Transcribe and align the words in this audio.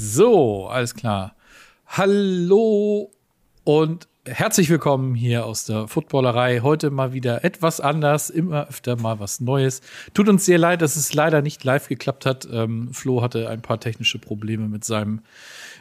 So, 0.00 0.68
alles 0.68 0.94
klar. 0.94 1.34
Hallo 1.88 3.10
und 3.64 4.06
herzlich 4.24 4.70
willkommen 4.70 5.16
hier 5.16 5.44
aus 5.44 5.64
der 5.64 5.88
Footballerei. 5.88 6.60
Heute 6.60 6.90
mal 6.90 7.12
wieder 7.12 7.44
etwas 7.44 7.80
anders, 7.80 8.30
immer 8.30 8.68
öfter 8.68 8.94
mal 8.94 9.18
was 9.18 9.40
Neues. 9.40 9.80
Tut 10.14 10.28
uns 10.28 10.44
sehr 10.44 10.58
leid, 10.58 10.82
dass 10.82 10.94
es 10.94 11.14
leider 11.14 11.42
nicht 11.42 11.64
live 11.64 11.88
geklappt 11.88 12.26
hat. 12.26 12.46
Ähm, 12.48 12.94
Flo 12.94 13.22
hatte 13.22 13.48
ein 13.48 13.60
paar 13.60 13.80
technische 13.80 14.20
Probleme 14.20 14.68
mit 14.68 14.84
seinem, 14.84 15.22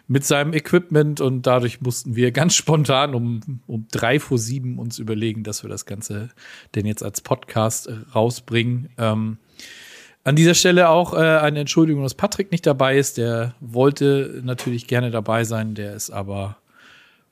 mit 0.08 0.26
seinem 0.26 0.54
Equipment 0.54 1.22
und 1.22 1.46
dadurch 1.46 1.82
mussten 1.82 2.16
wir 2.16 2.32
ganz 2.32 2.56
spontan 2.56 3.14
um, 3.14 3.62
um 3.68 3.88
drei 3.92 4.20
vor 4.20 4.40
sieben 4.40 4.80
uns 4.80 4.98
überlegen, 4.98 5.44
dass 5.44 5.62
wir 5.62 5.70
das 5.70 5.86
Ganze 5.86 6.30
denn 6.74 6.88
jetzt 6.88 7.04
als 7.04 7.22
Podcast 7.22 7.88
rausbringen. 8.16 8.90
Ähm, 8.98 9.38
an 10.28 10.36
dieser 10.36 10.56
Stelle 10.56 10.90
auch 10.90 11.14
äh, 11.14 11.20
eine 11.20 11.62
Entschuldigung, 11.62 12.04
dass 12.04 12.14
Patrick 12.14 12.52
nicht 12.52 12.66
dabei 12.66 12.98
ist. 12.98 13.18
Der 13.18 13.56
wollte 13.62 14.42
natürlich 14.44 14.86
gerne 14.86 15.10
dabei 15.10 15.46
sein, 15.46 15.74
der 15.74 15.96
ist 15.96 16.10
aber 16.10 16.58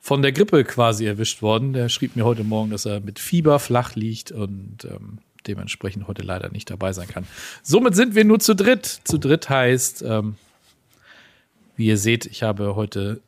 von 0.00 0.22
der 0.22 0.32
Grippe 0.32 0.64
quasi 0.64 1.04
erwischt 1.04 1.42
worden. 1.42 1.74
Der 1.74 1.90
schrieb 1.90 2.16
mir 2.16 2.24
heute 2.24 2.42
Morgen, 2.42 2.70
dass 2.70 2.86
er 2.86 3.00
mit 3.00 3.18
Fieber 3.18 3.58
flach 3.58 3.96
liegt 3.96 4.32
und 4.32 4.86
ähm, 4.86 5.18
dementsprechend 5.46 6.08
heute 6.08 6.22
leider 6.22 6.48
nicht 6.48 6.70
dabei 6.70 6.94
sein 6.94 7.06
kann. 7.06 7.26
Somit 7.62 7.94
sind 7.94 8.14
wir 8.14 8.24
nur 8.24 8.38
zu 8.38 8.54
dritt. 8.54 8.86
Zu 9.04 9.18
dritt 9.18 9.50
heißt, 9.50 10.00
ähm, 10.00 10.36
wie 11.76 11.88
ihr 11.88 11.98
seht, 11.98 12.24
ich 12.24 12.42
habe 12.42 12.76
heute 12.76 13.20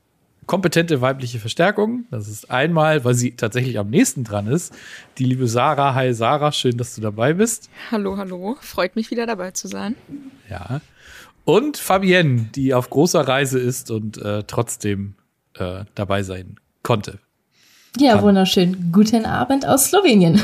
kompetente 0.48 1.01
weibliche 1.01 1.38
Verstärkung. 1.38 2.07
Das 2.11 2.27
ist 2.27 2.51
einmal, 2.51 3.05
weil 3.05 3.15
sie 3.15 3.37
tatsächlich 3.37 3.79
am 3.79 3.91
nächsten 3.91 4.25
dran 4.25 4.48
ist, 4.48 4.74
die 5.19 5.24
liebe 5.24 5.47
Sarah. 5.47 5.95
Hi 5.95 6.12
Sarah, 6.12 6.51
schön, 6.51 6.77
dass 6.77 6.97
du 6.97 7.01
dabei 7.01 7.34
bist. 7.34 7.71
Hallo, 7.93 8.16
hallo. 8.16 8.57
Freut 8.61 8.97
mich 8.97 9.12
wieder 9.12 9.27
dabei 9.27 9.52
zu 9.52 9.69
sein. 9.69 9.95
Ja. 10.51 10.80
Und 11.45 11.77
Fabienne, 11.77 12.48
die 12.55 12.74
auf 12.74 12.91
großer 12.91 13.21
Reise 13.21 13.61
ist 13.61 13.91
und 13.93 14.19
äh, 14.19 14.43
trotzdem 14.47 15.15
äh, 15.55 15.84
dabei 15.95 16.24
sein 16.24 16.57
konnte. 16.83 17.21
Ja, 17.99 18.15
Kann. 18.16 18.24
wunderschön. 18.24 18.90
Guten 18.93 19.24
Abend 19.27 19.66
aus 19.66 19.87
Slowenien. 19.87 20.40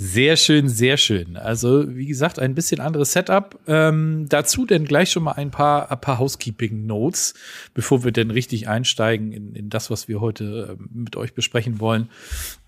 Sehr 0.00 0.36
schön, 0.36 0.68
sehr 0.68 0.96
schön. 0.96 1.36
Also, 1.36 1.96
wie 1.96 2.06
gesagt, 2.06 2.38
ein 2.38 2.54
bisschen 2.54 2.80
anderes 2.80 3.14
Setup. 3.14 3.58
Ähm, 3.66 4.26
dazu 4.28 4.64
denn 4.64 4.84
gleich 4.84 5.10
schon 5.10 5.24
mal 5.24 5.32
ein 5.32 5.50
paar, 5.50 5.90
ein 5.90 6.00
paar 6.00 6.20
Housekeeping-Notes, 6.20 7.34
bevor 7.74 8.04
wir 8.04 8.12
denn 8.12 8.30
richtig 8.30 8.68
einsteigen 8.68 9.32
in, 9.32 9.56
in 9.56 9.70
das, 9.70 9.90
was 9.90 10.06
wir 10.06 10.20
heute 10.20 10.78
äh, 10.78 10.82
mit 10.92 11.16
euch 11.16 11.34
besprechen 11.34 11.80
wollen. 11.80 12.10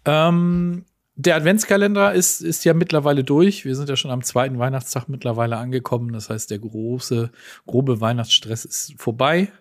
Ähm, 0.05 0.84
der 1.14 1.37
Adventskalender 1.37 2.12
ist, 2.14 2.41
ist 2.41 2.64
ja 2.64 2.75
mittlerweile 2.75 3.22
durch. 3.22 3.65
Wir 3.65 3.77
sind 3.77 3.89
ja 3.89 3.94
schon 3.94 4.11
am 4.11 4.25
zweiten 4.25 4.59
Weihnachtstag 4.59 5.09
mittlerweile 5.09 5.56
angekommen. 5.56 6.12
Das 6.12 6.31
heißt, 6.31 6.50
der 6.50 6.59
große, 6.59 7.31
grobe 7.65 8.00
Weihnachtsstress 8.00 8.65
ist 8.65 8.94
vorbei. 8.97 9.53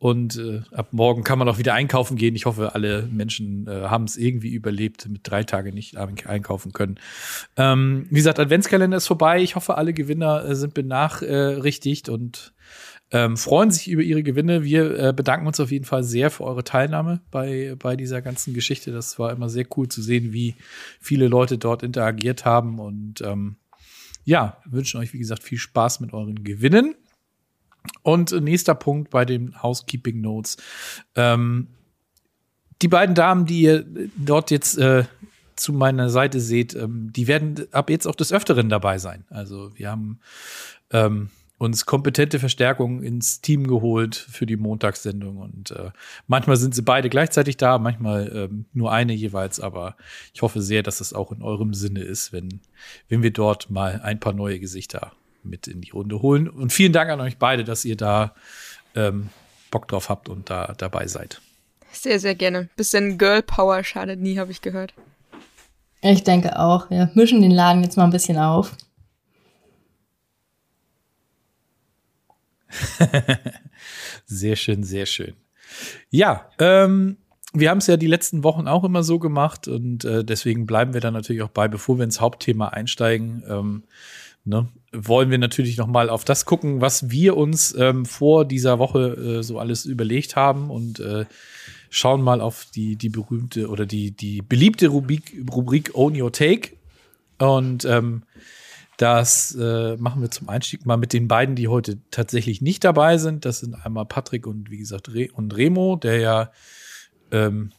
Und 0.00 0.38
äh, 0.38 0.62
ab 0.72 0.94
morgen 0.94 1.24
kann 1.24 1.38
man 1.38 1.46
auch 1.46 1.58
wieder 1.58 1.74
einkaufen 1.74 2.16
gehen. 2.16 2.34
Ich 2.34 2.46
hoffe, 2.46 2.74
alle 2.74 3.02
Menschen 3.12 3.66
äh, 3.66 3.82
haben 3.82 4.04
es 4.04 4.16
irgendwie 4.16 4.48
überlebt, 4.48 5.06
mit 5.06 5.20
drei 5.24 5.44
Tagen 5.44 5.74
nicht 5.74 5.98
einkaufen 5.98 6.72
können. 6.72 6.98
Ähm, 7.58 8.06
wie 8.08 8.14
gesagt, 8.14 8.40
Adventskalender 8.40 8.96
ist 8.96 9.06
vorbei. 9.06 9.42
Ich 9.42 9.56
hoffe, 9.56 9.76
alle 9.76 9.92
Gewinner 9.92 10.42
äh, 10.42 10.54
sind 10.54 10.72
benachrichtigt 10.72 12.08
und 12.08 12.54
ähm, 13.10 13.36
freuen 13.36 13.70
sich 13.70 13.90
über 13.90 14.00
ihre 14.00 14.22
Gewinne. 14.22 14.64
Wir 14.64 14.98
äh, 14.98 15.12
bedanken 15.12 15.46
uns 15.46 15.60
auf 15.60 15.70
jeden 15.70 15.84
Fall 15.84 16.02
sehr 16.02 16.30
für 16.30 16.44
eure 16.44 16.64
Teilnahme 16.64 17.20
bei, 17.30 17.76
bei 17.78 17.94
dieser 17.94 18.22
ganzen 18.22 18.54
Geschichte. 18.54 18.92
Das 18.92 19.18
war 19.18 19.30
immer 19.32 19.50
sehr 19.50 19.66
cool 19.76 19.88
zu 19.88 20.00
sehen, 20.00 20.32
wie 20.32 20.54
viele 20.98 21.28
Leute 21.28 21.58
dort 21.58 21.82
interagiert 21.82 22.46
haben. 22.46 22.78
Und 22.78 23.20
ähm, 23.20 23.56
ja, 24.24 24.62
wünschen 24.64 24.98
euch, 24.98 25.12
wie 25.12 25.18
gesagt, 25.18 25.42
viel 25.42 25.58
Spaß 25.58 26.00
mit 26.00 26.14
euren 26.14 26.42
Gewinnen. 26.42 26.94
Und 28.02 28.32
nächster 28.32 28.74
Punkt 28.74 29.10
bei 29.10 29.24
den 29.24 29.62
Housekeeping 29.62 30.20
Notes. 30.20 30.56
Ähm, 31.14 31.68
die 32.82 32.88
beiden 32.88 33.14
Damen, 33.14 33.46
die 33.46 33.62
ihr 33.62 33.84
dort 34.16 34.50
jetzt 34.50 34.78
äh, 34.78 35.04
zu 35.56 35.72
meiner 35.72 36.08
Seite 36.08 36.40
seht, 36.40 36.74
ähm, 36.74 37.12
die 37.14 37.26
werden 37.26 37.66
ab 37.72 37.90
jetzt 37.90 38.06
auch 38.06 38.14
des 38.14 38.32
Öfteren 38.32 38.68
dabei 38.68 38.98
sein. 38.98 39.24
Also 39.28 39.70
wir 39.76 39.90
haben 39.90 40.20
ähm, 40.90 41.30
uns 41.58 41.84
kompetente 41.84 42.38
Verstärkung 42.38 43.02
ins 43.02 43.42
Team 43.42 43.66
geholt 43.66 44.16
für 44.16 44.46
die 44.46 44.56
Montagssendung. 44.56 45.36
Und 45.36 45.72
äh, 45.72 45.90
manchmal 46.26 46.56
sind 46.56 46.74
sie 46.74 46.80
beide 46.80 47.10
gleichzeitig 47.10 47.58
da, 47.58 47.76
manchmal 47.76 48.32
ähm, 48.34 48.64
nur 48.72 48.92
eine 48.92 49.12
jeweils. 49.12 49.60
Aber 49.60 49.96
ich 50.32 50.40
hoffe 50.40 50.62
sehr, 50.62 50.82
dass 50.82 51.02
es 51.02 51.12
auch 51.12 51.32
in 51.32 51.42
eurem 51.42 51.74
Sinne 51.74 52.00
ist, 52.00 52.32
wenn, 52.32 52.60
wenn 53.10 53.22
wir 53.22 53.30
dort 53.30 53.68
mal 53.68 54.00
ein 54.02 54.18
paar 54.18 54.32
neue 54.32 54.58
Gesichter 54.58 55.12
mit 55.42 55.66
in 55.66 55.80
die 55.80 55.90
Runde 55.90 56.22
holen. 56.22 56.48
Und 56.48 56.72
vielen 56.72 56.92
Dank 56.92 57.10
an 57.10 57.20
euch 57.20 57.38
beide, 57.38 57.64
dass 57.64 57.84
ihr 57.84 57.96
da 57.96 58.34
ähm, 58.94 59.30
Bock 59.70 59.88
drauf 59.88 60.08
habt 60.08 60.28
und 60.28 60.50
da 60.50 60.74
dabei 60.76 61.06
seid. 61.06 61.40
Sehr, 61.92 62.20
sehr 62.20 62.34
gerne. 62.34 62.68
Bisschen 62.76 63.18
Girl 63.18 63.42
Power 63.42 63.82
schadet 63.84 64.20
nie, 64.20 64.38
habe 64.38 64.52
ich 64.52 64.62
gehört. 64.62 64.94
Ich 66.02 66.24
denke 66.24 66.58
auch. 66.58 66.88
Wir 66.90 67.10
mischen 67.14 67.42
den 67.42 67.50
Laden 67.50 67.82
jetzt 67.82 67.96
mal 67.96 68.04
ein 68.04 68.10
bisschen 68.10 68.38
auf. 68.38 68.76
sehr 74.26 74.56
schön, 74.56 74.84
sehr 74.84 75.06
schön. 75.06 75.34
Ja, 76.10 76.48
ähm, 76.58 77.18
wir 77.52 77.70
haben 77.70 77.78
es 77.78 77.86
ja 77.86 77.96
die 77.96 78.06
letzten 78.06 78.44
Wochen 78.44 78.68
auch 78.68 78.84
immer 78.84 79.02
so 79.02 79.18
gemacht 79.18 79.66
und 79.66 80.04
äh, 80.04 80.24
deswegen 80.24 80.66
bleiben 80.66 80.94
wir 80.94 81.00
da 81.00 81.10
natürlich 81.10 81.42
auch 81.42 81.48
bei, 81.48 81.66
bevor 81.68 81.98
wir 81.98 82.04
ins 82.04 82.20
Hauptthema 82.20 82.68
einsteigen. 82.68 83.42
Ähm, 83.48 83.82
ne, 84.44 84.68
wollen 84.92 85.30
wir 85.30 85.38
natürlich 85.38 85.76
noch 85.76 85.86
mal 85.86 86.10
auf 86.10 86.24
das 86.24 86.44
gucken, 86.44 86.80
was 86.80 87.10
wir 87.10 87.36
uns 87.36 87.74
ähm, 87.78 88.04
vor 88.04 88.44
dieser 88.44 88.78
Woche 88.78 89.38
äh, 89.38 89.42
so 89.42 89.58
alles 89.58 89.84
überlegt 89.84 90.36
haben 90.36 90.70
und 90.70 91.00
äh, 91.00 91.26
schauen 91.90 92.22
mal 92.22 92.40
auf 92.40 92.66
die 92.74 92.96
die 92.96 93.08
berühmte 93.08 93.68
oder 93.68 93.86
die 93.86 94.12
die 94.12 94.42
beliebte 94.42 94.88
Rubrik, 94.88 95.34
Rubrik 95.52 95.94
Own 95.94 96.20
Your 96.20 96.32
Take. 96.32 96.76
Und 97.38 97.84
ähm, 97.84 98.22
das 98.96 99.56
äh, 99.58 99.96
machen 99.96 100.20
wir 100.20 100.30
zum 100.30 100.48
Einstieg 100.48 100.84
mal 100.84 100.98
mit 100.98 101.12
den 101.12 101.26
beiden, 101.26 101.56
die 101.56 101.68
heute 101.68 101.98
tatsächlich 102.10 102.60
nicht 102.60 102.84
dabei 102.84 103.16
sind. 103.16 103.44
Das 103.44 103.60
sind 103.60 103.74
einmal 103.74 104.04
Patrick 104.04 104.46
und 104.46 104.70
wie 104.70 104.76
gesagt 104.76 105.14
Re 105.14 105.28
und 105.32 105.56
Remo, 105.56 105.96
der 105.96 106.18
ja 106.18 106.52
ähm, 107.32 107.72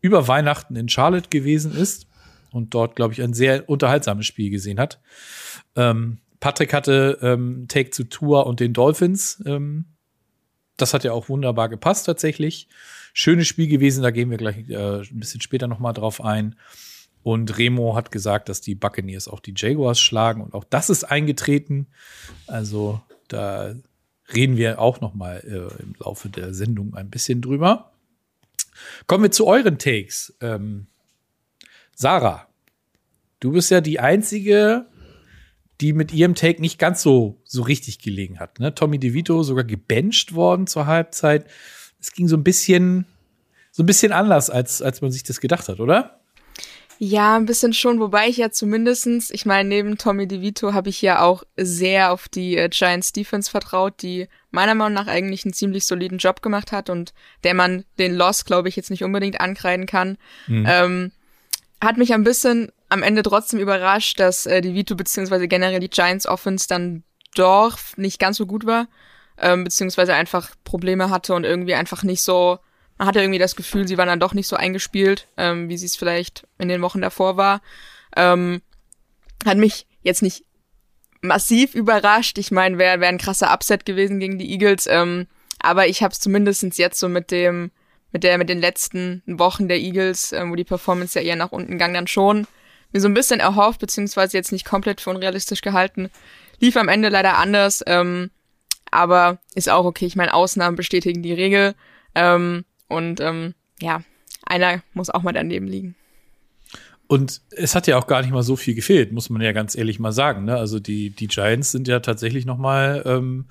über 0.00 0.26
Weihnachten 0.26 0.76
in 0.76 0.88
Charlotte 0.88 1.28
gewesen 1.28 1.76
ist 1.76 2.06
und 2.54 2.72
dort, 2.72 2.96
glaube 2.96 3.12
ich, 3.12 3.22
ein 3.22 3.34
sehr 3.34 3.68
unterhaltsames 3.68 4.26
Spiel 4.26 4.50
gesehen 4.50 4.78
hat. 4.78 5.00
Ähm, 5.76 6.18
Patrick 6.40 6.72
hatte 6.72 7.18
ähm, 7.22 7.66
Take 7.68 7.90
zu 7.90 8.04
Tour 8.04 8.46
und 8.46 8.60
den 8.60 8.72
Dolphins. 8.72 9.42
Ähm, 9.46 9.86
das 10.76 10.94
hat 10.94 11.04
ja 11.04 11.12
auch 11.12 11.28
wunderbar 11.28 11.68
gepasst 11.68 12.06
tatsächlich. 12.06 12.68
Schönes 13.12 13.46
Spiel 13.46 13.68
gewesen, 13.68 14.02
da 14.02 14.10
gehen 14.10 14.30
wir 14.30 14.38
gleich 14.38 14.68
äh, 14.68 15.00
ein 15.00 15.20
bisschen 15.20 15.40
später 15.40 15.68
noch 15.68 15.78
mal 15.78 15.92
drauf 15.92 16.22
ein. 16.22 16.56
Und 17.22 17.56
Remo 17.56 17.96
hat 17.96 18.10
gesagt, 18.10 18.48
dass 18.48 18.60
die 18.60 18.74
Buccaneers 18.74 19.28
auch 19.28 19.40
die 19.40 19.54
Jaguars 19.56 19.98
schlagen 19.98 20.42
und 20.42 20.54
auch 20.54 20.64
das 20.64 20.90
ist 20.90 21.04
eingetreten. 21.04 21.86
Also 22.46 23.00
da 23.28 23.74
reden 24.34 24.56
wir 24.56 24.78
auch 24.80 25.00
noch 25.00 25.14
mal 25.14 25.38
äh, 25.44 25.82
im 25.82 25.94
Laufe 25.98 26.28
der 26.28 26.52
Sendung 26.52 26.94
ein 26.94 27.08
bisschen 27.08 27.40
drüber. 27.40 27.92
Kommen 29.06 29.24
wir 29.24 29.30
zu 29.30 29.46
euren 29.46 29.78
Takes. 29.78 30.36
Ähm, 30.40 30.88
Sarah, 31.94 32.48
du 33.40 33.52
bist 33.52 33.70
ja 33.70 33.80
die 33.80 34.00
einzige 34.00 34.86
die 35.80 35.92
mit 35.92 36.12
ihrem 36.12 36.34
Take 36.34 36.60
nicht 36.60 36.78
ganz 36.78 37.02
so, 37.02 37.40
so 37.44 37.62
richtig 37.62 37.98
gelegen 37.98 38.38
hat. 38.38 38.60
Ne? 38.60 38.74
Tommy 38.74 38.98
DeVito 38.98 39.42
sogar 39.42 39.64
gebencht 39.64 40.34
worden 40.34 40.66
zur 40.66 40.86
Halbzeit. 40.86 41.46
Es 42.00 42.12
ging 42.12 42.28
so 42.28 42.36
ein 42.36 42.44
bisschen, 42.44 43.06
so 43.72 43.82
ein 43.82 43.86
bisschen 43.86 44.12
anders, 44.12 44.50
als, 44.50 44.82
als 44.82 45.00
man 45.00 45.10
sich 45.10 45.24
das 45.24 45.40
gedacht 45.40 45.68
hat, 45.68 45.80
oder? 45.80 46.20
Ja, 46.98 47.36
ein 47.36 47.46
bisschen 47.46 47.72
schon, 47.72 47.98
wobei 47.98 48.28
ich 48.28 48.36
ja 48.36 48.52
zumindestens, 48.52 49.30
ich 49.30 49.46
meine, 49.46 49.68
neben 49.68 49.98
Tommy 49.98 50.28
DeVito 50.28 50.74
habe 50.74 50.90
ich 50.90 51.02
ja 51.02 51.22
auch 51.22 51.42
sehr 51.56 52.12
auf 52.12 52.28
die 52.28 52.56
äh, 52.56 52.68
Giants 52.68 53.12
Defense 53.12 53.50
vertraut, 53.50 54.00
die 54.00 54.28
meiner 54.52 54.76
Meinung 54.76 54.94
nach 54.94 55.08
eigentlich 55.08 55.44
einen 55.44 55.54
ziemlich 55.54 55.86
soliden 55.86 56.18
Job 56.18 56.40
gemacht 56.40 56.70
hat 56.70 56.90
und 56.90 57.12
der 57.42 57.54
man 57.54 57.84
den 57.98 58.14
Loss, 58.14 58.44
glaube 58.44 58.68
ich, 58.68 58.76
jetzt 58.76 58.90
nicht 58.90 59.02
unbedingt 59.02 59.40
ankreiden 59.40 59.86
kann. 59.86 60.18
Mhm. 60.46 60.66
Ähm, 60.68 61.12
hat 61.84 61.96
mich 61.96 62.12
ein 62.12 62.24
bisschen 62.24 62.72
am 62.88 63.02
Ende 63.02 63.22
trotzdem 63.22 63.60
überrascht, 63.60 64.20
dass 64.20 64.46
äh, 64.46 64.60
die 64.60 64.74
Vito 64.74 64.94
beziehungsweise 64.94 65.48
generell 65.48 65.80
die 65.80 65.90
Giants 65.90 66.26
Offense 66.26 66.66
dann 66.68 67.04
doch 67.34 67.78
nicht 67.96 68.18
ganz 68.18 68.36
so 68.36 68.46
gut 68.46 68.66
war, 68.66 68.88
ähm, 69.38 69.64
beziehungsweise 69.64 70.14
einfach 70.14 70.50
Probleme 70.64 71.10
hatte 71.10 71.34
und 71.34 71.44
irgendwie 71.44 71.74
einfach 71.74 72.02
nicht 72.02 72.22
so, 72.22 72.58
man 72.98 73.08
hatte 73.08 73.20
irgendwie 73.20 73.38
das 73.38 73.56
Gefühl, 73.56 73.88
sie 73.88 73.98
waren 73.98 74.08
dann 74.08 74.20
doch 74.20 74.34
nicht 74.34 74.46
so 74.46 74.56
eingespielt, 74.56 75.28
ähm, 75.36 75.68
wie 75.68 75.76
sie 75.76 75.86
es 75.86 75.96
vielleicht 75.96 76.46
in 76.58 76.68
den 76.68 76.82
Wochen 76.82 77.00
davor 77.00 77.36
war. 77.36 77.60
Ähm, 78.16 78.62
hat 79.44 79.58
mich 79.58 79.86
jetzt 80.02 80.22
nicht 80.22 80.44
massiv 81.20 81.74
überrascht. 81.74 82.38
Ich 82.38 82.50
meine, 82.50 82.78
wäre 82.78 83.00
wär 83.00 83.08
ein 83.08 83.18
krasser 83.18 83.52
Upset 83.52 83.84
gewesen 83.84 84.20
gegen 84.20 84.38
die 84.38 84.50
Eagles, 84.52 84.86
ähm, 84.86 85.26
aber 85.58 85.88
ich 85.88 86.02
habe 86.02 86.12
es 86.12 86.20
zumindestens 86.20 86.76
jetzt 86.76 87.00
so 87.00 87.08
mit 87.08 87.30
dem 87.30 87.72
mit 88.14 88.22
der 88.22 88.38
mit 88.38 88.48
den 88.48 88.60
letzten 88.60 89.22
Wochen 89.26 89.66
der 89.66 89.80
Eagles, 89.80 90.32
ähm, 90.32 90.52
wo 90.52 90.54
die 90.54 90.64
Performance 90.64 91.18
ja 91.18 91.26
eher 91.26 91.36
nach 91.36 91.50
unten 91.50 91.78
ging, 91.78 91.92
dann 91.92 92.06
schon 92.06 92.46
mir 92.92 93.00
so 93.00 93.08
ein 93.08 93.14
bisschen 93.14 93.40
erhofft, 93.40 93.80
beziehungsweise 93.80 94.36
jetzt 94.36 94.52
nicht 94.52 94.64
komplett 94.64 95.00
für 95.00 95.10
unrealistisch 95.10 95.62
gehalten, 95.62 96.10
lief 96.60 96.76
am 96.76 96.88
Ende 96.88 97.08
leider 97.08 97.36
anders, 97.38 97.82
ähm, 97.88 98.30
aber 98.92 99.38
ist 99.56 99.68
auch 99.68 99.84
okay. 99.84 100.06
Ich 100.06 100.14
meine, 100.14 100.32
Ausnahmen 100.32 100.76
bestätigen 100.76 101.24
die 101.24 101.32
Regel. 101.32 101.74
Ähm, 102.14 102.64
und 102.86 103.20
ähm, 103.20 103.54
ja, 103.82 104.02
einer 104.46 104.82
muss 104.92 105.10
auch 105.10 105.22
mal 105.22 105.32
daneben 105.32 105.66
liegen. 105.66 105.96
Und 107.08 107.42
es 107.50 107.74
hat 107.74 107.88
ja 107.88 107.98
auch 107.98 108.06
gar 108.06 108.22
nicht 108.22 108.30
mal 108.30 108.44
so 108.44 108.54
viel 108.54 108.76
gefehlt, 108.76 109.10
muss 109.10 109.28
man 109.28 109.42
ja 109.42 109.50
ganz 109.50 109.74
ehrlich 109.74 109.98
mal 109.98 110.12
sagen. 110.12 110.44
Ne? 110.44 110.56
Also 110.56 110.78
die, 110.78 111.10
die 111.10 111.26
Giants 111.26 111.72
sind 111.72 111.88
ja 111.88 111.98
tatsächlich 111.98 112.46
noch 112.46 112.58
mal 112.58 113.02
ähm, 113.04 113.46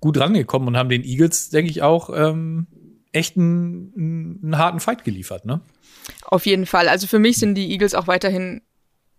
gut 0.00 0.18
rangekommen 0.18 0.68
und 0.68 0.76
haben 0.78 0.88
den 0.88 1.04
Eagles, 1.04 1.50
denke 1.50 1.70
ich, 1.70 1.82
auch 1.82 2.10
ähm, 2.14 2.66
echt 3.12 3.36
einen, 3.36 4.40
einen 4.42 4.58
harten 4.58 4.80
Fight 4.80 5.04
geliefert. 5.04 5.44
Ne? 5.44 5.60
Auf 6.24 6.46
jeden 6.46 6.66
Fall. 6.66 6.88
Also 6.88 7.06
für 7.06 7.18
mich 7.18 7.36
sind 7.36 7.54
die 7.54 7.70
Eagles 7.70 7.94
auch 7.94 8.06
weiterhin 8.06 8.62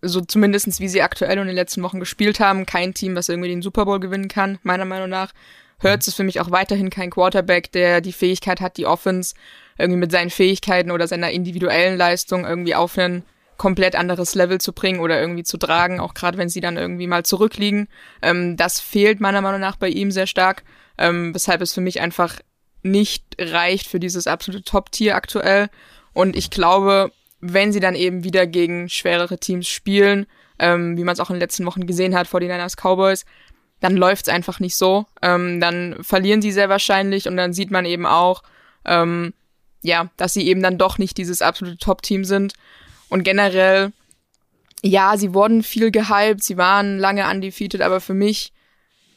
so 0.00 0.20
zumindestens 0.20 0.80
wie 0.80 0.88
sie 0.88 1.02
aktuell 1.02 1.38
und 1.38 1.42
in 1.42 1.48
den 1.48 1.56
letzten 1.56 1.82
Wochen 1.82 2.00
gespielt 2.00 2.40
haben, 2.40 2.66
kein 2.66 2.94
Team, 2.94 3.16
was 3.16 3.28
irgendwie 3.28 3.48
den 3.48 3.62
Super 3.62 3.84
Bowl 3.84 3.98
gewinnen 3.98 4.28
kann, 4.28 4.58
meiner 4.62 4.84
Meinung 4.84 5.08
nach. 5.08 5.32
Hurts 5.82 6.08
ist 6.08 6.14
für 6.14 6.24
mich 6.24 6.40
auch 6.40 6.50
weiterhin 6.50 6.90
kein 6.90 7.10
Quarterback, 7.10 7.72
der 7.72 8.00
die 8.00 8.12
Fähigkeit 8.12 8.60
hat, 8.60 8.76
die 8.76 8.86
Offense 8.86 9.34
irgendwie 9.76 9.98
mit 9.98 10.10
seinen 10.10 10.30
Fähigkeiten 10.30 10.90
oder 10.90 11.06
seiner 11.06 11.30
individuellen 11.30 11.96
Leistung 11.96 12.44
irgendwie 12.44 12.74
auf 12.74 12.98
ein 12.98 13.24
komplett 13.56 13.96
anderes 13.96 14.34
Level 14.34 14.60
zu 14.60 14.72
bringen 14.72 15.00
oder 15.00 15.20
irgendwie 15.20 15.42
zu 15.42 15.56
tragen, 15.56 16.00
auch 16.00 16.14
gerade 16.14 16.38
wenn 16.38 16.48
sie 16.48 16.60
dann 16.60 16.76
irgendwie 16.76 17.06
mal 17.06 17.24
zurückliegen. 17.24 17.88
Ähm, 18.22 18.56
das 18.56 18.80
fehlt 18.80 19.20
meiner 19.20 19.40
Meinung 19.40 19.60
nach 19.60 19.76
bei 19.76 19.88
ihm 19.88 20.10
sehr 20.10 20.26
stark, 20.26 20.62
ähm, 20.96 21.34
weshalb 21.34 21.60
es 21.60 21.74
für 21.74 21.80
mich 21.80 22.00
einfach 22.00 22.36
nicht 22.82 23.24
reicht 23.38 23.86
für 23.86 24.00
dieses 24.00 24.26
absolute 24.26 24.64
Top-Tier 24.64 25.14
aktuell. 25.16 25.68
Und 26.12 26.36
ich 26.36 26.50
glaube, 26.50 27.12
wenn 27.40 27.72
sie 27.72 27.80
dann 27.80 27.94
eben 27.94 28.24
wieder 28.24 28.46
gegen 28.46 28.88
schwerere 28.88 29.38
Teams 29.38 29.68
spielen, 29.68 30.26
ähm, 30.58 30.96
wie 30.96 31.04
man 31.04 31.12
es 31.12 31.20
auch 31.20 31.30
in 31.30 31.34
den 31.34 31.40
letzten 31.40 31.66
Wochen 31.66 31.86
gesehen 31.86 32.16
hat 32.16 32.26
vor 32.26 32.40
den 32.40 32.50
Niners 32.50 32.76
Cowboys, 32.76 33.24
dann 33.80 33.96
läuft's 33.96 34.28
einfach 34.28 34.60
nicht 34.60 34.76
so. 34.76 35.06
Ähm, 35.22 35.60
dann 35.60 35.96
verlieren 36.02 36.42
sie 36.42 36.52
sehr 36.52 36.68
wahrscheinlich 36.68 37.28
und 37.28 37.36
dann 37.36 37.52
sieht 37.52 37.70
man 37.70 37.84
eben 37.84 38.06
auch, 38.06 38.42
ähm, 38.84 39.34
ja, 39.82 40.10
dass 40.16 40.34
sie 40.34 40.46
eben 40.46 40.62
dann 40.62 40.78
doch 40.78 40.98
nicht 40.98 41.16
dieses 41.16 41.42
absolute 41.42 41.78
Top-Team 41.78 42.24
sind. 42.24 42.54
Und 43.08 43.22
generell, 43.22 43.92
ja, 44.82 45.16
sie 45.16 45.32
wurden 45.32 45.62
viel 45.62 45.90
gehypt, 45.90 46.42
sie 46.42 46.56
waren 46.56 46.98
lange 46.98 47.28
undefeated, 47.28 47.80
aber 47.80 48.00
für 48.00 48.14
mich, 48.14 48.52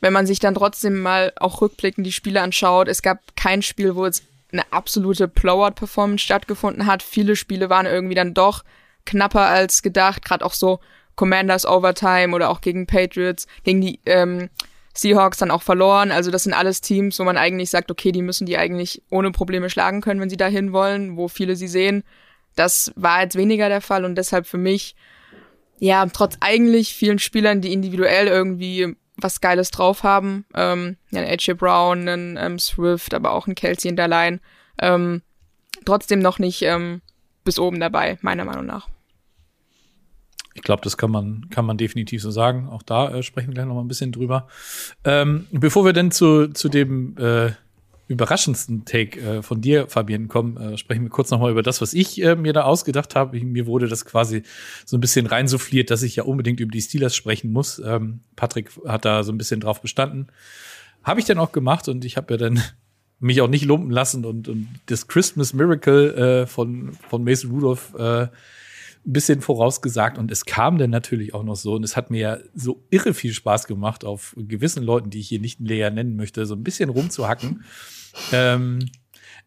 wenn 0.01 0.13
man 0.13 0.27
sich 0.27 0.39
dann 0.39 0.55
trotzdem 0.55 1.01
mal 1.01 1.31
auch 1.37 1.61
rückblickend 1.61 2.05
die 2.05 2.11
Spiele 2.11 2.41
anschaut, 2.41 2.87
es 2.87 3.01
gab 3.01 3.19
kein 3.35 3.61
Spiel, 3.61 3.95
wo 3.95 4.05
jetzt 4.05 4.23
eine 4.51 4.63
absolute 4.71 5.27
Blowout-Performance 5.27 6.23
stattgefunden 6.23 6.85
hat. 6.85 7.03
Viele 7.03 7.35
Spiele 7.35 7.69
waren 7.69 7.85
irgendwie 7.85 8.15
dann 8.15 8.33
doch 8.33 8.63
knapper 9.05 9.47
als 9.47 9.81
gedacht, 9.81 10.25
gerade 10.25 10.43
auch 10.43 10.53
so 10.53 10.79
Commanders 11.15 11.65
Overtime 11.65 12.35
oder 12.35 12.49
auch 12.49 12.61
gegen 12.61 12.87
Patriots, 12.87 13.47
gegen 13.63 13.81
die 13.81 13.99
ähm, 14.05 14.49
Seahawks 14.93 15.37
dann 15.37 15.51
auch 15.51 15.61
verloren. 15.61 16.11
Also 16.11 16.31
das 16.31 16.43
sind 16.43 16.53
alles 16.53 16.81
Teams, 16.81 17.19
wo 17.19 17.23
man 17.23 17.37
eigentlich 17.37 17.69
sagt, 17.69 17.91
okay, 17.91 18.11
die 18.11 18.21
müssen 18.21 18.45
die 18.45 18.57
eigentlich 18.57 19.01
ohne 19.09 19.31
Probleme 19.31 19.69
schlagen 19.69 20.01
können, 20.01 20.19
wenn 20.19 20.29
sie 20.29 20.37
dahin 20.37 20.73
wollen, 20.73 21.15
wo 21.17 21.27
viele 21.27 21.55
sie 21.55 21.67
sehen. 21.67 22.03
Das 22.55 22.91
war 22.95 23.21
jetzt 23.21 23.37
weniger 23.37 23.69
der 23.69 23.81
Fall 23.81 24.03
und 24.03 24.15
deshalb 24.15 24.45
für 24.45 24.57
mich, 24.57 24.95
ja, 25.79 26.05
trotz 26.07 26.35
eigentlich 26.41 26.93
vielen 26.93 27.19
Spielern, 27.19 27.61
die 27.61 27.71
individuell 27.71 28.27
irgendwie 28.27 28.95
was 29.21 29.41
Geiles 29.41 29.71
drauf 29.71 30.03
haben, 30.03 30.45
ähm, 30.53 30.97
ja, 31.11 31.21
ein 31.21 31.27
AJ 31.27 31.53
Brown, 31.53 32.07
ein 32.07 32.37
ähm, 32.39 32.59
Swift, 32.59 33.13
aber 33.13 33.31
auch 33.31 33.47
ein 33.47 33.55
Kelsey 33.55 33.89
in 33.89 33.95
der 33.95 34.07
Line, 34.07 34.39
ähm, 34.79 35.21
trotzdem 35.85 36.19
noch 36.19 36.39
nicht 36.39 36.61
ähm, 36.63 37.01
bis 37.43 37.59
oben 37.59 37.79
dabei, 37.79 38.17
meiner 38.21 38.45
Meinung 38.45 38.65
nach. 38.65 38.87
Ich 40.53 40.63
glaube, 40.63 40.81
das 40.83 40.97
kann 40.97 41.11
man, 41.11 41.49
kann 41.49 41.65
man 41.65 41.77
definitiv 41.77 42.21
so 42.21 42.29
sagen. 42.29 42.67
Auch 42.69 42.83
da 42.83 43.09
äh, 43.09 43.23
sprechen 43.23 43.47
wir 43.47 43.53
gleich 43.53 43.65
noch 43.65 43.75
mal 43.75 43.81
ein 43.81 43.87
bisschen 43.87 44.11
drüber. 44.11 44.47
Ähm, 45.05 45.47
bevor 45.51 45.85
wir 45.85 45.93
denn 45.93 46.11
zu, 46.11 46.49
zu 46.49 46.67
dem 46.67 47.17
äh, 47.17 47.51
überraschendsten 48.11 48.85
Take 48.85 49.19
äh, 49.19 49.41
von 49.41 49.61
dir, 49.61 49.87
Fabian, 49.87 50.27
kommen, 50.27 50.57
äh, 50.57 50.77
sprechen 50.77 51.03
wir 51.03 51.09
kurz 51.09 51.31
noch 51.31 51.39
mal 51.39 51.51
über 51.51 51.63
das, 51.63 51.81
was 51.81 51.93
ich 51.93 52.21
äh, 52.21 52.35
mir 52.35 52.53
da 52.53 52.63
ausgedacht 52.63 53.15
habe. 53.15 53.39
Mir 53.39 53.65
wurde 53.65 53.87
das 53.87 54.05
quasi 54.05 54.43
so 54.85 54.97
ein 54.97 55.01
bisschen 55.01 55.25
reinsouffliert, 55.25 55.89
dass 55.89 56.03
ich 56.03 56.17
ja 56.17 56.23
unbedingt 56.23 56.59
über 56.59 56.71
die 56.71 56.81
Steelers 56.81 57.15
sprechen 57.15 57.51
muss. 57.51 57.81
Ähm, 57.83 58.19
Patrick 58.35 58.69
hat 58.85 59.05
da 59.05 59.23
so 59.23 59.31
ein 59.31 59.37
bisschen 59.37 59.61
drauf 59.61 59.81
bestanden. 59.81 60.27
Habe 61.03 61.19
ich 61.19 61.25
dann 61.25 61.39
auch 61.39 61.51
gemacht 61.51 61.87
und 61.87 62.05
ich 62.05 62.17
habe 62.17 62.33
ja 62.33 62.37
dann 62.37 62.61
mich 63.19 63.41
auch 63.41 63.47
nicht 63.47 63.65
lumpen 63.65 63.91
lassen 63.91 64.25
und, 64.25 64.47
und 64.47 64.67
das 64.87 65.07
Christmas 65.07 65.53
Miracle 65.53 66.13
äh, 66.13 66.47
von, 66.47 66.91
von 67.09 67.23
Mason 67.23 67.51
Rudolph 67.51 67.93
äh, 67.97 68.27
ein 69.03 69.13
bisschen 69.13 69.41
vorausgesagt 69.41 70.17
und 70.17 70.31
es 70.31 70.45
kam 70.45 70.77
dann 70.77 70.91
natürlich 70.91 71.33
auch 71.33 71.43
noch 71.43 71.55
so 71.55 71.73
und 71.73 71.83
es 71.83 71.97
hat 71.97 72.11
mir 72.11 72.19
ja 72.19 72.37
so 72.53 72.83
irre 72.91 73.13
viel 73.13 73.33
Spaß 73.33 73.65
gemacht, 73.65 74.05
auf 74.05 74.35
gewissen 74.37 74.83
Leuten, 74.83 75.09
die 75.09 75.19
ich 75.19 75.27
hier 75.27 75.39
nicht 75.39 75.59
näher 75.59 75.89
nennen 75.89 76.15
möchte, 76.15 76.45
so 76.45 76.53
ein 76.53 76.63
bisschen 76.63 76.89
rumzuhacken. 76.89 77.63
Ähm, 78.31 78.79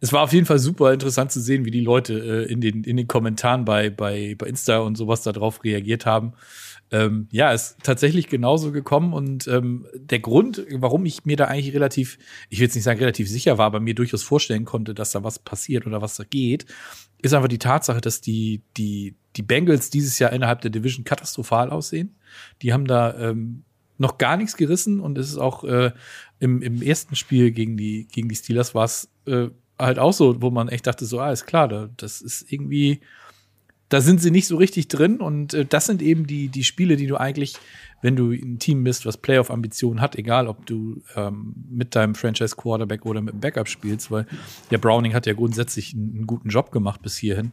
es 0.00 0.12
war 0.12 0.22
auf 0.22 0.32
jeden 0.32 0.46
Fall 0.46 0.58
super 0.58 0.93
interessant 0.93 1.32
zu 1.32 1.40
sehen, 1.40 1.64
wie 1.64 1.70
die 1.70 1.81
Leute 1.81 2.14
äh, 2.14 2.52
in, 2.52 2.61
den, 2.61 2.84
in 2.84 2.96
den 2.96 3.08
Kommentaren 3.08 3.64
bei, 3.64 3.90
bei, 3.90 4.34
bei 4.37 4.46
Insta 4.46 4.78
und 4.78 4.96
sowas 4.96 5.22
darauf 5.22 5.64
reagiert 5.64 6.05
haben. 6.05 6.34
Ähm, 6.90 7.26
ja, 7.31 7.52
ist 7.52 7.78
tatsächlich 7.82 8.28
genauso 8.28 8.70
gekommen 8.70 9.14
und 9.14 9.49
ähm, 9.49 9.87
der 9.94 10.19
Grund, 10.19 10.62
warum 10.70 11.06
ich 11.06 11.25
mir 11.25 11.37
da 11.37 11.46
eigentlich 11.46 11.75
relativ, 11.75 12.19
ich 12.50 12.58
will 12.58 12.66
jetzt 12.66 12.75
nicht 12.75 12.84
sagen 12.84 12.99
relativ 12.99 13.28
sicher 13.31 13.56
war, 13.56 13.66
aber 13.66 13.81
mir 13.81 13.94
durchaus 13.94 14.22
vorstellen 14.22 14.67
konnte, 14.67 14.94
dass 14.94 15.12
da 15.12 15.25
was 15.25 15.38
passiert 15.38 15.87
oder 15.87 16.02
was 16.02 16.17
da 16.17 16.25
geht, 16.25 16.67
ist 17.22 17.32
einfach 17.32 17.49
die 17.49 17.58
Tatsache, 17.58 18.02
dass 18.02 18.20
die, 18.20 18.60
die, 18.76 19.17
die 19.37 19.43
Bengals 19.43 19.88
dieses 19.88 20.19
Jahr 20.19 20.32
innerhalb 20.32 20.60
der 20.60 20.70
Division 20.70 21.05
katastrophal 21.05 21.70
aussehen. 21.70 22.14
Die 22.60 22.75
haben 22.75 22.87
da 22.87 23.19
ähm, 23.19 23.64
noch 23.99 24.19
gar 24.19 24.37
nichts 24.37 24.56
gerissen 24.56 25.00
und 25.00 25.19
es 25.19 25.29
ist 25.29 25.38
auch 25.38 25.64
äh, 25.64 25.93
im, 26.41 26.62
im 26.62 26.82
ersten 26.82 27.17
Spiel 27.17 27.50
gegen 27.50 27.76
die, 27.76 28.06
gegen 28.11 28.29
die 28.29 28.35
Steelers 28.35 28.75
war 28.75 28.85
es 28.85 29.08
äh, 29.26 29.49
halt 29.79 29.99
auch 29.99 30.12
so, 30.12 30.41
wo 30.43 30.50
man 30.50 30.69
echt 30.69 30.87
dachte, 30.87 31.05
so, 31.05 31.20
ah, 31.20 31.32
ist 31.32 31.46
klar, 31.46 31.69
da, 31.69 31.88
das 31.96 32.20
ist 32.20 32.50
irgendwie, 32.50 33.00
da 33.88 34.00
sind 34.00 34.20
sie 34.20 34.31
nicht 34.31 34.46
so 34.46 34.56
richtig 34.56 34.88
drin 34.88 35.20
und 35.20 35.55
äh, 35.55 35.64
das 35.64 35.87
sind 35.87 36.02
eben 36.02 36.26
die, 36.26 36.49
die 36.49 36.64
Spiele, 36.64 36.96
die 36.96 37.06
du 37.06 37.17
eigentlich, 37.17 37.55
wenn 38.02 38.17
du 38.17 38.32
ein 38.32 38.58
Team 38.58 38.85
bist, 38.85 39.06
was 39.06 39.17
Playoff-Ambitionen 39.17 40.00
hat, 40.00 40.17
egal 40.17 40.49
ob 40.49 40.67
du 40.67 41.02
ähm, 41.17 41.55
mit 41.70 41.94
deinem 41.94 42.14
Franchise-Quarterback 42.14 43.06
oder 43.06 43.20
mit 43.23 43.35
dem 43.35 43.41
Backup 43.41 43.69
spielst, 43.69 44.11
weil 44.11 44.26
der 44.70 44.79
Browning 44.79 45.14
hat 45.14 45.26
ja 45.26 45.32
grundsätzlich 45.32 45.94
einen, 45.94 46.14
einen 46.14 46.26
guten 46.26 46.49
Job 46.49 46.70
gemacht 46.70 47.02
bis 47.02 47.17
hierhin. 47.17 47.52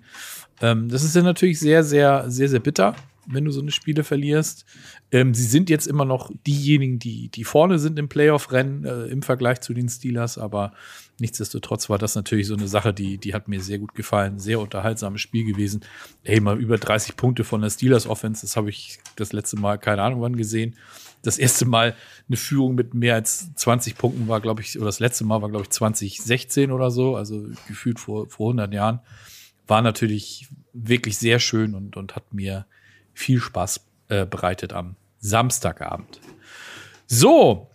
Ähm, 0.62 0.90
das 0.90 1.04
ist 1.04 1.16
ja 1.16 1.22
natürlich 1.22 1.60
sehr, 1.60 1.84
sehr, 1.84 2.30
sehr, 2.30 2.50
sehr 2.50 2.60
bitter, 2.60 2.96
wenn 3.32 3.46
du 3.46 3.52
so 3.52 3.62
eine 3.62 3.72
Spiele 3.72 4.04
verlierst. 4.04 4.66
Ähm, 5.12 5.34
sie 5.34 5.46
sind 5.46 5.70
jetzt 5.70 5.88
immer 5.88 6.06
noch 6.06 6.32
diejenigen, 6.46 7.00
die, 7.00 7.30
die 7.30 7.44
vorne 7.44 7.80
sind 7.80 7.98
im 7.98 8.10
Playoff-Rennen 8.10 8.86
äh, 8.86 9.06
im 9.06 9.22
Vergleich 9.22 9.62
zu 9.62 9.74
den 9.74 9.90
Steelers, 9.90 10.38
aber 10.38 10.74
nichtsdestotrotz 11.20 11.90
war 11.90 11.98
das 11.98 12.16
natürlich 12.16 12.48
so 12.48 12.56
eine 12.56 12.68
Sache, 12.68 12.94
die, 12.94 13.18
die 13.18 13.34
hat 13.34 13.48
mir 13.48 13.62
sehr 13.62 13.80
gut 13.80 13.94
gefallen. 13.96 14.40
Sehr 14.40 14.60
unterhaltsames 14.60 15.22
Spiel 15.22 15.46
gewesen. 15.46 15.82
Ey, 16.24 16.40
mal 16.40 16.60
über 16.60 16.78
30 16.78 17.16
Punkte 17.16 17.44
von 17.44 17.62
der 17.62 17.70
Steelers 17.70 18.08
Offense, 18.08 18.42
das 18.42 18.58
habe 18.58 18.70
ich 18.70 19.00
das 19.16 19.34
letzte 19.34 19.58
Mal 19.58 19.78
keine 19.78 20.02
Ahnung 20.02 20.22
wann 20.22 20.36
gesehen. 20.36 20.76
Das 21.24 21.38
erste 21.38 21.66
Mal 21.66 21.96
eine 22.28 22.38
Führung 22.38 22.74
mit 22.74 22.96
mehr 22.96 23.14
als 23.14 23.54
20 23.54 23.96
Punkten 23.96 24.28
war, 24.28 24.42
glaube 24.42 24.62
ich, 24.62 24.78
oder 24.78 24.88
das 24.88 25.00
letzte 25.00 25.24
Mal 25.24 25.42
war, 25.42 25.50
glaube 25.50 25.66
ich, 25.66 25.70
2016 25.70 26.72
oder 26.72 26.90
so, 26.90 27.16
also 27.16 27.48
gefühlt 27.68 28.00
vor, 28.00 28.28
vor 28.28 28.48
100 28.48 28.74
Jahren 28.74 29.02
war 29.68 29.82
natürlich 29.82 30.50
wirklich 30.74 31.18
sehr 31.18 31.40
schön 31.40 31.76
und, 31.76 31.96
und 31.96 32.16
hat 32.16 32.34
mir 32.34 32.66
viel 33.14 33.40
Spaß 33.40 33.82
äh, 34.10 34.26
bereitet 34.26 34.74
am 34.74 34.96
Samstagabend. 35.20 36.20
So, 37.08 37.70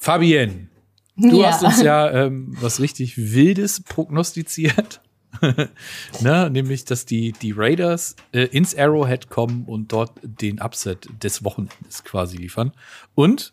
Fabienne, 0.00 0.68
du 1.16 1.40
ja. 1.40 1.48
hast 1.48 1.62
uns 1.62 1.82
ja 1.82 2.10
ähm, 2.10 2.56
was 2.60 2.80
richtig 2.80 3.16
Wildes 3.32 3.82
prognostiziert. 3.82 5.00
ne, 6.20 6.50
nämlich, 6.50 6.84
dass 6.84 7.04
die, 7.04 7.32
die 7.32 7.52
Raiders 7.52 8.16
äh, 8.32 8.44
ins 8.44 8.76
Arrowhead 8.76 9.28
kommen 9.28 9.64
und 9.66 9.92
dort 9.92 10.12
den 10.22 10.60
Upset 10.60 11.08
des 11.22 11.44
Wochenendes 11.44 12.02
quasi 12.04 12.38
liefern. 12.38 12.72
Und 13.14 13.52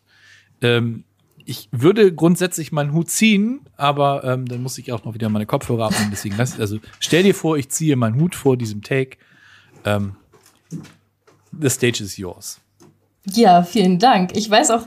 ähm, 0.62 1.04
ich 1.46 1.70
würde 1.72 2.14
grundsätzlich 2.14 2.72
meinen 2.72 2.94
Hut 2.94 3.10
ziehen, 3.10 3.62
aber 3.78 4.24
ähm, 4.24 4.48
dann 4.48 4.64
muss 4.64 4.78
ich 4.78 4.92
auch 4.92 5.06
noch 5.06 5.14
wieder 5.14 5.30
meine 5.30 5.46
Kopfhörer 5.46 5.86
abnehmen. 5.86 6.10
Deswegen 6.12 6.36
lass, 6.38 6.60
also 6.60 6.80
stell 7.00 7.24
dir 7.24 7.36
vor, 7.36 7.58
ich 7.58 7.70
ziehe 7.70 7.96
meinen 7.96 8.20
Hut 8.20 8.36
vor 8.36 8.58
diesem 8.58 8.82
Take. 8.82 9.18
Ähm, 9.84 10.16
the 11.52 11.70
stage 11.70 12.02
is 12.02 12.18
yours. 12.18 12.60
Ja, 13.32 13.64
vielen 13.64 13.98
Dank. 13.98 14.36
Ich 14.38 14.50
weiß 14.50 14.72
auch, 14.72 14.84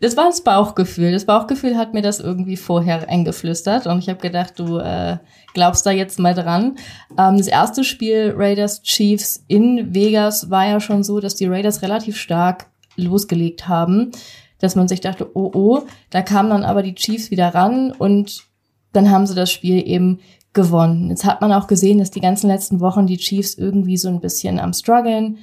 das 0.00 0.16
war 0.16 0.26
das 0.26 0.42
Bauchgefühl. 0.42 1.12
Das 1.12 1.24
Bauchgefühl 1.24 1.76
hat 1.76 1.94
mir 1.94 2.02
das 2.02 2.20
irgendwie 2.20 2.56
vorher 2.56 3.08
eingeflüstert 3.08 3.86
und 3.86 3.98
ich 3.98 4.08
habe 4.08 4.20
gedacht, 4.20 4.58
du 4.58 4.78
äh, 4.78 5.18
glaubst 5.54 5.86
da 5.86 5.90
jetzt 5.90 6.18
mal 6.18 6.34
dran. 6.34 6.76
Ähm, 7.18 7.38
das 7.38 7.46
erste 7.46 7.84
Spiel 7.84 8.34
Raiders 8.36 8.82
Chiefs 8.82 9.44
in 9.48 9.94
Vegas 9.94 10.50
war 10.50 10.66
ja 10.66 10.80
schon 10.80 11.02
so, 11.02 11.20
dass 11.20 11.34
die 11.34 11.46
Raiders 11.46 11.82
relativ 11.82 12.16
stark 12.16 12.66
losgelegt 12.96 13.68
haben 13.68 14.12
dass 14.60 14.76
man 14.76 14.88
sich 14.88 15.00
dachte, 15.00 15.28
oh 15.34 15.50
oh, 15.54 15.82
da 16.10 16.22
kamen 16.22 16.50
dann 16.50 16.64
aber 16.64 16.82
die 16.82 16.94
Chiefs 16.94 17.30
wieder 17.30 17.48
ran 17.54 17.90
und 17.90 18.44
dann 18.92 19.10
haben 19.10 19.26
sie 19.26 19.34
das 19.34 19.50
Spiel 19.50 19.86
eben 19.86 20.20
gewonnen. 20.52 21.10
Jetzt 21.10 21.24
hat 21.24 21.40
man 21.40 21.52
auch 21.52 21.66
gesehen, 21.66 21.98
dass 21.98 22.10
die 22.10 22.20
ganzen 22.20 22.48
letzten 22.48 22.80
Wochen 22.80 23.06
die 23.06 23.18
Chiefs 23.18 23.54
irgendwie 23.54 23.96
so 23.96 24.08
ein 24.08 24.20
bisschen 24.20 24.58
am 24.58 24.72
struggeln 24.72 25.38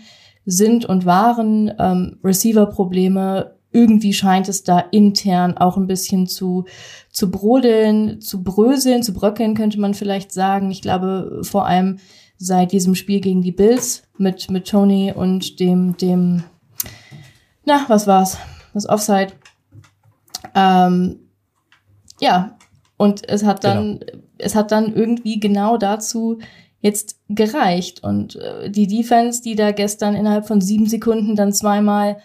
sind 0.46 0.86
und 0.86 1.06
waren, 1.06 1.74
ähm, 1.80 2.20
Receiver-Probleme, 2.24 3.56
irgendwie 3.72 4.14
scheint 4.14 4.50
es 4.50 4.64
da 4.64 4.80
intern 4.80 5.58
auch 5.58 5.78
ein 5.78 5.88
bisschen 5.88 6.28
zu, 6.28 6.66
zu 7.12 7.30
brodeln, 7.30 8.22
zu 8.22 8.44
bröseln, 8.44 9.04
zu 9.04 9.14
bröckeln, 9.14 9.56
könnte 9.56 9.80
man 9.80 9.94
vielleicht 9.94 10.32
sagen. 10.32 10.72
Ich 10.72 10.82
glaube, 10.82 11.42
vor 11.44 11.66
allem 11.66 12.00
seit 12.38 12.72
diesem 12.72 12.96
Spiel 12.96 13.20
gegen 13.20 13.42
die 13.42 13.52
Bills 13.52 14.04
mit, 14.18 14.50
mit 14.50 14.68
Tony 14.68 15.14
und 15.14 15.60
dem, 15.60 15.98
dem, 15.98 16.44
na, 17.66 17.86
was 17.88 18.08
war's? 18.08 18.38
Das 18.74 18.88
Offside. 18.88 19.34
Ähm, 20.56 21.20
ja, 22.20 22.58
und 22.96 23.28
es 23.28 23.44
hat 23.44 23.64
dann, 23.64 24.00
genau. 24.00 24.24
Es 24.40 24.56
hat 24.56 24.72
dann 24.72 24.94
irgendwie 24.94 25.40
genau 25.40 25.78
dazu 25.78 26.40
jetzt 26.80 27.20
gereicht. 27.30 28.04
Und 28.04 28.36
äh, 28.36 28.70
die 28.70 28.88
Defense, 28.88 29.42
die 29.42 29.56
da 29.56 29.72
gestern 29.72 30.16
innerhalb 30.16 30.48
von 30.48 30.62
sieben 30.62 30.88
Sekunden 30.88 31.36
dann 31.36 31.54
zweimal 31.54 32.18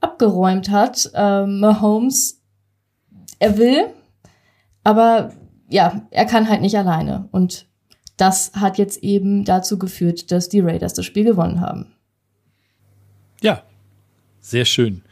abgeräumt 0.00 0.70
hat, 0.70 1.10
äh, 1.14 1.46
Mahomes, 1.46 2.40
er 3.38 3.58
will, 3.58 3.86
aber 4.84 5.32
ja, 5.68 6.02
er 6.10 6.24
kann 6.24 6.48
halt 6.48 6.60
nicht 6.60 6.76
alleine. 6.76 7.28
Und 7.30 7.66
das 8.16 8.52
hat 8.54 8.78
jetzt 8.78 9.02
eben 9.02 9.44
dazu 9.44 9.78
geführt, 9.78 10.32
dass 10.32 10.48
die 10.48 10.60
Raiders 10.60 10.94
das 10.94 11.04
Spiel 11.04 11.24
gewonnen 11.24 11.60
haben. 11.60 11.86
Ja, 13.40 13.62
sehr 14.40 14.64
schön. 14.64 15.02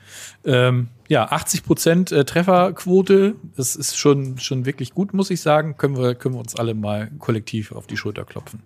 Ähm, 0.47 0.89
ja, 1.09 1.27
80 1.31 1.65
Prozent 1.65 2.13
äh, 2.13 2.25
Trefferquote, 2.25 3.35
das 3.57 3.77
ist 3.77 3.99
schon, 3.99 4.39
schon 4.39 4.65
wirklich 4.65 4.95
gut, 4.95 5.13
muss 5.13 5.31
ich 5.31 5.41
sagen. 5.41 5.77
Können 5.77 5.97
wir, 5.97 6.15
können 6.15 6.35
wir 6.35 6.41
uns 6.41 6.57
alle 6.57 6.75
mal 6.75 7.11
kollektiv 7.19 7.73
auf 7.73 7.87
die 7.87 7.97
Schulter 7.97 8.25
klopfen. 8.25 8.63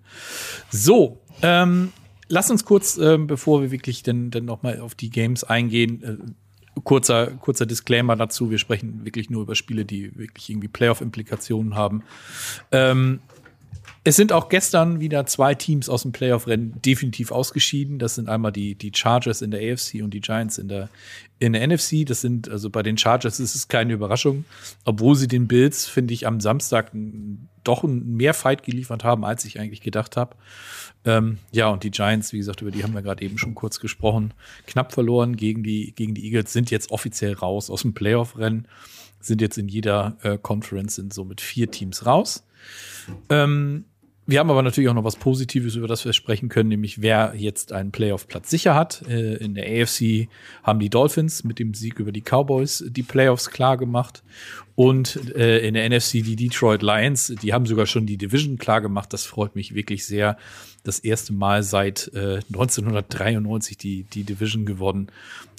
So, 0.71 1.21
ähm, 1.43 1.93
lass 2.29 2.51
uns 2.51 2.65
kurz, 2.65 2.99
ähm, 2.99 3.27
bevor 3.27 3.63
wir 3.63 3.71
wirklich 3.71 4.03
dann, 4.03 4.31
dann 4.31 4.45
noch 4.45 4.63
mal 4.63 4.81
auf 4.81 4.95
die 4.95 5.11
Games 5.11 5.43
eingehen, 5.43 6.03
äh, 6.03 6.81
kurzer, 6.85 7.29
kurzer 7.29 7.67
Disclaimer 7.67 8.17
dazu. 8.17 8.51
Wir 8.51 8.59
sprechen 8.59 9.05
wirklich 9.05 9.31
nur 9.31 9.43
über 9.43 9.55
Spiele, 9.55 9.85
die 9.85 10.17
wirklich 10.19 10.51
irgendwie 10.51 10.69
Playoff-Implikationen 10.69 11.75
haben. 11.75 12.03
Ähm, 12.73 13.21
es 14.03 14.17
sind 14.17 14.33
auch 14.33 14.49
gestern 14.49 15.01
wieder 15.01 15.27
zwei 15.27 15.55
Teams 15.55 15.91
aus 15.91 16.03
dem 16.03 16.13
Playoff-Rennen 16.13 16.81
definitiv 16.81 17.33
ausgeschieden. 17.33 17.99
Das 17.99 18.15
sind 18.15 18.31
einmal 18.31 18.51
die, 18.51 18.75
die 18.75 18.93
Chargers 18.95 19.43
in 19.43 19.51
der 19.51 19.61
AFC 19.61 20.03
und 20.03 20.15
die 20.15 20.23
Giants 20.23 20.57
in 20.57 20.69
der, 20.69 20.89
in 21.39 21.53
der 21.53 21.67
NFC. 21.67 22.07
Das 22.07 22.23
sind, 22.23 22.49
also 22.49 22.71
bei 22.71 22.83
den 22.83 22.97
Chargers 22.97 23.41
ist 23.41 23.55
es 23.55 23.69
keine 23.69 23.93
Überraschung, 23.93 24.47
obwohl 24.87 25.17
sie 25.17 25.29
den 25.29 25.49
Bills, 25.49 25.87
finde 25.87 26.15
ich, 26.15 26.27
am 26.27 26.41
Samstag 26.41 26.93
doch 27.63 27.83
mehr 27.83 28.33
Fight 28.33 28.63
geliefert 28.63 29.05
haben, 29.05 29.23
als 29.23 29.45
ich 29.45 29.61
eigentlich 29.61 29.83
gedacht 29.83 30.17
habe. 30.17 30.35
Ähm, 31.05 31.39
ja, 31.53 31.69
und 31.69 31.85
die 31.85 31.91
Giants, 31.91 32.33
wie 32.33 32.39
gesagt, 32.39 32.63
über 32.63 32.71
die 32.71 32.83
haben 32.83 32.95
wir 32.95 33.03
gerade 33.03 33.23
eben 33.23 33.37
schon 33.37 33.55
kurz 33.55 33.81
gesprochen, 33.81 34.33
knapp 34.67 34.93
verloren 34.93 35.37
gegen 35.37 35.63
die, 35.63 35.93
gegen 35.93 36.15
die 36.15 36.25
Eagles, 36.25 36.55
sind 36.55 36.71
jetzt 36.71 36.91
offiziell 36.91 37.35
raus 37.35 37.69
aus 37.69 37.83
dem 37.83 37.93
Playoff-Rennen, 37.93 38.67
sind 39.21 39.43
jetzt 39.43 39.59
in 39.59 39.69
jeder 39.69 40.17
äh, 40.23 40.39
Conference, 40.39 40.95
sind 40.95 41.13
somit 41.13 41.43
vier 41.43 41.71
Teams 41.71 42.07
raus. 42.07 42.47
Ähm, 43.29 43.85
wir 44.31 44.39
haben 44.39 44.51
aber 44.51 44.63
natürlich 44.63 44.89
auch 44.89 44.95
noch 44.95 45.05
was 45.05 45.17
Positives, 45.17 45.75
über 45.75 45.89
das 45.89 46.05
wir 46.05 46.13
sprechen 46.13 46.49
können, 46.49 46.69
nämlich 46.69 47.03
wer 47.03 47.35
jetzt 47.37 47.73
einen 47.73 47.91
Playoff-Platz 47.91 48.49
sicher 48.49 48.75
hat. 48.75 49.03
Äh, 49.09 49.35
in 49.37 49.55
der 49.55 49.65
AFC 49.67 50.29
haben 50.63 50.79
die 50.79 50.89
Dolphins 50.89 51.43
mit 51.43 51.59
dem 51.59 51.75
Sieg 51.75 51.99
über 51.99 52.13
die 52.13 52.23
Cowboys 52.23 52.85
die 52.89 53.03
Playoffs 53.03 53.51
klar 53.51 53.77
gemacht. 53.77 54.23
Und 54.77 55.35
äh, 55.35 55.59
in 55.67 55.75
der 55.75 55.91
NFC 55.91 56.13
die 56.23 56.37
Detroit 56.37 56.83
Lions, 56.83 57.35
die 57.43 57.53
haben 57.53 57.67
sogar 57.67 57.87
schon 57.87 58.07
die 58.07 58.17
Division 58.17 58.57
klar 58.57 58.81
gemacht. 58.81 59.13
Das 59.13 59.27
freut 59.27 59.57
mich 59.57 59.75
wirklich 59.75 60.07
sehr. 60.07 60.39
Das 60.85 61.01
erste 61.01 61.35
Mal 61.35 61.63
seit 61.63 62.11
1993 62.15 63.77
äh, 63.77 63.79
die, 63.79 64.03
die 64.05 64.25
Division 64.25 64.65
gewonnen. 64.65 65.11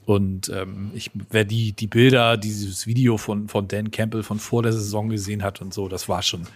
Und 0.05 0.49
ähm, 0.49 0.91
ich, 0.93 1.11
wer 1.29 1.45
die, 1.45 1.73
die 1.73 1.87
Bilder, 1.87 2.37
dieses 2.37 2.87
Video 2.87 3.17
von, 3.17 3.47
von 3.47 3.67
Dan 3.67 3.91
Campbell 3.91 4.23
von 4.23 4.39
vor 4.39 4.63
der 4.63 4.73
Saison 4.73 5.09
gesehen 5.09 5.43
hat 5.43 5.61
und 5.61 5.73
so, 5.73 5.87
das 5.87 6.09
war 6.09 6.23
schon, 6.23 6.47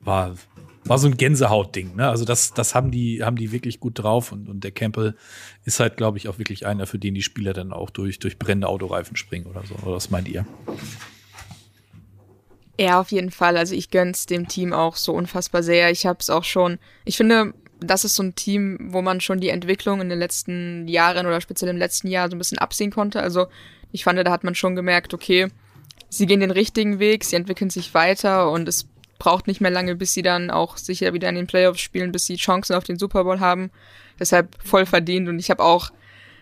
war, 0.00 0.34
war 0.84 0.98
so 0.98 1.06
ein 1.06 1.16
Gänsehautding. 1.16 1.96
Ne? 1.96 2.08
Also 2.08 2.24
das, 2.24 2.54
das 2.54 2.74
haben 2.74 2.90
die, 2.90 3.22
haben 3.22 3.36
die 3.36 3.52
wirklich 3.52 3.80
gut 3.80 3.98
drauf 3.98 4.32
und, 4.32 4.48
und 4.48 4.64
der 4.64 4.70
Campbell 4.70 5.14
ist 5.64 5.80
halt, 5.80 5.96
glaube 5.96 6.18
ich, 6.18 6.28
auch 6.28 6.38
wirklich 6.38 6.66
einer, 6.66 6.86
für 6.86 6.98
den 6.98 7.14
die 7.14 7.22
Spieler 7.22 7.52
dann 7.52 7.72
auch 7.72 7.90
durch, 7.90 8.18
durch 8.18 8.38
brennende 8.38 8.68
Autoreifen 8.68 9.16
springen 9.16 9.46
oder 9.46 9.62
so. 9.66 9.74
Oder 9.82 9.96
was 9.96 10.10
meint 10.10 10.28
ihr? 10.28 10.46
Ja, 12.78 12.98
auf 12.98 13.12
jeden 13.12 13.30
Fall. 13.30 13.58
Also 13.58 13.74
ich 13.74 13.90
gönn's 13.90 14.24
dem 14.24 14.48
Team 14.48 14.72
auch 14.72 14.96
so 14.96 15.12
unfassbar 15.12 15.62
sehr. 15.62 15.90
Ich 15.90 16.06
habe 16.06 16.18
es 16.20 16.30
auch 16.30 16.44
schon. 16.44 16.78
Ich 17.04 17.18
finde, 17.18 17.52
das 17.78 18.04
ist 18.04 18.14
so 18.14 18.22
ein 18.22 18.34
Team, 18.34 18.78
wo 18.90 19.02
man 19.02 19.20
schon 19.20 19.40
die 19.40 19.50
Entwicklung 19.50 20.00
in 20.00 20.08
den 20.08 20.18
letzten 20.18 20.88
Jahren 20.88 21.26
oder 21.26 21.42
speziell 21.42 21.70
im 21.70 21.76
letzten 21.76 22.08
Jahr 22.08 22.30
so 22.30 22.36
ein 22.36 22.38
bisschen 22.38 22.58
absehen 22.58 22.90
konnte. 22.90 23.20
Also 23.20 23.48
ich 23.92 24.04
fand, 24.04 24.18
da 24.18 24.30
hat 24.30 24.44
man 24.44 24.54
schon 24.54 24.76
gemerkt, 24.76 25.12
okay, 25.12 25.48
sie 26.08 26.26
gehen 26.26 26.40
den 26.40 26.50
richtigen 26.50 26.98
Weg, 26.98 27.24
sie 27.24 27.36
entwickeln 27.36 27.70
sich 27.70 27.92
weiter 27.92 28.50
und 28.50 28.66
es 28.66 28.86
braucht 29.20 29.46
nicht 29.46 29.60
mehr 29.60 29.70
lange, 29.70 29.94
bis 29.94 30.12
sie 30.12 30.22
dann 30.22 30.50
auch 30.50 30.76
sicher 30.76 31.12
wieder 31.12 31.28
in 31.28 31.36
den 31.36 31.46
Playoffs 31.46 31.80
spielen, 31.80 32.10
bis 32.10 32.26
sie 32.26 32.34
Chancen 32.34 32.74
auf 32.74 32.82
den 32.82 32.98
Super 32.98 33.22
Bowl 33.22 33.38
haben. 33.38 33.70
Deshalb 34.18 34.56
voll 34.64 34.86
verdient 34.86 35.28
und 35.28 35.38
ich 35.38 35.50
habe 35.50 35.62
auch 35.62 35.90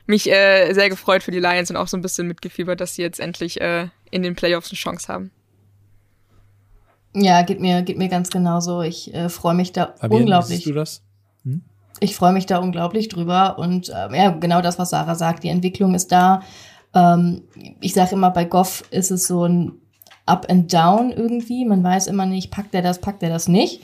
mich 0.07 0.31
äh, 0.31 0.73
sehr 0.73 0.89
gefreut 0.89 1.23
für 1.23 1.31
die 1.31 1.41
Lions 1.41 1.69
und 1.69 1.77
auch 1.77 1.89
so 1.89 1.99
ein 1.99 2.01
bisschen 2.01 2.27
mitgefiebert, 2.27 2.81
dass 2.81 2.95
sie 2.95 3.03
jetzt 3.03 3.21
endlich 3.21 3.61
äh, 3.61 3.89
in 4.11 4.23
den 4.23 4.35
Playoffs 4.35 4.71
eine 4.71 4.79
Chance 4.79 5.13
haben. 5.13 5.31
Ja, 7.15 7.43
geht 7.43 7.61
mir, 7.61 7.83
geht 7.83 7.99
mir 7.99 8.09
ganz 8.09 8.31
genauso. 8.31 8.81
Ich 8.81 9.13
äh, 9.13 9.29
freue 9.29 9.55
mich 9.55 9.73
da 9.73 9.95
Fabian, 10.01 10.23
unglaublich. 10.23 10.65
du 10.65 10.73
das? 10.73 11.03
Hm? 11.45 11.63
Ich 12.01 12.17
freue 12.17 12.33
mich 12.33 12.47
da 12.47 12.59
unglaublich 12.59 13.09
drüber 13.09 13.59
und 13.59 13.91
äh, 13.91 14.17
ja, 14.17 14.31
genau 14.31 14.63
das, 14.63 14.79
was 14.79 14.91
Sarah 14.91 15.15
sagt. 15.15 15.45
Die 15.45 15.49
Entwicklung 15.49 15.95
ist 15.95 16.11
da. 16.11 16.43
Ähm, 16.95 17.43
ich 17.81 17.93
sage 17.93 18.13
immer, 18.13 18.31
bei 18.31 18.45
Goff 18.45 18.85
ist 18.91 19.11
es 19.11 19.27
so 19.27 19.45
ein 19.45 19.73
up 20.29 20.47
and 20.49 20.73
down 20.73 21.11
irgendwie. 21.11 21.65
Man 21.65 21.83
weiß 21.83 22.07
immer 22.07 22.27
nicht, 22.27 22.51
packt 22.51 22.75
er 22.75 22.83
das, 22.83 23.01
packt 23.01 23.23
er 23.23 23.31
das 23.31 23.49
nicht. 23.49 23.83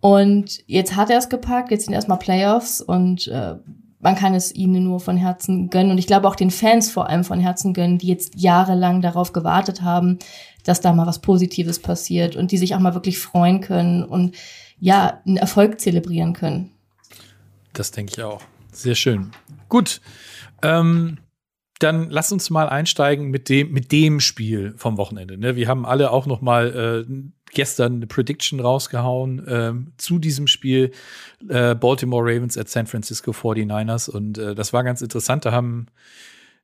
Und 0.00 0.60
jetzt 0.66 0.96
hat 0.96 1.10
er 1.10 1.18
es 1.18 1.28
gepackt, 1.28 1.70
jetzt 1.70 1.84
sind 1.84 1.94
erstmal 1.94 2.18
Playoffs 2.18 2.80
und 2.80 3.28
äh, 3.28 3.56
man 4.00 4.14
kann 4.14 4.34
es 4.34 4.54
ihnen 4.54 4.84
nur 4.84 5.00
von 5.00 5.16
Herzen 5.16 5.70
gönnen. 5.70 5.90
Und 5.90 5.98
ich 5.98 6.06
glaube 6.06 6.28
auch 6.28 6.36
den 6.36 6.50
Fans 6.50 6.90
vor 6.90 7.08
allem 7.08 7.24
von 7.24 7.40
Herzen 7.40 7.72
gönnen, 7.72 7.98
die 7.98 8.08
jetzt 8.08 8.38
jahrelang 8.38 9.00
darauf 9.00 9.32
gewartet 9.32 9.82
haben, 9.82 10.18
dass 10.64 10.80
da 10.80 10.92
mal 10.92 11.06
was 11.06 11.20
Positives 11.20 11.78
passiert 11.78 12.36
und 12.36 12.52
die 12.52 12.58
sich 12.58 12.74
auch 12.74 12.80
mal 12.80 12.94
wirklich 12.94 13.18
freuen 13.18 13.60
können 13.60 14.04
und 14.04 14.36
ja, 14.78 15.20
einen 15.26 15.38
Erfolg 15.38 15.80
zelebrieren 15.80 16.34
können. 16.34 16.70
Das 17.72 17.90
denke 17.90 18.12
ich 18.16 18.22
auch. 18.22 18.42
Sehr 18.72 18.94
schön. 18.94 19.30
Gut. 19.68 20.00
Ähm, 20.62 21.18
dann 21.78 22.08
lass 22.10 22.32
uns 22.32 22.50
mal 22.50 22.68
einsteigen 22.68 23.28
mit 23.28 23.48
dem, 23.48 23.72
mit 23.72 23.92
dem 23.92 24.20
Spiel 24.20 24.74
vom 24.76 24.96
Wochenende. 24.96 25.36
Ne? 25.36 25.56
Wir 25.56 25.68
haben 25.68 25.84
alle 25.84 26.10
auch 26.10 26.26
noch 26.26 26.40
mal 26.40 27.06
äh, 27.06 27.12
gestern 27.52 27.96
eine 27.96 28.06
Prediction 28.06 28.60
rausgehauen 28.60 29.46
äh, 29.46 29.72
zu 29.98 30.18
diesem 30.18 30.46
Spiel 30.46 30.92
äh, 31.48 31.74
Baltimore 31.74 32.24
Ravens 32.24 32.56
at 32.56 32.68
San 32.68 32.86
Francisco 32.86 33.32
49ers 33.32 34.10
und 34.10 34.38
äh, 34.38 34.54
das 34.54 34.72
war 34.72 34.84
ganz 34.84 35.02
interessant. 35.02 35.44
Da 35.44 35.52
haben 35.52 35.86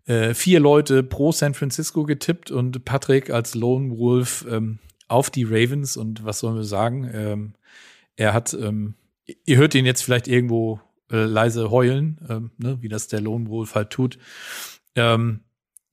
äh, 0.06 0.34
vier 0.34 0.60
Leute 0.60 1.02
pro 1.02 1.30
San 1.30 1.54
Francisco 1.54 2.04
getippt 2.04 2.50
und 2.50 2.84
Patrick 2.84 3.30
als 3.30 3.54
Lone 3.54 3.98
Wolf 3.98 4.46
ähm, 4.50 4.78
auf 5.08 5.28
die 5.28 5.44
Ravens 5.44 5.96
und 5.96 6.24
was 6.24 6.38
sollen 6.38 6.56
wir 6.56 6.64
sagen? 6.64 7.10
Ähm, 7.12 7.52
er 8.16 8.32
hat, 8.32 8.54
ähm, 8.54 8.94
ihr 9.44 9.58
hört 9.58 9.74
ihn 9.74 9.86
jetzt 9.86 10.02
vielleicht 10.02 10.26
irgendwo 10.26 10.80
äh, 11.10 11.24
leise 11.24 11.70
heulen, 11.70 12.18
ähm, 12.28 12.50
ne, 12.56 12.78
wie 12.80 12.88
das 12.88 13.08
der 13.08 13.20
Lone 13.20 13.48
Wolf 13.48 13.74
halt 13.74 13.90
tut 13.90 14.18
ähm, 14.94 15.40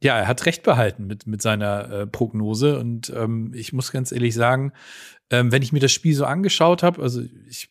ja, 0.02 0.18
er 0.18 0.28
hat 0.28 0.46
recht 0.46 0.64
behalten 0.64 1.08
mit, 1.08 1.28
mit 1.28 1.42
seiner 1.42 1.90
äh, 1.90 2.08
Prognose. 2.08 2.80
Und 2.80 3.12
ähm, 3.16 3.52
ich 3.54 3.74
muss 3.74 3.92
ganz 3.92 4.12
ehrlich 4.12 4.34
sagen, 4.34 4.72
ähm, 5.30 5.52
wenn 5.52 5.62
ich 5.62 5.74
mir 5.74 5.80
das 5.80 5.92
Spiel 5.92 6.16
so 6.16 6.26
angeschaut 6.26 6.84
habe, 6.84 7.02
also 7.02 7.22
ich 7.48 7.70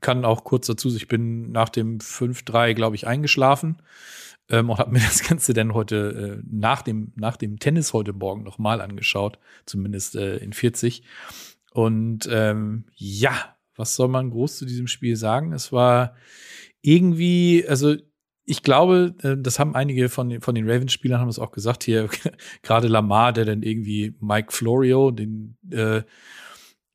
kann 0.00 0.24
auch 0.24 0.44
kurz 0.44 0.66
dazu, 0.66 0.94
ich 0.94 1.08
bin 1.08 1.52
nach 1.52 1.68
dem 1.68 1.98
5-3, 1.98 2.74
glaube 2.74 2.96
ich, 2.96 3.06
eingeschlafen 3.06 3.80
ähm, 4.50 4.70
und 4.70 4.78
habe 4.78 4.90
mir 4.90 4.98
das 5.00 5.22
Ganze 5.22 5.54
dann 5.54 5.72
heute 5.72 6.40
äh, 6.42 6.46
nach, 6.50 6.82
dem, 6.82 7.12
nach 7.16 7.36
dem 7.36 7.58
Tennis 7.58 7.92
heute 7.92 8.12
Morgen 8.12 8.42
nochmal 8.42 8.80
angeschaut, 8.80 9.38
zumindest 9.64 10.16
äh, 10.16 10.38
in 10.38 10.52
40. 10.52 11.04
Und 11.72 12.28
ähm, 12.30 12.86
ja, 12.94 13.56
was 13.76 13.96
soll 13.96 14.08
man 14.08 14.30
groß 14.30 14.58
zu 14.58 14.66
diesem 14.66 14.88
Spiel 14.88 15.16
sagen? 15.16 15.52
Es 15.52 15.72
war 15.72 16.16
irgendwie, 16.82 17.64
also 17.66 17.96
ich 18.44 18.62
glaube, 18.62 19.14
äh, 19.22 19.36
das 19.38 19.58
haben 19.58 19.74
einige 19.74 20.08
von, 20.08 20.28
den, 20.28 20.40
von 20.40 20.54
den 20.54 20.68
Ravens-Spielern 20.68 21.20
haben 21.20 21.28
es 21.28 21.38
auch 21.38 21.52
gesagt 21.52 21.84
hier, 21.84 22.08
gerade 22.62 22.88
Lamar, 22.88 23.32
der 23.32 23.44
dann 23.44 23.62
irgendwie 23.62 24.14
Mike 24.20 24.52
Florio, 24.52 25.10
den, 25.10 25.56
äh, 25.70 26.02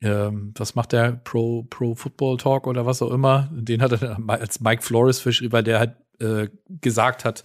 ähm, 0.01 0.54
was 0.56 0.75
macht 0.75 0.92
der? 0.92 1.13
Pro, 1.13 1.63
Pro 1.63 1.96
Football 1.96 2.38
Talk 2.38 2.68
oder 2.68 2.86
was 2.86 3.01
auch 3.01 3.12
immer, 3.12 3.50
den 3.51 3.82
hat 3.82 3.94
er 3.94 4.20
als 4.27 4.60
Mike 4.60 4.84
Flores 4.84 5.20
verschrieben, 5.20 5.54
weil 5.54 5.63
der 5.63 5.80
halt 5.80 5.96
äh, 6.20 6.50
gesagt 6.82 7.25
hat, 7.25 7.44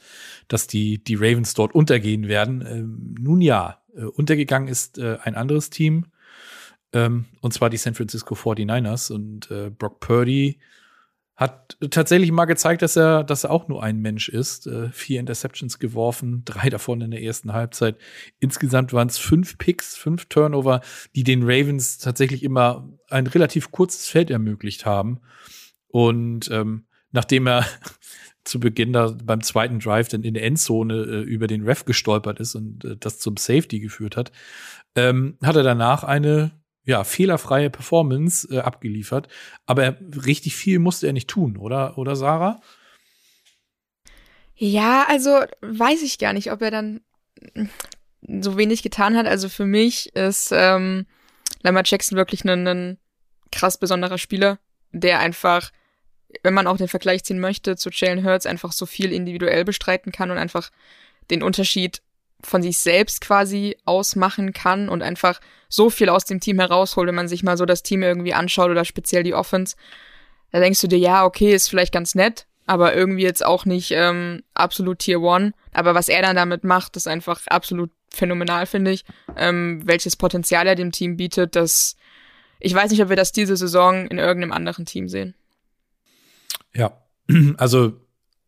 dass 0.49 0.67
die, 0.67 1.03
die 1.03 1.15
Ravens 1.15 1.55
dort 1.55 1.75
untergehen 1.75 2.29
werden. 2.29 2.65
Ähm, 2.67 3.15
nun 3.19 3.41
ja, 3.41 3.83
äh, 3.95 4.05
untergegangen 4.05 4.69
ist 4.69 4.99
äh, 4.99 5.19
ein 5.23 5.35
anderes 5.35 5.71
Team, 5.71 6.07
ähm, 6.93 7.27
und 7.41 7.55
zwar 7.55 7.71
die 7.71 7.77
San 7.77 7.95
Francisco 7.95 8.35
49ers 8.35 9.13
und 9.13 9.51
äh, 9.51 9.71
Brock 9.71 10.01
Purdy 10.01 10.59
hat 11.35 11.79
tatsächlich 11.91 12.31
mal 12.31 12.45
gezeigt, 12.45 12.83
dass 12.83 12.97
er, 12.97 13.25
dass 13.25 13.45
er 13.45 13.51
auch 13.51 13.67
nur 13.67 13.83
ein 13.83 13.99
Mensch 14.01 14.29
ist. 14.29 14.67
Äh, 14.67 14.91
vier 14.91 15.19
Interceptions 15.19 15.79
geworfen, 15.79 16.43
drei 16.45 16.69
davon 16.69 17.01
in 17.01 17.11
der 17.11 17.23
ersten 17.23 17.53
Halbzeit. 17.53 17.97
Insgesamt 18.39 18.93
waren 18.93 19.09
es 19.09 19.19
fünf 19.19 19.59
Picks, 19.59 19.97
fünf 19.97 20.27
Turnover, 20.27 20.83
die 21.15 21.25
den 21.25 21.43
Ravens 21.43 21.99
tatsächlich 21.99 22.43
immer 22.43 22.89
ein 23.09 23.27
relativ 23.27 23.71
kurzes 23.71 24.09
Feld 24.09 24.31
ermöglicht 24.31 24.85
haben. 24.85 25.21
Und 25.89 26.51
ähm, 26.51 26.87
nachdem 27.13 27.47
er 27.47 27.67
zu 28.45 28.61
Beginn 28.61 28.93
da 28.93 29.17
beim 29.25 29.41
zweiten 29.41 29.79
Drive 29.79 30.09
dann 30.09 30.25
in 30.25 30.35
der 30.35 30.45
Endzone 30.45 30.95
äh, 30.95 31.23
über 31.23 31.47
den 31.47 31.65
Ref 31.65 31.85
gestolpert 31.85 32.41
ist 32.41 32.55
und 32.55 32.85
äh, 32.85 32.97
das 32.99 33.19
zum 33.21 33.37
Safety 33.37 33.81
geführt 33.81 34.17
hat, 34.17 34.33
ähm, 34.97 35.39
hat 35.43 35.57
er 35.57 35.63
danach 35.63 36.05
eine 36.05 36.62
ja, 36.85 37.05
fehlerfreie 37.05 37.71
Performance 37.71 38.49
äh, 38.51 38.61
abgeliefert. 38.61 39.29
Aber 39.67 39.97
richtig 40.25 40.57
viel 40.57 40.79
musste 40.79 41.07
er 41.07 41.13
nicht 41.13 41.29
tun, 41.29 41.57
oder, 41.57 41.97
oder 41.99 42.17
Sarah? 42.17 42.61
Ja, 44.55 45.07
also 45.09 45.41
weiß 45.61 46.03
ich 46.03 46.19
gar 46.19 46.33
nicht, 46.33 46.53
ob 46.53 46.63
er 46.63 46.71
dann 46.71 47.01
so 48.23 48.57
wenig 48.57 48.83
getan 48.83 49.17
hat. 49.17 49.27
Also 49.27 49.49
für 49.49 49.67
mich 49.67 50.15
ist 50.15 50.51
ähm, 50.53 51.07
Lamar 51.63 51.83
Jackson 51.85 52.17
wirklich 52.17 52.45
ein, 52.45 52.67
ein 52.67 52.99
krass 53.51 53.79
besonderer 53.79 54.19
Spieler, 54.19 54.59
der 54.93 55.21
einfach, 55.21 55.71
wenn 56.43 56.55
man 56.55 56.67
auch 56.67 56.77
den 56.77 56.89
Vergleich 56.89 57.25
ziehen 57.25 57.41
möchte 57.41 57.77
zu 57.77 57.91
Jalen 57.91 58.25
Hurts, 58.25 58.47
einfach 58.47 58.73
so 58.73 58.87
viel 58.87 59.13
individuell 59.13 59.65
bestreiten 59.65 60.13
kann 60.13 60.31
und 60.31 60.39
einfach 60.39 60.71
den 61.31 61.43
Unterschied 61.43 62.03
von 62.45 62.63
sich 62.63 62.79
selbst 62.79 63.21
quasi 63.21 63.77
ausmachen 63.85 64.53
kann 64.53 64.89
und 64.89 65.03
einfach 65.03 65.41
so 65.69 65.91
viel 65.91 66.09
aus 66.09 66.25
dem 66.25 66.41
Team 66.41 66.59
herausholt, 66.59 67.09
wenn 67.09 67.15
man 67.15 67.29
sich 67.29 67.43
mal 67.43 67.57
so 67.57 67.65
das 67.65 67.83
Team 67.83 68.03
irgendwie 68.03 68.35
anschaut 68.35 68.71
oder 68.71 68.85
speziell 68.85 69.23
die 69.23 69.35
Offense. 69.35 69.77
Da 70.51 70.61
denkst 70.61 70.81
du 70.81 70.89
dir, 70.89 70.99
ja, 70.99 71.25
okay, 71.25 71.55
ist 71.55 71.69
vielleicht 71.69 71.93
ganz 71.93 72.15
nett, 72.15 72.47
aber 72.67 72.95
irgendwie 72.95 73.23
jetzt 73.23 73.45
auch 73.45 73.65
nicht 73.65 73.93
ähm, 73.93 74.43
absolut 74.55 74.99
Tier 74.99 75.21
One. 75.21 75.53
Aber 75.73 75.95
was 75.95 76.09
er 76.09 76.23
dann 76.23 76.37
damit 76.37 76.65
macht, 76.65 76.97
ist 76.97 77.09
einfach 77.09 77.47
absolut 77.47 77.91
phänomenal, 78.11 78.67
finde 78.67 78.91
ich. 78.91 79.05
Ähm, 79.37 79.81
welches 79.85 80.17
Potenzial 80.17 80.67
er 80.67 80.75
dem 80.75 80.93
Team 80.93 81.17
bietet, 81.17 81.57
das 81.57 81.97
ich 82.65 82.75
weiß 82.75 82.93
nicht, 82.93 83.03
ob 83.03 83.09
wir 83.09 83.17
das 83.17 83.33
diese 83.33 83.57
Saison 83.57 84.07
in 84.07 84.19
irgendeinem 84.19 84.53
anderen 84.53 84.87
Team 84.87 85.09
sehen. 85.09 85.35
Ja, 86.73 86.97
also 87.57 88.01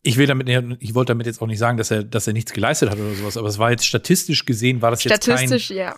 ich 0.06 0.18
will 0.18 0.26
damit, 0.26 0.49
ich 0.80 0.94
wollte 0.94 1.12
damit 1.12 1.26
jetzt 1.26 1.40
auch 1.40 1.46
nicht 1.46 1.58
sagen, 1.58 1.78
dass 1.78 1.90
er, 1.90 2.04
dass 2.04 2.26
er 2.26 2.34
nichts 2.34 2.52
geleistet 2.52 2.90
hat 2.90 2.99
oder 2.99 3.14
sowas, 3.14 3.37
aber 3.38 3.49
es 3.49 3.58
war 3.58 3.70
jetzt 3.70 3.87
statistisch 3.87 4.44
gesehen, 4.44 4.82
war 4.82 4.90
das 4.90 5.02
jetzt 5.02 5.26
kein, 5.26 5.50
ja. 5.68 5.96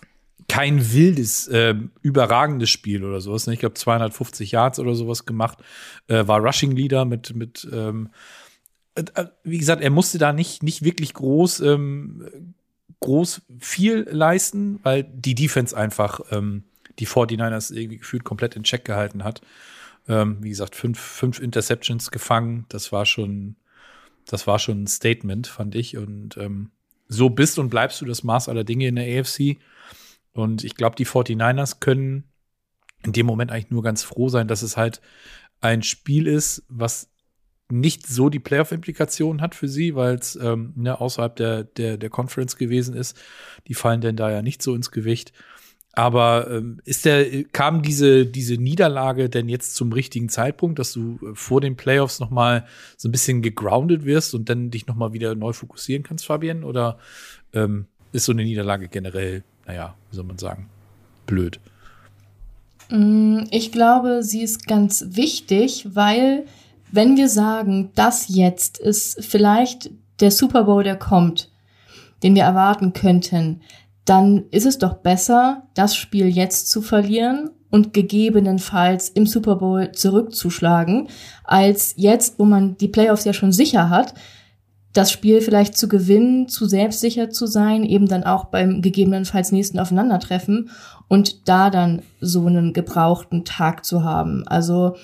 kein 0.48 0.92
wildes, 0.92 1.48
äh, 1.48 1.75
überragendes 2.02 2.70
Spiel 2.70 3.04
oder 3.04 3.20
sowas. 3.20 3.48
Ne? 3.48 3.54
Ich 3.54 3.60
glaube 3.60 3.75
250 3.75 4.52
Yards 4.52 4.78
oder 4.78 4.94
sowas 4.94 5.26
gemacht, 5.26 5.58
äh, 6.06 6.25
war 6.26 6.38
Rushing 6.38 6.70
Leader 6.70 7.04
mit, 7.04 7.34
mit, 7.34 7.68
ähm, 7.72 8.10
äh, 8.94 9.02
äh, 9.14 9.26
wie 9.42 9.58
gesagt, 9.58 9.82
er 9.82 9.90
musste 9.90 10.18
da 10.18 10.32
nicht, 10.32 10.62
nicht 10.62 10.84
wirklich 10.84 11.12
groß, 11.12 11.60
ähm, 11.60 12.54
groß 13.00 13.42
viel 13.58 14.06
leisten, 14.08 14.78
weil 14.84 15.02
die 15.02 15.34
Defense 15.34 15.76
einfach 15.76 16.20
ähm, 16.30 16.62
die 17.00 17.08
49ers 17.08 17.75
irgendwie 17.75 17.98
gefühlt 17.98 18.22
komplett 18.22 18.54
in 18.54 18.62
Check 18.62 18.84
gehalten 18.84 19.25
hat. 19.25 19.40
Ähm, 20.08 20.38
wie 20.40 20.50
gesagt, 20.50 20.76
fünf, 20.76 21.00
fünf 21.00 21.40
Interceptions 21.40 22.12
gefangen, 22.12 22.66
das 22.68 22.92
war 22.92 23.04
schon, 23.04 23.56
das 24.26 24.47
war 24.47 24.59
schon 24.59 24.83
ein 24.83 24.87
Statement, 24.87 25.47
fand 25.47 25.75
ich. 25.75 25.97
Und 25.97 26.37
ähm, 26.37 26.71
so 27.09 27.30
bist 27.30 27.59
und 27.59 27.71
bleibst 27.71 28.00
du 28.00 28.04
das 28.04 28.25
Maß 28.25 28.49
aller 28.49 28.64
Dinge 28.64 28.88
in 28.88 28.97
der 28.97 29.21
AFC. 29.21 29.59
Und 30.33 30.64
ich 30.64 30.75
glaube, 30.75 30.97
die 30.97 31.06
49ers 31.06 31.80
können 31.80 32.25
in 33.04 33.12
dem 33.12 33.26
Moment 33.26 33.50
eigentlich 33.52 33.71
nur 33.71 33.83
ganz 33.83 34.02
froh 34.02 34.28
sein, 34.28 34.49
dass 34.49 34.62
es 34.62 34.76
halt 34.76 35.00
ein 35.61 35.83
Spiel 35.83 36.26
ist, 36.26 36.64
was 36.68 37.09
nicht 37.68 38.06
so 38.06 38.28
die 38.28 38.38
Playoff-Implikationen 38.38 39.40
hat 39.40 39.54
für 39.54 39.68
sie, 39.68 39.95
weil 39.95 40.16
es 40.16 40.37
ähm, 40.37 40.73
ne, 40.76 41.00
außerhalb 41.00 41.35
der, 41.35 41.64
der, 41.64 41.97
der 41.97 42.11
Conference 42.11 42.56
gewesen 42.56 42.95
ist. 42.95 43.18
Die 43.66 43.75
fallen 43.75 44.00
denn 44.00 44.16
da 44.16 44.30
ja 44.30 44.42
nicht 44.42 44.62
so 44.62 44.75
ins 44.75 44.90
Gewicht. 44.90 45.33
Aber 45.96 46.50
ähm, 46.50 46.78
ist 46.84 47.06
der, 47.06 47.44
kam 47.44 47.80
diese, 47.80 48.26
diese 48.26 48.56
Niederlage 48.56 49.30
denn 49.30 49.48
jetzt 49.48 49.76
zum 49.76 49.94
richtigen 49.94 50.28
Zeitpunkt, 50.28 50.78
dass 50.78 50.92
du 50.92 51.18
äh, 51.22 51.35
vor 51.35 51.62
den 51.62 51.74
Playoffs 51.74 52.20
noch 52.20 52.28
mal 52.28 52.66
so 52.98 53.09
ein 53.09 53.12
bisschen 53.12 53.40
gegroundet 53.40 54.04
wirst 54.04 54.35
und 54.35 54.50
dann 54.50 54.70
dich 54.70 54.87
noch 54.87 54.94
mal 54.94 55.14
wieder 55.14 55.35
neu 55.35 55.54
fokussieren 55.54 56.02
kannst, 56.02 56.26
Fabian? 56.26 56.64
Oder 56.64 56.98
ähm, 57.54 57.87
ist 58.12 58.26
so 58.26 58.32
eine 58.32 58.44
Niederlage 58.44 58.88
generell, 58.88 59.42
naja, 59.66 59.94
wie 60.11 60.16
soll 60.16 60.26
man 60.26 60.37
sagen, 60.37 60.68
blöd? 61.24 61.61
Mm, 62.90 63.44
ich 63.50 63.72
glaube, 63.72 64.22
sie 64.22 64.42
ist 64.42 64.66
ganz 64.66 65.02
wichtig, 65.12 65.88
weil 65.94 66.44
wenn 66.92 67.16
wir 67.16 67.30
sagen, 67.30 67.90
das 67.94 68.26
jetzt 68.28 68.76
ist 68.76 69.24
vielleicht 69.24 69.90
der 70.20 70.30
Super 70.30 70.64
Bowl, 70.64 70.85
der 70.85 70.96
kommt, 70.96 71.50
den 72.22 72.35
wir 72.35 72.42
erwarten 72.42 72.92
könnten, 72.92 73.62
dann 74.07 74.45
ist 74.51 74.66
es 74.66 74.79
doch 74.79 74.95
besser, 74.95 75.64
das 75.75 75.95
Spiel 75.97 76.29
jetzt 76.29 76.71
zu 76.71 76.81
verlieren 76.81 77.51
und 77.71 77.92
gegebenenfalls 77.92 79.09
im 79.11 79.27
Super 79.27 79.57
Bowl 79.57 79.92
zurückzuschlagen, 79.92 81.09
als 81.45 81.92
jetzt, 81.97 82.38
wo 82.38 82.45
man 82.45 82.77
die 82.79 82.88
Playoffs 82.88 83.25
ja 83.25 83.33
schon 83.33 83.53
sicher 83.53 83.90
hat, 83.90 84.14
das 84.92 85.11
Spiel 85.11 85.42
vielleicht 85.42 85.77
zu 85.77 85.88
gewinnen, 85.88 86.49
zu 86.49 86.66
selbstsicher 86.66 87.29
zu 87.29 87.47
sein, 87.47 87.85
eben 87.85 88.09
dann 88.09 88.25
auch 88.25 88.47
beim 88.47 88.81
gegebenenfalls 88.81 89.53
nächsten 89.53 89.79
Aufeinandertreffen 89.79 90.71
und 91.09 91.49
da 91.49 91.69
dann 91.69 92.03
so 92.21 92.47
einen 92.47 92.73
gebrauchten 92.73 93.45
Tag 93.45 93.85
zu 93.85 94.05
haben. 94.05 94.47
Also 94.47 94.97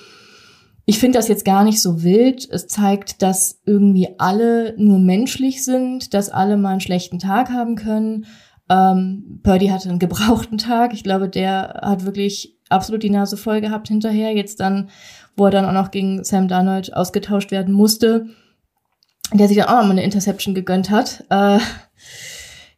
ich 0.87 0.99
finde 0.99 1.19
das 1.19 1.29
jetzt 1.29 1.45
gar 1.45 1.63
nicht 1.63 1.83
so 1.83 2.03
wild. 2.03 2.49
Es 2.51 2.69
zeigt, 2.69 3.21
dass 3.21 3.61
irgendwie 3.67 4.09
alle 4.19 4.75
nur 4.79 4.99
menschlich 4.99 5.65
sind, 5.65 6.15
dass 6.15 6.31
alle 6.31 6.57
mal 6.57 6.71
einen 6.71 6.81
schlechten 6.81 7.19
Tag 7.19 7.51
haben 7.51 7.77
können 7.77 8.27
ähm, 8.73 9.41
Purdy 9.43 9.69
hatte 9.69 9.91
einen 9.91 9.99
gebrauchten 9.99 10.57
Tag. 10.57 10.95
Ich 10.95 11.05
glaube, 11.05 11.29
der 11.29 11.81
hat 11.83 12.07
wirklich 12.07 12.59
absolut 12.71 13.03
die 13.03 13.11
Nase 13.11 13.37
voll 13.37 13.61
gehabt 13.61 13.89
hinterher. 13.89 14.35
Jetzt 14.35 14.61
dann, 14.61 14.89
wo 15.37 15.47
er 15.47 15.51
dann 15.51 15.67
auch 15.67 15.73
noch 15.73 15.91
gegen 15.91 16.25
Sam 16.25 16.49
Darnold 16.49 16.95
ausgetauscht 16.95 17.51
werden 17.51 17.75
musste, 17.75 18.27
der 19.33 19.49
sich 19.49 19.59
dann 19.59 19.69
auch 19.69 19.81
noch 19.81 19.85
mal 19.85 19.91
eine 19.91 20.05
Interception 20.05 20.55
gegönnt 20.55 20.91
hat. 20.91 21.25
Äh, 21.29 21.59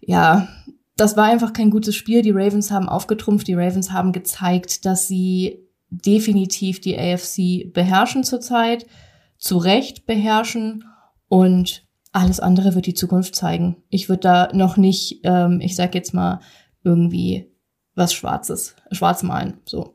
ja, 0.00 0.48
das 0.96 1.16
war 1.16 1.24
einfach 1.24 1.52
kein 1.52 1.70
gutes 1.70 1.94
Spiel. 1.94 2.22
Die 2.22 2.32
Ravens 2.32 2.70
haben 2.72 2.88
aufgetrumpft. 2.88 3.46
Die 3.46 3.54
Ravens 3.54 3.92
haben 3.92 4.12
gezeigt, 4.12 4.84
dass 4.84 5.06
sie 5.06 5.68
definitiv 5.90 6.80
die 6.80 6.98
AFC 6.98 7.72
beherrschen 7.72 8.24
zurzeit, 8.24 8.86
zu 9.38 9.58
Recht 9.58 10.06
beherrschen 10.06 10.84
und 11.28 11.83
alles 12.14 12.38
andere 12.38 12.74
wird 12.74 12.86
die 12.86 12.94
Zukunft 12.94 13.34
zeigen. 13.34 13.82
Ich 13.90 14.08
würde 14.08 14.20
da 14.20 14.48
noch 14.52 14.76
nicht, 14.76 15.20
ähm, 15.24 15.60
ich 15.60 15.74
sag 15.74 15.94
jetzt 15.94 16.14
mal, 16.14 16.40
irgendwie 16.84 17.50
was 17.96 18.14
Schwarzes, 18.14 18.76
schwarz 18.92 19.22
malen. 19.24 19.60
So. 19.64 19.94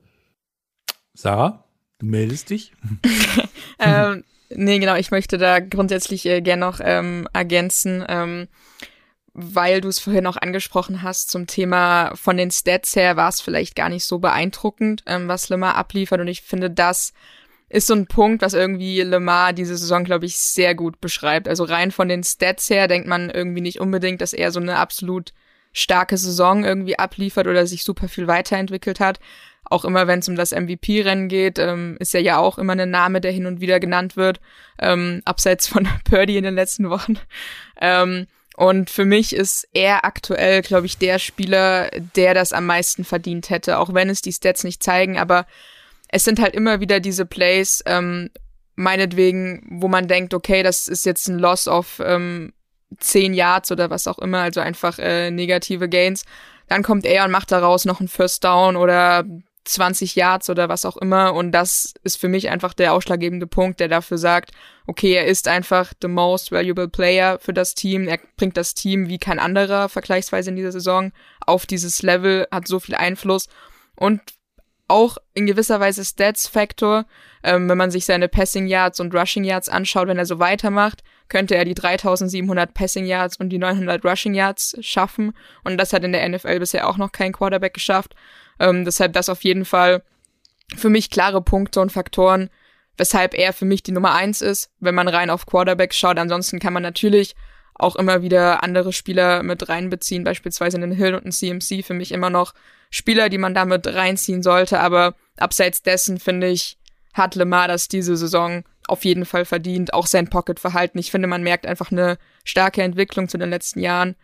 Sarah, 1.14 1.64
du 2.00 2.06
meldest 2.06 2.50
dich? 2.50 2.74
ähm, 3.80 4.26
nee, 4.50 4.80
genau, 4.80 4.96
ich 4.96 5.12
möchte 5.12 5.38
da 5.38 5.60
grundsätzlich 5.60 6.26
äh, 6.26 6.42
gern 6.42 6.60
noch 6.60 6.82
ähm, 6.84 7.28
ergänzen, 7.32 8.04
ähm, 8.10 8.50
weil 9.34 9.80
du 9.80 9.88
es 9.88 10.00
vorhin 10.00 10.28
auch 10.28 10.38
angesprochen 10.38 11.04
hast 11.04 11.30
zum 11.30 11.48
Thema 11.48 12.14
von 12.16 12.36
den 12.36 12.52
Stats 12.52 12.98
her 12.98 13.16
war 13.16 13.30
es 13.30 13.40
vielleicht 13.40 13.78
gar 13.78 13.88
nicht 13.88 14.04
so 14.04 14.20
beeindruckend, 14.20 15.04
ähm, 15.06 15.30
was 15.30 15.48
Lemar 15.48 15.76
abliefert 15.76 16.20
und 16.20 16.28
ich 16.28 16.42
finde, 16.42 16.70
das 16.70 17.14
ist 17.70 17.88
so 17.88 17.94
ein 17.94 18.08
Punkt, 18.08 18.42
was 18.42 18.54
irgendwie 18.54 19.02
Lemar 19.02 19.54
diese 19.54 19.78
Saison, 19.78 20.04
glaube 20.04 20.26
ich, 20.26 20.38
sehr 20.38 20.76
gut 20.76 21.00
beschreibt. 21.00 21.48
Also 21.48 21.64
rein 21.64 21.92
von 21.92 22.10
den 22.10 22.24
Stats 22.24 22.70
her 22.70 22.88
denkt 22.88 23.08
man 23.08 23.30
irgendwie 23.30 23.62
nicht 23.62 23.80
unbedingt, 23.80 24.22
dass 24.22 24.34
er 24.34 24.52
so 24.52 24.60
eine 24.60 24.78
absolut 24.78 25.34
starke 25.72 26.18
Saison 26.18 26.64
irgendwie 26.66 26.98
abliefert 26.98 27.48
oder 27.48 27.68
sich 27.68 27.84
super 27.84 28.08
viel 28.08 28.28
weiterentwickelt 28.28 29.00
hat. 29.00 29.20
Auch 29.66 29.86
immer, 29.86 30.08
wenn 30.08 30.20
es 30.20 30.28
um 30.28 30.36
das 30.36 30.52
MVP-Rennen 30.52 31.28
geht, 31.28 31.60
ähm, 31.60 31.96
ist 32.00 32.16
er 32.16 32.22
ja 32.22 32.40
auch 32.40 32.58
immer 32.58 32.74
ein 32.74 32.90
Name, 32.90 33.22
der 33.22 33.32
hin 33.32 33.46
und 33.46 33.62
wieder 33.62 33.80
genannt 33.80 34.18
wird, 34.18 34.40
ähm, 34.80 35.22
abseits 35.26 35.68
von 35.68 35.88
Purdy 36.10 36.38
in 36.38 36.44
den 36.44 36.56
letzten 36.56 36.90
Wochen. 36.90 37.20
Ähm, 37.80 38.26
und 38.56 38.90
für 38.90 39.06
mich 39.06 39.34
ist 39.34 39.70
er 39.74 40.06
aktuell, 40.06 40.62
glaube 40.64 40.88
ich, 40.88 40.98
der 40.98 41.20
Spieler, 41.20 41.92
der 42.16 42.34
das 42.34 42.52
am 42.52 42.66
meisten 42.66 43.06
verdient 43.06 43.50
hätte, 43.50 43.78
auch 43.78 43.94
wenn 43.94 44.10
es 44.10 44.22
die 44.22 44.34
Stats 44.34 44.64
nicht 44.64 44.82
zeigen, 44.84 45.18
aber 45.18 45.46
es 46.10 46.24
sind 46.24 46.40
halt 46.40 46.56
immer 46.56 46.80
wieder 46.80 47.00
diese 47.00 47.26
Plays, 47.26 47.84
ähm, 47.86 48.30
meinetwegen, 48.76 49.66
wo 49.70 49.88
man 49.88 50.08
denkt, 50.08 50.34
okay, 50.34 50.64
das 50.64 50.88
ist 50.88 51.06
jetzt 51.06 51.28
ein 51.28 51.40
Loss 51.40 51.68
of 51.68 52.02
ähm, 52.04 52.54
10 52.98 53.34
Yards 53.34 53.72
oder 53.72 53.90
was 53.90 54.08
auch 54.08 54.20
immer, 54.20 54.40
also 54.40 54.60
einfach 54.60 54.98
äh, 55.00 55.32
negative 55.32 55.90
Gains. 55.90 56.26
Dann 56.68 56.84
kommt 56.84 57.06
er 57.06 57.26
und 57.26 57.32
macht 57.32 57.52
daraus 57.52 57.86
noch 57.86 58.00
einen 58.00 58.10
First 58.10 58.44
Down 58.44 58.76
oder 58.76 59.26
20 59.66 60.16
Yards 60.16 60.50
oder 60.50 60.70
was 60.70 60.86
auch 60.86 60.98
immer. 60.98 61.34
Und 61.34 61.52
das 61.52 61.94
ist 62.04 62.18
für 62.18 62.28
mich 62.28 62.50
einfach 62.50 62.74
der 62.74 62.94
ausschlaggebende 62.94 63.48
Punkt, 63.48 63.80
der 63.80 63.88
dafür 63.88 64.18
sagt, 64.18 64.52
okay, 64.88 65.14
er 65.14 65.26
ist 65.26 65.48
einfach 65.48 65.94
the 66.02 66.08
most 66.08 66.52
valuable 66.52 66.88
player 66.88 67.38
für 67.40 67.54
das 67.54 67.76
Team. 67.76 68.08
Er 68.08 68.20
bringt 68.38 68.58
das 68.58 68.74
Team 68.74 69.10
wie 69.10 69.20
kein 69.20 69.40
anderer 69.40 69.90
vergleichsweise 69.90 70.50
in 70.50 70.56
dieser 70.56 70.72
Saison 70.72 71.12
auf 71.46 71.66
dieses 71.66 72.02
Level, 72.02 72.48
hat 72.52 72.68
so 72.68 72.80
viel 72.80 72.96
Einfluss. 72.96 73.48
Und 73.96 74.22
auch 74.90 75.18
in 75.34 75.46
gewisser 75.46 75.80
Weise 75.80 76.04
Stats-Faktor. 76.04 77.06
Ähm, 77.44 77.70
wenn 77.70 77.78
man 77.78 77.92
sich 77.92 78.06
seine 78.06 78.28
Passing 78.28 78.68
Yards 78.68 79.00
und 79.00 79.14
Rushing 79.16 79.44
Yards 79.44 79.70
anschaut, 79.70 80.08
wenn 80.08 80.18
er 80.18 80.26
so 80.26 80.40
weitermacht, 80.40 81.04
könnte 81.30 81.56
er 81.56 81.64
die 81.64 81.76
3700 81.76 82.74
Passing 82.74 83.06
Yards 83.06 83.38
und 83.38 83.50
die 83.50 83.60
900 83.60 84.04
Rushing 84.04 84.34
Yards 84.34 84.78
schaffen. 84.82 85.34
Und 85.64 85.78
das 85.78 85.94
hat 85.94 86.04
in 86.04 86.12
der 86.12 86.28
NFL 86.28 86.60
bisher 86.60 86.90
auch 86.90 86.98
noch 86.98 87.12
kein 87.12 87.32
Quarterback 87.32 87.74
geschafft. 87.74 88.16
Ähm, 88.60 88.84
deshalb 88.84 89.14
das 89.14 89.30
auf 89.30 89.44
jeden 89.44 89.66
Fall 89.66 90.04
für 90.76 90.90
mich 90.90 91.10
klare 91.10 91.42
Punkte 91.42 91.80
und 91.80 91.92
Faktoren, 91.92 92.50
weshalb 92.98 93.34
er 93.34 93.54
für 93.54 93.66
mich 93.66 93.84
die 93.84 93.92
Nummer 93.92 94.14
eins 94.14 94.42
ist, 94.42 94.72
wenn 94.80 94.96
man 94.96 95.08
rein 95.08 95.30
auf 95.30 95.46
Quarterback 95.46 95.94
schaut. 95.94 96.20
Ansonsten 96.20 96.60
kann 96.60 96.74
man 96.74 96.84
natürlich 96.84 97.36
auch 97.76 97.96
immer 97.96 98.22
wieder 98.22 98.62
andere 98.62 98.92
Spieler 98.92 99.42
mit 99.42 99.70
reinbeziehen, 99.70 100.26
beispielsweise 100.26 100.78
einen 100.78 100.92
Hill 100.92 101.16
und 101.16 101.24
einen 101.24 101.32
CMC 101.32 101.84
für 101.84 101.94
mich 101.94 102.12
immer 102.12 102.30
noch 102.30 102.54
Spieler, 102.90 103.30
die 103.30 103.38
man 103.38 103.54
damit 103.54 103.88
reinziehen 103.88 104.44
sollte, 104.44 104.80
aber 104.80 105.16
abseits 105.38 105.82
dessen 105.84 106.20
finde 106.20 106.48
ich, 106.48 106.78
hat 107.14 107.36
Lemar 107.36 107.68
das 107.68 107.88
diese 107.88 108.16
Saison 108.18 108.64
auf 108.88 109.06
jeden 109.06 109.26
Fall 109.26 109.46
verdient, 109.46 109.94
auch 109.94 110.08
sein 110.08 110.30
Pocket-Verhalten. 110.30 110.98
Ich 110.98 111.12
finde, 111.12 111.28
man 111.28 111.44
merkt 111.44 111.66
einfach 111.66 111.92
eine 111.92 112.18
starke 112.44 112.82
Entwicklung 112.82 113.30
zu 113.30 113.38
den 113.38 113.50
letzten 113.50 113.80
Jahren, 113.80 114.16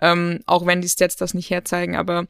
ähm, 0.00 0.40
auch 0.46 0.66
wenn 0.66 0.80
die 0.80 0.88
Stats 0.88 1.16
das 1.16 1.34
nicht 1.34 1.50
herzeigen, 1.50 1.96
aber 1.96 2.26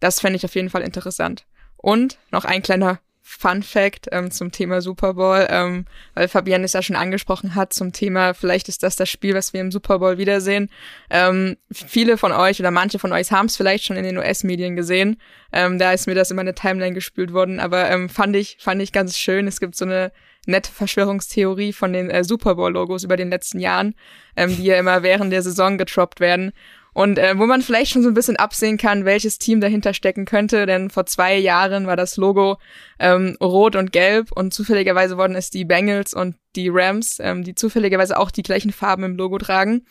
das 0.00 0.20
fände 0.20 0.36
ich 0.36 0.44
auf 0.44 0.54
jeden 0.54 0.70
Fall 0.70 0.82
interessant. 0.82 1.46
Und 1.76 2.18
noch 2.30 2.44
ein 2.44 2.62
kleiner 2.62 3.00
Fun 3.28 3.64
Fact 3.64 4.06
ähm, 4.12 4.30
zum 4.30 4.52
Thema 4.52 4.80
Super 4.80 5.14
Bowl, 5.14 5.48
ähm, 5.50 5.86
weil 6.14 6.28
Fabian 6.28 6.62
es 6.62 6.74
ja 6.74 6.80
schon 6.80 6.94
angesprochen 6.94 7.56
hat 7.56 7.72
zum 7.72 7.92
Thema, 7.92 8.34
vielleicht 8.34 8.68
ist 8.68 8.84
das 8.84 8.94
das 8.94 9.10
Spiel, 9.10 9.34
was 9.34 9.52
wir 9.52 9.60
im 9.60 9.72
Super 9.72 9.98
Bowl 9.98 10.16
wiedersehen. 10.16 10.70
Ähm, 11.10 11.56
viele 11.72 12.18
von 12.18 12.30
euch 12.30 12.60
oder 12.60 12.70
manche 12.70 13.00
von 13.00 13.12
euch 13.12 13.32
haben 13.32 13.46
es 13.46 13.56
vielleicht 13.56 13.84
schon 13.84 13.96
in 13.96 14.04
den 14.04 14.16
US-Medien 14.16 14.76
gesehen. 14.76 15.20
Ähm, 15.52 15.80
da 15.80 15.92
ist 15.92 16.06
mir 16.06 16.14
das 16.14 16.30
immer 16.30 16.42
eine 16.42 16.54
Timeline 16.54 16.94
gespült 16.94 17.32
worden, 17.32 17.58
aber 17.58 17.90
ähm, 17.90 18.08
fand 18.08 18.36
ich 18.36 18.58
fand 18.60 18.80
ich 18.80 18.92
ganz 18.92 19.18
schön. 19.18 19.48
Es 19.48 19.58
gibt 19.58 19.74
so 19.74 19.84
eine 19.84 20.12
nette 20.46 20.70
Verschwörungstheorie 20.70 21.72
von 21.72 21.92
den 21.92 22.08
äh, 22.08 22.22
Super 22.22 22.54
Bowl-Logos 22.54 23.02
über 23.02 23.16
den 23.16 23.30
letzten 23.30 23.58
Jahren, 23.58 23.94
ähm, 24.36 24.56
die 24.56 24.64
ja 24.64 24.78
immer 24.78 25.02
während 25.02 25.32
der 25.32 25.42
Saison 25.42 25.78
getroppt 25.78 26.20
werden. 26.20 26.52
Und 26.96 27.18
äh, 27.18 27.38
wo 27.38 27.44
man 27.44 27.60
vielleicht 27.60 27.92
schon 27.92 28.02
so 28.02 28.08
ein 28.08 28.14
bisschen 28.14 28.36
absehen 28.36 28.78
kann, 28.78 29.04
welches 29.04 29.36
Team 29.36 29.60
dahinter 29.60 29.92
stecken 29.92 30.24
könnte, 30.24 30.64
denn 30.64 30.88
vor 30.88 31.04
zwei 31.04 31.36
Jahren 31.36 31.86
war 31.86 31.94
das 31.94 32.16
Logo 32.16 32.56
ähm, 32.98 33.36
rot 33.38 33.76
und 33.76 33.92
gelb 33.92 34.32
und 34.32 34.54
zufälligerweise 34.54 35.18
wurden 35.18 35.36
es 35.36 35.50
die 35.50 35.66
Bengals 35.66 36.14
und 36.14 36.36
die 36.54 36.70
Rams, 36.70 37.18
ähm, 37.20 37.44
die 37.44 37.54
zufälligerweise 37.54 38.18
auch 38.18 38.30
die 38.30 38.42
gleichen 38.42 38.72
Farben 38.72 39.04
im 39.04 39.16
Logo 39.18 39.36
tragen. 39.36 39.84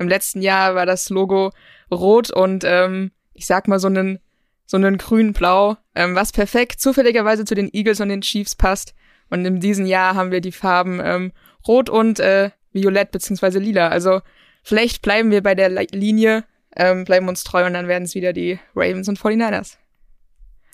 Im 0.00 0.08
letzten 0.08 0.42
Jahr 0.42 0.74
war 0.74 0.84
das 0.84 1.10
Logo 1.10 1.52
rot 1.92 2.32
und 2.32 2.64
ähm, 2.66 3.12
ich 3.34 3.46
sag 3.46 3.68
mal 3.68 3.78
so 3.78 3.86
einen 3.86 4.18
so 4.66 4.78
einen 4.78 4.98
grün-blau, 4.98 5.76
ähm, 5.94 6.16
was 6.16 6.32
perfekt 6.32 6.80
zufälligerweise 6.80 7.44
zu 7.44 7.54
den 7.54 7.72
Eagles 7.72 8.00
und 8.00 8.08
den 8.08 8.22
Chiefs 8.22 8.56
passt. 8.56 8.96
Und 9.30 9.44
in 9.44 9.60
diesem 9.60 9.86
Jahr 9.86 10.16
haben 10.16 10.32
wir 10.32 10.40
die 10.40 10.50
Farben 10.50 11.00
ähm, 11.04 11.30
rot 11.68 11.88
und 11.88 12.18
äh, 12.18 12.50
violett 12.72 13.12
beziehungsweise 13.12 13.60
lila. 13.60 13.86
Also 13.90 14.22
Vielleicht 14.68 15.00
bleiben 15.00 15.30
wir 15.30 15.42
bei 15.42 15.54
der 15.54 15.70
Linie, 15.70 16.44
ähm, 16.76 17.04
bleiben 17.04 17.26
uns 17.26 17.42
treu 17.42 17.64
und 17.64 17.72
dann 17.72 17.88
werden 17.88 18.04
es 18.04 18.14
wieder 18.14 18.34
die 18.34 18.58
Ravens 18.76 19.08
und 19.08 19.18
49ers. 19.18 19.78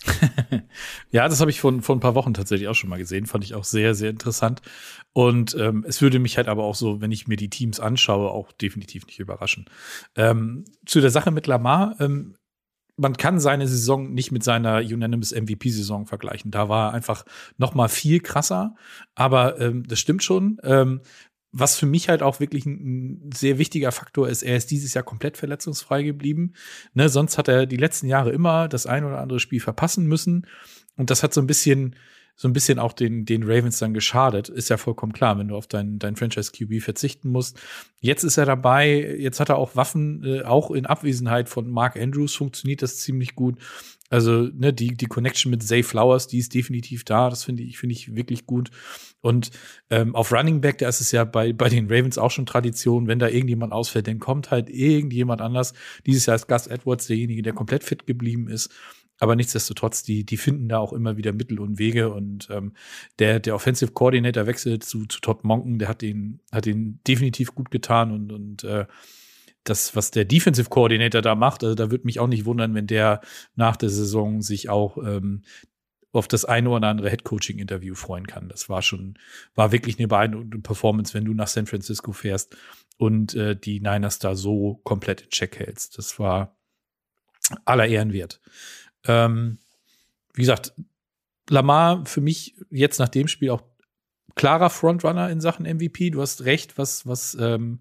ja, 1.12 1.28
das 1.28 1.40
habe 1.40 1.52
ich 1.52 1.60
vor, 1.60 1.80
vor 1.80 1.94
ein 1.94 2.00
paar 2.00 2.16
Wochen 2.16 2.34
tatsächlich 2.34 2.66
auch 2.66 2.74
schon 2.74 2.90
mal 2.90 2.98
gesehen. 2.98 3.26
Fand 3.26 3.44
ich 3.44 3.54
auch 3.54 3.62
sehr, 3.62 3.94
sehr 3.94 4.10
interessant. 4.10 4.62
Und 5.12 5.54
ähm, 5.54 5.84
es 5.86 6.02
würde 6.02 6.18
mich 6.18 6.36
halt 6.38 6.48
aber 6.48 6.64
auch 6.64 6.74
so, 6.74 7.00
wenn 7.00 7.12
ich 7.12 7.28
mir 7.28 7.36
die 7.36 7.50
Teams 7.50 7.78
anschaue, 7.78 8.32
auch 8.32 8.50
definitiv 8.50 9.06
nicht 9.06 9.20
überraschen. 9.20 9.66
Ähm, 10.16 10.64
zu 10.84 11.00
der 11.00 11.10
Sache 11.10 11.30
mit 11.30 11.46
Lamar, 11.46 11.94
ähm, 12.00 12.34
man 12.96 13.16
kann 13.16 13.38
seine 13.38 13.68
Saison 13.68 14.12
nicht 14.12 14.32
mit 14.32 14.42
seiner 14.42 14.78
Unanimous 14.78 15.30
MVP-Saison 15.30 16.06
vergleichen. 16.06 16.50
Da 16.50 16.68
war 16.68 16.92
einfach 16.92 17.24
noch 17.58 17.74
mal 17.74 17.88
viel 17.88 18.18
krasser. 18.18 18.74
Aber 19.14 19.60
ähm, 19.60 19.84
das 19.86 20.00
stimmt 20.00 20.24
schon. 20.24 20.58
Was 21.56 21.78
für 21.78 21.86
mich 21.86 22.08
halt 22.08 22.22
auch 22.22 22.40
wirklich 22.40 22.66
ein, 22.66 23.30
sehr 23.32 23.58
wichtiger 23.58 23.92
Faktor 23.92 24.28
ist, 24.28 24.42
er 24.42 24.56
ist 24.56 24.72
dieses 24.72 24.92
Jahr 24.94 25.04
komplett 25.04 25.36
verletzungsfrei 25.36 26.02
geblieben. 26.02 26.54
Ne, 26.94 27.08
sonst 27.08 27.38
hat 27.38 27.46
er 27.46 27.66
die 27.66 27.76
letzten 27.76 28.08
Jahre 28.08 28.32
immer 28.32 28.66
das 28.66 28.86
ein 28.86 29.04
oder 29.04 29.20
andere 29.20 29.38
Spiel 29.38 29.60
verpassen 29.60 30.06
müssen. 30.06 30.46
Und 30.96 31.10
das 31.10 31.22
hat 31.22 31.32
so 31.32 31.40
ein 31.40 31.46
bisschen, 31.46 31.94
so 32.36 32.48
ein 32.48 32.52
bisschen 32.52 32.80
auch 32.80 32.92
den, 32.92 33.24
den 33.24 33.44
Ravens 33.44 33.78
dann 33.78 33.94
geschadet. 33.94 34.48
Ist 34.48 34.68
ja 34.68 34.76
vollkommen 34.76 35.12
klar, 35.12 35.38
wenn 35.38 35.48
du 35.48 35.56
auf 35.56 35.68
dein, 35.68 36.00
dein 36.00 36.16
Franchise 36.16 36.50
QB 36.50 36.82
verzichten 36.82 37.30
musst. 37.30 37.60
Jetzt 38.00 38.24
ist 38.24 38.36
er 38.36 38.46
dabei, 38.46 39.16
jetzt 39.18 39.38
hat 39.38 39.50
er 39.50 39.56
auch 39.56 39.76
Waffen, 39.76 40.24
äh, 40.24 40.42
auch 40.42 40.72
in 40.72 40.86
Abwesenheit 40.86 41.48
von 41.48 41.70
Mark 41.70 41.96
Andrews 41.96 42.34
funktioniert 42.34 42.82
das 42.82 42.98
ziemlich 42.98 43.36
gut. 43.36 43.58
Also, 44.10 44.48
ne, 44.52 44.72
die, 44.72 44.96
die 44.96 45.06
Connection 45.06 45.50
mit 45.50 45.62
Zay 45.62 45.82
Flowers, 45.82 46.26
die 46.26 46.38
ist 46.38 46.54
definitiv 46.54 47.04
da. 47.04 47.30
Das 47.30 47.44
finde 47.44 47.62
ich, 47.62 47.78
finde 47.78 47.94
ich 47.94 48.14
wirklich 48.14 48.46
gut. 48.46 48.70
Und 49.24 49.50
ähm, 49.88 50.14
auf 50.14 50.32
Running 50.32 50.60
Back, 50.60 50.76
da 50.78 50.88
ist 50.88 51.00
es 51.00 51.10
ja 51.10 51.24
bei, 51.24 51.54
bei 51.54 51.70
den 51.70 51.86
Ravens 51.90 52.18
auch 52.18 52.30
schon 52.30 52.44
Tradition, 52.44 53.06
wenn 53.06 53.18
da 53.18 53.28
irgendjemand 53.28 53.72
ausfällt, 53.72 54.06
dann 54.06 54.18
kommt 54.18 54.50
halt 54.50 54.68
irgendjemand 54.68 55.40
anders. 55.40 55.72
Dieses 56.04 56.26
Jahr 56.26 56.36
ist 56.36 56.46
Gus 56.46 56.66
Edwards 56.66 57.06
derjenige, 57.06 57.40
der 57.40 57.54
komplett 57.54 57.84
fit 57.84 58.06
geblieben 58.06 58.48
ist. 58.48 58.70
Aber 59.18 59.34
nichtsdestotrotz, 59.34 60.02
die, 60.02 60.26
die 60.26 60.36
finden 60.36 60.68
da 60.68 60.78
auch 60.78 60.92
immer 60.92 61.16
wieder 61.16 61.32
Mittel 61.32 61.58
und 61.58 61.78
Wege. 61.78 62.12
Und 62.12 62.48
ähm, 62.50 62.74
der, 63.18 63.40
der 63.40 63.54
Offensive 63.54 63.92
Coordinator 63.92 64.46
wechselt 64.46 64.84
zu, 64.84 65.06
zu 65.06 65.20
Todd 65.20 65.42
Monken, 65.42 65.78
der 65.78 65.88
hat 65.88 66.02
den, 66.02 66.40
hat 66.52 66.66
den 66.66 67.00
definitiv 67.08 67.54
gut 67.54 67.70
getan 67.70 68.12
und, 68.12 68.30
und 68.30 68.64
äh, 68.64 68.84
das, 69.62 69.96
was 69.96 70.10
der 70.10 70.26
Defensive 70.26 70.68
Coordinator 70.68 71.22
da 71.22 71.34
macht, 71.34 71.64
also 71.64 71.74
da 71.74 71.90
würde 71.90 72.04
mich 72.04 72.20
auch 72.20 72.26
nicht 72.26 72.44
wundern, 72.44 72.74
wenn 72.74 72.86
der 72.86 73.22
nach 73.56 73.76
der 73.76 73.88
Saison 73.88 74.42
sich 74.42 74.68
auch 74.68 74.98
ähm, 74.98 75.40
auf 76.14 76.28
das 76.28 76.44
eine 76.44 76.70
oder 76.70 76.88
andere 76.88 77.10
Head-Coaching-Interview 77.10 77.94
freuen 77.94 78.26
kann. 78.26 78.48
Das 78.48 78.68
war 78.68 78.82
schon, 78.82 79.18
war 79.54 79.72
wirklich 79.72 79.98
eine 79.98 80.08
beeindruckende 80.08 80.58
Performance, 80.58 81.14
wenn 81.14 81.24
du 81.24 81.34
nach 81.34 81.48
San 81.48 81.66
Francisco 81.66 82.12
fährst 82.12 82.56
und 82.98 83.34
äh, 83.34 83.56
die 83.56 83.80
Niners 83.80 84.18
da 84.18 84.34
so 84.34 84.80
komplett 84.84 85.22
in 85.22 85.30
Check 85.30 85.58
hältst. 85.58 85.98
Das 85.98 86.18
war 86.18 86.56
aller 87.64 87.86
Ehren 87.86 88.12
wert. 88.12 88.40
Ähm, 89.04 89.58
wie 90.32 90.42
gesagt, 90.42 90.72
Lamar 91.50 92.06
für 92.06 92.20
mich 92.20 92.56
jetzt 92.70 92.98
nach 92.98 93.08
dem 93.08 93.28
Spiel 93.28 93.50
auch 93.50 93.62
klarer 94.34 94.70
Frontrunner 94.70 95.30
in 95.30 95.40
Sachen 95.40 95.66
MVP. 95.66 96.10
Du 96.10 96.22
hast 96.22 96.44
recht, 96.44 96.78
was, 96.78 97.06
was 97.06 97.36
ähm, 97.38 97.80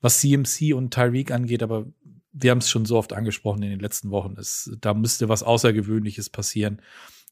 was 0.00 0.20
CMC 0.20 0.74
und 0.74 0.92
Tyreek 0.92 1.30
angeht, 1.30 1.62
aber 1.62 1.86
wir 2.32 2.50
haben 2.50 2.58
es 2.58 2.70
schon 2.70 2.84
so 2.84 2.96
oft 2.96 3.12
angesprochen 3.12 3.62
in 3.62 3.70
den 3.70 3.80
letzten 3.80 4.10
Wochen. 4.10 4.36
Es, 4.38 4.70
da 4.80 4.94
müsste 4.94 5.28
was 5.28 5.42
Außergewöhnliches 5.42 6.30
passieren, 6.30 6.80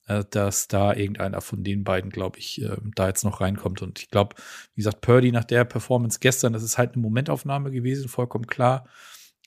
dass 0.07 0.69
da 0.69 0.95
irgendeiner 0.95 1.41
von 1.41 1.65
den 1.65 1.85
beiden, 1.85 2.11
glaube 2.11 2.39
ich, 2.39 2.63
äh, 2.63 2.77
da 2.95 3.09
jetzt 3.09 3.25
noch 3.25 3.41
reinkommt. 3.41 3.83
Und 3.83 4.01
ich 4.01 4.11
glaube, 4.11 4.37
wie 4.75 4.81
gesagt, 4.81 5.01
Purdy 5.01 5.33
nach 5.33 5.45
der 5.45 5.65
Performance 5.65 6.19
gestern, 6.21 6.53
das 6.53 6.63
ist 6.63 6.79
halt 6.79 6.93
eine 6.93 7.03
Momentaufnahme 7.03 7.71
gewesen, 7.71 8.09
vollkommen 8.09 8.47
klar. 8.47 8.89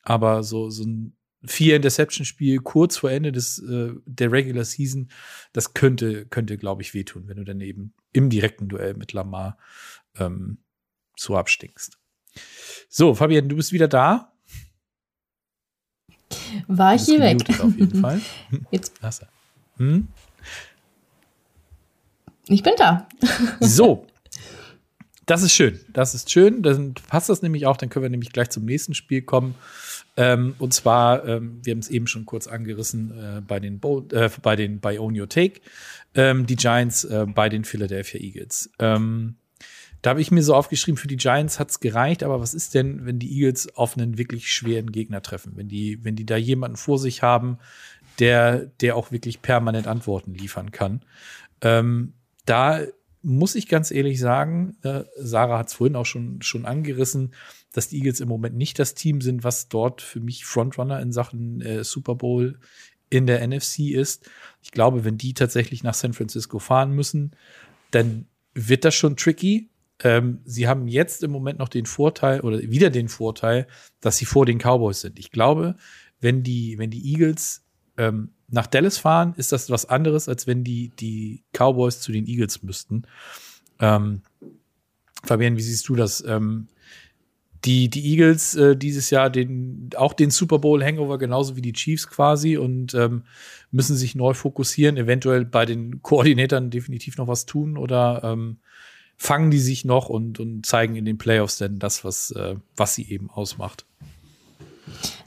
Aber 0.04 0.44
so, 0.44 0.70
so 0.70 0.84
ein 0.84 1.16
vier 1.46 1.76
Interception 1.76 2.26
Spiel 2.26 2.60
kurz 2.60 2.98
vor 2.98 3.12
Ende 3.12 3.32
des 3.32 3.60
äh, 3.60 3.94
der 4.06 4.32
Regular 4.32 4.66
Season, 4.66 5.10
das 5.54 5.74
könnte 5.74 6.26
könnte 6.26 6.58
glaube 6.58 6.82
ich 6.82 6.94
wehtun, 6.94 7.28
wenn 7.28 7.38
du 7.38 7.46
dann 7.46 7.62
eben 7.62 7.94
im 8.12 8.30
direkten 8.30 8.68
Duell 8.68 8.94
mit 8.96 9.14
Lamar 9.14 9.58
ähm, 10.18 10.58
so 11.16 11.38
abstinkst. 11.38 11.98
So, 12.90 13.16
Fabian, 13.16 13.50
du 13.50 13.56
bist 13.56 13.72
wieder 13.72 13.88
da. 13.88 14.34
War 16.68 16.96
ich 16.96 17.04
hier 17.04 17.20
weg? 17.20 17.38
Auf 17.60 17.78
jeden 17.78 18.00
Fall. 18.02 18.22
Jetzt. 18.72 19.00
Hm? 19.78 20.08
Ich 22.48 22.64
bin 22.64 22.74
da. 22.78 23.08
so. 23.60 24.06
Das 25.26 25.44
ist 25.44 25.54
schön. 25.54 25.80
Das 25.94 26.16
ist 26.16 26.32
schön. 26.32 26.64
Dann 26.64 26.96
passt 27.08 27.30
das 27.30 27.44
nämlich 27.44 27.68
auch. 27.68 27.78
Dann 27.78 27.90
können 27.90 28.04
wir 28.04 28.10
nämlich 28.10 28.32
gleich 28.32 28.50
zum 28.50 28.66
nächsten 28.66 28.96
Spiel 28.96 29.22
kommen. 29.22 29.54
Ähm, 30.18 30.56
und 30.58 30.74
zwar, 30.74 31.26
ähm, 31.26 31.60
wir 31.64 31.72
haben 31.72 31.80
es 31.80 31.90
eben 31.90 32.08
schon 32.08 32.26
kurz 32.26 32.48
angerissen 32.48 33.12
äh, 33.12 33.42
bei 33.42 33.60
den 33.60 33.80
Bo 33.80 34.06
äh, 34.12 34.30
bei 34.42 34.56
den 34.56 34.80
bei 34.80 35.00
Own 35.00 35.18
Your 35.18 35.30
Take, 35.30 35.62
ähm, 36.16 36.46
die 36.46 36.56
Giants 36.56 37.04
äh, 37.06 37.26
bei 37.28 37.48
den 37.48 37.64
Philadelphia 37.64 38.20
Eagles. 38.20 38.72
Ähm, 38.80 39.36
da 40.02 40.12
habe 40.12 40.22
ich 40.22 40.32
mir 40.32 40.44
so 40.44 40.56
aufgeschrieben, 40.56 40.98
für 40.98 41.08
die 41.08 41.18
Giants 41.18 41.60
hat's 41.60 41.80
gereicht, 41.80 42.24
aber 42.24 42.40
was 42.40 42.54
ist 42.54 42.74
denn, 42.74 43.06
wenn 43.06 43.20
die 43.20 43.32
Eagles 43.32 43.76
auf 43.76 43.98
einen 43.98 44.18
wirklich 44.18 44.52
schweren 44.52 44.92
Gegner 44.92 45.22
treffen? 45.22 45.54
Wenn 45.56 45.68
die, 45.68 46.04
wenn 46.04 46.16
die 46.16 46.26
da 46.26 46.38
jemanden 46.38 46.78
vor 46.78 46.98
sich 46.98 47.22
haben, 47.22 47.60
der, 48.20 48.66
der 48.82 48.96
auch 48.96 49.12
wirklich 49.12 49.42
permanent 49.42 49.88
Antworten 49.88 50.34
liefern 50.34 50.72
kann. 50.72 51.02
Ähm, 51.62 52.14
da 52.50 52.82
muss 53.22 53.56
ich 53.56 53.68
ganz 53.68 53.92
ehrlich 53.92 54.20
sagen, 54.20 54.78
äh, 54.82 55.04
Sarah 55.18 55.60
hat 55.60 55.68
es 55.68 55.74
vorhin 55.74 55.96
auch 55.96 56.06
schon, 56.06 56.42
schon 56.42 56.66
angerissen, 56.66 57.34
dass 57.74 57.90
die 57.90 57.98
Eagles 57.98 58.22
im 58.22 58.30
Moment 58.30 58.56
nicht 58.56 58.80
das 58.80 58.96
Team 58.96 59.22
sind, 59.22 59.44
was 59.44 59.68
dort 59.68 60.02
für 60.02 60.20
mich 60.20 60.46
Frontrunner 60.46 61.00
in 61.02 61.12
Sachen 61.12 61.62
äh, 61.62 61.84
Super 61.84 62.16
Bowl 62.16 62.58
in 63.10 63.28
der 63.28 63.46
NFC 63.46 63.92
ist. 63.92 64.30
Ich 64.62 64.72
glaube, 64.72 65.04
wenn 65.04 65.18
die 65.18 65.34
tatsächlich 65.34 65.84
nach 65.84 65.94
San 65.94 66.14
Francisco 66.14 66.60
fahren 66.60 66.92
müssen, 66.92 67.36
dann 67.92 68.28
wird 68.54 68.86
das 68.86 68.96
schon 68.96 69.18
tricky. 69.18 69.70
Ähm, 70.02 70.40
sie 70.46 70.68
haben 70.68 70.88
jetzt 70.88 71.24
im 71.24 71.32
Moment 71.32 71.60
noch 71.60 71.70
den 71.70 71.86
Vorteil 71.86 72.42
oder 72.42 72.60
wieder 72.60 72.90
den 72.90 73.10
Vorteil, 73.10 73.68
dass 74.00 74.18
sie 74.18 74.26
vor 74.26 74.46
den 74.46 74.60
Cowboys 74.60 75.02
sind. 75.02 75.20
Ich 75.20 75.32
glaube, 75.32 75.76
wenn 76.22 76.44
die, 76.44 76.78
wenn 76.78 76.90
die 76.90 77.12
Eagles 77.12 77.64
ähm, 78.00 78.30
nach 78.48 78.66
Dallas 78.66 78.98
fahren, 78.98 79.34
ist 79.38 79.52
das 79.52 79.70
was 79.70 79.86
anderes, 79.86 80.28
als 80.28 80.48
wenn 80.48 80.64
die, 80.64 80.92
die 81.00 81.44
Cowboys 81.54 82.02
zu 82.02 82.12
den 82.12 82.26
Eagles 82.26 82.64
müssten. 82.64 83.04
Ähm, 83.80 84.22
Fabian, 85.24 85.58
wie 85.58 85.62
siehst 85.62 85.88
du 85.88 85.96
das? 85.96 86.24
Ähm, 86.26 86.68
die, 87.66 87.90
die 87.90 88.12
Eagles 88.12 88.56
äh, 88.56 88.78
dieses 88.78 89.10
Jahr 89.10 89.30
den, 89.30 89.90
auch 89.98 90.14
den 90.14 90.32
Super 90.32 90.60
Bowl 90.60 90.84
Hangover 90.84 91.18
genauso 91.18 91.58
wie 91.58 91.62
die 91.62 91.74
Chiefs 91.74 92.08
quasi 92.08 92.58
und 92.58 92.94
ähm, 92.94 93.24
müssen 93.70 93.98
sich 93.98 94.16
neu 94.16 94.34
fokussieren, 94.34 94.96
eventuell 94.96 95.44
bei 95.44 95.66
den 95.66 96.02
Koordinatoren 96.02 96.70
definitiv 96.70 97.18
noch 97.18 97.28
was 97.28 97.46
tun 97.46 97.78
oder 97.78 98.22
ähm, 98.24 98.60
fangen 99.18 99.52
die 99.52 99.60
sich 99.60 99.84
noch 99.84 100.08
und, 100.08 100.40
und 100.40 100.66
zeigen 100.66 100.96
in 100.96 101.04
den 101.04 101.18
Playoffs 101.18 101.58
denn 101.58 101.80
das, 101.80 102.06
was, 102.06 102.32
äh, 102.32 102.56
was 102.78 102.96
sie 102.96 103.10
eben 103.12 103.30
ausmacht. 103.30 103.86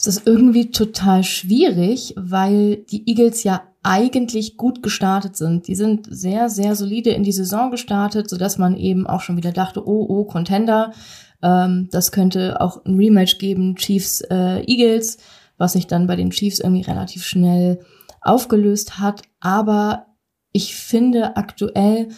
Es 0.04 0.16
ist 0.16 0.26
irgendwie 0.26 0.72
total 0.72 1.22
schwierig, 1.22 2.12
weil 2.16 2.78
die 2.90 3.08
Eagles 3.08 3.44
ja 3.44 3.62
eigentlich 3.84 4.56
gut 4.56 4.82
gestartet 4.82 5.36
sind. 5.36 5.68
Die 5.68 5.76
sind 5.76 6.08
sehr, 6.10 6.48
sehr 6.48 6.74
solide 6.74 7.10
in 7.10 7.22
die 7.22 7.30
Saison 7.30 7.70
gestartet, 7.70 8.28
sodass 8.28 8.58
man 8.58 8.76
eben 8.76 9.06
auch 9.06 9.20
schon 9.20 9.36
wieder 9.36 9.52
dachte, 9.52 9.86
oh, 9.86 10.04
oh, 10.08 10.24
Contender. 10.24 10.92
Ähm, 11.40 11.88
das 11.92 12.10
könnte 12.10 12.60
auch 12.60 12.84
ein 12.84 12.96
Rematch 12.96 13.38
geben, 13.38 13.76
Chiefs 13.76 14.22
äh, 14.22 14.64
Eagles, 14.64 15.18
was 15.56 15.74
sich 15.74 15.86
dann 15.86 16.08
bei 16.08 16.16
den 16.16 16.30
Chiefs 16.30 16.58
irgendwie 16.58 16.82
relativ 16.82 17.24
schnell 17.24 17.78
aufgelöst 18.20 18.98
hat. 18.98 19.22
Aber 19.38 20.06
ich 20.50 20.74
finde 20.74 21.36
aktuell 21.36 22.08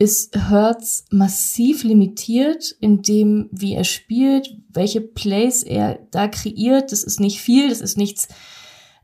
ist 0.00 0.48
Hertz 0.48 1.04
massiv 1.10 1.84
limitiert 1.84 2.74
in 2.80 3.02
dem, 3.02 3.50
wie 3.52 3.74
er 3.74 3.84
spielt, 3.84 4.56
welche 4.72 5.02
Plays 5.02 5.62
er 5.62 5.98
da 6.10 6.26
kreiert. 6.26 6.90
Das 6.90 7.04
ist 7.04 7.20
nicht 7.20 7.40
viel, 7.40 7.68
das 7.68 7.82
ist 7.82 7.98
nichts 7.98 8.28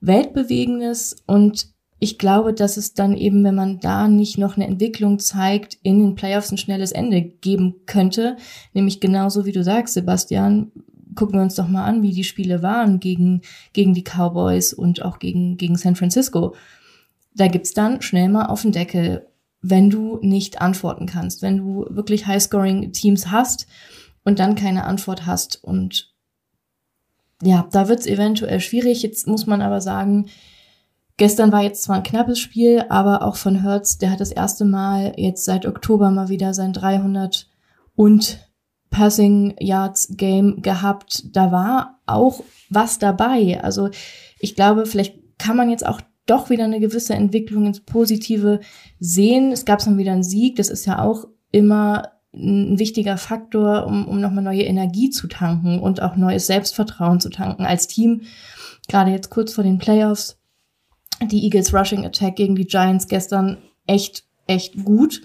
Weltbewegendes 0.00 1.16
und 1.26 1.68
ich 1.98 2.18
glaube, 2.18 2.54
dass 2.54 2.78
es 2.78 2.94
dann 2.94 3.14
eben, 3.14 3.44
wenn 3.44 3.54
man 3.54 3.78
da 3.80 4.09
nicht 4.09 4.38
noch 4.38 4.56
eine 4.56 4.66
Entwicklung 4.66 5.18
zeigt, 5.18 5.78
in 5.82 5.98
den 5.98 6.14
Playoffs 6.14 6.50
ein 6.50 6.59
schnelles 6.59 6.92
Ende 6.92 7.22
geben 7.22 7.76
könnte. 7.87 8.37
Nämlich 8.74 9.00
genauso 9.00 9.46
wie 9.46 9.52
du 9.52 9.64
sagst, 9.64 9.94
Sebastian, 9.94 10.72
gucken 11.14 11.38
wir 11.38 11.42
uns 11.42 11.54
doch 11.54 11.68
mal 11.68 11.85
an, 11.85 12.02
wie 12.02 12.12
die 12.12 12.24
Spiele 12.24 12.62
waren 12.62 13.00
gegen, 13.00 13.40
gegen 13.72 13.94
die 13.94 14.04
Cowboys 14.04 14.74
und 14.74 15.02
auch 15.02 15.18
gegen, 15.18 15.56
gegen 15.56 15.76
San 15.76 15.96
Francisco. 15.96 16.54
Da 17.35 17.48
gibt's 17.48 17.72
dann 17.72 18.02
schnell 18.02 18.28
mal 18.28 18.46
auf 18.46 18.62
den 18.62 18.72
Deckel, 18.72 19.26
wenn 19.70 19.90
du 19.90 20.18
nicht 20.22 20.61
antworten 20.61 21.07
kannst, 21.07 21.42
wenn 21.42 21.59
du 21.59 21.87
wirklich 21.88 22.26
High-Scoring-Teams 22.26 23.31
hast 23.31 23.66
und 24.24 24.38
dann 24.38 24.55
keine 24.55 24.85
Antwort 24.85 25.26
hast. 25.26 25.62
Und 25.62 26.14
ja, 27.42 27.68
da 27.72 27.88
wird's 27.88 28.07
eventuell 28.07 28.61
schwierig. 28.61 29.02
Jetzt 29.02 29.26
muss 29.26 29.46
man 29.46 29.62
aber 29.62 29.81
sagen, 29.81 30.26
Gestern 31.18 31.50
war 31.50 31.62
jetzt 31.62 31.83
zwar 31.83 31.96
ein 31.96 32.02
knappes 32.02 32.38
Spiel, 32.38 32.85
aber 32.90 33.22
auch 33.22 33.37
von 33.37 33.62
Hertz, 33.62 33.96
der 33.96 34.11
hat 34.11 34.20
das 34.20 34.31
erste 34.31 34.66
Mal 34.66 35.14
jetzt 35.16 35.46
seit 35.46 35.64
Oktober 35.64 36.11
mal 36.11 36.29
wieder 36.29 36.52
sein 36.52 36.74
300 36.74 37.48
und 37.94 38.38
Passing 38.90 39.57
Yards 39.59 40.09
Game 40.16 40.61
gehabt. 40.61 41.24
Da 41.35 41.52
war 41.52 42.00
auch 42.05 42.42
was 42.68 42.98
dabei. 42.98 43.62
Also 43.62 43.88
ich 44.38 44.55
glaube, 44.55 44.85
vielleicht 44.85 45.38
kann 45.38 45.57
man 45.57 45.70
jetzt 45.70 45.87
auch 45.87 46.02
doch 46.26 46.50
wieder 46.50 46.64
eine 46.64 46.80
gewisse 46.80 47.14
Entwicklung 47.14 47.66
ins 47.66 47.80
Positive 47.80 48.60
sehen. 48.98 49.52
Es 49.52 49.64
gab 49.64 49.82
dann 49.84 49.98
wieder 49.98 50.12
einen 50.12 50.22
Sieg. 50.22 50.56
Das 50.56 50.68
ist 50.68 50.86
ja 50.86 51.00
auch 51.00 51.28
immer 51.52 52.10
ein 52.34 52.78
wichtiger 52.78 53.16
Faktor, 53.16 53.86
um, 53.86 54.06
um 54.06 54.20
nochmal 54.20 54.44
neue 54.44 54.64
Energie 54.64 55.10
zu 55.10 55.26
tanken 55.26 55.78
und 55.78 56.02
auch 56.02 56.16
neues 56.16 56.46
Selbstvertrauen 56.46 57.20
zu 57.20 57.30
tanken 57.30 57.64
als 57.64 57.86
Team. 57.86 58.22
Gerade 58.88 59.10
jetzt 59.10 59.30
kurz 59.30 59.54
vor 59.54 59.64
den 59.64 59.78
Playoffs 59.78 60.38
die 61.22 61.44
Eagles 61.44 61.72
Rushing 61.72 62.04
Attack 62.04 62.36
gegen 62.36 62.56
die 62.56 62.66
Giants 62.66 63.08
gestern 63.08 63.56
echt, 63.86 64.24
echt 64.46 64.84
gut. 64.84 65.22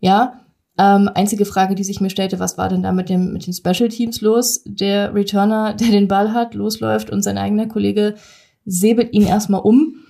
Ja. 0.00 0.40
Ähm, 0.76 1.08
einzige 1.14 1.44
Frage, 1.44 1.74
die 1.74 1.84
sich 1.84 2.00
mir 2.00 2.10
stellte, 2.10 2.40
was 2.40 2.58
war 2.58 2.68
denn 2.68 2.82
da 2.82 2.92
mit 2.92 3.08
dem, 3.08 3.32
mit 3.32 3.46
den 3.46 3.52
Special 3.52 3.88
Teams 3.88 4.20
los? 4.20 4.62
Der 4.64 5.14
Returner, 5.14 5.74
der 5.74 5.88
den 5.88 6.08
Ball 6.08 6.32
hat, 6.32 6.54
losläuft 6.54 7.10
und 7.10 7.22
sein 7.22 7.38
eigener 7.38 7.66
Kollege 7.66 8.14
säbelt 8.64 9.12
ihn 9.12 9.26
erstmal 9.26 9.60
um. 9.60 10.03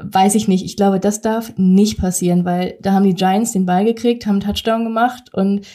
Weiß 0.00 0.34
ich 0.34 0.48
nicht. 0.48 0.64
Ich 0.64 0.76
glaube, 0.76 0.98
das 0.98 1.20
darf 1.20 1.52
nicht 1.56 1.98
passieren, 1.98 2.44
weil 2.44 2.78
da 2.80 2.92
haben 2.92 3.04
die 3.04 3.14
Giants 3.14 3.52
den 3.52 3.66
Ball 3.66 3.84
gekriegt, 3.84 4.26
haben 4.26 4.40
einen 4.40 4.40
Touchdown 4.40 4.84
gemacht 4.84 5.32
und 5.34 5.66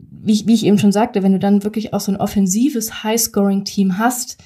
wie 0.00 0.32
ich, 0.32 0.46
wie 0.46 0.54
ich 0.54 0.66
eben 0.66 0.78
schon 0.78 0.92
sagte, 0.92 1.22
wenn 1.22 1.32
du 1.32 1.38
dann 1.38 1.62
wirklich 1.62 1.94
auch 1.94 2.00
so 2.00 2.10
ein 2.10 2.20
offensives 2.20 3.04
High-Scoring-Team 3.04 3.98
hast, 3.98 4.38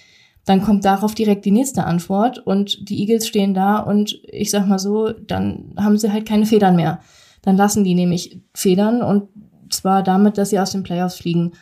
dann 0.45 0.63
kommt 0.63 0.85
darauf 0.85 1.15
direkt 1.15 1.45
die 1.45 1.51
nächste 1.51 1.85
Antwort 1.85 2.39
und 2.39 2.89
die 2.89 3.01
Eagles 3.01 3.27
stehen 3.27 3.55
da 3.55 3.79
und 3.79 4.21
ich 4.25 4.51
sag 4.51 4.67
mal 4.67 4.79
so, 4.79 5.13
dann 5.13 5.75
haben 5.77 5.99
sie 5.99 6.13
halt 6.13 6.27
keine 6.27 6.47
Federn 6.47 6.77
mehr. 6.77 7.01
Dann 7.43 7.57
lassen 7.57 7.85
die 7.85 7.95
nämlich 7.95 8.41
Federn 8.55 9.03
und 9.03 9.29
zwar 9.71 10.03
damit, 10.03 10.39
dass 10.39 10.51
sie 10.51 10.61
aus 10.61 10.73
den 10.73 10.83
Playoffs 10.83 11.17
fliegen. 11.17 11.53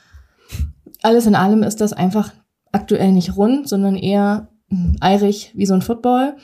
Alles 1.03 1.27
in 1.27 1.35
allem 1.35 1.63
ist 1.63 1.81
das 1.81 1.93
einfach 1.93 2.33
aktuell 2.73 3.13
nicht 3.13 3.37
rund, 3.37 3.69
sondern 3.69 3.97
eher 3.97 4.49
eirig 5.01 5.53
wie 5.55 5.67
so 5.67 5.75
ein 5.75 5.83
Football. 5.83 6.37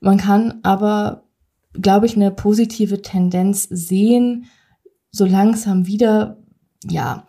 Man 0.00 0.18
kann 0.18 0.60
aber, 0.62 1.24
glaube 1.72 2.06
ich, 2.06 2.16
eine 2.16 2.30
positive 2.30 3.02
Tendenz 3.02 3.64
sehen, 3.64 4.46
so 5.10 5.24
langsam 5.24 5.86
wieder, 5.86 6.38
ja. 6.88 7.26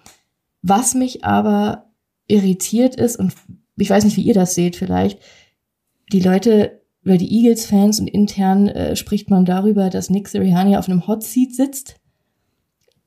Was 0.61 0.93
mich 0.93 1.23
aber 1.23 1.91
irritiert 2.27 2.95
ist 2.95 3.17
und 3.17 3.33
ich 3.77 3.89
weiß 3.89 4.03
nicht, 4.03 4.17
wie 4.17 4.23
ihr 4.23 4.33
das 4.33 4.55
seht 4.55 4.75
vielleicht, 4.75 5.19
die 6.11 6.19
Leute 6.19 6.81
oder 7.05 7.17
die 7.17 7.31
Eagles-Fans 7.33 7.99
und 7.99 8.07
intern 8.07 8.67
äh, 8.67 8.95
spricht 8.95 9.29
man 9.29 9.45
darüber, 9.45 9.89
dass 9.89 10.09
Nick 10.09 10.27
Sirianni 10.27 10.75
auf 10.75 10.89
einem 10.89 11.07
Hot 11.07 11.23
Seat 11.23 11.55
sitzt. 11.55 11.95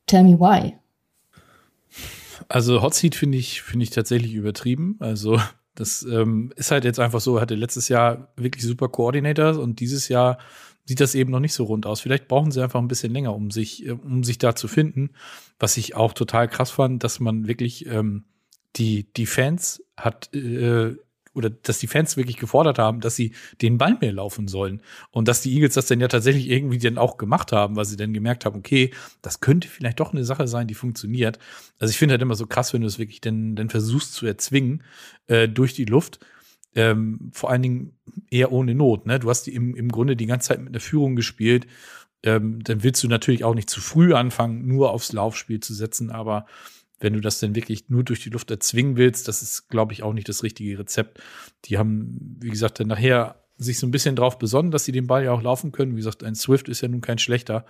Tell 0.06 0.24
me 0.24 0.38
why. 0.38 0.74
Also 2.48 2.82
Hot 2.82 2.94
Seat 2.94 3.14
finde 3.14 3.38
ich, 3.38 3.62
finde 3.62 3.84
ich 3.84 3.90
tatsächlich 3.90 4.34
übertrieben. 4.34 4.96
Also 4.98 5.38
das 5.74 6.02
ähm, 6.02 6.52
ist 6.56 6.70
halt 6.70 6.84
jetzt 6.84 7.00
einfach 7.00 7.20
so, 7.20 7.36
er 7.36 7.42
hatte 7.42 7.54
letztes 7.54 7.88
Jahr 7.88 8.32
wirklich 8.36 8.64
super 8.64 8.88
Coordinators 8.88 9.56
und 9.56 9.80
dieses 9.80 10.08
Jahr 10.08 10.38
sieht 10.84 11.00
das 11.00 11.14
eben 11.14 11.30
noch 11.30 11.40
nicht 11.40 11.54
so 11.54 11.64
rund 11.64 11.86
aus. 11.86 12.00
Vielleicht 12.00 12.28
brauchen 12.28 12.50
sie 12.50 12.62
einfach 12.62 12.80
ein 12.80 12.88
bisschen 12.88 13.12
länger, 13.12 13.34
um 13.34 13.50
sich, 13.50 13.86
äh, 13.86 13.92
um 13.92 14.24
sich 14.24 14.38
da 14.38 14.54
zu 14.54 14.68
finden. 14.68 15.10
Was 15.58 15.76
ich 15.76 15.94
auch 15.94 16.12
total 16.12 16.48
krass 16.48 16.70
fand, 16.70 17.04
dass 17.04 17.20
man 17.20 17.46
wirklich 17.46 17.86
ähm, 17.86 18.24
die, 18.76 19.12
die 19.14 19.26
Fans 19.26 19.82
hat, 19.96 20.34
äh, 20.34 20.96
oder 21.34 21.50
dass 21.50 21.78
die 21.78 21.86
Fans 21.86 22.16
wirklich 22.16 22.36
gefordert 22.36 22.78
haben, 22.78 23.00
dass 23.00 23.16
sie 23.16 23.32
den 23.60 23.78
Ball 23.78 23.96
mehr 24.00 24.12
laufen 24.12 24.48
sollen. 24.48 24.82
Und 25.10 25.28
dass 25.28 25.40
die 25.40 25.54
Eagles 25.54 25.74
das 25.74 25.86
dann 25.86 26.00
ja 26.00 26.08
tatsächlich 26.08 26.50
irgendwie 26.50 26.78
dann 26.78 26.98
auch 26.98 27.16
gemacht 27.16 27.52
haben, 27.52 27.76
weil 27.76 27.84
sie 27.84 27.96
dann 27.96 28.12
gemerkt 28.12 28.44
haben, 28.44 28.58
okay, 28.58 28.92
das 29.22 29.40
könnte 29.40 29.68
vielleicht 29.68 30.00
doch 30.00 30.12
eine 30.12 30.24
Sache 30.24 30.46
sein, 30.46 30.66
die 30.66 30.74
funktioniert. 30.74 31.38
Also 31.78 31.90
ich 31.90 31.98
finde 31.98 32.12
halt 32.12 32.22
immer 32.22 32.34
so 32.34 32.46
krass, 32.46 32.72
wenn 32.72 32.82
du 32.82 32.86
es 32.86 32.98
wirklich 32.98 33.20
dann, 33.20 33.56
dann 33.56 33.70
versuchst 33.70 34.14
zu 34.14 34.26
erzwingen 34.26 34.82
äh, 35.26 35.48
durch 35.48 35.74
die 35.74 35.86
Luft. 35.86 36.20
Ähm, 36.74 37.30
vor 37.32 37.50
allen 37.50 37.62
Dingen 37.62 37.98
eher 38.30 38.50
ohne 38.50 38.74
Not. 38.74 39.06
Ne? 39.06 39.18
Du 39.18 39.28
hast 39.28 39.44
die 39.44 39.54
im, 39.54 39.74
im 39.74 39.90
Grunde 39.90 40.16
die 40.16 40.26
ganze 40.26 40.48
Zeit 40.48 40.60
mit 40.60 40.68
einer 40.68 40.80
Führung 40.80 41.16
gespielt. 41.16 41.66
Ähm, 42.22 42.62
dann 42.62 42.82
willst 42.82 43.02
du 43.02 43.08
natürlich 43.08 43.44
auch 43.44 43.54
nicht 43.54 43.68
zu 43.68 43.80
früh 43.80 44.14
anfangen, 44.14 44.66
nur 44.66 44.90
aufs 44.90 45.12
Laufspiel 45.12 45.60
zu 45.60 45.74
setzen, 45.74 46.10
aber 46.10 46.46
wenn 47.02 47.12
du 47.12 47.20
das 47.20 47.40
denn 47.40 47.54
wirklich 47.54 47.88
nur 47.88 48.04
durch 48.04 48.22
die 48.22 48.30
Luft 48.30 48.50
erzwingen 48.50 48.96
willst, 48.96 49.28
das 49.28 49.42
ist, 49.42 49.68
glaube 49.68 49.92
ich, 49.92 50.02
auch 50.02 50.12
nicht 50.12 50.28
das 50.28 50.42
richtige 50.42 50.78
Rezept. 50.78 51.20
Die 51.64 51.78
haben, 51.78 52.38
wie 52.40 52.50
gesagt, 52.50 52.80
dann 52.80 52.88
nachher 52.88 53.42
sich 53.56 53.78
so 53.78 53.86
ein 53.86 53.90
bisschen 53.90 54.16
drauf 54.16 54.38
besonnen, 54.38 54.70
dass 54.70 54.84
sie 54.84 54.92
den 54.92 55.06
Ball 55.06 55.24
ja 55.24 55.32
auch 55.32 55.42
laufen 55.42 55.72
können. 55.72 55.92
Wie 55.92 56.00
gesagt, 56.00 56.24
ein 56.24 56.34
Swift 56.34 56.68
ist 56.68 56.80
ja 56.80 56.88
nun 56.88 57.00
kein 57.00 57.18
schlechter. 57.18 57.64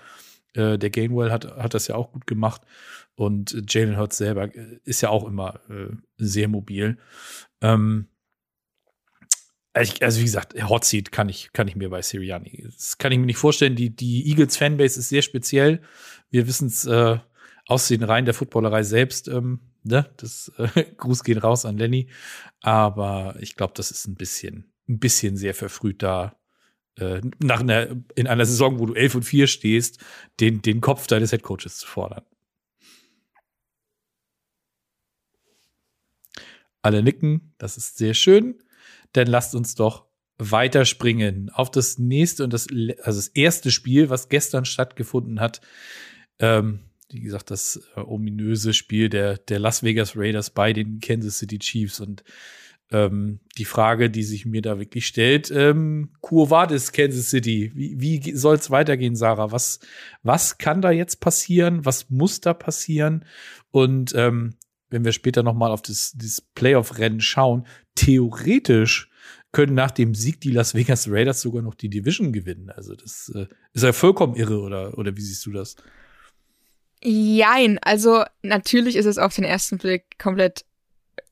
Äh, 0.55 0.79
der 0.79 0.91
Gainwell 0.91 1.31
hat, 1.31 1.57
hat 1.57 1.75
das 1.75 1.89
ja 1.89 1.95
auch 1.95 2.13
gut 2.13 2.27
gemacht. 2.27 2.63
Und 3.15 3.65
Jalen 3.69 3.97
Hurts 3.97 4.19
selber 4.19 4.55
äh, 4.55 4.79
ist 4.85 5.01
ja 5.01 5.09
auch 5.09 5.27
immer 5.27 5.61
äh, 5.69 5.95
sehr 6.19 6.49
mobil. 6.49 6.99
Ähm, 7.61 8.09
also, 9.75 9.95
also, 10.01 10.21
wie 10.21 10.25
gesagt, 10.25 10.55
Hot 10.69 10.85
Seat 10.85 11.13
kann 11.13 11.31
ich, 11.31 11.53
kann 11.55 11.67
ich 11.67 11.77
mir 11.77 11.89
bei 11.89 12.03
Sirianni. 12.03 12.65
Das 12.65 12.99
kann 12.99 13.11
ich 13.11 13.19
mir 13.19 13.27
nicht 13.27 13.39
vorstellen. 13.39 13.75
Die, 13.75 13.89
die 13.89 14.29
Eagles 14.29 14.59
Fanbase 14.59 15.01
ist 15.01 15.09
sehr 15.09 15.23
speziell. 15.23 15.81
Wir 16.31 16.47
wissen 16.47 16.69
es 16.69 16.87
aus 17.67 17.89
den 17.89 18.03
Reihen 18.03 18.25
der 18.25 18.35
Footballerei 18.35 18.83
selbst, 18.83 19.29
ähm, 19.29 19.61
ne, 19.85 20.11
das 20.17 20.53
äh, 20.59 20.85
Gruß 20.97 21.25
geht 21.25 21.43
raus 21.43 21.65
an 21.65 21.79
Lenny. 21.79 22.09
Aber 22.61 23.37
ich 23.41 23.57
glaube, 23.57 23.75
das 23.77 23.91
ist 23.91 24.07
ein 24.07 24.15
bisschen, 24.15 24.73
ein 24.89 24.99
bisschen 24.99 25.37
sehr 25.37 25.55
verfrüht 25.55 26.03
da, 26.03 26.37
äh, 26.97 27.21
nach 27.39 27.61
einer, 27.61 27.89
in 28.15 28.27
einer 28.27 28.47
Saison, 28.47 28.79
wo 28.79 28.87
du 28.87 28.95
11 28.95 29.15
und 29.17 29.23
4 29.23 29.47
stehst, 29.47 29.99
den, 30.41 30.63
den 30.63 30.81
Kopf 30.81 31.07
deines 31.07 31.33
Headcoaches 31.33 31.79
zu 31.79 31.87
fordern. 31.87 32.25
Alle 36.83 37.03
nicken, 37.03 37.55
das 37.59 37.77
ist 37.77 37.97
sehr 37.97 38.13
schön. 38.13 38.59
Dann 39.13 39.29
lasst 39.29 39.55
uns 39.55 39.77
doch 39.77 40.07
weiterspringen 40.39 41.51
auf 41.51 41.71
das 41.71 41.99
nächste 41.99 42.43
und 42.43 42.53
das, 42.53 42.67
also 43.03 43.19
das 43.19 43.29
erste 43.29 43.71
Spiel, 43.71 44.11
was 44.11 44.29
gestern 44.29 44.65
stattgefunden 44.65 45.39
hat. 45.39 45.61
Ähm, 46.41 46.81
wie 47.13 47.21
gesagt, 47.21 47.51
das 47.51 47.81
äh, 47.97 48.01
ominöse 48.01 48.73
Spiel 48.73 49.09
der, 49.09 49.39
der 49.39 49.59
Las 49.59 49.83
Vegas 49.83 50.17
Raiders 50.17 50.51
bei 50.51 50.73
den 50.73 51.01
Kansas 51.01 51.39
City 51.39 51.59
Chiefs. 51.59 52.01
Und 52.01 52.25
ähm, 52.91 53.41
die 53.59 53.65
Frage, 53.65 54.11
die 54.11 54.23
sich 54.23 54.47
mir 54.47 54.63
da 54.63 54.79
wirklich 54.79 55.07
stellt, 55.07 55.51
ähm, 55.51 56.11
Quo 56.21 56.51
Vadis, 56.51 56.93
Kansas 56.93 57.31
City, 57.31 57.73
wie, 57.75 58.01
wie 58.01 58.37
soll 58.37 58.57
es 58.57 58.71
weitergehen, 58.71 59.17
Sarah? 59.17 59.53
Was, 59.53 59.81
was 60.23 60.59
kann 60.59 60.83
da 60.83 60.91
jetzt 60.91 61.21
passieren? 61.21 61.85
Was 61.85 62.11
muss 62.11 62.41
da 62.41 62.55
passieren? 62.55 63.25
Und 63.71 64.15
ähm, 64.15 64.55
wenn 64.91 65.05
wir 65.05 65.13
später 65.13 65.43
noch 65.43 65.55
mal 65.55 65.71
auf 65.71 65.83
das, 65.83 66.15
das 66.17 66.41
Playoff-Rennen 66.55 67.21
schauen, 67.21 67.67
theoretisch 67.95 69.11
können 69.53 69.75
nach 69.75 69.91
dem 69.91 70.15
Sieg 70.15 70.41
die 70.41 70.51
Las 70.51 70.75
Vegas 70.75 71.09
Raiders 71.11 71.43
sogar 71.43 71.63
noch 71.63 71.75
die 71.75 71.91
Division 71.91 72.33
gewinnen. 72.33 72.71
Also 72.71 72.95
das 72.95 73.31
äh, 73.35 73.47
ist 73.73 73.85
ja 73.85 73.93
vollkommen 73.93 74.35
irre, 74.35 74.61
oder, 74.61 74.99
oder 74.99 75.17
wie 75.17 75.21
siehst 75.21 75.45
du 75.47 75.53
das? 75.53 75.77
Jein, 77.05 77.79
also 77.81 78.25
natürlich 78.43 78.97
ist 78.97 79.07
es 79.07 79.19
auf 79.19 79.35
den 79.35 79.45
ersten 79.45 79.79
Blick 79.79 80.19
komplett 80.19 80.65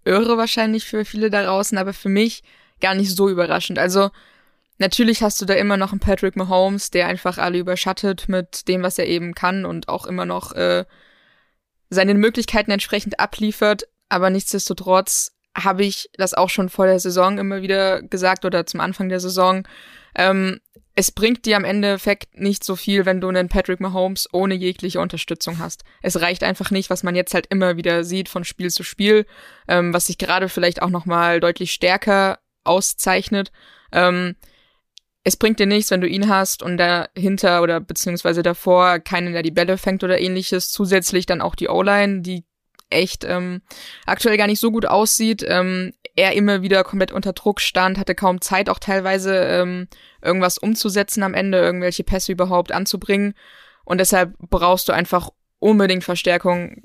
irre 0.04 0.36
wahrscheinlich 0.36 0.84
für 0.84 1.04
viele 1.04 1.30
da 1.30 1.44
draußen, 1.44 1.78
aber 1.78 1.92
für 1.92 2.08
mich 2.08 2.42
gar 2.80 2.94
nicht 2.94 3.14
so 3.14 3.28
überraschend. 3.28 3.78
Also 3.78 4.10
natürlich 4.78 5.22
hast 5.22 5.40
du 5.40 5.44
da 5.44 5.54
immer 5.54 5.76
noch 5.76 5.92
einen 5.92 6.00
Patrick 6.00 6.34
Mahomes, 6.34 6.90
der 6.90 7.06
einfach 7.06 7.38
alle 7.38 7.58
überschattet 7.58 8.28
mit 8.28 8.66
dem, 8.66 8.82
was 8.82 8.98
er 8.98 9.06
eben 9.06 9.34
kann 9.34 9.64
und 9.64 9.88
auch 9.88 10.06
immer 10.06 10.26
noch 10.26 10.52
äh, 10.52 10.84
seinen 11.88 12.18
Möglichkeiten 12.18 12.72
entsprechend 12.72 13.20
abliefert. 13.20 13.86
Aber 14.08 14.30
nichtsdestotrotz 14.30 15.36
habe 15.56 15.84
ich 15.84 16.10
das 16.14 16.34
auch 16.34 16.50
schon 16.50 16.68
vor 16.68 16.86
der 16.86 16.98
Saison 16.98 17.38
immer 17.38 17.62
wieder 17.62 18.02
gesagt 18.02 18.44
oder 18.44 18.66
zum 18.66 18.80
Anfang 18.80 19.08
der 19.08 19.20
Saison. 19.20 19.66
Ähm, 20.16 20.60
es 21.00 21.10
bringt 21.10 21.46
dir 21.46 21.56
am 21.56 21.64
Endeffekt 21.64 22.38
nicht 22.38 22.62
so 22.62 22.76
viel, 22.76 23.06
wenn 23.06 23.22
du 23.22 23.28
einen 23.28 23.48
Patrick 23.48 23.80
Mahomes 23.80 24.28
ohne 24.34 24.54
jegliche 24.54 25.00
Unterstützung 25.00 25.58
hast. 25.58 25.82
Es 26.02 26.20
reicht 26.20 26.44
einfach 26.44 26.70
nicht, 26.70 26.90
was 26.90 27.02
man 27.02 27.14
jetzt 27.14 27.32
halt 27.32 27.46
immer 27.46 27.78
wieder 27.78 28.04
sieht 28.04 28.28
von 28.28 28.44
Spiel 28.44 28.70
zu 28.70 28.82
Spiel, 28.82 29.24
ähm, 29.66 29.94
was 29.94 30.08
sich 30.08 30.18
gerade 30.18 30.50
vielleicht 30.50 30.82
auch 30.82 30.90
noch 30.90 31.06
mal 31.06 31.40
deutlich 31.40 31.72
stärker 31.72 32.38
auszeichnet. 32.64 33.50
Ähm, 33.92 34.36
es 35.24 35.38
bringt 35.38 35.58
dir 35.58 35.64
nichts, 35.64 35.90
wenn 35.90 36.02
du 36.02 36.06
ihn 36.06 36.28
hast 36.28 36.62
und 36.62 36.76
dahinter 36.76 37.62
oder 37.62 37.80
beziehungsweise 37.80 38.42
davor 38.42 38.98
keinen, 38.98 39.32
der 39.32 39.42
die 39.42 39.50
Bälle 39.50 39.78
fängt 39.78 40.04
oder 40.04 40.20
ähnliches. 40.20 40.70
Zusätzlich 40.70 41.24
dann 41.24 41.40
auch 41.40 41.54
die 41.54 41.68
O-Line, 41.68 42.20
die 42.20 42.44
echt 42.90 43.24
ähm, 43.24 43.62
aktuell 44.06 44.36
gar 44.36 44.46
nicht 44.46 44.60
so 44.60 44.70
gut 44.70 44.86
aussieht. 44.86 45.44
Ähm, 45.46 45.92
er 46.16 46.32
immer 46.32 46.62
wieder 46.62 46.84
komplett 46.84 47.12
unter 47.12 47.32
Druck 47.32 47.60
stand, 47.60 47.98
hatte 47.98 48.14
kaum 48.14 48.40
Zeit, 48.40 48.68
auch 48.68 48.78
teilweise 48.78 49.34
ähm, 49.36 49.88
irgendwas 50.22 50.58
umzusetzen 50.58 51.22
am 51.22 51.34
Ende, 51.34 51.58
irgendwelche 51.58 52.04
Pässe 52.04 52.32
überhaupt 52.32 52.72
anzubringen. 52.72 53.34
Und 53.84 53.98
deshalb 53.98 54.34
brauchst 54.38 54.88
du 54.88 54.92
einfach 54.92 55.30
unbedingt 55.58 56.04
Verstärkung. 56.04 56.82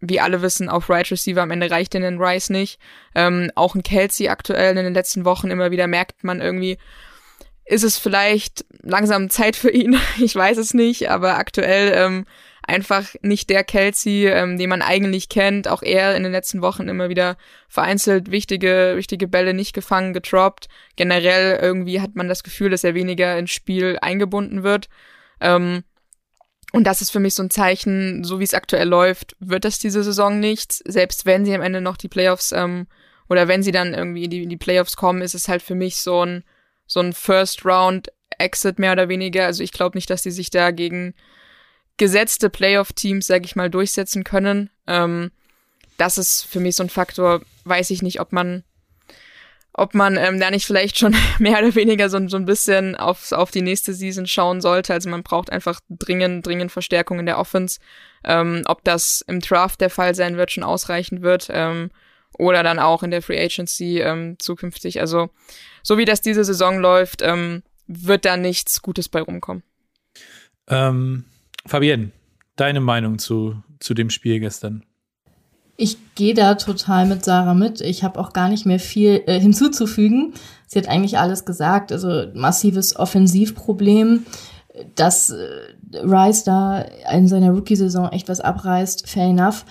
Wie 0.00 0.20
alle 0.20 0.42
wissen, 0.42 0.68
auf 0.68 0.90
Right 0.90 1.10
Receiver 1.10 1.40
am 1.40 1.52
Ende 1.52 1.70
reicht 1.70 1.94
den 1.94 2.20
Rice 2.20 2.50
nicht. 2.50 2.80
Ähm, 3.14 3.50
auch 3.54 3.74
ein 3.74 3.82
Kelsey 3.82 4.28
aktuell 4.28 4.76
in 4.76 4.84
den 4.84 4.94
letzten 4.94 5.24
Wochen 5.24 5.50
immer 5.50 5.70
wieder 5.70 5.86
merkt 5.86 6.24
man 6.24 6.40
irgendwie, 6.40 6.78
ist 7.64 7.84
es 7.84 7.96
vielleicht 7.96 8.64
langsam 8.82 9.30
Zeit 9.30 9.54
für 9.56 9.70
ihn. 9.70 9.98
Ich 10.18 10.34
weiß 10.34 10.58
es 10.58 10.74
nicht, 10.74 11.10
aber 11.10 11.38
aktuell 11.38 11.92
ähm, 11.94 12.26
einfach 12.68 13.14
nicht 13.22 13.48
der 13.50 13.64
Kelsey, 13.64 14.26
ähm, 14.26 14.58
den 14.58 14.68
man 14.68 14.82
eigentlich 14.82 15.28
kennt. 15.28 15.68
Auch 15.68 15.82
er 15.82 16.14
in 16.16 16.22
den 16.22 16.32
letzten 16.32 16.60
Wochen 16.60 16.88
immer 16.88 17.08
wieder 17.08 17.36
vereinzelt 17.68 18.30
wichtige, 18.30 18.92
wichtige 18.96 19.26
Bälle 19.26 19.54
nicht 19.54 19.72
gefangen, 19.72 20.12
getroppt. 20.12 20.68
Generell 20.96 21.58
irgendwie 21.60 22.00
hat 22.00 22.14
man 22.14 22.28
das 22.28 22.42
Gefühl, 22.42 22.70
dass 22.70 22.84
er 22.84 22.94
weniger 22.94 23.38
ins 23.38 23.50
Spiel 23.50 23.98
eingebunden 24.02 24.62
wird. 24.62 24.88
Ähm, 25.40 25.82
und 26.72 26.86
das 26.86 27.00
ist 27.00 27.10
für 27.10 27.20
mich 27.20 27.34
so 27.34 27.42
ein 27.42 27.50
Zeichen, 27.50 28.22
so 28.22 28.38
wie 28.38 28.44
es 28.44 28.52
aktuell 28.52 28.88
läuft, 28.88 29.34
wird 29.40 29.64
das 29.64 29.78
diese 29.78 30.04
Saison 30.04 30.38
nichts. 30.38 30.82
Selbst 30.86 31.24
wenn 31.24 31.46
sie 31.46 31.54
am 31.54 31.62
Ende 31.62 31.80
noch 31.80 31.96
die 31.96 32.08
Playoffs 32.08 32.52
ähm, 32.52 32.86
oder 33.30 33.48
wenn 33.48 33.62
sie 33.62 33.72
dann 33.72 33.94
irgendwie 33.94 34.24
in 34.24 34.30
die, 34.30 34.42
in 34.42 34.50
die 34.50 34.58
Playoffs 34.58 34.96
kommen, 34.96 35.22
ist 35.22 35.34
es 35.34 35.48
halt 35.48 35.62
für 35.62 35.74
mich 35.74 35.96
so 35.96 36.24
ein 36.24 36.44
so 36.86 37.00
ein 37.00 37.12
First 37.12 37.64
Round 37.64 38.08
Exit 38.38 38.78
mehr 38.78 38.92
oder 38.92 39.08
weniger. 39.08 39.46
Also 39.46 39.62
ich 39.62 39.72
glaube 39.72 39.96
nicht, 39.96 40.10
dass 40.10 40.22
die 40.22 40.30
sich 40.30 40.50
da 40.50 40.70
gegen 40.70 41.14
gesetzte 41.98 42.48
Playoff-Teams, 42.48 43.26
sag 43.26 43.44
ich 43.44 43.56
mal, 43.56 43.70
durchsetzen 43.70 44.24
können. 44.24 44.70
Ähm, 44.86 45.30
das 45.96 46.16
ist 46.16 46.42
für 46.42 46.60
mich 46.60 46.76
so 46.76 46.84
ein 46.84 46.90
Faktor, 46.90 47.42
weiß 47.64 47.90
ich 47.90 48.02
nicht, 48.02 48.20
ob 48.20 48.32
man, 48.32 48.62
ob 49.72 49.94
man 49.94 50.16
ähm, 50.16 50.40
da 50.40 50.50
nicht 50.50 50.64
vielleicht 50.64 50.98
schon 50.98 51.14
mehr 51.38 51.58
oder 51.58 51.74
weniger 51.74 52.08
so, 52.08 52.26
so 52.28 52.36
ein 52.36 52.46
bisschen 52.46 52.96
auf, 52.96 53.32
auf 53.32 53.50
die 53.50 53.62
nächste 53.62 53.92
Season 53.92 54.26
schauen 54.26 54.60
sollte. 54.60 54.94
Also 54.94 55.10
man 55.10 55.22
braucht 55.22 55.50
einfach 55.50 55.80
dringend, 55.90 56.46
dringend 56.46 56.72
Verstärkung 56.72 57.18
in 57.18 57.26
der 57.26 57.38
Offense. 57.38 57.80
Ähm, 58.24 58.62
ob 58.66 58.84
das 58.84 59.22
im 59.26 59.40
Draft 59.40 59.80
der 59.80 59.90
Fall 59.90 60.14
sein 60.14 60.36
wird, 60.36 60.52
schon 60.52 60.64
ausreichend 60.64 61.22
wird. 61.22 61.48
Ähm, 61.50 61.90
oder 62.38 62.62
dann 62.62 62.78
auch 62.78 63.02
in 63.02 63.10
der 63.10 63.22
Free 63.22 63.42
Agency 63.42 64.00
ähm, 64.00 64.36
zukünftig. 64.38 65.00
Also 65.00 65.30
so 65.82 65.98
wie 65.98 66.04
das 66.04 66.20
diese 66.20 66.44
Saison 66.44 66.78
läuft, 66.78 67.22
ähm, 67.22 67.62
wird 67.86 68.24
da 68.24 68.36
nichts 68.36 68.82
Gutes 68.82 69.08
bei 69.08 69.20
rumkommen. 69.20 69.62
Ähm, 70.68 71.24
Fabienne, 71.66 72.12
deine 72.56 72.80
Meinung 72.80 73.18
zu, 73.18 73.62
zu 73.80 73.94
dem 73.94 74.10
Spiel 74.10 74.40
gestern? 74.40 74.84
Ich 75.76 75.96
gehe 76.16 76.34
da 76.34 76.56
total 76.56 77.06
mit 77.06 77.24
Sarah 77.24 77.54
mit. 77.54 77.80
Ich 77.80 78.02
habe 78.02 78.18
auch 78.18 78.32
gar 78.32 78.48
nicht 78.48 78.66
mehr 78.66 78.80
viel 78.80 79.22
äh, 79.26 79.38
hinzuzufügen. 79.38 80.34
Sie 80.66 80.78
hat 80.78 80.88
eigentlich 80.88 81.18
alles 81.18 81.44
gesagt. 81.44 81.92
Also 81.92 82.24
massives 82.34 82.96
Offensivproblem, 82.96 84.26
dass 84.96 85.30
äh, 85.30 85.46
Rice 86.02 86.42
da 86.42 86.80
in 87.12 87.28
seiner 87.28 87.52
Rookie-Saison 87.52 88.10
echt 88.10 88.28
was 88.28 88.40
abreißt, 88.40 89.08
fair 89.08 89.28
enough. 89.28 89.64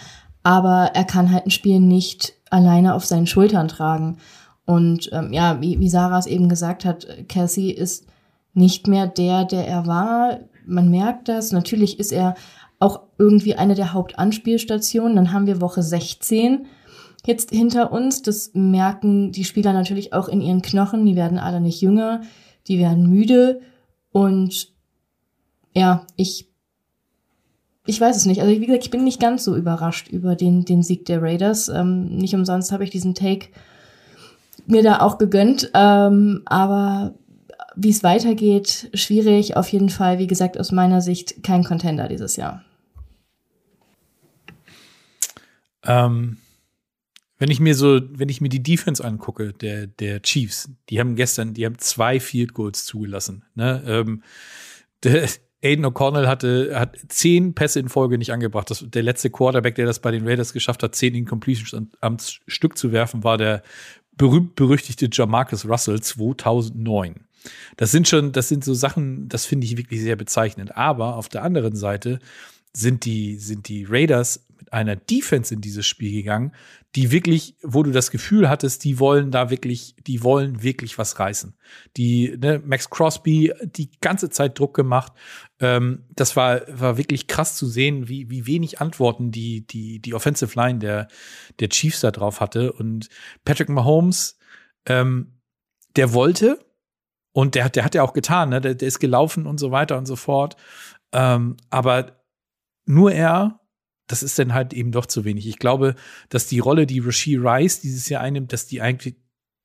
Aber 0.44 0.92
er 0.94 1.04
kann 1.04 1.32
halt 1.32 1.46
ein 1.46 1.52
Spiel 1.52 1.82
nicht 1.82 2.36
alleine 2.50 2.94
auf 2.94 3.06
seinen 3.06 3.28
Schultern 3.28 3.68
tragen. 3.68 4.18
Und 4.66 5.10
ähm, 5.12 5.34
ja, 5.34 5.60
wie, 5.62 5.80
wie 5.80 5.90
Sarah 5.90 6.20
es 6.20 6.26
eben 6.26 6.48
gesagt 6.48 6.86
hat, 6.86 7.06
Cassie 7.28 7.72
ist 7.72 8.06
nicht 8.54 8.88
mehr 8.88 9.08
der, 9.08 9.44
der 9.44 9.68
er 9.68 9.86
war 9.88 10.40
man 10.68 10.90
merkt 10.90 11.30
das. 11.30 11.52
Natürlich 11.52 12.00
ist 12.00 12.12
er 12.12 12.36
auch 12.80 13.02
irgendwie 13.18 13.56
eine 13.56 13.76
der 13.76 13.94
Hauptanspielstationen. 13.94 15.16
Dann 15.16 15.34
haben 15.34 15.48
wir 15.48 15.62
Woche 15.62 15.82
16 15.82 16.68
jetzt 17.26 17.52
hinter 17.52 17.92
uns. 17.92 18.22
Das 18.22 18.52
merken 18.54 19.32
die 19.32 19.44
Spieler 19.44 19.74
natürlich 19.74 20.14
auch 20.14 20.28
in 20.28 20.42
ihren 20.42 20.62
Knochen. 20.62 21.06
Die 21.06 21.16
werden 21.16 21.40
alle 21.40 21.62
nicht 21.62 21.82
jünger, 21.82 22.22
die 22.68 22.80
werden 22.80 23.10
müde. 23.10 23.62
Und 24.12 24.72
ja, 25.74 26.06
ich, 26.16 26.50
ich 27.86 28.00
weiß 28.00 28.16
es 28.16 28.26
nicht. 28.26 28.42
Also 28.42 28.54
wie 28.54 28.66
gesagt, 28.66 28.84
ich 28.84 28.92
bin 28.92 29.04
nicht 29.04 29.20
ganz 29.20 29.44
so 29.44 29.56
überrascht 29.56 30.10
über 30.10 30.36
den, 30.36 30.66
den 30.66 30.84
Sieg 30.84 31.06
der 31.06 31.22
Raiders. 31.22 31.70
Ähm, 31.70 32.18
nicht 32.18 32.36
umsonst 32.36 32.72
habe 32.72 32.84
ich 32.84 32.90
diesen 32.90 33.16
Take 33.16 33.50
mir 34.66 34.84
da 34.84 35.02
auch 35.02 35.18
gegönnt. 35.18 35.72
Ähm, 35.74 36.44
aber 36.46 37.16
wie 37.78 37.90
es 37.90 38.04
weitergeht, 38.04 38.90
schwierig. 38.94 39.56
Auf 39.56 39.70
jeden 39.70 39.90
Fall, 39.90 40.20
wie 40.20 40.28
gesagt, 40.28 40.60
aus 40.60 40.72
meiner 40.72 41.02
Sicht 41.02 41.44
kein 41.44 41.64
Contender 41.64 42.08
dieses 42.08 42.36
Jahr. 42.36 42.64
Ähm, 45.84 46.38
wenn 47.38 47.52
ich 47.52 47.60
mir 47.60 47.76
so, 47.76 48.02
wenn 48.12 48.30
ich 48.30 48.42
mir 48.42 48.50
die 48.50 48.64
Defense 48.64 49.04
angucke, 49.04 49.54
der, 49.54 49.88
der 49.88 50.22
Chiefs, 50.22 50.70
die 50.90 51.00
haben 51.00 51.16
gestern, 51.16 51.54
die 51.54 51.66
haben 51.66 51.78
zwei 51.78 52.20
Field 52.20 52.54
Goals 52.54 52.86
zugelassen. 52.86 53.46
Ne? 53.56 53.84
Ähm, 53.86 54.24
der, 55.04 55.30
Aiden 55.64 55.86
O'Connell 55.86 56.28
hatte, 56.28 56.72
hat 56.80 56.98
zehn 57.08 57.56
Pässe 57.56 57.80
in 57.80 57.90
Folge 57.90 58.18
nicht 58.18 58.32
angebracht. 58.32 58.70
Das, 58.70 58.86
der 58.88 59.04
letzte 59.04 59.30
Quarterback, 59.30 59.76
der 59.76 59.86
das 59.86 60.00
bei 60.00 60.12
den 60.12 60.28
Raiders 60.28 60.54
geschafft 60.54 60.84
hat, 60.84 60.96
zehn 60.96 61.16
Incompletions 61.16 61.74
am, 61.74 61.90
am 62.00 62.18
Stück 62.48 62.78
zu 62.78 62.92
werfen, 62.92 63.24
war 63.24 63.38
der 63.38 63.64
berühmt-berüchtigte 64.18 65.10
Jamarcus 65.12 65.66
Russell 65.66 66.02
2009. 66.02 67.27
Das 67.76 67.92
sind 67.92 68.08
schon, 68.08 68.32
das 68.32 68.50
sind 68.50 68.64
so 68.64 68.74
Sachen, 68.74 69.30
das 69.30 69.46
finde 69.46 69.66
ich 69.66 69.78
wirklich 69.78 70.02
sehr 70.02 70.16
bezeichnend. 70.16 70.76
Aber 70.76 71.16
auf 71.16 71.30
der 71.30 71.44
anderen 71.44 71.76
Seite 71.76 72.20
sind 72.76 73.06
die, 73.06 73.38
sind 73.38 73.68
die 73.68 73.86
Raiders 73.90 74.46
mit 74.58 74.74
einer 74.74 74.96
Defense 74.96 75.54
in 75.54 75.62
dieses 75.62 75.86
Spiel 75.86 76.12
gegangen, 76.12 76.52
die 76.96 77.12
wirklich, 77.12 77.56
wo 77.64 77.84
du 77.84 77.92
das 77.92 78.12
Gefühl 78.12 78.50
hattest, 78.50 78.84
die 78.84 79.00
wollen 79.00 79.32
da 79.32 79.50
wirklich, 79.50 79.96
die 80.06 80.24
wollen 80.24 80.64
wirklich 80.64 80.98
was 80.98 81.20
reißen. 81.20 81.56
Die, 81.96 82.36
ne, 82.38 82.62
Max 82.64 82.90
Crosby 82.90 83.54
die 83.64 83.92
ganze 84.00 84.30
Zeit 84.30 84.58
Druck 84.58 84.76
gemacht. 84.76 85.14
Ähm, 85.60 86.06
das 86.16 86.36
war, 86.36 86.62
war 86.68 86.98
wirklich 86.98 87.28
krass 87.28 87.56
zu 87.56 87.68
sehen, 87.68 88.08
wie, 88.08 88.30
wie 88.30 88.46
wenig 88.46 88.82
Antworten 88.82 89.32
die, 89.32 89.66
die, 89.66 90.00
die 90.00 90.14
Offensive 90.14 90.58
Line 90.58 90.80
der, 90.80 91.08
der 91.60 91.70
Chiefs 91.70 92.02
da 92.02 92.12
drauf 92.12 92.42
hatte. 92.42 92.74
Und 92.74 93.10
Patrick 93.46 93.70
Mahomes, 93.70 94.38
ähm, 94.86 95.34
der 95.96 96.14
wollte, 96.14 96.60
und 97.38 97.54
der 97.54 97.66
hat, 97.66 97.76
der 97.76 97.86
hat 97.86 97.94
ja 97.94 98.02
auch 98.02 98.14
getan, 98.14 98.50
ne? 98.50 98.62
der, 98.62 98.74
der 98.74 98.88
ist 98.88 98.98
gelaufen 98.98 99.46
und 99.46 99.60
so 99.60 99.70
weiter 99.70 99.96
und 100.00 100.08
so 100.08 100.16
fort. 100.16 100.58
Ähm, 101.12 101.56
aber 101.70 102.24
nur 102.88 103.12
er, 103.12 103.60
das 104.08 104.24
ist 104.24 104.40
dann 104.40 104.56
halt 104.56 104.74
eben 104.74 104.92
doch 104.92 105.06
zu 105.06 105.24
wenig. 105.24 105.46
Ich 105.46 105.60
glaube, 105.60 105.94
dass 106.30 106.48
die 106.48 106.58
Rolle, 106.58 106.88
die 106.88 106.98
Rasheed 106.98 107.40
Rice 107.40 107.80
dieses 107.80 108.10
Jahr 108.10 108.24
einnimmt, 108.24 108.54
dass 108.54 108.66
die 108.66 108.82
eigentlich, 108.82 109.18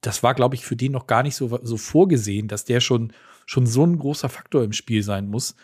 das 0.02 0.22
war, 0.22 0.34
glaube 0.34 0.54
ich, 0.54 0.66
für 0.66 0.76
den 0.76 0.92
noch 0.92 1.06
gar 1.06 1.22
nicht 1.22 1.34
so, 1.34 1.58
so 1.62 1.78
vorgesehen, 1.78 2.46
dass 2.46 2.66
der 2.66 2.80
schon, 2.80 3.14
schon 3.46 3.66
so 3.66 3.86
ein 3.86 3.98
großer 3.98 4.28
Faktor 4.28 4.64
im 4.64 4.74
Spiel 4.74 5.02
sein 5.02 5.28
muss, 5.28 5.56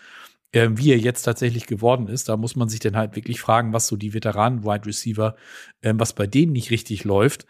äh, 0.53 0.71
wie 0.73 0.93
er 0.93 0.99
jetzt 0.99 1.25
tatsächlich 1.25 1.67
geworden 1.67 2.09
ist. 2.09 2.31
Da 2.31 2.39
muss 2.39 2.57
man 2.57 2.71
sich 2.71 2.81
dann 2.81 2.97
halt 2.97 3.17
wirklich 3.17 3.39
fragen, 3.39 3.75
was 3.75 3.87
so 3.87 3.97
die 3.97 4.15
Veteranen-Wide 4.15 4.87
Receiver, 4.87 5.37
äh, 5.83 5.93
was 5.95 6.15
bei 6.15 6.27
denen 6.27 6.53
nicht 6.53 6.71
richtig 6.71 7.05
läuft. 7.05 7.45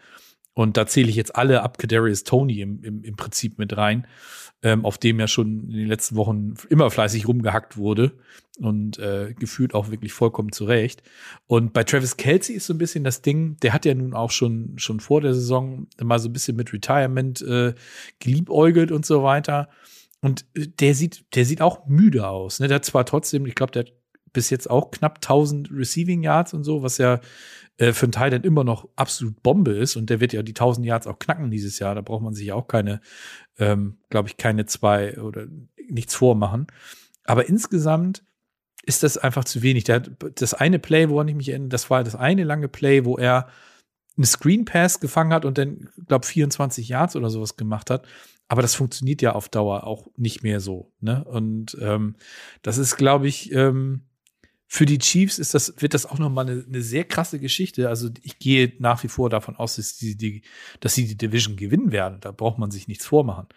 Und 0.59 0.75
da 0.75 0.85
zähle 0.85 1.07
ich 1.07 1.15
jetzt 1.15 1.37
alle 1.37 1.63
ab 1.63 1.77
Kadarius 1.77 2.25
Tony 2.25 2.59
im, 2.59 2.83
im, 2.83 3.01
im 3.05 3.15
Prinzip 3.15 3.57
mit 3.59 3.77
rein, 3.77 4.05
ähm, 4.61 4.83
auf 4.83 4.97
dem 4.97 5.17
ja 5.17 5.29
schon 5.29 5.69
in 5.69 5.77
den 5.77 5.87
letzten 5.87 6.17
Wochen 6.17 6.55
immer 6.69 6.91
fleißig 6.91 7.29
rumgehackt 7.29 7.77
wurde 7.77 8.11
und 8.59 8.99
äh, 8.99 9.33
gefühlt 9.39 9.73
auch 9.73 9.89
wirklich 9.89 10.11
vollkommen 10.11 10.51
zurecht. 10.51 11.01
Und 11.47 11.71
bei 11.71 11.85
Travis 11.85 12.17
Kelsey 12.17 12.57
ist 12.57 12.65
so 12.65 12.73
ein 12.73 12.77
bisschen 12.77 13.05
das 13.05 13.21
Ding, 13.21 13.55
der 13.61 13.71
hat 13.71 13.85
ja 13.85 13.93
nun 13.93 14.13
auch 14.13 14.31
schon, 14.31 14.73
schon 14.79 14.99
vor 14.99 15.21
der 15.21 15.33
Saison 15.33 15.87
mal 16.03 16.19
so 16.19 16.27
ein 16.27 16.33
bisschen 16.33 16.57
mit 16.57 16.73
Retirement 16.73 17.41
äh, 17.41 17.73
geliebäugelt 18.19 18.91
und 18.91 19.05
so 19.05 19.23
weiter. 19.23 19.69
Und 20.19 20.45
äh, 20.55 20.67
der 20.67 20.93
sieht, 20.93 21.23
der 21.35 21.45
sieht 21.45 21.61
auch 21.61 21.87
müde 21.87 22.27
aus. 22.27 22.59
Ne? 22.59 22.67
Der 22.67 22.75
hat 22.75 22.85
zwar 22.85 23.05
trotzdem, 23.05 23.45
ich 23.45 23.55
glaube, 23.55 23.71
der 23.71 23.85
hat 23.85 23.93
bis 24.33 24.49
jetzt 24.49 24.69
auch 24.69 24.91
knapp 24.91 25.15
1000 25.17 25.69
Receiving 25.71 26.23
Yards 26.23 26.53
und 26.53 26.63
so, 26.63 26.83
was 26.83 26.97
ja 26.97 27.19
äh, 27.77 27.93
für 27.93 28.05
einen 28.05 28.11
Teil 28.11 28.29
dann 28.29 28.43
immer 28.43 28.63
noch 28.63 28.87
absolut 28.95 29.41
Bombe 29.41 29.71
ist. 29.71 29.95
Und 29.95 30.09
der 30.09 30.19
wird 30.19 30.33
ja 30.33 30.43
die 30.43 30.51
1000 30.51 30.85
Yards 30.85 31.07
auch 31.07 31.17
knacken 31.17 31.49
dieses 31.49 31.79
Jahr. 31.79 31.95
Da 31.95 32.01
braucht 32.01 32.23
man 32.23 32.33
sich 32.33 32.47
ja 32.47 32.55
auch 32.55 32.67
keine, 32.67 33.01
ähm, 33.57 33.97
glaube 34.09 34.29
ich, 34.29 34.37
keine 34.37 34.65
zwei 34.65 35.17
oder 35.19 35.47
nichts 35.89 36.13
vormachen. 36.13 36.67
Aber 37.23 37.47
insgesamt 37.47 38.23
ist 38.85 39.03
das 39.03 39.17
einfach 39.17 39.45
zu 39.45 39.61
wenig. 39.61 39.85
Der, 39.85 39.99
das 40.01 40.53
eine 40.53 40.79
Play, 40.79 41.09
woran 41.09 41.27
ich 41.27 41.35
mich 41.35 41.49
erinnere, 41.49 41.69
das 41.69 41.89
war 41.89 42.03
das 42.03 42.15
eine 42.15 42.43
lange 42.43 42.67
Play, 42.67 43.05
wo 43.05 43.17
er 43.17 43.47
einen 44.17 44.25
Screen 44.25 44.65
Pass 44.65 44.99
gefangen 44.99 45.31
hat 45.31 45.45
und 45.45 45.57
dann, 45.57 45.89
glaube 46.07 46.25
24 46.25 46.89
Yards 46.89 47.15
oder 47.15 47.29
sowas 47.29 47.55
gemacht 47.55 47.89
hat. 47.89 48.05
Aber 48.49 48.61
das 48.61 48.75
funktioniert 48.75 49.21
ja 49.21 49.33
auf 49.33 49.47
Dauer 49.47 49.85
auch 49.85 50.07
nicht 50.17 50.43
mehr 50.43 50.59
so. 50.59 50.91
Ne? 50.99 51.23
Und 51.23 51.77
ähm, 51.79 52.15
das 52.63 52.79
ist, 52.79 52.97
glaube 52.97 53.27
ich, 53.27 53.53
ähm, 53.53 54.08
für 54.71 54.85
die 54.85 54.99
Chiefs 54.99 55.39
ist 55.39 55.55
das, 55.55 55.73
wird 55.79 55.95
das 55.95 56.05
auch 56.05 56.19
nochmal 56.19 56.47
eine, 56.47 56.63
eine 56.63 56.83
sehr 56.83 57.03
krasse 57.03 57.39
Geschichte. 57.39 57.89
Also 57.89 58.09
ich 58.21 58.37
gehe 58.37 58.71
nach 58.77 59.01
wie 59.03 59.07
vor 59.07 59.31
davon 59.31 59.55
aus, 59.55 59.77
dass, 59.77 59.97
die, 59.97 60.15
die, 60.15 60.43
dass 60.79 60.93
sie 60.93 61.07
die 61.07 61.17
Division 61.17 61.55
gewinnen 61.55 61.91
werden. 61.91 62.19
Da 62.21 62.31
braucht 62.31 62.59
man 62.59 62.69
sich 62.69 62.87
nichts 62.87 63.07
vormachen. 63.07 63.47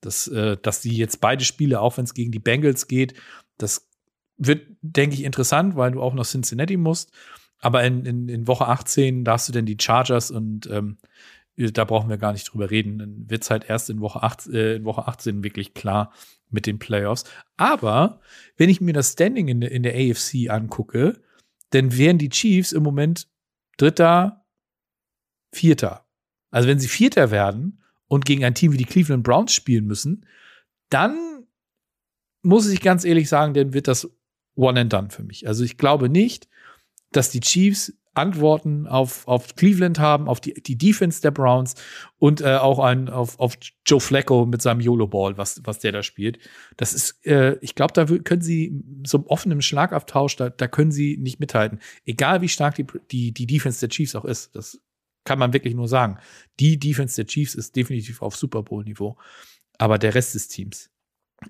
Dass, 0.00 0.28
äh, 0.28 0.56
dass 0.62 0.80
die 0.80 0.96
jetzt 0.96 1.20
beide 1.20 1.44
Spiele, 1.44 1.80
auch 1.80 1.96
wenn 1.96 2.04
es 2.04 2.14
gegen 2.14 2.30
die 2.30 2.38
Bengals 2.38 2.86
geht, 2.86 3.14
das 3.58 3.88
wird, 4.36 4.64
denke 4.80 5.16
ich, 5.16 5.24
interessant, 5.24 5.74
weil 5.74 5.90
du 5.90 6.00
auch 6.00 6.14
noch 6.14 6.24
Cincinnati 6.24 6.76
musst. 6.76 7.10
Aber 7.58 7.82
in, 7.82 8.06
in, 8.06 8.28
in 8.28 8.46
Woche 8.46 8.68
18 8.68 9.24
darfst 9.24 9.48
du 9.48 9.52
denn 9.52 9.66
die 9.66 9.76
Chargers 9.78 10.30
und 10.30 10.68
ähm, 10.70 10.98
da 11.56 11.84
brauchen 11.84 12.08
wir 12.08 12.16
gar 12.16 12.32
nicht 12.32 12.44
drüber 12.44 12.70
reden. 12.70 13.00
Dann 13.00 13.28
wird 13.28 13.42
es 13.42 13.50
halt 13.50 13.68
erst 13.68 13.90
in 13.90 14.00
Woche, 14.00 14.22
8, 14.22 14.46
äh, 14.46 14.76
in 14.76 14.84
Woche 14.84 15.08
18 15.08 15.42
wirklich 15.42 15.74
klar 15.74 16.12
mit 16.50 16.66
den 16.66 16.78
Playoffs. 16.78 17.24
Aber 17.56 18.20
wenn 18.56 18.68
ich 18.68 18.80
mir 18.80 18.92
das 18.92 19.12
Standing 19.12 19.48
in, 19.48 19.62
in 19.62 19.82
der 19.82 19.94
AFC 19.94 20.50
angucke, 20.50 21.20
dann 21.70 21.96
wären 21.96 22.18
die 22.18 22.28
Chiefs 22.28 22.72
im 22.72 22.82
Moment 22.82 23.28
Dritter, 23.76 24.44
Vierter. 25.52 26.06
Also 26.50 26.68
wenn 26.68 26.78
sie 26.78 26.88
Vierter 26.88 27.30
werden 27.30 27.82
und 28.08 28.24
gegen 28.24 28.44
ein 28.44 28.54
Team 28.54 28.72
wie 28.72 28.76
die 28.76 28.84
Cleveland 28.84 29.22
Browns 29.22 29.54
spielen 29.54 29.86
müssen, 29.86 30.26
dann 30.90 31.46
muss 32.42 32.68
ich 32.68 32.80
ganz 32.80 33.04
ehrlich 33.04 33.28
sagen, 33.28 33.54
dann 33.54 33.72
wird 33.72 33.88
das 33.88 34.10
One 34.54 34.80
and 34.80 34.92
Done 34.92 35.10
für 35.10 35.22
mich. 35.22 35.46
Also 35.46 35.64
ich 35.64 35.76
glaube 35.76 36.08
nicht, 36.08 36.48
dass 37.12 37.30
die 37.30 37.40
Chiefs 37.40 37.92
Antworten 38.14 38.86
auf, 38.88 39.26
auf 39.28 39.54
Cleveland 39.54 39.98
haben, 39.98 40.28
auf 40.28 40.40
die, 40.40 40.54
die 40.54 40.76
Defense 40.76 41.20
der 41.20 41.30
Browns 41.30 41.74
und 42.18 42.40
äh, 42.40 42.56
auch 42.56 42.80
ein, 42.80 43.08
auf, 43.08 43.38
auf 43.38 43.56
Joe 43.86 44.00
Flacco 44.00 44.46
mit 44.46 44.62
seinem 44.62 44.80
YOLO-Ball, 44.80 45.38
was, 45.38 45.60
was 45.64 45.78
der 45.78 45.92
da 45.92 46.02
spielt. 46.02 46.38
Das 46.76 46.92
ist, 46.92 47.24
äh, 47.24 47.56
ich 47.60 47.76
glaube, 47.76 47.92
da 47.92 48.04
können 48.04 48.42
sie 48.42 48.82
so 49.06 49.18
einem 49.18 49.26
offenen 49.26 49.62
Schlagabtausch, 49.62 50.36
da, 50.36 50.50
da 50.50 50.66
können 50.66 50.90
sie 50.90 51.18
nicht 51.18 51.38
mithalten. 51.38 51.78
Egal 52.04 52.40
wie 52.40 52.48
stark 52.48 52.74
die, 52.74 52.86
die, 53.10 53.32
die 53.32 53.46
Defense 53.46 53.80
der 53.80 53.90
Chiefs 53.90 54.16
auch 54.16 54.24
ist. 54.24 54.56
Das 54.56 54.80
kann 55.24 55.38
man 55.38 55.52
wirklich 55.52 55.74
nur 55.74 55.86
sagen. 55.86 56.18
Die 56.58 56.78
Defense 56.78 57.14
der 57.14 57.26
Chiefs 57.26 57.54
ist 57.54 57.76
definitiv 57.76 58.22
auf 58.22 58.36
Super 58.36 58.62
Bowl-Niveau. 58.64 59.16
Aber 59.78 59.98
der 59.98 60.14
Rest 60.14 60.34
des 60.34 60.48
Teams 60.48 60.90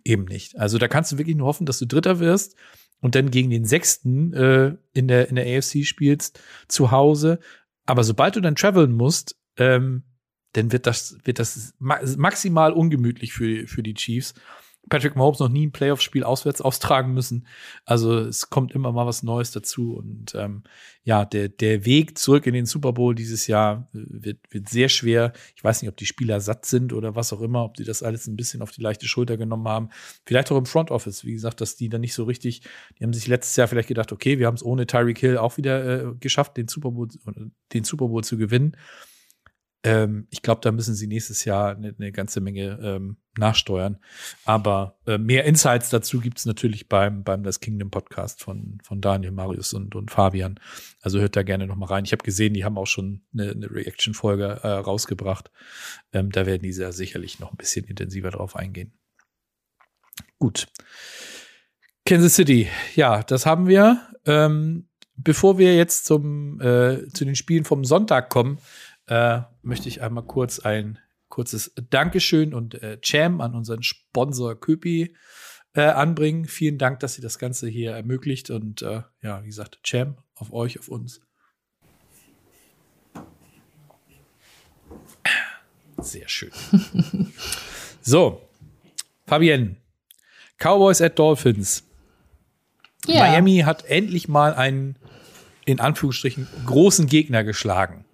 eben 0.04 0.26
nicht. 0.26 0.58
Also 0.58 0.78
da 0.78 0.88
kannst 0.88 1.12
du 1.12 1.18
wirklich 1.18 1.36
nur 1.36 1.46
hoffen, 1.46 1.66
dass 1.66 1.78
du 1.78 1.86
Dritter 1.86 2.20
wirst 2.20 2.56
und 3.00 3.14
dann 3.14 3.30
gegen 3.30 3.50
den 3.50 3.64
Sechsten 3.64 4.32
äh, 4.32 4.76
in, 4.92 5.08
der, 5.08 5.28
in 5.28 5.36
der 5.36 5.46
AFC 5.46 5.84
spielst, 5.84 6.40
zu 6.68 6.90
Hause. 6.90 7.40
Aber 7.86 8.04
sobald 8.04 8.36
du 8.36 8.40
dann 8.40 8.56
traveln 8.56 8.92
musst, 8.92 9.36
ähm, 9.56 10.04
dann 10.52 10.72
wird 10.72 10.86
das, 10.86 11.16
wird 11.24 11.38
das 11.38 11.74
maximal 11.78 12.72
ungemütlich 12.72 13.32
für, 13.32 13.66
für 13.66 13.82
die 13.82 13.94
Chiefs. 13.94 14.34
Patrick 14.88 15.14
Mahomes 15.14 15.38
noch 15.38 15.48
nie 15.48 15.66
ein 15.66 15.72
Playoff-Spiel 15.72 16.24
auswärts 16.24 16.60
austragen 16.60 17.12
müssen. 17.12 17.46
Also 17.84 18.18
es 18.18 18.50
kommt 18.50 18.72
immer 18.72 18.92
mal 18.92 19.06
was 19.06 19.22
Neues 19.22 19.52
dazu. 19.52 19.94
Und 19.94 20.34
ähm, 20.34 20.64
ja, 21.04 21.24
der, 21.24 21.48
der 21.48 21.84
Weg 21.84 22.18
zurück 22.18 22.46
in 22.46 22.54
den 22.54 22.66
Super 22.66 22.92
Bowl 22.92 23.14
dieses 23.14 23.46
Jahr 23.46 23.88
wird, 23.92 24.38
wird 24.50 24.68
sehr 24.68 24.88
schwer. 24.88 25.32
Ich 25.54 25.62
weiß 25.62 25.82
nicht, 25.82 25.88
ob 25.90 25.96
die 25.96 26.06
Spieler 26.06 26.40
satt 26.40 26.66
sind 26.66 26.92
oder 26.92 27.14
was 27.14 27.32
auch 27.32 27.40
immer, 27.40 27.64
ob 27.64 27.74
die 27.74 27.84
das 27.84 28.02
alles 28.02 28.26
ein 28.26 28.36
bisschen 28.36 28.62
auf 28.62 28.70
die 28.70 28.82
leichte 28.82 29.06
Schulter 29.06 29.36
genommen 29.36 29.68
haben. 29.68 29.90
Vielleicht 30.24 30.50
auch 30.50 30.58
im 30.58 30.66
Front 30.66 30.90
Office, 30.90 31.24
wie 31.24 31.32
gesagt, 31.32 31.60
dass 31.60 31.76
die 31.76 31.88
dann 31.88 32.00
nicht 32.00 32.14
so 32.14 32.24
richtig, 32.24 32.62
die 32.98 33.04
haben 33.04 33.12
sich 33.12 33.28
letztes 33.28 33.56
Jahr 33.56 33.68
vielleicht 33.68 33.88
gedacht, 33.88 34.12
okay, 34.12 34.38
wir 34.38 34.46
haben 34.46 34.56
es 34.56 34.64
ohne 34.64 34.86
Tyreek 34.86 35.18
Hill 35.18 35.38
auch 35.38 35.56
wieder 35.56 36.10
äh, 36.10 36.14
geschafft, 36.18 36.56
den 36.56 36.68
Super 36.68 36.90
Bowl, 36.90 37.08
den 37.72 37.84
Super 37.84 38.08
Bowl 38.08 38.24
zu 38.24 38.38
gewinnen. 38.38 38.76
Ähm, 39.82 40.26
ich 40.30 40.42
glaube, 40.42 40.60
da 40.62 40.72
müssen 40.72 40.94
sie 40.94 41.06
nächstes 41.06 41.44
Jahr 41.44 41.74
eine, 41.74 41.94
eine 41.98 42.12
ganze 42.12 42.40
Menge 42.40 42.78
ähm, 42.82 43.16
nachsteuern. 43.38 43.98
Aber 44.44 44.98
äh, 45.06 45.16
mehr 45.16 45.44
Insights 45.44 45.88
dazu 45.88 46.20
gibt's 46.20 46.44
natürlich 46.44 46.88
beim, 46.88 47.24
beim 47.24 47.42
Das 47.42 47.60
Kingdom 47.60 47.90
Podcast 47.90 48.42
von, 48.42 48.78
von 48.82 49.00
Daniel, 49.00 49.32
Marius 49.32 49.72
und, 49.72 49.94
und 49.94 50.10
Fabian. 50.10 50.60
Also 51.00 51.18
hört 51.20 51.36
da 51.36 51.42
gerne 51.42 51.66
noch 51.66 51.76
mal 51.76 51.86
rein. 51.86 52.04
Ich 52.04 52.12
habe 52.12 52.22
gesehen, 52.22 52.52
die 52.52 52.64
haben 52.64 52.76
auch 52.76 52.86
schon 52.86 53.22
eine, 53.32 53.50
eine 53.52 53.70
Reaction-Folge 53.70 54.60
äh, 54.62 54.68
rausgebracht. 54.68 55.50
Ähm, 56.12 56.30
da 56.30 56.44
werden 56.44 56.62
die 56.62 56.72
sehr 56.72 56.92
sicherlich 56.92 57.40
noch 57.40 57.52
ein 57.52 57.56
bisschen 57.56 57.86
intensiver 57.86 58.30
drauf 58.30 58.56
eingehen. 58.56 58.92
Gut. 60.38 60.68
Kansas 62.04 62.34
City, 62.34 62.68
ja, 62.96 63.22
das 63.22 63.46
haben 63.46 63.66
wir. 63.66 64.06
Ähm, 64.26 64.88
bevor 65.16 65.58
wir 65.58 65.76
jetzt 65.76 66.06
zum, 66.06 66.60
äh, 66.60 67.08
zu 67.08 67.24
den 67.24 67.36
Spielen 67.36 67.64
vom 67.64 67.84
Sonntag 67.84 68.30
kommen, 68.30 68.58
äh, 69.10 69.42
möchte 69.62 69.88
ich 69.88 70.02
einmal 70.02 70.24
kurz 70.24 70.60
ein 70.60 70.98
kurzes 71.28 71.74
Dankeschön 71.90 72.54
und 72.54 72.80
äh, 72.82 72.98
Cham 73.00 73.40
an 73.40 73.54
unseren 73.54 73.82
Sponsor 73.82 74.58
Köpi 74.58 75.14
äh, 75.74 75.82
anbringen. 75.82 76.46
Vielen 76.46 76.78
Dank, 76.78 77.00
dass 77.00 77.18
ihr 77.18 77.22
das 77.22 77.38
Ganze 77.38 77.68
hier 77.68 77.92
ermöglicht 77.92 78.50
und 78.50 78.82
äh, 78.82 79.02
ja, 79.20 79.42
wie 79.42 79.48
gesagt, 79.48 79.80
Cham 79.82 80.16
auf 80.34 80.52
euch, 80.52 80.78
auf 80.78 80.88
uns. 80.88 81.20
Sehr 85.98 86.28
schön. 86.28 86.52
so, 88.00 88.48
Fabienne, 89.26 89.76
Cowboys 90.58 91.00
at 91.00 91.18
Dolphins. 91.18 91.84
Ja. 93.06 93.26
Miami 93.26 93.58
hat 93.58 93.84
endlich 93.86 94.28
mal 94.28 94.54
einen 94.54 94.96
in 95.64 95.80
Anführungsstrichen 95.80 96.46
großen 96.64 97.06
Gegner 97.06 97.44
geschlagen. 97.44 98.04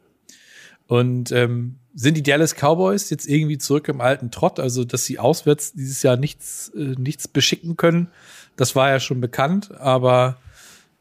Und 0.87 1.33
ähm, 1.33 1.79
sind 1.95 2.17
die 2.17 2.23
Dallas 2.23 2.55
Cowboys 2.55 3.11
jetzt 3.11 3.27
irgendwie 3.27 3.59
zurück 3.59 3.89
im 3.89 4.01
alten 4.01 4.31
Trott, 4.31 4.61
also 4.61 4.85
dass 4.85 5.05
sie 5.05 5.19
auswärts 5.19 5.73
dieses 5.73 6.03
Jahr 6.03 6.17
nichts, 6.17 6.71
äh, 6.77 6.95
nichts 6.99 7.27
beschicken 7.27 7.77
können? 7.77 8.09
Das 8.57 8.77
war 8.77 8.91
ja 8.91 9.01
schon 9.01 9.21
bekannt, 9.21 9.71
aber 9.79 10.37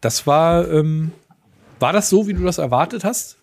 das 0.01 0.25
war, 0.25 0.69
ähm, 0.69 1.11
war 1.79 1.93
das 1.93 2.09
so, 2.09 2.27
wie 2.27 2.33
du 2.33 2.43
das 2.43 2.57
erwartet 2.57 3.03
hast? 3.03 3.37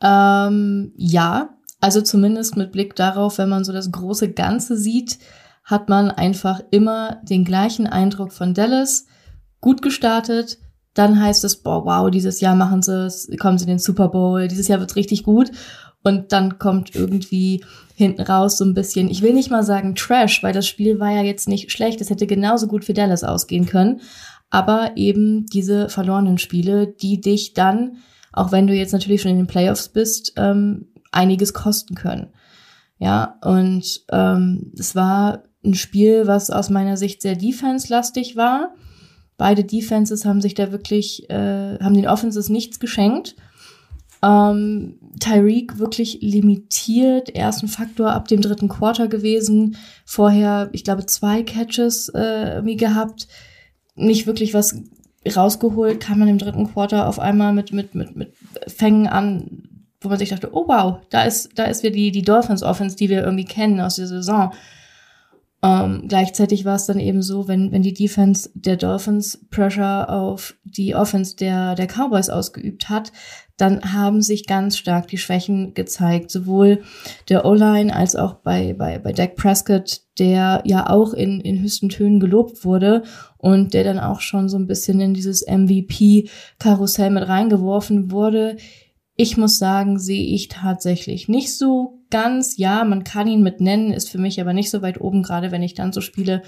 Ähm, 0.00 0.92
ja, 0.96 1.50
also 1.80 2.00
zumindest 2.02 2.56
mit 2.56 2.72
Blick 2.72 2.96
darauf, 2.96 3.38
wenn 3.38 3.48
man 3.48 3.64
so 3.64 3.72
das 3.72 3.90
große 3.90 4.32
Ganze 4.32 4.76
sieht, 4.76 5.18
hat 5.64 5.88
man 5.88 6.10
einfach 6.10 6.60
immer 6.70 7.20
den 7.22 7.44
gleichen 7.44 7.86
Eindruck 7.86 8.32
von 8.32 8.54
Dallas. 8.54 9.06
Gut 9.60 9.82
gestartet, 9.82 10.58
dann 10.98 11.20
heißt 11.22 11.44
es, 11.44 11.56
boah, 11.56 11.84
wow, 11.84 12.10
dieses 12.10 12.40
Jahr 12.40 12.56
machen 12.56 12.82
sie 12.82 13.06
es, 13.06 13.28
kommen 13.38 13.58
sie 13.58 13.64
in 13.64 13.70
den 13.70 13.78
Super 13.78 14.08
Bowl, 14.08 14.48
dieses 14.48 14.68
Jahr 14.68 14.80
wird 14.80 14.96
richtig 14.96 15.22
gut. 15.22 15.50
Und 16.02 16.32
dann 16.32 16.58
kommt 16.58 16.94
irgendwie 16.94 17.64
hinten 17.94 18.22
raus 18.22 18.58
so 18.58 18.64
ein 18.64 18.74
bisschen, 18.74 19.10
ich 19.10 19.22
will 19.22 19.32
nicht 19.32 19.50
mal 19.50 19.64
sagen 19.64 19.94
Trash, 19.94 20.42
weil 20.42 20.52
das 20.52 20.66
Spiel 20.66 21.00
war 21.00 21.10
ja 21.10 21.22
jetzt 21.22 21.48
nicht 21.48 21.72
schlecht, 21.72 22.00
es 22.00 22.10
hätte 22.10 22.26
genauso 22.26 22.68
gut 22.68 22.84
für 22.84 22.94
Dallas 22.94 23.24
ausgehen 23.24 23.66
können. 23.66 24.00
Aber 24.50 24.92
eben 24.96 25.46
diese 25.46 25.88
verlorenen 25.88 26.38
Spiele, 26.38 26.86
die 26.86 27.20
dich 27.20 27.54
dann, 27.54 27.98
auch 28.32 28.52
wenn 28.52 28.66
du 28.66 28.74
jetzt 28.74 28.92
natürlich 28.92 29.22
schon 29.22 29.32
in 29.32 29.38
den 29.38 29.46
Playoffs 29.46 29.88
bist, 29.88 30.32
ähm, 30.36 30.88
einiges 31.12 31.52
kosten 31.52 31.94
können. 31.94 32.28
Ja, 32.98 33.38
und 33.42 34.02
ähm, 34.10 34.72
es 34.78 34.94
war 34.94 35.42
ein 35.64 35.74
Spiel, 35.74 36.26
was 36.26 36.50
aus 36.50 36.70
meiner 36.70 36.96
Sicht 36.96 37.22
sehr 37.22 37.36
defense-lastig 37.36 38.36
war. 38.36 38.74
Beide 39.38 39.64
Defenses 39.64 40.26
haben 40.26 40.42
sich 40.42 40.52
da 40.52 40.72
wirklich, 40.72 41.30
äh, 41.30 41.78
haben 41.78 41.94
den 41.94 42.06
Offenses 42.06 42.50
nichts 42.50 42.78
geschenkt. 42.78 43.36
Ähm, 44.22 44.98
Tyreek 45.20 45.78
wirklich 45.78 46.18
limitiert, 46.20 47.34
ersten 47.34 47.68
Faktor 47.68 48.10
ab 48.12 48.28
dem 48.28 48.42
dritten 48.42 48.68
Quarter 48.68 49.08
gewesen. 49.08 49.76
Vorher, 50.04 50.68
ich 50.72 50.84
glaube, 50.84 51.06
zwei 51.06 51.42
Catches 51.44 52.10
äh, 52.10 52.60
gehabt. 52.74 53.28
Nicht 53.94 54.26
wirklich 54.26 54.52
was 54.52 54.82
rausgeholt, 55.34 56.00
kam 56.00 56.18
man 56.18 56.28
im 56.28 56.38
dritten 56.38 56.70
Quarter 56.72 57.08
auf 57.08 57.18
einmal 57.18 57.52
mit, 57.52 57.72
mit, 57.72 57.94
mit, 57.94 58.16
mit 58.16 58.34
Fängen 58.66 59.06
an 59.06 59.68
wo 60.00 60.08
man 60.08 60.18
sich 60.18 60.28
dachte, 60.28 60.50
oh 60.52 60.68
wow, 60.68 61.00
da 61.10 61.24
ist, 61.24 61.58
da 61.58 61.64
ist 61.64 61.82
wieder 61.82 61.94
die, 61.94 62.12
die 62.12 62.22
Dolphins 62.22 62.62
Offense, 62.62 62.96
die 62.96 63.08
wir 63.08 63.22
irgendwie 63.24 63.44
kennen 63.44 63.80
aus 63.80 63.96
der 63.96 64.06
Saison. 64.06 64.52
Ähm, 65.60 66.04
gleichzeitig 66.06 66.64
war 66.64 66.76
es 66.76 66.86
dann 66.86 67.00
eben 67.00 67.20
so, 67.20 67.48
wenn, 67.48 67.72
wenn 67.72 67.82
die 67.82 67.94
Defense 67.94 68.48
der 68.54 68.76
Dolphins 68.76 69.44
Pressure 69.50 70.08
auf 70.08 70.54
die 70.62 70.94
Offense 70.94 71.34
der, 71.34 71.74
der 71.74 71.88
Cowboys 71.88 72.30
ausgeübt 72.30 72.88
hat, 72.88 73.12
dann 73.56 73.92
haben 73.92 74.22
sich 74.22 74.46
ganz 74.46 74.78
stark 74.78 75.08
die 75.08 75.18
Schwächen 75.18 75.74
gezeigt, 75.74 76.30
sowohl 76.30 76.82
der 77.28 77.44
O-Line 77.44 77.94
als 77.94 78.14
auch 78.14 78.34
bei, 78.34 78.72
bei, 78.72 79.00
bei 79.00 79.12
Dak 79.12 79.34
Prescott, 79.34 80.02
der 80.20 80.62
ja 80.64 80.88
auch 80.88 81.12
in, 81.12 81.40
in 81.40 81.60
höchsten 81.60 81.88
Tönen 81.88 82.20
gelobt 82.20 82.64
wurde 82.64 83.02
und 83.36 83.74
der 83.74 83.82
dann 83.82 83.98
auch 83.98 84.20
schon 84.20 84.48
so 84.48 84.56
ein 84.56 84.68
bisschen 84.68 85.00
in 85.00 85.12
dieses 85.12 85.44
MVP-Karussell 85.44 87.10
mit 87.10 87.26
reingeworfen 87.26 88.12
wurde. 88.12 88.58
Ich 89.16 89.36
muss 89.36 89.58
sagen, 89.58 89.98
sehe 89.98 90.24
ich 90.24 90.46
tatsächlich 90.46 91.28
nicht 91.28 91.56
so 91.56 91.97
ganz. 92.10 92.56
Ja, 92.56 92.84
man 92.84 93.04
kann 93.04 93.26
ihn 93.28 93.42
mit 93.42 93.60
nennen, 93.60 93.92
ist 93.92 94.10
für 94.10 94.18
mich 94.18 94.40
aber 94.40 94.52
nicht 94.52 94.70
so 94.70 94.82
weit 94.82 95.00
oben, 95.00 95.22
gerade 95.22 95.50
wenn 95.50 95.62
ich 95.62 95.74
dann 95.74 95.92
so 95.92 96.00
Spiele 96.00 96.42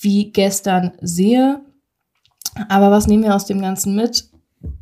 wie 0.00 0.32
gestern 0.32 0.92
sehe. 1.00 1.60
Aber 2.68 2.90
was 2.90 3.06
nehmen 3.06 3.24
wir 3.24 3.34
aus 3.34 3.46
dem 3.46 3.60
Ganzen 3.60 3.94
mit? 3.94 4.30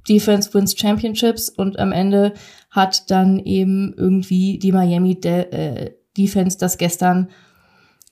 Defense 0.08 0.52
wins 0.52 0.78
Championships 0.78 1.48
und 1.48 1.78
am 1.78 1.92
Ende 1.92 2.34
hat 2.70 3.10
dann 3.10 3.38
eben 3.38 3.94
irgendwie 3.96 4.58
die 4.58 4.72
Miami 4.72 5.18
De 5.18 5.50
äh, 5.50 5.94
Defense 6.16 6.58
das 6.58 6.78
gestern 6.78 7.30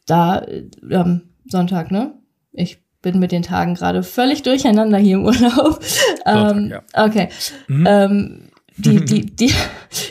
da 0.06 0.38
äh, 0.40 0.68
am 0.94 1.22
Sonntag, 1.46 1.90
ne? 1.90 2.14
Ich 2.52 2.82
bin 3.02 3.18
mit 3.18 3.32
den 3.32 3.42
Tagen 3.42 3.74
gerade 3.74 4.02
völlig 4.02 4.42
durcheinander 4.42 4.98
hier 4.98 5.16
im 5.16 5.24
Urlaub. 5.24 5.80
Sonntag, 6.24 6.56
ähm, 6.56 6.70
ja. 6.70 6.82
Okay. 6.94 7.28
Mhm. 7.68 7.86
Ähm, 7.88 8.47
die, 8.78 9.04
die, 9.04 9.26
die, 9.26 9.52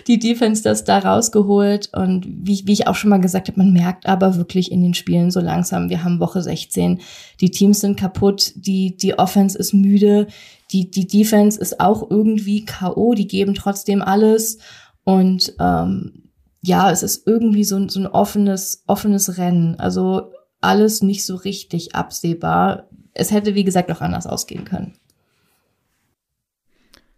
die 0.07 0.20
Defense 0.20 0.61
das 0.61 0.84
da 0.84 0.99
rausgeholt. 0.99 1.89
Und 1.93 2.26
wie, 2.28 2.63
wie 2.65 2.74
ich 2.74 2.88
auch 2.88 2.95
schon 2.95 3.09
mal 3.09 3.22
gesagt 3.22 3.47
habe, 3.47 3.59
man 3.59 3.74
merkt 3.74 4.05
aber 4.05 4.36
wirklich 4.36 4.72
in 4.72 4.82
den 4.82 4.93
Spielen 4.93 5.32
so 5.32 5.39
langsam, 5.39 5.89
wir 5.89 6.03
haben 6.03 6.20
Woche 6.20 6.41
16, 6.41 7.01
die 7.39 7.51
Teams 7.51 7.80
sind 7.80 7.99
kaputt, 7.99 8.53
die, 8.55 8.97
die 8.97 9.18
Offense 9.18 9.57
ist 9.57 9.74
müde, 9.74 10.28
die, 10.72 10.91
die 10.91 11.07
Defense 11.07 11.59
ist 11.59 11.80
auch 11.80 12.09
irgendwie 12.09 12.65
K.O., 12.65 13.13
die 13.13 13.28
geben 13.28 13.53
trotzdem 13.53 14.01
alles. 14.01 14.57
Und 15.03 15.53
ähm, 15.59 16.24
ja, 16.61 16.91
es 16.91 17.03
ist 17.03 17.26
irgendwie 17.26 17.63
so, 17.63 17.88
so 17.88 18.01
ein 18.01 18.07
offenes, 18.07 18.84
offenes 18.88 19.38
Rennen. 19.38 19.76
Also 19.80 20.32
alles 20.59 21.01
nicht 21.01 21.26
so 21.26 21.36
richtig 21.36 21.95
absehbar. 21.95 22.89
Es 23.13 23.32
hätte, 23.32 23.55
wie 23.55 23.63
gesagt, 23.63 23.91
auch 23.91 24.01
anders 24.01 24.28
ausgehen 24.28 24.65
können. 24.65 24.97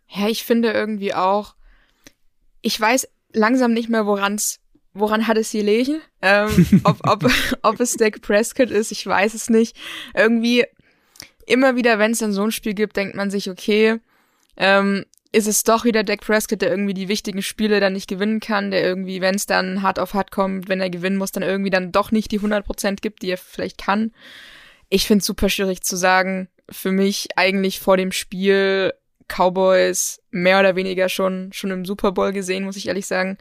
Ja, 0.10 0.28
ich 0.28 0.44
finde 0.44 0.72
irgendwie 0.72 1.14
auch, 1.14 1.56
ich 2.62 2.80
weiß 2.80 3.08
langsam 3.32 3.74
nicht 3.74 3.90
mehr, 3.90 4.06
woran's, 4.06 4.60
woran 4.94 5.28
hat 5.28 5.38
es 5.38 5.52
gelegen. 5.52 6.02
Ähm, 6.22 6.82
ob, 6.84 6.98
ob, 7.08 7.32
ob 7.62 7.80
es 7.80 7.94
Dak 7.94 8.22
Prescott 8.22 8.72
ist, 8.72 8.92
ich 8.92 9.06
weiß 9.06 9.34
es 9.34 9.50
nicht. 9.50 9.78
Irgendwie 10.16 10.66
immer 11.46 11.76
wieder, 11.76 12.00
wenn 12.00 12.12
es 12.12 12.20
dann 12.20 12.34
so 12.34 12.44
ein 12.44 12.52
Spiel 12.52 12.74
gibt, 12.74 12.96
denkt 12.96 13.16
man 13.16 13.32
sich, 13.32 13.50
okay, 13.50 14.00
ähm, 14.58 15.06
ist 15.32 15.48
es 15.48 15.64
doch 15.64 15.86
wieder 15.86 16.04
Dak 16.04 16.22
Prescott, 16.22 16.62
der 16.62 16.72
irgendwie 16.72 16.96
die 16.96 17.08
wichtigen 17.08 17.44
Spiele 17.44 17.80
dann 17.80 17.94
nicht 17.94 18.08
gewinnen 18.08 18.40
kann, 18.40 18.72
der 18.72 18.84
irgendwie, 18.84 19.22
wenn 19.22 19.36
es 19.36 19.46
dann 19.46 19.84
hart 19.84 20.00
auf 20.00 20.16
hart 20.16 20.32
kommt, 20.32 20.70
wenn 20.70 20.82
er 20.82 20.90
gewinnen 20.90 21.18
muss, 21.18 21.32
dann 21.32 21.44
irgendwie 21.44 21.70
dann 21.70 21.92
doch 21.92 22.12
nicht 22.12 22.32
die 22.32 22.40
100% 22.40 22.96
gibt, 23.02 23.22
die 23.22 23.30
er 23.30 23.38
vielleicht 23.38 23.78
kann. 23.78 24.12
Ich 24.90 25.06
finde 25.06 25.20
es 25.20 25.28
super 25.28 25.50
schwierig 25.50 25.82
zu 25.82 25.96
sagen. 25.96 26.50
Für 26.72 26.92
mich 26.92 27.30
eigentlich 27.36 27.80
vor 27.80 27.96
dem 27.98 28.12
Spiel 28.12 28.94
Cowboys 29.30 30.22
mehr 30.32 30.60
oder 30.60 30.76
weniger 30.76 31.10
schon, 31.10 31.52
schon 31.54 31.72
im 31.72 31.86
Super 31.86 32.12
Bowl 32.12 32.34
gesehen, 32.34 32.66
muss 32.66 32.76
ich 32.76 32.88
ehrlich 32.88 33.06
sagen. 33.06 33.38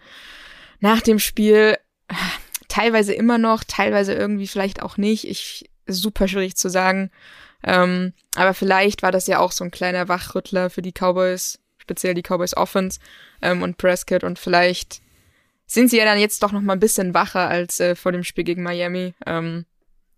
Nach 0.80 1.00
dem 1.00 1.18
Spiel 1.18 1.76
teilweise 2.68 3.14
immer 3.14 3.38
noch, 3.38 3.64
teilweise 3.64 4.14
irgendwie 4.14 4.46
vielleicht 4.46 4.82
auch 4.82 4.96
nicht. 4.96 5.26
Ich, 5.26 5.68
super 5.86 6.28
schwierig 6.28 6.56
zu 6.56 6.68
sagen. 6.68 7.10
Ähm, 7.64 8.12
aber 8.36 8.54
vielleicht 8.54 9.02
war 9.02 9.10
das 9.10 9.26
ja 9.26 9.40
auch 9.40 9.52
so 9.52 9.64
ein 9.64 9.70
kleiner 9.70 10.08
Wachrüttler 10.08 10.70
für 10.70 10.82
die 10.82 10.92
Cowboys, 10.92 11.58
speziell 11.78 12.14
die 12.14 12.22
Cowboys 12.22 12.56
Offense 12.56 13.00
ähm, 13.42 13.62
und 13.62 13.78
Prescott 13.78 14.22
und 14.22 14.38
vielleicht 14.38 15.00
sind 15.66 15.90
sie 15.90 15.98
ja 15.98 16.04
dann 16.04 16.18
jetzt 16.18 16.42
doch 16.42 16.52
noch 16.52 16.60
mal 16.60 16.74
ein 16.74 16.80
bisschen 16.80 17.14
wacher 17.14 17.48
als 17.48 17.80
äh, 17.80 17.94
vor 17.94 18.12
dem 18.12 18.24
Spiel 18.24 18.44
gegen 18.44 18.62
Miami. 18.62 19.14
Ähm, 19.26 19.66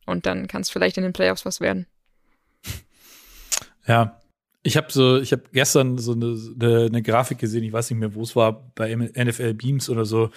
und 0.07 0.27
dann 0.27 0.49
kann 0.49 0.63
es 0.63 0.71
vielleicht 0.71 0.97
in 0.97 1.03
den 1.03 1.13
Playoffs 1.13 1.45
was 1.45 1.61
werden. 1.61 1.87
Ja, 3.87 4.20
ich 4.63 4.77
habe 4.77 4.93
so, 4.93 5.19
ich 5.19 5.33
habe 5.33 5.45
gestern 5.53 5.97
so 5.97 6.13
eine, 6.13 6.87
eine, 6.87 7.03
Grafik 7.03 7.39
gesehen, 7.39 7.65
ich 7.65 7.73
weiß 7.73 7.91
nicht 7.91 7.99
mehr, 7.99 8.15
wo 8.15 8.23
es 8.23 8.37
war, 8.37 8.71
bei 8.75 8.95
NFL 8.95 9.55
Beams 9.55 9.89
oder 9.89 10.05
so. 10.05 10.31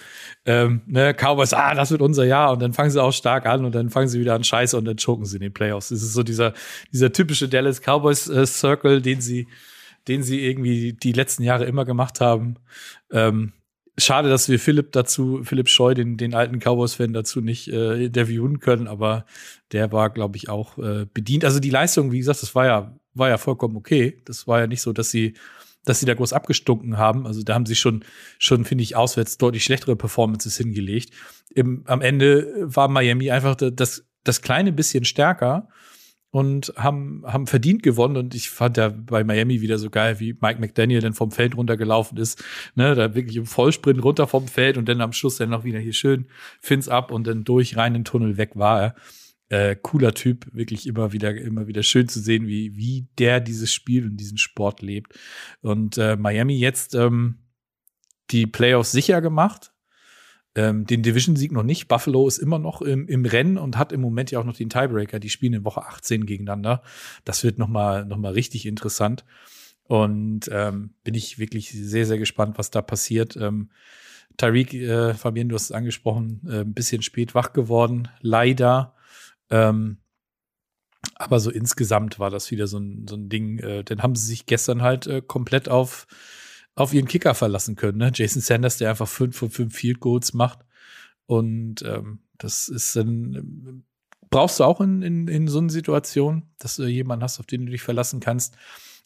Ähm, 0.46 0.80
ne, 0.86 1.12
Cowboys, 1.12 1.52
ah, 1.52 1.74
das 1.74 1.90
wird 1.90 2.00
unser 2.00 2.24
Jahr 2.24 2.52
und 2.52 2.62
dann 2.62 2.72
fangen 2.72 2.90
sie 2.90 3.02
auch 3.02 3.12
stark 3.12 3.44
an 3.44 3.66
und 3.66 3.74
dann 3.74 3.90
fangen 3.90 4.08
sie 4.08 4.20
wieder 4.20 4.34
an 4.34 4.42
Scheiße 4.42 4.78
und 4.78 4.86
dann 4.86 4.96
choken 4.96 5.26
sie 5.26 5.36
in 5.36 5.42
den 5.42 5.52
Playoffs. 5.52 5.90
Das 5.90 6.02
ist 6.02 6.14
so 6.14 6.22
dieser, 6.22 6.54
dieser 6.90 7.12
typische 7.12 7.48
Dallas 7.48 7.82
Cowboys 7.82 8.28
äh, 8.28 8.46
Circle, 8.46 9.02
den 9.02 9.20
sie, 9.20 9.46
den 10.08 10.22
sie 10.22 10.40
irgendwie 10.40 10.94
die 10.94 11.12
letzten 11.12 11.42
Jahre 11.42 11.66
immer 11.66 11.84
gemacht 11.84 12.22
haben. 12.22 12.56
Ähm, 13.12 13.52
schade, 13.98 14.30
dass 14.30 14.48
wir 14.48 14.58
Philipp 14.58 14.92
dazu, 14.92 15.42
Philipp 15.44 15.68
Scheu, 15.68 15.92
den, 15.92 16.16
den 16.16 16.34
alten 16.34 16.60
Cowboys-Fan 16.60 17.12
dazu 17.12 17.42
nicht 17.42 17.68
äh, 17.68 18.06
interviewen 18.06 18.58
können, 18.60 18.88
aber 18.88 19.26
der 19.72 19.92
war, 19.92 20.08
glaube 20.08 20.38
ich, 20.38 20.48
auch 20.48 20.78
äh, 20.78 21.04
bedient. 21.12 21.44
Also 21.44 21.60
die 21.60 21.70
Leistung, 21.70 22.10
wie 22.10 22.18
gesagt, 22.18 22.42
das 22.42 22.54
war 22.54 22.64
ja 22.64 22.96
war 23.14 23.28
ja 23.28 23.38
vollkommen 23.38 23.76
okay. 23.76 24.20
Das 24.24 24.46
war 24.46 24.60
ja 24.60 24.66
nicht 24.66 24.82
so, 24.82 24.92
dass 24.92 25.10
sie, 25.10 25.34
dass 25.84 26.00
sie 26.00 26.06
da 26.06 26.14
groß 26.14 26.32
abgestunken 26.32 26.98
haben. 26.98 27.26
Also 27.26 27.42
da 27.42 27.54
haben 27.54 27.66
sie 27.66 27.76
schon, 27.76 28.04
schon 28.38 28.64
finde 28.64 28.82
ich, 28.82 28.96
auswärts 28.96 29.38
deutlich 29.38 29.64
schlechtere 29.64 29.96
Performances 29.96 30.56
hingelegt. 30.56 31.10
Im, 31.54 31.82
am 31.86 32.00
Ende 32.00 32.52
war 32.58 32.88
Miami 32.88 33.30
einfach 33.30 33.54
das, 33.54 34.04
das 34.24 34.42
kleine 34.42 34.72
bisschen 34.72 35.04
stärker 35.04 35.68
und 36.34 36.72
haben, 36.76 37.22
haben 37.24 37.46
verdient 37.46 37.84
gewonnen. 37.84 38.16
Und 38.16 38.34
ich 38.34 38.50
fand 38.50 38.76
ja 38.76 38.88
bei 38.88 39.22
Miami 39.22 39.60
wieder 39.60 39.78
so 39.78 39.88
geil, 39.88 40.18
wie 40.18 40.36
Mike 40.40 40.60
McDaniel 40.60 41.00
dann 41.00 41.14
vom 41.14 41.30
Feld 41.30 41.56
runtergelaufen 41.56 42.18
ist. 42.18 42.42
Ne, 42.74 42.96
da 42.96 43.14
wirklich 43.14 43.36
im 43.36 43.46
Vollsprint 43.46 44.02
runter 44.02 44.26
vom 44.26 44.48
Feld 44.48 44.76
und 44.76 44.88
dann 44.88 45.00
am 45.00 45.12
Schluss 45.12 45.36
dann 45.36 45.50
noch 45.50 45.62
wieder 45.62 45.78
hier 45.78 45.92
schön 45.92 46.26
Fins 46.60 46.88
ab 46.88 47.12
und 47.12 47.28
dann 47.28 47.44
durch 47.44 47.76
rein 47.76 47.94
in 47.94 48.00
den 48.00 48.04
Tunnel 48.04 48.36
weg 48.36 48.56
war 48.56 48.82
er. 48.82 48.94
Äh, 49.54 49.76
cooler 49.80 50.14
Typ, 50.14 50.52
wirklich 50.52 50.84
immer 50.84 51.12
wieder, 51.12 51.32
immer 51.36 51.68
wieder 51.68 51.84
schön 51.84 52.08
zu 52.08 52.18
sehen, 52.18 52.48
wie, 52.48 52.76
wie 52.76 53.06
der 53.18 53.38
dieses 53.38 53.72
Spiel 53.72 54.04
und 54.04 54.16
diesen 54.16 54.36
Sport 54.36 54.82
lebt. 54.82 55.16
Und 55.60 55.96
äh, 55.96 56.16
Miami 56.16 56.58
jetzt 56.58 56.96
ähm, 56.96 57.38
die 58.32 58.48
Playoffs 58.48 58.90
sicher 58.90 59.20
gemacht. 59.20 59.72
Ähm, 60.56 60.86
den 60.86 61.04
Division-Sieg 61.04 61.52
noch 61.52 61.62
nicht. 61.62 61.86
Buffalo 61.86 62.26
ist 62.26 62.38
immer 62.38 62.58
noch 62.58 62.82
im, 62.82 63.06
im 63.06 63.24
Rennen 63.24 63.56
und 63.56 63.78
hat 63.78 63.92
im 63.92 64.00
Moment 64.00 64.32
ja 64.32 64.40
auch 64.40 64.44
noch 64.44 64.56
den 64.56 64.70
Tiebreaker. 64.70 65.20
Die 65.20 65.30
spielen 65.30 65.52
in 65.52 65.64
Woche 65.64 65.86
18 65.86 66.26
gegeneinander. 66.26 66.82
Das 67.24 67.44
wird 67.44 67.56
noch 67.56 67.68
mal, 67.68 68.04
noch 68.04 68.18
mal 68.18 68.32
richtig 68.32 68.66
interessant. 68.66 69.24
Und 69.84 70.50
ähm, 70.50 70.94
bin 71.04 71.14
ich 71.14 71.38
wirklich 71.38 71.70
sehr, 71.70 72.06
sehr 72.06 72.18
gespannt, 72.18 72.58
was 72.58 72.72
da 72.72 72.82
passiert. 72.82 73.36
Ähm, 73.36 73.70
Tyreek, 74.36 74.74
äh, 74.74 75.14
Fabian, 75.14 75.48
du 75.48 75.54
hast 75.54 75.64
es 75.64 75.72
angesprochen, 75.72 76.40
äh, 76.48 76.62
ein 76.62 76.74
bisschen 76.74 77.02
spät 77.02 77.36
wach 77.36 77.52
geworden. 77.52 78.08
Leider 78.20 78.93
ähm, 79.50 79.98
aber 81.16 81.40
so 81.40 81.50
insgesamt 81.50 82.18
war 82.18 82.30
das 82.30 82.50
wieder 82.50 82.66
so 82.66 82.78
ein, 82.78 83.06
so 83.08 83.16
ein 83.16 83.28
Ding. 83.28 83.58
Äh, 83.58 83.84
dann 83.84 84.02
haben 84.02 84.14
sie 84.14 84.26
sich 84.26 84.46
gestern 84.46 84.82
halt 84.82 85.06
äh, 85.06 85.22
komplett 85.22 85.68
auf, 85.68 86.06
auf 86.74 86.92
ihren 86.92 87.08
Kicker 87.08 87.34
verlassen 87.34 87.76
können. 87.76 87.98
Ne? 87.98 88.10
Jason 88.14 88.42
Sanders, 88.42 88.78
der 88.78 88.90
einfach 88.90 89.08
fünf 89.08 89.36
von 89.36 89.50
fünf 89.50 89.74
Field 89.74 90.00
Goals 90.00 90.34
macht. 90.34 90.60
Und 91.26 91.82
ähm, 91.82 92.20
das 92.38 92.68
ist 92.68 92.96
dann, 92.96 93.84
brauchst 94.30 94.60
du 94.60 94.64
auch 94.64 94.80
in, 94.80 95.02
in, 95.02 95.28
in 95.28 95.48
so 95.48 95.58
einer 95.58 95.70
Situation, 95.70 96.50
dass 96.58 96.76
du 96.76 96.84
jemanden 96.84 97.22
hast, 97.22 97.38
auf 97.38 97.46
den 97.46 97.66
du 97.66 97.72
dich 97.72 97.82
verlassen 97.82 98.20
kannst. 98.20 98.56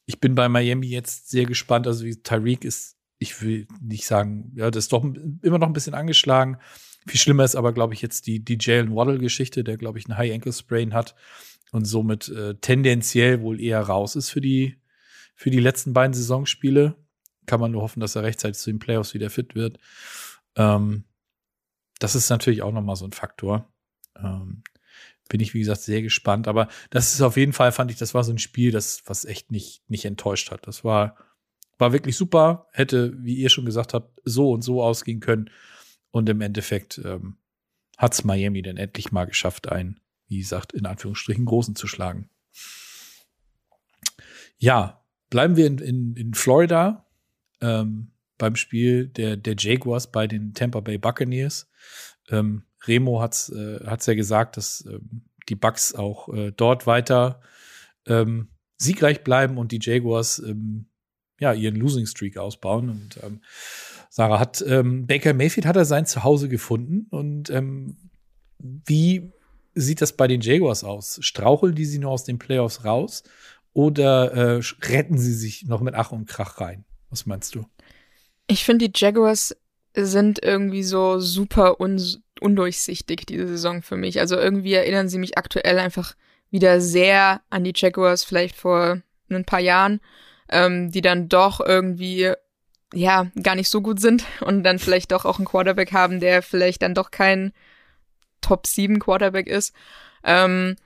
Ich 0.06 0.20
bin 0.20 0.34
bei 0.34 0.48
Miami 0.48 0.86
jetzt 0.86 1.30
sehr 1.30 1.44
gespannt. 1.44 1.86
Also 1.86 2.04
wie 2.04 2.16
Tyreek 2.16 2.64
ist, 2.64 2.96
ich 3.18 3.40
will 3.42 3.66
nicht 3.80 4.06
sagen, 4.06 4.52
ja, 4.54 4.70
das 4.70 4.84
ist 4.84 4.92
doch 4.92 5.04
immer 5.04 5.58
noch 5.58 5.66
ein 5.66 5.72
bisschen 5.74 5.94
angeschlagen. 5.94 6.56
Viel 7.08 7.18
schlimmer 7.18 7.44
ist 7.44 7.56
aber, 7.56 7.72
glaube 7.72 7.94
ich, 7.94 8.02
jetzt 8.02 8.26
die, 8.26 8.44
die 8.44 8.58
Jalen 8.60 8.94
Waddle-Geschichte, 8.94 9.64
der, 9.64 9.78
glaube 9.78 9.98
ich, 9.98 10.06
einen 10.06 10.18
High-Ankle-Sprain 10.18 10.92
hat 10.92 11.14
und 11.72 11.86
somit 11.86 12.28
äh, 12.28 12.54
tendenziell 12.56 13.40
wohl 13.40 13.60
eher 13.60 13.80
raus 13.80 14.14
ist 14.14 14.30
für 14.30 14.42
die, 14.42 14.76
für 15.34 15.50
die 15.50 15.60
letzten 15.60 15.94
beiden 15.94 16.12
Saisonspiele. 16.12 16.96
Kann 17.46 17.60
man 17.60 17.72
nur 17.72 17.82
hoffen, 17.82 18.00
dass 18.00 18.14
er 18.14 18.24
rechtzeitig 18.24 18.58
zu 18.58 18.70
den 18.70 18.78
Playoffs 18.78 19.14
wieder 19.14 19.30
fit 19.30 19.54
wird. 19.54 19.78
Ähm, 20.56 21.04
das 21.98 22.14
ist 22.14 22.28
natürlich 22.28 22.62
auch 22.62 22.72
nochmal 22.72 22.96
so 22.96 23.06
ein 23.06 23.12
Faktor. 23.12 23.72
Ähm, 24.16 24.62
bin 25.28 25.40
ich, 25.40 25.54
wie 25.54 25.60
gesagt, 25.60 25.80
sehr 25.80 26.02
gespannt. 26.02 26.46
Aber 26.46 26.68
das 26.90 27.14
ist 27.14 27.22
auf 27.22 27.36
jeden 27.36 27.52
Fall, 27.52 27.72
fand 27.72 27.90
ich, 27.90 27.96
das 27.96 28.14
war 28.14 28.24
so 28.24 28.32
ein 28.32 28.38
Spiel, 28.38 28.70
das, 28.70 29.02
was 29.06 29.24
echt 29.24 29.50
nicht, 29.50 29.82
nicht 29.88 30.04
enttäuscht 30.04 30.50
hat. 30.50 30.66
Das 30.66 30.84
war, 30.84 31.16
war 31.78 31.92
wirklich 31.92 32.16
super. 32.16 32.66
Hätte, 32.72 33.14
wie 33.18 33.36
ihr 33.36 33.48
schon 33.48 33.64
gesagt 33.64 33.94
habt, 33.94 34.20
so 34.24 34.50
und 34.50 34.62
so 34.62 34.82
ausgehen 34.82 35.20
können. 35.20 35.50
Und 36.10 36.28
im 36.28 36.40
Endeffekt 36.40 36.98
ähm, 37.04 37.36
hat 37.96 38.14
es 38.14 38.24
Miami 38.24 38.62
dann 38.62 38.76
endlich 38.76 39.12
mal 39.12 39.26
geschafft, 39.26 39.68
einen, 39.68 40.00
wie 40.28 40.38
gesagt, 40.38 40.72
in 40.72 40.86
Anführungsstrichen 40.86 41.44
großen 41.44 41.76
zu 41.76 41.86
schlagen. 41.86 42.30
Ja, 44.58 45.04
bleiben 45.30 45.56
wir 45.56 45.66
in, 45.66 45.78
in, 45.78 46.16
in 46.16 46.34
Florida. 46.34 47.06
Ähm, 47.60 48.12
beim 48.38 48.54
Spiel 48.54 49.08
der, 49.08 49.36
der 49.36 49.56
Jaguars 49.58 50.10
bei 50.10 50.26
den 50.26 50.54
Tampa 50.54 50.80
Bay 50.80 50.96
Buccaneers. 50.96 51.68
Ähm, 52.30 52.62
Remo 52.86 53.20
hat's, 53.20 53.48
äh, 53.50 53.80
ja 53.84 54.14
gesagt, 54.14 54.56
dass 54.56 54.86
ähm, 54.86 55.24
die 55.48 55.56
Bucks 55.56 55.94
auch 55.94 56.32
äh, 56.32 56.52
dort 56.52 56.86
weiter 56.86 57.40
ähm, 58.06 58.48
siegreich 58.76 59.24
bleiben 59.24 59.58
und 59.58 59.72
die 59.72 59.80
Jaguars 59.82 60.38
ähm, 60.38 60.86
ja 61.40 61.52
ihren 61.52 61.76
Losing 61.76 62.06
Streak 62.06 62.36
ausbauen. 62.38 62.90
Und 62.90 63.18
ähm, 63.24 63.42
Sarah 64.10 64.40
hat 64.40 64.64
ähm, 64.66 65.06
Baker 65.06 65.34
Mayfield 65.34 65.66
hat 65.66 65.76
er 65.76 65.84
sein 65.84 66.06
Zuhause 66.06 66.48
gefunden 66.48 67.06
und 67.10 67.50
ähm, 67.50 67.96
wie 68.58 69.32
sieht 69.74 70.00
das 70.00 70.12
bei 70.12 70.26
den 70.26 70.40
Jaguars 70.40 70.84
aus? 70.84 71.18
Straucheln 71.22 71.74
die 71.74 71.84
sie 71.84 71.98
nur 71.98 72.10
aus 72.10 72.24
den 72.24 72.38
Playoffs 72.38 72.84
raus 72.84 73.22
oder 73.72 74.32
äh, 74.32 74.60
retten 74.82 75.18
sie 75.18 75.34
sich 75.34 75.66
noch 75.66 75.80
mit 75.80 75.94
Ach 75.94 76.10
und 76.10 76.26
Krach 76.26 76.60
rein? 76.60 76.84
Was 77.10 77.26
meinst 77.26 77.54
du? 77.54 77.64
Ich 78.46 78.64
finde, 78.64 78.88
die 78.88 78.98
Jaguars 78.98 79.56
sind 79.94 80.42
irgendwie 80.42 80.82
so 80.82 81.18
super 81.20 81.80
un 81.80 82.00
undurchsichtig 82.40 83.26
diese 83.26 83.48
Saison 83.48 83.82
für 83.82 83.96
mich. 83.96 84.20
Also 84.20 84.36
irgendwie 84.36 84.74
erinnern 84.74 85.08
sie 85.08 85.18
mich 85.18 85.36
aktuell 85.36 85.78
einfach 85.78 86.14
wieder 86.50 86.80
sehr 86.80 87.42
an 87.50 87.64
die 87.64 87.72
Jaguars 87.74 88.24
vielleicht 88.24 88.56
vor 88.56 89.02
ein 89.28 89.44
paar 89.44 89.60
Jahren, 89.60 90.00
ähm, 90.48 90.90
die 90.90 91.00
dann 91.00 91.28
doch 91.28 91.60
irgendwie 91.60 92.32
ja 92.94 93.26
gar 93.42 93.54
nicht 93.54 93.68
so 93.68 93.80
gut 93.80 94.00
sind 94.00 94.24
und 94.40 94.62
dann 94.64 94.78
vielleicht 94.78 95.12
doch 95.12 95.24
auch 95.24 95.38
einen 95.38 95.46
Quarterback 95.46 95.92
haben, 95.92 96.20
der 96.20 96.42
vielleicht 96.42 96.82
dann 96.82 96.94
doch 96.94 97.10
kein 97.10 97.52
Top 98.40 98.66
7 98.66 98.98
Quarterback 98.98 99.46
ist. 99.46 99.74
Ähm, 100.24 100.76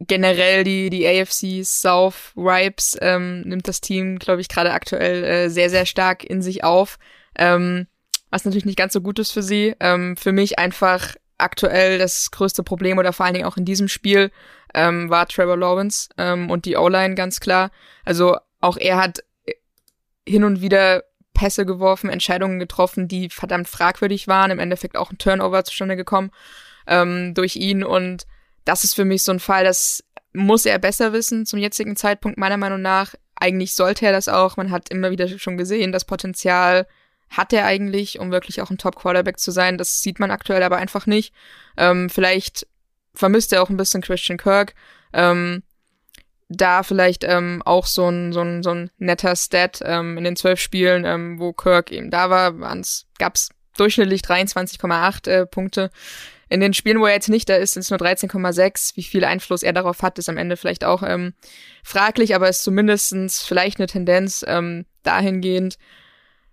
generell 0.00 0.64
die, 0.64 0.90
die 0.90 1.06
AFC 1.06 1.64
South 1.64 2.32
Ripes 2.36 2.96
ähm, 3.00 3.42
nimmt 3.42 3.68
das 3.68 3.80
Team, 3.80 4.18
glaube 4.18 4.40
ich, 4.40 4.48
gerade 4.48 4.72
aktuell 4.72 5.24
äh, 5.24 5.48
sehr, 5.50 5.70
sehr 5.70 5.86
stark 5.86 6.24
in 6.24 6.42
sich 6.42 6.64
auf. 6.64 6.98
Ähm, 7.36 7.86
was 8.30 8.44
natürlich 8.44 8.64
nicht 8.64 8.78
ganz 8.78 8.92
so 8.92 9.00
gut 9.00 9.18
ist 9.18 9.32
für 9.32 9.42
sie. 9.42 9.74
Ähm, 9.80 10.16
für 10.16 10.32
mich 10.32 10.58
einfach 10.58 11.16
aktuell 11.38 11.98
das 11.98 12.30
größte 12.30 12.62
Problem 12.62 12.98
oder 12.98 13.12
vor 13.12 13.26
allen 13.26 13.34
Dingen 13.34 13.46
auch 13.46 13.56
in 13.56 13.64
diesem 13.64 13.88
Spiel 13.88 14.30
ähm, 14.74 15.10
war 15.10 15.26
Trevor 15.26 15.56
Lawrence 15.56 16.08
ähm, 16.16 16.50
und 16.50 16.64
die 16.64 16.76
O-Line 16.76 17.14
ganz 17.14 17.40
klar. 17.40 17.70
Also 18.04 18.36
auch 18.60 18.76
er 18.76 18.98
hat 18.98 19.24
hin 20.26 20.44
und 20.44 20.60
wieder 20.60 21.02
Pässe 21.34 21.64
geworfen, 21.64 22.10
Entscheidungen 22.10 22.58
getroffen, 22.58 23.08
die 23.08 23.30
verdammt 23.30 23.68
fragwürdig 23.68 24.28
waren. 24.28 24.50
Im 24.50 24.58
Endeffekt 24.58 24.96
auch 24.96 25.10
ein 25.10 25.18
Turnover 25.18 25.64
zustande 25.64 25.96
gekommen 25.96 26.30
ähm, 26.86 27.34
durch 27.34 27.56
ihn. 27.56 27.82
Und 27.84 28.26
das 28.64 28.84
ist 28.84 28.94
für 28.94 29.04
mich 29.04 29.22
so 29.22 29.32
ein 29.32 29.40
Fall, 29.40 29.64
das 29.64 30.04
muss 30.32 30.66
er 30.66 30.78
besser 30.78 31.12
wissen 31.12 31.46
zum 31.46 31.58
jetzigen 31.58 31.96
Zeitpunkt, 31.96 32.38
meiner 32.38 32.56
Meinung 32.56 32.82
nach. 32.82 33.14
Eigentlich 33.36 33.74
sollte 33.74 34.06
er 34.06 34.12
das 34.12 34.28
auch. 34.28 34.56
Man 34.56 34.70
hat 34.70 34.90
immer 34.90 35.10
wieder 35.10 35.26
schon 35.38 35.56
gesehen, 35.56 35.92
das 35.92 36.04
Potenzial 36.04 36.86
hat 37.30 37.52
er 37.52 37.64
eigentlich, 37.64 38.18
um 38.18 38.32
wirklich 38.32 38.60
auch 38.60 38.70
ein 38.70 38.78
Top-Quarterback 38.78 39.38
zu 39.38 39.52
sein. 39.52 39.78
Das 39.78 40.02
sieht 40.02 40.18
man 40.18 40.30
aktuell 40.30 40.62
aber 40.62 40.76
einfach 40.76 41.06
nicht. 41.06 41.32
Ähm, 41.76 42.10
vielleicht 42.10 42.66
vermisst 43.14 43.52
er 43.52 43.62
auch 43.62 43.70
ein 43.70 43.76
bisschen 43.76 44.02
Christian 44.02 44.36
Kirk. 44.36 44.74
Ähm, 45.12 45.62
da 46.50 46.82
vielleicht 46.82 47.24
ähm, 47.24 47.62
auch 47.64 47.86
so 47.86 48.08
ein, 48.08 48.32
so 48.32 48.40
ein, 48.40 48.62
so 48.62 48.70
ein 48.70 48.90
netter 48.98 49.36
Stat 49.36 49.80
ähm, 49.84 50.18
in 50.18 50.24
den 50.24 50.36
zwölf 50.36 50.60
Spielen, 50.60 51.04
ähm, 51.04 51.38
wo 51.38 51.52
Kirk 51.52 51.92
eben 51.92 52.10
da 52.10 52.28
war, 52.28 52.52
gab 53.18 53.34
es 53.36 53.50
durchschnittlich 53.76 54.22
23,8 54.22 55.30
äh, 55.30 55.46
Punkte. 55.46 55.90
In 56.48 56.58
den 56.58 56.74
Spielen, 56.74 56.98
wo 56.98 57.06
er 57.06 57.14
jetzt 57.14 57.28
nicht 57.28 57.48
da 57.48 57.54
ist, 57.54 57.74
sind 57.74 57.82
es 57.82 57.90
nur 57.90 58.00
13,6. 58.00 58.96
Wie 58.96 59.04
viel 59.04 59.24
Einfluss 59.24 59.62
er 59.62 59.72
darauf 59.72 60.02
hat, 60.02 60.18
ist 60.18 60.28
am 60.28 60.36
Ende 60.36 60.56
vielleicht 60.56 60.82
auch 60.82 61.04
ähm, 61.04 61.34
fraglich, 61.84 62.34
aber 62.34 62.48
ist 62.48 62.64
zumindestens 62.64 63.42
vielleicht 63.44 63.78
eine 63.78 63.86
Tendenz 63.86 64.44
ähm, 64.48 64.86
dahingehend. 65.04 65.78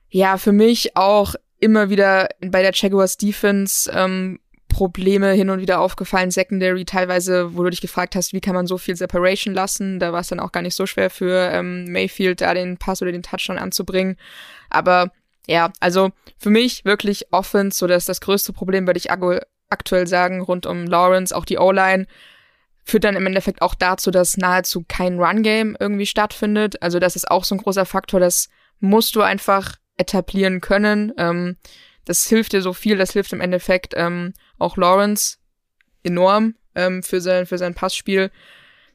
Ja, 0.10 0.38
für 0.38 0.52
mich 0.52 0.96
auch 0.96 1.34
immer 1.60 1.90
wieder 1.90 2.30
bei 2.40 2.62
der 2.62 2.72
Jaguars 2.76 3.18
Defense 3.18 3.92
ähm, 3.92 4.40
Probleme 4.68 5.32
hin 5.32 5.50
und 5.50 5.62
wieder 5.62 5.80
aufgefallen, 5.80 6.32
Secondary 6.32 6.86
teilweise, 6.86 7.56
wo 7.56 7.64
du 7.64 7.70
dich 7.70 7.82
gefragt 7.82 8.16
hast, 8.16 8.34
wie 8.34 8.42
kann 8.42 8.56
man 8.56 8.68
so 8.68 8.78
viel 8.78 8.96
Separation 8.96 9.54
lassen. 9.54 10.00
Da 10.00 10.14
war 10.14 10.22
es 10.22 10.28
dann 10.28 10.40
auch 10.40 10.52
gar 10.52 10.62
nicht 10.62 10.76
so 10.76 10.86
schwer 10.86 11.10
für 11.10 11.50
ähm, 11.52 11.92
Mayfield, 11.92 12.42
da 12.42 12.54
den 12.54 12.78
Pass 12.78 13.02
oder 13.02 13.12
den 13.12 13.24
Touchdown 13.24 13.58
anzubringen. 13.58 14.18
Aber 14.70 15.12
ja, 15.48 15.72
also 15.80 16.12
für 16.38 16.50
mich 16.50 16.86
wirklich 16.86 17.32
Offense, 17.32 17.78
so 17.78 17.88
dass 17.88 18.06
das 18.06 18.22
größte 18.22 18.54
Problem, 18.54 18.86
würde 18.86 18.98
ich 19.00 19.10
aktuell 19.70 20.08
sagen, 20.08 20.42
rund 20.42 20.66
um 20.66 20.86
Lawrence, 20.86 21.36
auch 21.36 21.46
die 21.46 21.58
O-Line, 21.58 22.06
führt 22.84 23.04
dann 23.04 23.16
im 23.16 23.26
Endeffekt 23.26 23.62
auch 23.62 23.76
dazu, 23.76 24.12
dass 24.12 24.38
nahezu 24.38 24.86
kein 24.88 25.20
Run-Game 25.20 25.76
irgendwie 25.80 26.06
stattfindet. 26.06 26.82
Also 26.82 27.00
das 27.00 27.16
ist 27.16 27.30
auch 27.30 27.44
so 27.44 27.56
ein 27.56 27.60
großer 27.60 27.86
Faktor, 27.86 28.20
das 28.20 28.50
musst 28.80 29.16
du 29.16 29.22
einfach 29.22 29.76
etablieren 29.98 30.62
können. 30.62 31.14
Ähm, 31.18 31.58
das 32.08 32.26
hilft 32.26 32.54
dir 32.54 32.62
so 32.62 32.72
viel, 32.72 32.98
das 32.98 33.12
hilft 33.12 33.34
im 33.34 33.42
Endeffekt 33.42 33.94
ähm, 33.98 34.34
auch 34.58 34.78
Lawrence 34.78 35.38
enorm 36.04 36.56
ähm, 36.74 37.04
für, 37.04 37.20
sein, 37.20 37.46
für 37.46 37.58
sein 37.58 37.76
Passspiel. 37.76 38.32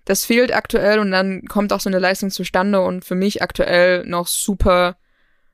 Das 0.07 0.25
fehlt 0.25 0.53
aktuell 0.55 0.99
und 0.99 1.11
dann 1.11 1.43
kommt 1.47 1.75
auch 1.75 1.81
so 1.81 1.91
eine 1.91 1.99
Leistung 1.99 2.31
zustande 2.31 2.81
und 2.81 3.05
für 3.05 3.15
mich 3.15 3.43
aktuell 3.43 4.07
noch 4.07 4.27
super, 4.27 4.97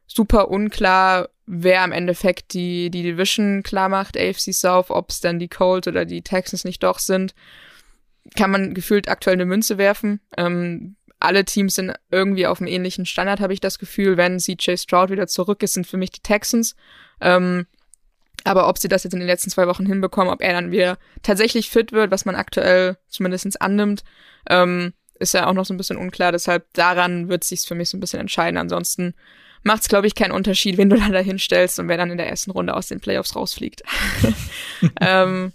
super 0.06 0.48
unklar, 0.48 1.30
wer 1.46 1.84
im 1.84 1.90
Endeffekt 1.90 2.54
die, 2.54 2.90
die 2.90 3.02
Division 3.02 3.64
klar 3.64 3.88
macht, 3.88 4.16
AFC 4.16 4.54
South, 4.54 4.90
ob 4.90 5.10
es 5.10 5.20
dann 5.20 5.40
die 5.40 5.48
Colts 5.48 5.88
oder 5.88 6.04
die 6.04 6.22
Texans 6.22 6.64
nicht 6.64 6.84
doch 6.84 7.00
sind. 7.00 7.34
Kann 8.36 8.52
man 8.52 8.72
gefühlt 8.72 9.08
aktuell 9.08 9.34
eine 9.34 9.46
Münze 9.46 9.78
werfen. 9.78 10.20
Ähm, 10.36 10.94
alle 11.20 11.44
Teams 11.44 11.74
sind 11.74 11.94
irgendwie 12.10 12.46
auf 12.46 12.60
einem 12.60 12.68
ähnlichen 12.68 13.06
Standard, 13.06 13.40
habe 13.40 13.52
ich 13.52 13.60
das 13.60 13.78
Gefühl. 13.78 14.16
Wenn 14.16 14.38
CJ 14.38 14.76
Stroud 14.76 15.10
wieder 15.10 15.26
zurück 15.26 15.62
ist, 15.62 15.74
sind 15.74 15.86
für 15.86 15.96
mich 15.96 16.10
die 16.10 16.22
Texans. 16.22 16.76
Ähm, 17.20 17.66
aber 18.44 18.68
ob 18.68 18.78
sie 18.78 18.88
das 18.88 19.04
jetzt 19.04 19.14
in 19.14 19.18
den 19.18 19.26
letzten 19.26 19.50
zwei 19.50 19.66
Wochen 19.66 19.86
hinbekommen, 19.86 20.32
ob 20.32 20.40
er 20.40 20.52
dann 20.52 20.70
wieder 20.70 20.96
tatsächlich 21.22 21.70
fit 21.70 21.92
wird, 21.92 22.10
was 22.10 22.24
man 22.24 22.36
aktuell 22.36 22.96
zumindest 23.08 23.60
annimmt, 23.60 24.04
ähm, 24.48 24.94
ist 25.18 25.34
ja 25.34 25.48
auch 25.48 25.52
noch 25.52 25.64
so 25.64 25.74
ein 25.74 25.76
bisschen 25.76 25.96
unklar. 25.96 26.30
Deshalb 26.30 26.72
daran 26.74 27.28
wird 27.28 27.42
sich's 27.42 27.66
für 27.66 27.74
mich 27.74 27.88
so 27.88 27.96
ein 27.96 28.00
bisschen 28.00 28.20
entscheiden. 28.20 28.56
Ansonsten 28.56 29.14
macht's, 29.64 29.88
glaube 29.88 30.06
ich, 30.06 30.14
keinen 30.14 30.32
Unterschied, 30.32 30.78
wen 30.78 30.88
du 30.88 30.96
da 31.00 31.08
dahin 31.08 31.38
stellst 31.38 31.80
und 31.80 31.88
wer 31.88 31.96
dann 31.96 32.10
in 32.10 32.18
der 32.18 32.28
ersten 32.28 32.52
Runde 32.52 32.74
aus 32.74 32.86
den 32.86 33.00
Playoffs 33.00 33.34
rausfliegt. 33.34 33.82
ähm, 35.00 35.52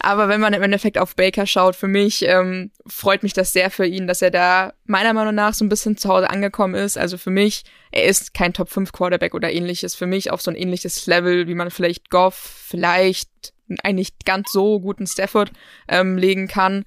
aber 0.00 0.28
wenn 0.28 0.40
man 0.40 0.52
im 0.52 0.62
Endeffekt 0.62 0.98
auf 0.98 1.16
Baker 1.16 1.46
schaut, 1.46 1.74
für 1.74 1.88
mich 1.88 2.24
ähm, 2.26 2.70
freut 2.86 3.22
mich 3.22 3.32
das 3.32 3.52
sehr 3.52 3.70
für 3.70 3.86
ihn, 3.86 4.06
dass 4.06 4.22
er 4.22 4.30
da 4.30 4.72
meiner 4.84 5.12
Meinung 5.12 5.34
nach 5.34 5.54
so 5.54 5.64
ein 5.64 5.68
bisschen 5.68 5.96
zu 5.96 6.08
Hause 6.08 6.30
angekommen 6.30 6.74
ist. 6.74 6.96
Also 6.96 7.18
für 7.18 7.30
mich, 7.30 7.64
er 7.90 8.04
ist 8.04 8.34
kein 8.34 8.52
Top 8.52 8.70
5 8.70 8.92
Quarterback 8.92 9.34
oder 9.34 9.52
ähnliches. 9.52 9.94
Für 9.94 10.06
mich 10.06 10.30
auf 10.30 10.40
so 10.40 10.50
ein 10.50 10.56
ähnliches 10.56 11.06
Level, 11.06 11.48
wie 11.48 11.54
man 11.54 11.70
vielleicht 11.70 12.10
Goff, 12.10 12.34
vielleicht 12.34 13.52
einen 13.82 13.96
nicht 13.96 14.24
ganz 14.24 14.52
so 14.52 14.80
guten 14.80 15.06
Stafford 15.06 15.50
ähm, 15.88 16.16
legen 16.16 16.48
kann. 16.48 16.84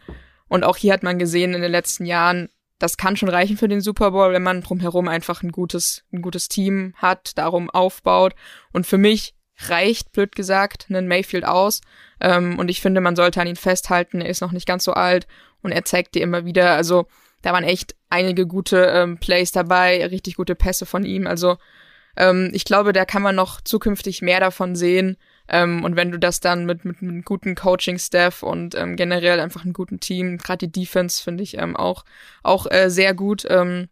Und 0.48 0.64
auch 0.64 0.78
hier 0.78 0.94
hat 0.94 1.04
man 1.04 1.20
gesehen 1.20 1.54
in 1.54 1.62
den 1.62 1.72
letzten 1.72 2.06
Jahren, 2.06 2.50
das 2.80 2.98
kann 2.98 3.16
schon 3.16 3.30
reichen 3.30 3.58
für 3.58 3.68
den 3.68 3.82
Super 3.82 4.12
Bowl, 4.12 4.34
wenn 4.34 4.42
man 4.42 4.62
drumherum 4.62 5.08
einfach 5.08 5.44
ein 5.44 5.52
gutes, 5.52 6.04
ein 6.12 6.22
gutes 6.22 6.48
Team 6.48 6.94
hat, 6.96 7.38
darum 7.38 7.70
aufbaut. 7.70 8.34
Und 8.72 8.88
für 8.88 8.98
mich 8.98 9.36
reicht, 9.70 10.12
blöd 10.12 10.36
gesagt, 10.36 10.88
einen 10.90 11.08
Mayfield 11.08 11.46
aus. 11.46 11.82
Ähm, 12.20 12.58
und 12.60 12.70
ich 12.70 12.82
finde, 12.82 13.02
man 13.02 13.16
sollte 13.16 13.42
an 13.42 13.48
ihn 13.48 13.56
festhalten. 13.56 14.22
Er 14.22 14.30
ist 14.30 14.42
noch 14.42 14.52
nicht 14.52 14.68
ganz 14.68 14.84
so 14.84 14.94
alt 14.94 15.28
und 15.62 15.72
er 15.72 15.86
zeigt 15.86 16.16
dir 16.16 16.22
immer 16.22 16.46
wieder, 16.46 16.72
also 16.72 17.08
da 17.42 17.54
waren 17.54 17.64
echt 17.64 17.96
einige 18.10 18.46
gute 18.46 18.86
ähm, 18.86 19.18
Plays 19.18 19.52
dabei, 19.52 20.06
richtig 20.06 20.36
gute 20.36 20.56
Pässe 20.56 20.86
von 20.86 21.04
ihm. 21.04 21.28
Also 21.28 21.58
ähm, 22.18 22.52
ich 22.54 22.66
glaube, 22.66 22.94
da 22.94 23.06
kann 23.06 23.22
man 23.22 23.36
noch 23.36 23.62
zukünftig 23.62 24.22
mehr 24.22 24.40
davon 24.40 24.76
sehen. 24.76 25.18
Ähm, 25.48 25.84
und 25.84 25.96
wenn 25.96 26.12
du 26.12 26.20
das 26.20 26.40
dann 26.40 26.66
mit, 26.66 26.86
mit, 26.86 27.02
mit 27.02 27.12
einem 27.12 27.24
guten 27.24 27.56
Coaching-Staff 27.56 28.44
und 28.44 28.76
ähm, 28.76 28.96
generell 28.96 29.40
einfach 29.40 29.64
einem 29.64 29.74
guten 29.74 30.00
Team, 30.00 30.38
gerade 30.38 30.68
die 30.68 30.82
Defense 30.82 31.22
finde 31.22 31.44
ich 31.44 31.58
ähm, 31.58 31.76
auch, 31.76 32.06
auch 32.44 32.70
äh, 32.70 32.90
sehr 32.90 33.14
gut 33.14 33.46
ähm, 33.50 33.90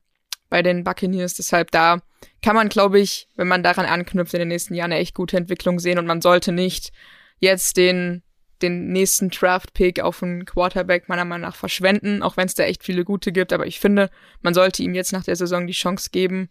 bei 0.49 0.61
den 0.61 0.83
Buccaneers. 0.83 1.35
Deshalb 1.35 1.71
da 1.71 1.99
kann 2.41 2.55
man, 2.55 2.69
glaube 2.69 2.99
ich, 2.99 3.27
wenn 3.35 3.47
man 3.47 3.63
daran 3.63 3.85
anknüpft, 3.85 4.33
in 4.33 4.39
den 4.39 4.47
nächsten 4.49 4.73
Jahren 4.73 4.91
eine 4.91 5.01
echt 5.01 5.15
gute 5.15 5.37
Entwicklung 5.37 5.79
sehen 5.79 5.99
und 5.99 6.05
man 6.05 6.21
sollte 6.21 6.51
nicht 6.51 6.91
jetzt 7.39 7.77
den 7.77 8.23
den 8.61 8.91
nächsten 8.91 9.29
Draft-Pick 9.29 10.01
auf 10.01 10.21
einen 10.21 10.45
Quarterback 10.45 11.07
meiner 11.07 11.25
Meinung 11.25 11.47
nach 11.47 11.55
verschwenden, 11.55 12.21
auch 12.21 12.37
wenn 12.37 12.45
es 12.45 12.55
da 12.55 12.63
echt 12.63 12.83
viele 12.83 13.05
gute 13.05 13.31
gibt. 13.31 13.53
Aber 13.53 13.65
ich 13.65 13.79
finde, 13.79 14.09
man 14.41 14.53
sollte 14.53 14.83
ihm 14.83 14.93
jetzt 14.93 15.13
nach 15.13 15.23
der 15.23 15.35
Saison 15.35 15.65
die 15.65 15.73
Chance 15.73 16.09
geben 16.11 16.49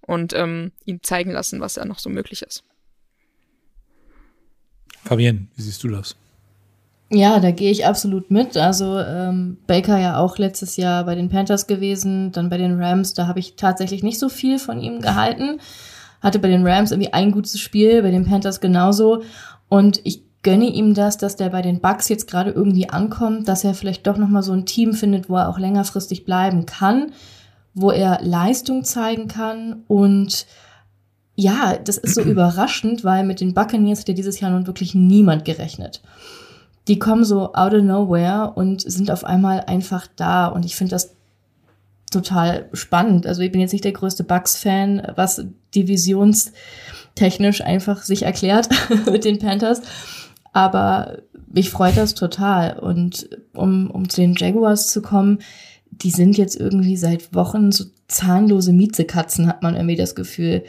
und 0.00 0.32
ähm, 0.34 0.72
ihm 0.84 1.02
zeigen 1.02 1.30
lassen, 1.30 1.60
was 1.60 1.74
da 1.74 1.84
noch 1.84 1.98
so 1.98 2.10
möglich 2.10 2.42
ist. 2.42 2.62
Fabienne, 5.04 5.46
wie 5.56 5.62
siehst 5.62 5.82
du 5.82 5.88
das? 5.88 6.16
Ja, 7.08 7.38
da 7.38 7.52
gehe 7.52 7.70
ich 7.70 7.86
absolut 7.86 8.30
mit. 8.30 8.56
Also 8.56 8.98
ähm, 8.98 9.58
Baker 9.66 9.98
ja 9.98 10.18
auch 10.18 10.38
letztes 10.38 10.76
Jahr 10.76 11.04
bei 11.04 11.14
den 11.14 11.28
Panthers 11.28 11.66
gewesen, 11.68 12.32
dann 12.32 12.50
bei 12.50 12.58
den 12.58 12.82
Rams, 12.82 13.14
da 13.14 13.28
habe 13.28 13.38
ich 13.38 13.54
tatsächlich 13.54 14.02
nicht 14.02 14.18
so 14.18 14.28
viel 14.28 14.58
von 14.58 14.80
ihm 14.80 15.00
gehalten. 15.00 15.60
Hatte 16.20 16.40
bei 16.40 16.48
den 16.48 16.66
Rams 16.66 16.90
irgendwie 16.90 17.12
ein 17.12 17.30
gutes 17.30 17.60
Spiel, 17.60 18.02
bei 18.02 18.10
den 18.10 18.26
Panthers 18.26 18.60
genauso. 18.60 19.22
Und 19.68 20.00
ich 20.02 20.22
gönne 20.42 20.66
ihm 20.66 20.94
das, 20.94 21.16
dass 21.16 21.36
der 21.36 21.50
bei 21.50 21.62
den 21.62 21.80
Bucks 21.80 22.08
jetzt 22.08 22.28
gerade 22.28 22.50
irgendwie 22.50 22.88
ankommt, 22.88 23.46
dass 23.46 23.62
er 23.62 23.74
vielleicht 23.74 24.06
doch 24.06 24.16
nochmal 24.16 24.42
so 24.42 24.52
ein 24.52 24.66
Team 24.66 24.92
findet, 24.92 25.28
wo 25.28 25.36
er 25.36 25.48
auch 25.48 25.58
längerfristig 25.58 26.24
bleiben 26.24 26.66
kann, 26.66 27.12
wo 27.74 27.90
er 27.90 28.20
Leistung 28.22 28.84
zeigen 28.84 29.28
kann 29.28 29.82
und 29.86 30.46
ja, 31.34 31.76
das 31.76 31.98
ist 31.98 32.14
so 32.14 32.20
überraschend, 32.22 33.04
weil 33.04 33.24
mit 33.24 33.40
den 33.40 33.54
Buccaneers 33.54 34.00
hat 34.00 34.08
ja 34.08 34.14
dieses 34.14 34.40
Jahr 34.40 34.50
nun 34.50 34.66
wirklich 34.68 34.94
niemand 34.94 35.44
gerechnet. 35.44 36.00
Die 36.88 36.98
kommen 36.98 37.24
so 37.24 37.52
out 37.54 37.74
of 37.74 37.82
nowhere 37.82 38.52
und 38.54 38.80
sind 38.80 39.10
auf 39.10 39.24
einmal 39.24 39.60
einfach 39.60 40.06
da. 40.16 40.46
Und 40.46 40.64
ich 40.64 40.76
finde 40.76 40.90
das 40.90 41.16
total 42.10 42.68
spannend. 42.72 43.26
Also 43.26 43.42
ich 43.42 43.50
bin 43.50 43.60
jetzt 43.60 43.72
nicht 43.72 43.84
der 43.84 43.92
größte 43.92 44.24
Bucks-Fan, 44.24 45.12
was 45.16 45.44
divisionstechnisch 45.74 47.60
einfach 47.62 48.02
sich 48.02 48.22
erklärt 48.22 48.68
mit 49.10 49.24
den 49.24 49.38
Panthers. 49.38 49.82
Aber 50.52 51.18
mich 51.52 51.70
freut 51.70 51.96
das 51.96 52.14
total. 52.14 52.78
Und 52.78 53.28
um, 53.52 53.90
um 53.90 54.08
zu 54.08 54.20
den 54.20 54.34
Jaguars 54.34 54.88
zu 54.88 55.02
kommen, 55.02 55.40
die 55.90 56.10
sind 56.10 56.38
jetzt 56.38 56.56
irgendwie 56.56 56.96
seit 56.96 57.34
Wochen 57.34 57.72
so 57.72 57.84
zahnlose 58.08 58.72
Miezekatzen, 58.72 59.48
hat 59.48 59.62
man 59.62 59.74
irgendwie 59.74 59.96
das 59.96 60.14
Gefühl. 60.14 60.64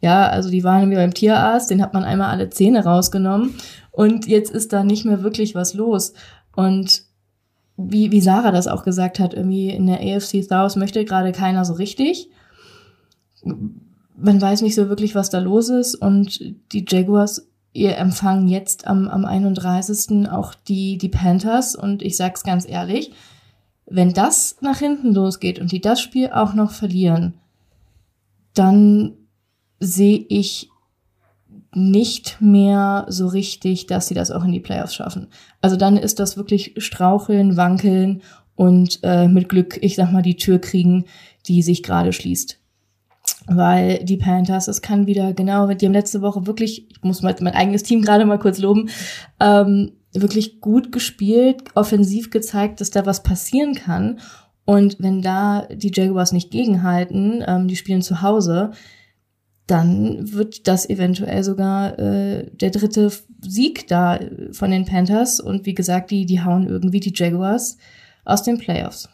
Ja, 0.00 0.28
also 0.28 0.50
die 0.50 0.64
waren 0.64 0.80
irgendwie 0.80 0.98
beim 0.98 1.14
Tierarzt, 1.14 1.70
den 1.70 1.80
hat 1.80 1.94
man 1.94 2.04
einmal 2.04 2.30
alle 2.30 2.50
Zähne 2.50 2.84
rausgenommen 2.84 3.54
und 3.92 4.26
jetzt 4.26 4.50
ist 4.50 4.72
da 4.72 4.82
nicht 4.82 5.04
mehr 5.04 5.22
wirklich 5.22 5.54
was 5.54 5.74
los. 5.74 6.14
Und 6.56 7.04
wie, 7.76 8.10
wie 8.10 8.20
Sarah 8.20 8.50
das 8.50 8.66
auch 8.66 8.82
gesagt 8.82 9.18
hat, 9.18 9.34
irgendwie 9.34 9.70
in 9.70 9.86
der 9.86 10.00
AFC 10.00 10.42
South 10.42 10.76
möchte 10.76 11.04
gerade 11.04 11.32
keiner 11.32 11.64
so 11.64 11.74
richtig. 11.74 12.30
Man 13.44 14.40
weiß 14.40 14.62
nicht 14.62 14.74
so 14.74 14.88
wirklich, 14.88 15.14
was 15.14 15.30
da 15.30 15.38
los 15.38 15.68
ist 15.68 15.94
und 15.94 16.40
die 16.72 16.84
Jaguars 16.88 17.46
ihr 17.74 17.96
empfangen 17.96 18.48
jetzt 18.48 18.86
am, 18.86 19.08
am 19.08 19.24
31. 19.24 20.28
auch 20.30 20.54
die, 20.54 20.98
die 20.98 21.08
Panthers 21.08 21.74
und 21.74 22.02
ich 22.02 22.16
sag's 22.16 22.42
ganz 22.42 22.68
ehrlich, 22.68 23.12
wenn 23.86 24.12
das 24.12 24.56
nach 24.60 24.78
hinten 24.78 25.14
losgeht 25.14 25.58
und 25.58 25.72
die 25.72 25.80
das 25.80 26.00
Spiel 26.00 26.30
auch 26.30 26.54
noch 26.54 26.70
verlieren, 26.70 27.34
dann 28.54 29.14
sehe 29.80 30.24
ich 30.28 30.68
nicht 31.74 32.36
mehr 32.40 33.06
so 33.08 33.28
richtig, 33.28 33.86
dass 33.86 34.08
sie 34.08 34.14
das 34.14 34.30
auch 34.30 34.44
in 34.44 34.52
die 34.52 34.60
Playoffs 34.60 34.94
schaffen. 34.94 35.28
Also 35.60 35.76
dann 35.76 35.96
ist 35.96 36.20
das 36.20 36.36
wirklich 36.36 36.74
Straucheln, 36.76 37.56
Wankeln 37.56 38.22
und 38.54 39.00
äh, 39.02 39.28
mit 39.28 39.48
Glück, 39.48 39.78
ich 39.82 39.96
sag 39.96 40.12
mal, 40.12 40.22
die 40.22 40.36
Tür 40.36 40.58
kriegen, 40.58 41.06
die 41.46 41.62
sich 41.62 41.82
gerade 41.82 42.12
schließt. 42.12 42.58
Weil 43.46 44.04
die 44.04 44.18
Panthers, 44.18 44.68
es 44.68 44.82
kann 44.82 45.06
wieder 45.06 45.32
genau, 45.32 45.72
die 45.72 45.86
haben 45.86 45.92
letzte 45.92 46.22
Woche 46.22 46.46
wirklich, 46.46 46.90
ich 46.90 47.02
muss 47.02 47.22
mein, 47.22 47.34
mein 47.40 47.54
eigenes 47.54 47.82
Team 47.82 48.02
gerade 48.02 48.24
mal 48.24 48.38
kurz 48.38 48.58
loben, 48.58 48.90
ähm, 49.40 49.92
wirklich 50.12 50.60
gut 50.60 50.92
gespielt, 50.92 51.64
offensiv 51.74 52.30
gezeigt, 52.30 52.80
dass 52.80 52.90
da 52.90 53.06
was 53.06 53.22
passieren 53.22 53.74
kann. 53.74 54.20
Und 54.64 54.96
wenn 55.00 55.22
da 55.22 55.66
die 55.72 55.90
Jaguars 55.92 56.32
nicht 56.32 56.50
gegenhalten, 56.50 57.42
ähm, 57.46 57.66
die 57.66 57.76
spielen 57.76 58.02
zu 58.02 58.22
Hause, 58.22 58.72
dann 59.66 60.32
wird 60.32 60.66
das 60.66 60.88
eventuell 60.88 61.44
sogar 61.44 61.98
äh, 61.98 62.50
der 62.52 62.70
dritte 62.70 63.12
Sieg 63.40 63.86
da 63.88 64.18
von 64.52 64.70
den 64.70 64.84
Panthers. 64.84 65.40
Und 65.40 65.66
wie 65.66 65.74
gesagt, 65.74 66.10
die, 66.10 66.26
die 66.26 66.42
hauen 66.42 66.66
irgendwie 66.66 67.00
die 67.00 67.12
Jaguars 67.14 67.78
aus 68.24 68.42
den 68.42 68.58
Playoffs. 68.58 69.08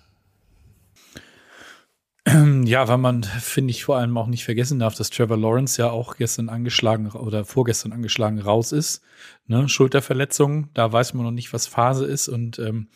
Ja, 2.64 2.88
weil 2.88 2.98
man, 2.98 3.22
finde 3.22 3.70
ich, 3.70 3.84
vor 3.84 3.96
allem 3.96 4.16
auch 4.18 4.26
nicht 4.26 4.44
vergessen 4.44 4.78
darf, 4.78 4.94
dass 4.94 5.08
Trevor 5.10 5.38
Lawrence 5.38 5.80
ja 5.80 5.90
auch 5.90 6.16
gestern 6.16 6.50
angeschlagen 6.50 7.10
oder 7.10 7.44
vorgestern 7.44 7.92
angeschlagen 7.92 8.38
raus 8.38 8.72
ist. 8.72 9.02
Ne? 9.46 9.68
Schulterverletzung, 9.68 10.68
da 10.74 10.92
weiß 10.92 11.14
man 11.14 11.24
noch 11.24 11.30
nicht, 11.30 11.52
was 11.52 11.66
Phase 11.66 12.04
ist. 12.04 12.28
Und 12.28 12.58
ähm, 12.58 12.88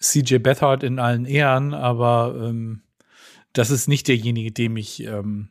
CJ 0.00 0.38
Beathard 0.38 0.82
in 0.82 0.98
allen 0.98 1.26
Ehren, 1.26 1.74
aber 1.74 2.34
ähm, 2.42 2.82
das 3.52 3.70
ist 3.70 3.88
nicht 3.88 4.08
derjenige, 4.08 4.52
dem 4.52 4.76
ich 4.76 5.02
ähm, 5.04 5.50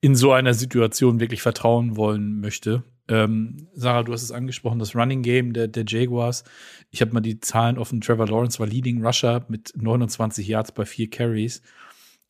in 0.00 0.14
so 0.14 0.32
einer 0.32 0.54
Situation 0.54 1.20
wirklich 1.20 1.42
vertrauen 1.42 1.96
wollen 1.96 2.40
möchte. 2.40 2.84
Ähm, 3.08 3.68
Sarah, 3.74 4.02
du 4.02 4.12
hast 4.12 4.22
es 4.22 4.32
angesprochen, 4.32 4.78
das 4.78 4.94
Running 4.94 5.22
Game 5.22 5.52
der, 5.52 5.68
der 5.68 5.84
Jaguars. 5.86 6.44
Ich 6.90 7.00
habe 7.00 7.12
mal 7.12 7.20
die 7.20 7.40
Zahlen 7.40 7.76
offen. 7.76 8.00
Trevor 8.00 8.28
Lawrence 8.28 8.58
war 8.58 8.66
Leading 8.66 9.04
Rusher 9.04 9.44
mit 9.48 9.72
29 9.76 10.46
Yards 10.46 10.72
bei 10.72 10.86
vier 10.86 11.10
Carries. 11.10 11.60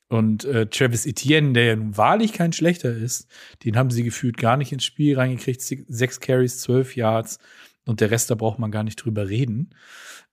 Und 0.09 0.45
äh, 0.45 0.67
Travis 0.67 1.07
Etienne, 1.07 1.53
der 1.53 1.65
ja 1.67 1.77
nun 1.77 1.97
wahrlich 1.97 2.33
kein 2.33 2.53
schlechter 2.53 2.93
ist, 2.93 3.29
den 3.65 3.77
haben 3.77 3.91
sie 3.91 4.03
gefühlt 4.03 4.39
gar 4.39 4.57
nicht 4.57 4.73
ins 4.73 4.85
Spiel 4.85 5.17
reingekriegt. 5.17 5.61
Sechs 5.61 6.19
Carries, 6.19 6.61
zwölf 6.61 6.97
Yards 6.97 7.39
und 7.87 8.01
der 8.01 8.11
Rest, 8.11 8.31
da 8.31 8.35
braucht 8.35 8.59
man 8.59 8.73
gar 8.73 8.83
nicht 8.83 8.97
drüber 8.97 9.29
reden. 9.29 9.71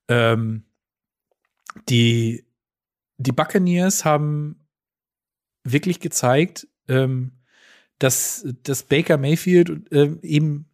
Ähm, 0.07 0.63
die, 1.89 2.45
die 3.17 3.31
Buccaneers 3.31 4.03
haben 4.03 4.67
wirklich 5.63 5.99
gezeigt, 5.99 6.67
ähm, 6.87 7.31
dass, 7.99 8.45
dass 8.63 8.83
Baker 8.83 9.17
Mayfield 9.17 9.91
äh, 9.91 10.15
eben 10.21 10.67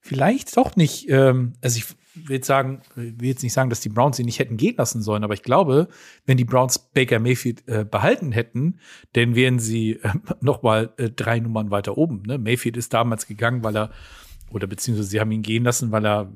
vielleicht 0.00 0.56
doch 0.56 0.76
nicht, 0.76 1.08
ähm, 1.08 1.54
also 1.60 1.78
ich 1.78 1.86
will 2.26 2.36
jetzt 2.36 2.46
sagen, 2.46 2.82
will 2.94 3.28
jetzt 3.28 3.42
nicht 3.42 3.52
sagen, 3.52 3.70
dass 3.70 3.80
die 3.80 3.88
Browns 3.88 4.18
ihn 4.18 4.26
nicht 4.26 4.38
hätten 4.38 4.56
gehen 4.56 4.76
lassen 4.76 5.02
sollen, 5.02 5.24
aber 5.24 5.34
ich 5.34 5.42
glaube, 5.42 5.88
wenn 6.26 6.36
die 6.36 6.44
Browns 6.44 6.78
Baker 6.78 7.20
Mayfield 7.20 7.66
äh, 7.68 7.84
behalten 7.84 8.32
hätten, 8.32 8.80
dann 9.12 9.34
wären 9.34 9.58
sie 9.58 9.92
äh, 10.02 10.12
noch 10.40 10.62
mal 10.62 10.92
äh, 10.96 11.10
drei 11.10 11.38
Nummern 11.40 11.70
weiter 11.70 11.96
oben. 11.96 12.22
Ne? 12.22 12.38
Mayfield 12.38 12.76
ist 12.76 12.94
damals 12.94 13.26
gegangen, 13.26 13.62
weil 13.62 13.76
er 13.76 13.90
oder 14.50 14.66
beziehungsweise 14.66 15.08
sie 15.08 15.20
haben 15.20 15.30
ihn 15.30 15.42
gehen 15.42 15.64
lassen, 15.64 15.92
weil 15.92 16.06
er 16.06 16.32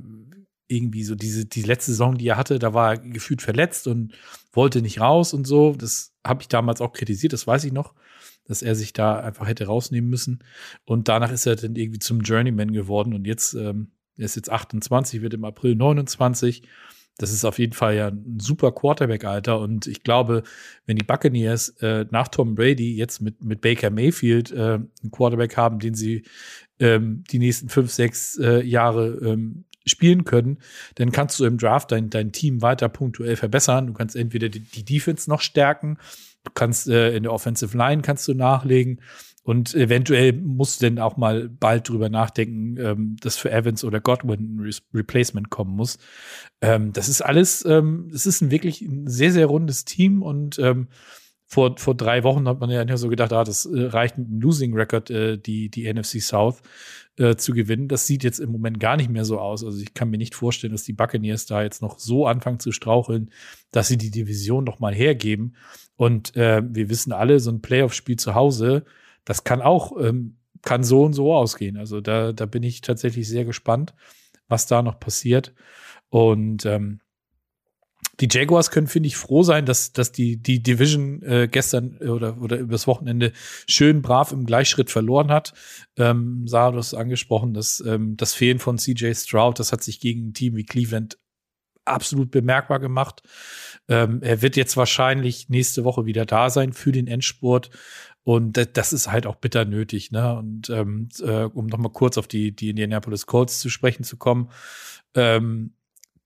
irgendwie 0.69 1.05
so 1.05 1.15
diese 1.15 1.47
die 1.47 1.63
letzte 1.63 1.93
Saison, 1.93 2.17
die 2.17 2.29
er 2.29 2.37
hatte, 2.37 2.59
da 2.59 2.75
war 2.75 2.93
er 2.93 2.99
gefühlt 2.99 3.43
verletzt 3.43 3.87
und 3.87 4.13
wollte 4.53 4.83
nicht 4.83 5.01
raus 5.01 5.35
und 5.35 5.47
so. 5.47 5.75
Das 5.75 6.15
habe 6.25 6.43
ich 6.43 6.49
damals 6.49 6.81
auch 6.81 6.93
kritisiert, 6.93 7.33
das 7.33 7.47
weiß 7.47 7.65
ich 7.65 7.73
noch 7.73 7.95
dass 8.47 8.63
er 8.63 8.75
sich 8.75 8.93
da 8.93 9.21
einfach 9.21 9.47
hätte 9.47 9.67
rausnehmen 9.67 10.09
müssen. 10.09 10.45
Und 10.85 11.09
danach 11.09 11.33
ist 11.33 11.47
er 11.47 11.57
dann 11.57 11.77
irgendwie 11.77 12.01
zum 12.01 12.21
Journeyman 12.21 12.73
geworden 12.73 13.15
und 13.15 13.27
jetzt, 13.27 13.55
ähm, 13.55 13.93
er 14.17 14.27
ist 14.27 14.37
jetzt 14.37 14.51
28, 14.51 15.23
wird 15.23 15.35
im 15.35 15.45
April 15.45 15.75
29. 15.75 16.63
Das 17.19 17.31
ist 17.31 17.45
auf 17.45 17.59
jeden 17.59 17.75
Fall 17.75 17.95
ja 17.95 18.09
ein 18.09 18.39
super 18.41 18.73
Quarterback-Alter. 18.73 19.59
Und 19.59 19.87
ich 19.87 20.03
glaube, 20.03 20.43
wenn 20.87 20.97
die 20.97 21.05
Buccaneers 21.05 21.71
äh, 21.81 22.07
nach 22.11 22.29
Tom 22.29 22.55
Brady 22.55 22.97
jetzt 22.97 23.21
mit, 23.21 23.45
mit 23.45 23.61
Baker 23.61 23.91
Mayfield 23.91 24.51
äh, 24.51 24.75
einen 24.75 25.11
Quarterback 25.11 25.57
haben, 25.57 25.79
den 25.79 25.95
sie 25.95 26.25
ähm, 26.79 27.23
die 27.31 27.39
nächsten 27.39 27.69
fünf, 27.69 27.91
sechs 27.91 28.39
äh, 28.39 28.63
Jahre 28.65 29.19
ähm, 29.23 29.65
spielen 29.85 30.25
können, 30.25 30.59
dann 30.95 31.13
kannst 31.13 31.39
du 31.39 31.45
im 31.45 31.59
Draft 31.59 31.93
dein, 31.93 32.09
dein 32.09 32.33
Team 32.33 32.63
weiter 32.63 32.89
punktuell 32.89 33.37
verbessern. 33.37 33.89
Du 33.89 33.93
kannst 33.93 34.17
entweder 34.17 34.49
die, 34.49 34.61
die 34.61 34.85
Defense 34.85 35.29
noch 35.29 35.41
stärken 35.41 35.99
kannst 36.55 36.89
äh, 36.89 37.17
in 37.17 37.23
der 37.23 37.33
Offensive 37.33 37.77
Line 37.77 38.03
kannst 38.03 38.27
du 38.29 38.35
nachlegen 38.35 39.01
und 39.45 39.75
eventuell 39.75 40.33
musst 40.35 40.81
du 40.81 40.87
dann 40.87 41.01
auch 41.01 41.17
mal 41.17 41.49
bald 41.49 41.89
drüber 41.89 42.09
nachdenken, 42.09 42.77
ähm, 42.79 43.17
dass 43.21 43.37
für 43.37 43.51
Evans 43.51 43.83
oder 43.83 44.01
Godwin 44.01 44.57
ein 44.57 44.61
Re 44.61 44.71
Replacement 44.95 45.51
kommen 45.51 45.75
muss. 45.75 45.99
Ähm, 46.61 46.93
das 46.93 47.09
ist 47.09 47.23
alles, 47.23 47.65
ähm, 47.65 48.11
es 48.15 48.27
ist 48.27 48.41
ein 48.41 48.53
wirklich 48.53 48.83
ein 48.83 49.09
sehr, 49.09 49.33
sehr 49.33 49.47
rundes 49.47 49.85
Team 49.85 50.23
und 50.23 50.59
ähm, 50.61 50.89
vor, 51.53 51.77
vor 51.77 51.95
drei 51.95 52.25
Wochen 52.25 52.49
hat 52.49 52.61
man 52.61 52.71
ja 52.71 52.97
so 52.97 53.11
gedacht, 53.11 53.31
ah, 53.35 53.45
das 53.45 53.67
äh, 53.67 53.83
reicht 53.83 54.17
mit 54.17 54.27
dem 54.27 54.41
Losing 54.41 54.73
Record, 54.73 55.11
äh, 55.11 55.37
die, 55.37 55.69
die 55.69 55.93
NFC 55.93 56.23
South 56.23 56.63
äh, 57.19 57.37
zu 57.37 57.53
gewinnen. 57.53 57.89
Das 57.89 58.07
sieht 58.07 58.25
jetzt 58.25 58.39
im 58.39 58.51
Moment 58.51 58.81
gar 58.81 58.97
nicht 58.97 59.11
mehr 59.11 59.27
so 59.27 59.39
aus. 59.39 59.63
Also 59.63 59.79
ich 59.83 59.93
kann 59.93 60.09
mir 60.09 60.17
nicht 60.17 60.35
vorstellen, 60.35 60.73
dass 60.73 60.85
die 60.85 60.95
Buccaneers 60.95 61.45
da 61.45 61.63
jetzt 61.63 61.83
noch 61.83 61.99
so 61.99 62.27
anfangen 62.27 62.59
zu 62.59 62.73
straucheln, 62.73 63.31
dass 63.71 63.89
sie 63.89 63.99
die 63.99 64.11
Division 64.11 64.65
noch 64.65 64.81
mal 64.81 64.95
hergeben. 64.95 65.55
Und 65.97 66.35
äh, 66.37 66.63
wir 66.67 66.89
wissen 66.89 67.13
alle, 67.13 67.39
so 67.39 67.51
ein 67.51 67.61
Playoff-Spiel 67.61 68.17
zu 68.17 68.35
Hause, 68.35 68.87
das 69.27 69.45
kann 69.45 69.61
auch, 69.61 70.01
ähm, 70.01 70.39
kann 70.63 70.83
so 70.83 71.03
und 71.03 71.13
so 71.13 71.35
ausgehen. 71.35 71.77
Also 71.77 72.01
da, 72.01 72.33
da 72.33 72.47
bin 72.47 72.63
ich 72.63 72.81
tatsächlich 72.81 73.29
sehr 73.29 73.45
gespannt, 73.45 73.93
was 74.49 74.65
da 74.65 74.81
noch 74.81 74.99
passiert. 74.99 75.53
Und 76.09 76.65
ähm, 76.65 77.02
die 78.21 78.29
Jaguars 78.31 78.71
können, 78.71 78.87
finde 78.87 79.07
ich, 79.07 79.17
froh 79.17 79.43
sein, 79.43 79.65
dass, 79.65 79.93
dass 79.93 80.13
die, 80.13 80.37
die 80.37 80.63
Division 80.63 81.23
äh, 81.23 81.49
gestern 81.51 81.97
oder, 81.99 82.41
oder 82.41 82.59
übers 82.59 82.87
Wochenende 82.87 83.33
schön 83.67 84.03
brav 84.03 84.33
im 84.33 84.45
Gleichschritt 84.45 84.91
verloren 84.91 85.31
hat. 85.31 85.55
Ähm, 85.97 86.47
Sarah, 86.47 86.73
du 86.73 86.79
hast 86.79 86.95
angesprochen, 86.95 87.55
dass 87.55 87.81
ähm, 87.81 88.17
das 88.17 88.35
Fehlen 88.35 88.59
von 88.59 88.79
CJ 88.79 89.15
Stroud, 89.15 89.59
das 89.59 89.73
hat 89.73 89.83
sich 89.83 89.99
gegen 89.99 90.29
ein 90.29 90.35
Team 90.35 90.57
wie 90.57 90.65
Cleveland 90.65 91.19
absolut 91.85 92.31
bemerkbar 92.31 92.81
gemacht. 92.81 93.23
Ähm, 93.89 94.21
er 94.23 94.43
wird 94.43 94.57
jetzt 94.57 94.77
wahrscheinlich 94.77 95.49
nächste 95.49 95.85
Woche 95.85 96.05
wieder 96.05 96.27
da 96.27 96.51
sein 96.51 96.73
für 96.73 96.93
den 96.93 97.07
Endspurt. 97.07 97.71
Und 98.25 98.77
das 98.77 98.93
ist 98.93 99.11
halt 99.11 99.27
auch 99.27 99.37
bitter 99.37 99.65
nötig. 99.65 100.13
Ne? 100.13 100.37
Und 100.37 100.71
ähm, 100.71 101.09
äh, 101.21 101.45
um 101.45 101.67
noch 101.67 101.79
mal 101.79 101.91
kurz 101.91 102.19
auf 102.19 102.29
die, 102.29 102.55
die 102.55 102.71
Indianapolis 102.71 103.27
Colts 103.27 103.59
zu 103.59 103.69
sprechen 103.69 104.05
zu 104.05 104.17
kommen, 104.17 104.51
ähm, 105.15 105.75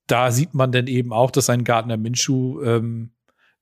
da 0.06 0.30
sieht 0.30 0.54
man 0.54 0.72
dann 0.72 0.86
eben 0.86 1.12
auch, 1.12 1.30
dass 1.30 1.50
ein 1.50 1.64
Gardner 1.64 1.96
Minshew, 1.96 2.62
ähm, 2.62 3.12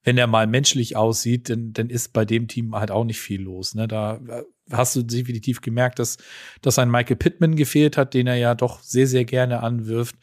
wenn 0.02 0.18
er 0.18 0.26
mal 0.26 0.46
menschlich 0.46 0.96
aussieht, 0.96 1.48
dann, 1.48 1.72
dann 1.72 1.88
ist 1.88 2.12
bei 2.12 2.24
dem 2.24 2.46
Team 2.46 2.74
halt 2.74 2.90
auch 2.90 3.04
nicht 3.04 3.20
viel 3.20 3.42
los. 3.42 3.74
Ne? 3.74 3.88
Da 3.88 4.16
äh, 4.16 4.42
hast 4.70 4.96
du 4.96 5.02
definitiv 5.02 5.62
gemerkt, 5.62 5.98
dass, 5.98 6.18
dass 6.60 6.78
ein 6.78 6.90
Michael 6.90 7.16
Pittman 7.16 7.56
gefehlt 7.56 7.96
hat, 7.96 8.14
den 8.14 8.26
er 8.26 8.36
ja 8.36 8.54
doch 8.54 8.82
sehr, 8.82 9.06
sehr 9.06 9.24
gerne 9.24 9.62
anwirft. 9.62 10.16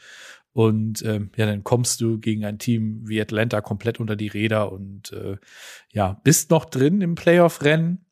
Und 0.53 1.03
ähm, 1.03 1.31
ja, 1.35 1.45
dann 1.45 1.63
kommst 1.63 2.01
du 2.01 2.19
gegen 2.19 2.45
ein 2.45 2.59
Team 2.59 3.07
wie 3.07 3.21
Atlanta 3.21 3.61
komplett 3.61 3.99
unter 3.99 4.15
die 4.15 4.27
Räder 4.27 4.71
und 4.71 5.13
äh, 5.13 5.37
ja, 5.91 6.19
bist 6.23 6.51
noch 6.51 6.65
drin 6.65 7.01
im 7.01 7.15
Playoff-Rennen. 7.15 8.05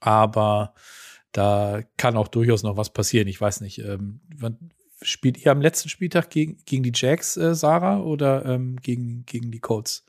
Aber 0.00 0.74
da 1.32 1.82
kann 1.96 2.16
auch 2.16 2.28
durchaus 2.28 2.62
noch 2.62 2.76
was 2.76 2.92
passieren. 2.92 3.28
Ich 3.28 3.40
weiß 3.40 3.62
nicht, 3.62 3.78
ähm, 3.78 4.20
spielt 5.02 5.38
ihr 5.38 5.52
am 5.52 5.60
letzten 5.60 5.88
Spieltag 5.88 6.30
gegen, 6.30 6.58
gegen 6.64 6.82
die 6.82 6.92
Jacks, 6.94 7.36
äh, 7.36 7.54
Sarah, 7.54 8.00
oder 8.00 8.44
ähm, 8.44 8.76
gegen, 8.76 9.24
gegen 9.26 9.50
die 9.50 9.60
Colts? 9.60 10.04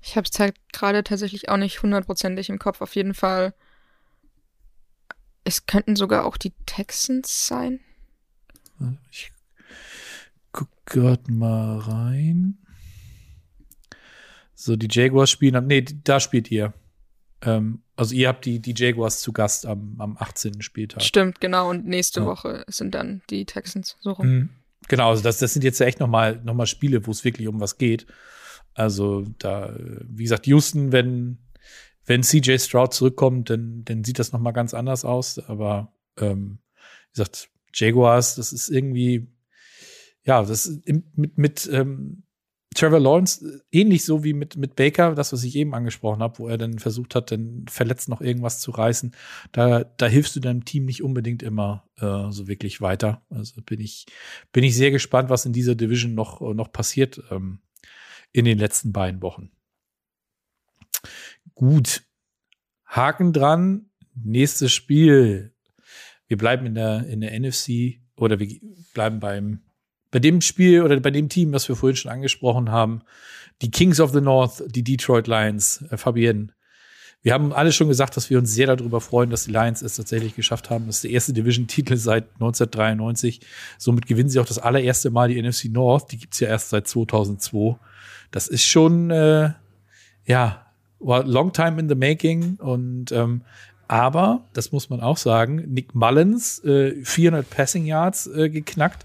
Ich 0.00 0.16
habe 0.16 0.26
es 0.30 0.38
halt 0.38 0.56
gerade 0.72 1.04
tatsächlich 1.04 1.48
auch 1.48 1.56
nicht 1.56 1.82
hundertprozentig 1.82 2.48
im 2.50 2.58
Kopf. 2.58 2.80
Auf 2.80 2.96
jeden 2.96 3.14
Fall. 3.14 3.54
Es 5.44 5.66
könnten 5.66 5.96
sogar 5.96 6.24
auch 6.24 6.36
die 6.36 6.52
Texans 6.66 7.46
sein. 7.46 7.80
Ich 9.10 9.32
guck 10.50 10.68
gerade 10.86 11.30
mal 11.32 11.78
rein. 11.78 12.58
So, 14.54 14.76
die 14.76 14.88
Jaguars 14.90 15.30
spielen. 15.30 15.66
Nee, 15.66 15.82
da 15.82 16.20
spielt 16.20 16.50
ihr. 16.50 16.72
Ähm, 17.40 17.81
also 18.02 18.14
ihr 18.14 18.28
habt 18.28 18.44
die, 18.44 18.60
die 18.60 18.74
Jaguars 18.76 19.20
zu 19.20 19.32
Gast 19.32 19.64
am, 19.64 19.96
am 19.98 20.16
18. 20.18 20.60
Spieltag. 20.60 21.02
Stimmt, 21.02 21.40
genau. 21.40 21.70
Und 21.70 21.86
nächste 21.86 22.20
ja. 22.20 22.26
Woche 22.26 22.64
sind 22.66 22.94
dann 22.94 23.22
die 23.30 23.44
Texans 23.44 23.96
so 24.00 24.12
rum. 24.12 24.26
Mhm. 24.26 24.48
Genau, 24.88 25.10
also 25.10 25.22
das, 25.22 25.38
das 25.38 25.52
sind 25.52 25.62
jetzt 25.62 25.78
ja 25.78 25.86
echt 25.86 26.00
noch 26.00 26.08
mal, 26.08 26.40
noch 26.42 26.54
mal 26.54 26.66
Spiele, 26.66 27.06
wo 27.06 27.12
es 27.12 27.24
wirklich 27.24 27.46
um 27.46 27.60
was 27.60 27.78
geht. 27.78 28.06
Also 28.74 29.24
da, 29.38 29.74
wie 29.78 30.24
gesagt, 30.24 30.46
Houston, 30.46 30.92
wenn, 30.92 31.38
wenn 32.04 32.22
CJ 32.22 32.58
Stroud 32.58 32.92
zurückkommt, 32.92 33.50
dann, 33.50 33.84
dann 33.84 34.02
sieht 34.02 34.18
das 34.18 34.32
noch 34.32 34.40
mal 34.40 34.52
ganz 34.52 34.74
anders 34.74 35.04
aus. 35.04 35.38
Aber 35.38 35.94
ähm, 36.18 36.58
wie 37.12 37.18
gesagt, 37.18 37.48
Jaguars, 37.72 38.34
das 38.34 38.52
ist 38.52 38.68
irgendwie, 38.68 39.28
ja, 40.24 40.42
das 40.42 40.66
ist 40.66 40.88
mit, 41.16 41.38
mit 41.38 41.70
ähm, 41.72 42.24
Trevor 42.74 43.00
Lawrence 43.00 43.62
ähnlich 43.70 44.04
so 44.04 44.24
wie 44.24 44.32
mit, 44.32 44.56
mit 44.56 44.76
Baker, 44.76 45.14
das, 45.14 45.32
was 45.32 45.44
ich 45.44 45.56
eben 45.56 45.74
angesprochen 45.74 46.22
habe, 46.22 46.38
wo 46.38 46.48
er 46.48 46.58
dann 46.58 46.78
versucht 46.78 47.14
hat, 47.14 47.30
dann 47.30 47.64
verletzt 47.68 48.08
noch 48.08 48.20
irgendwas 48.20 48.60
zu 48.60 48.70
reißen. 48.70 49.14
Da, 49.52 49.84
da 49.84 50.06
hilfst 50.06 50.36
du 50.36 50.40
deinem 50.40 50.64
Team 50.64 50.84
nicht 50.84 51.02
unbedingt 51.02 51.42
immer 51.42 51.88
äh, 51.98 52.30
so 52.30 52.48
wirklich 52.48 52.80
weiter. 52.80 53.22
Also 53.30 53.60
bin 53.62 53.80
ich, 53.80 54.06
bin 54.52 54.64
ich 54.64 54.76
sehr 54.76 54.90
gespannt, 54.90 55.30
was 55.30 55.44
in 55.44 55.52
dieser 55.52 55.74
Division 55.74 56.14
noch, 56.14 56.40
noch 56.40 56.72
passiert 56.72 57.22
ähm, 57.30 57.60
in 58.32 58.44
den 58.44 58.58
letzten 58.58 58.92
beiden 58.92 59.22
Wochen. 59.22 59.50
Gut. 61.54 62.02
Haken 62.86 63.32
dran. 63.32 63.90
Nächstes 64.14 64.72
Spiel. 64.72 65.54
Wir 66.26 66.36
bleiben 66.36 66.66
in 66.66 66.74
der, 66.74 67.06
in 67.06 67.20
der 67.20 67.38
NFC 67.38 68.00
oder 68.16 68.38
wir 68.38 68.60
bleiben 68.94 69.20
beim 69.20 69.62
bei 70.12 70.20
dem 70.20 70.40
Spiel 70.40 70.82
oder 70.82 71.00
bei 71.00 71.10
dem 71.10 71.28
Team, 71.28 71.52
was 71.52 71.68
wir 71.68 71.74
vorhin 71.74 71.96
schon 71.96 72.12
angesprochen 72.12 72.70
haben, 72.70 73.00
die 73.62 73.70
Kings 73.70 73.98
of 73.98 74.12
the 74.12 74.20
North, 74.20 74.62
die 74.68 74.84
Detroit 74.84 75.26
Lions, 75.26 75.84
äh, 75.90 75.96
Fabienne. 75.96 76.48
Wir 77.22 77.34
haben 77.34 77.52
alle 77.52 77.72
schon 77.72 77.88
gesagt, 77.88 78.16
dass 78.16 78.30
wir 78.30 78.38
uns 78.38 78.52
sehr 78.52 78.66
darüber 78.66 79.00
freuen, 79.00 79.30
dass 79.30 79.44
die 79.44 79.52
Lions 79.52 79.80
es 79.80 79.96
tatsächlich 79.96 80.34
geschafft 80.34 80.70
haben. 80.70 80.86
Das 80.86 80.96
ist 80.96 81.04
der 81.04 81.12
erste 81.12 81.32
Division-Titel 81.32 81.96
seit 81.96 82.24
1993. 82.34 83.40
Somit 83.78 84.06
gewinnen 84.06 84.28
sie 84.28 84.40
auch 84.40 84.46
das 84.46 84.58
allererste 84.58 85.10
Mal 85.10 85.28
die 85.28 85.40
NFC 85.40 85.66
North. 85.66 86.10
Die 86.10 86.18
gibt's 86.18 86.40
ja 86.40 86.48
erst 86.48 86.70
seit 86.70 86.88
2002. 86.88 87.76
Das 88.32 88.48
ist 88.48 88.64
schon, 88.64 89.10
äh, 89.10 89.52
ja, 90.26 90.66
war 90.98 91.24
long 91.24 91.52
time 91.52 91.78
in 91.80 91.88
the 91.88 91.94
making. 91.94 92.56
Und 92.56 93.12
ähm, 93.12 93.42
aber, 93.86 94.48
das 94.52 94.72
muss 94.72 94.90
man 94.90 95.00
auch 95.00 95.16
sagen, 95.16 95.56
Nick 95.68 95.94
Mullins, 95.94 96.64
äh, 96.64 97.04
400 97.04 97.48
Passing 97.48 97.86
Yards 97.86 98.26
äh, 98.26 98.48
geknackt. 98.50 99.04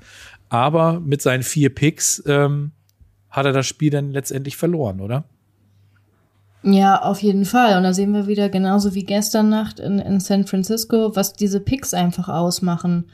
Aber 0.49 0.99
mit 0.99 1.21
seinen 1.21 1.43
vier 1.43 1.73
Picks 1.73 2.23
ähm, 2.25 2.71
hat 3.29 3.45
er 3.45 3.53
das 3.53 3.65
Spiel 3.67 3.89
dann 3.89 4.11
letztendlich 4.11 4.57
verloren, 4.57 5.01
oder? 5.01 5.25
Ja, 6.63 7.01
auf 7.01 7.21
jeden 7.21 7.45
Fall. 7.45 7.77
Und 7.77 7.83
da 7.83 7.93
sehen 7.93 8.13
wir 8.13 8.27
wieder 8.27 8.49
genauso 8.49 8.93
wie 8.93 9.03
gestern 9.03 9.49
Nacht 9.49 9.79
in, 9.79 9.99
in 9.99 10.19
San 10.19 10.45
Francisco, 10.47 11.15
was 11.15 11.33
diese 11.33 11.59
Picks 11.59 11.93
einfach 11.93 12.29
ausmachen. 12.29 13.09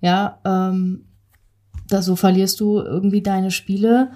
Ja, 0.00 0.38
ähm, 0.44 1.06
da 1.88 2.02
so 2.02 2.16
verlierst 2.16 2.60
du 2.60 2.78
irgendwie 2.78 3.22
deine 3.22 3.50
Spiele. 3.50 4.10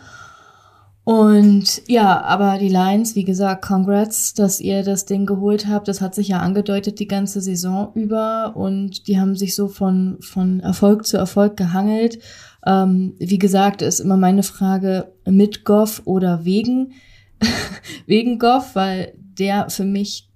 Und 1.04 1.82
ja, 1.86 2.20
aber 2.22 2.58
die 2.58 2.68
Lions, 2.68 3.14
wie 3.14 3.22
gesagt, 3.22 3.64
congrats, 3.64 4.34
dass 4.34 4.60
ihr 4.60 4.82
das 4.82 5.04
Ding 5.04 5.24
geholt 5.24 5.68
habt. 5.68 5.86
Das 5.86 6.00
hat 6.00 6.16
sich 6.16 6.28
ja 6.28 6.38
angedeutet 6.40 6.98
die 6.98 7.06
ganze 7.06 7.40
Saison 7.40 7.92
über 7.94 8.56
und 8.56 9.06
die 9.06 9.20
haben 9.20 9.36
sich 9.36 9.54
so 9.54 9.68
von, 9.68 10.16
von 10.20 10.58
Erfolg 10.60 11.06
zu 11.06 11.16
Erfolg 11.16 11.56
gehangelt. 11.56 12.18
Ähm, 12.66 13.14
wie 13.18 13.38
gesagt, 13.38 13.82
ist 13.82 14.00
immer 14.00 14.16
meine 14.16 14.42
Frage 14.42 15.12
mit 15.24 15.64
Goff 15.64 16.02
oder 16.04 16.44
wegen, 16.44 16.92
wegen 18.06 18.38
Goff, 18.38 18.74
weil 18.74 19.14
der 19.16 19.70
für 19.70 19.84
mich 19.84 20.28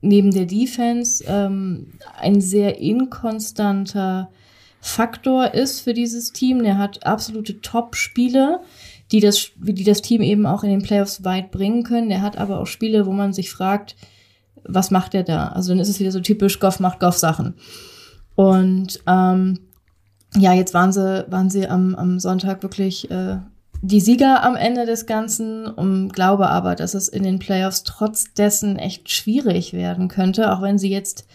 neben 0.00 0.30
der 0.32 0.46
Defense 0.46 1.24
ähm, 1.26 1.92
ein 2.18 2.40
sehr 2.40 2.78
inkonstanter 2.78 4.30
Faktor 4.80 5.54
ist 5.54 5.80
für 5.80 5.94
dieses 5.94 6.32
Team. 6.32 6.62
Der 6.62 6.78
hat 6.78 7.04
absolute 7.06 7.60
Top-Spiele 7.60 8.60
die 9.12 9.20
das, 9.20 9.50
die 9.56 9.84
das 9.84 10.02
Team 10.02 10.22
eben 10.22 10.46
auch 10.46 10.62
in 10.62 10.70
den 10.70 10.82
Playoffs 10.82 11.24
weit 11.24 11.50
bringen 11.50 11.82
können. 11.82 12.08
Der 12.08 12.22
hat 12.22 12.36
aber 12.36 12.60
auch 12.60 12.66
Spiele, 12.66 13.06
wo 13.06 13.12
man 13.12 13.32
sich 13.32 13.50
fragt, 13.50 13.96
was 14.64 14.90
macht 14.90 15.14
er 15.14 15.22
da? 15.22 15.48
Also 15.48 15.70
dann 15.70 15.80
ist 15.80 15.88
es 15.88 16.00
wieder 16.00 16.12
so 16.12 16.20
typisch, 16.20 16.60
Goff 16.60 16.78
macht 16.80 17.00
Goff-Sachen. 17.00 17.54
Und 18.34 19.00
ähm, 19.06 19.60
ja, 20.36 20.52
jetzt 20.52 20.74
waren 20.74 20.92
sie, 20.92 21.24
waren 21.28 21.50
sie 21.50 21.68
am, 21.68 21.94
am 21.94 22.18
Sonntag 22.18 22.62
wirklich 22.62 23.10
äh, 23.10 23.38
die 23.80 24.00
Sieger 24.00 24.42
am 24.42 24.56
Ende 24.56 24.86
des 24.86 25.06
Ganzen. 25.06 25.66
Und 25.66 26.12
glaube 26.12 26.48
aber, 26.48 26.74
dass 26.74 26.94
es 26.94 27.08
in 27.08 27.22
den 27.22 27.38
Playoffs 27.38 27.84
trotz 27.84 28.32
dessen 28.34 28.76
echt 28.76 29.10
schwierig 29.10 29.72
werden 29.72 30.08
könnte, 30.08 30.52
auch 30.52 30.62
wenn 30.62 30.78
sie 30.78 30.90
jetzt 30.90 31.26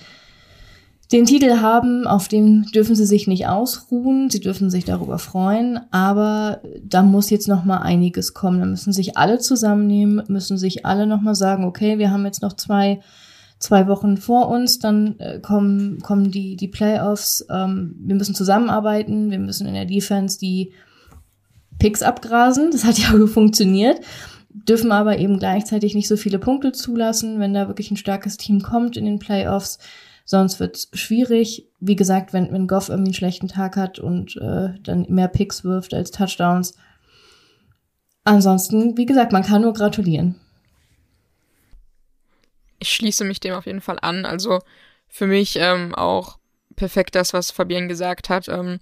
den 1.11 1.25
Titel 1.25 1.61
haben, 1.61 2.07
auf 2.07 2.27
dem 2.27 2.63
dürfen 2.71 2.95
sie 2.95 3.05
sich 3.05 3.27
nicht 3.27 3.45
ausruhen, 3.45 4.31
sie 4.31 4.39
dürfen 4.39 4.71
sich 4.71 4.83
darüber 4.83 5.19
freuen, 5.19 5.79
aber 5.91 6.61
da 6.81 7.03
muss 7.03 7.29
jetzt 7.29 7.47
noch 7.47 7.65
mal 7.65 7.77
einiges 7.77 8.33
kommen. 8.33 8.59
Da 8.59 8.65
müssen 8.65 8.93
sich 8.93 9.15
alle 9.15 9.37
zusammennehmen, 9.37 10.23
müssen 10.27 10.57
sich 10.57 10.87
alle 10.87 11.05
noch 11.05 11.21
mal 11.21 11.35
sagen, 11.35 11.65
okay, 11.65 11.99
wir 11.99 12.09
haben 12.09 12.25
jetzt 12.25 12.41
noch 12.41 12.53
zwei 12.53 12.99
zwei 13.63 13.87
Wochen 13.87 14.17
vor 14.17 14.49
uns, 14.49 14.79
dann 14.79 15.17
äh, 15.19 15.39
kommen 15.39 15.99
kommen 16.01 16.31
die 16.31 16.55
die 16.55 16.67
Playoffs. 16.67 17.45
Ähm, 17.49 17.95
wir 17.99 18.15
müssen 18.15 18.35
zusammenarbeiten, 18.35 19.31
wir 19.31 19.39
müssen 19.39 19.67
in 19.67 19.73
der 19.73 19.85
Defense 19.85 20.37
die 20.37 20.73
Picks 21.79 22.03
abgrasen. 22.03 22.71
Das 22.71 22.83
hat 22.83 22.97
ja 22.99 23.25
funktioniert 23.25 24.01
dürfen 24.53 24.91
aber 24.91 25.17
eben 25.17 25.39
gleichzeitig 25.39 25.95
nicht 25.95 26.07
so 26.07 26.15
viele 26.15 26.39
Punkte 26.39 26.71
zulassen, 26.71 27.39
wenn 27.39 27.53
da 27.53 27.67
wirklich 27.67 27.91
ein 27.91 27.97
starkes 27.97 28.37
Team 28.37 28.61
kommt 28.61 28.97
in 28.97 29.05
den 29.05 29.19
Playoffs. 29.19 29.79
Sonst 30.25 30.59
wird 30.59 30.77
es 30.77 30.89
schwierig. 30.93 31.67
Wie 31.79 31.95
gesagt, 31.95 32.33
wenn, 32.33 32.51
wenn 32.51 32.67
Goff 32.67 32.89
irgendwie 32.89 33.09
einen 33.09 33.15
schlechten 33.15 33.47
Tag 33.47 33.75
hat 33.75 33.99
und 33.99 34.37
äh, 34.37 34.69
dann 34.81 35.05
mehr 35.09 35.27
Picks 35.27 35.63
wirft 35.63 35.93
als 35.93 36.11
Touchdowns. 36.11 36.75
Ansonsten, 38.23 38.95
wie 38.95 39.05
gesagt, 39.05 39.33
man 39.33 39.43
kann 39.43 39.63
nur 39.63 39.73
gratulieren. 39.73 40.35
Ich 42.83 42.89
schließe 42.89 43.23
mich 43.23 43.39
dem 43.39 43.53
auf 43.53 43.65
jeden 43.65 43.79
Fall 43.79 43.97
an. 44.01 44.25
Also 44.25 44.59
für 45.07 45.25
mich 45.25 45.55
ähm, 45.55 45.95
auch 45.95 46.37
perfekt 46.75 47.15
das, 47.15 47.33
was 47.33 47.49
Fabienne 47.49 47.87
gesagt 47.87 48.29
hat. 48.29 48.49
Ähm, 48.49 48.79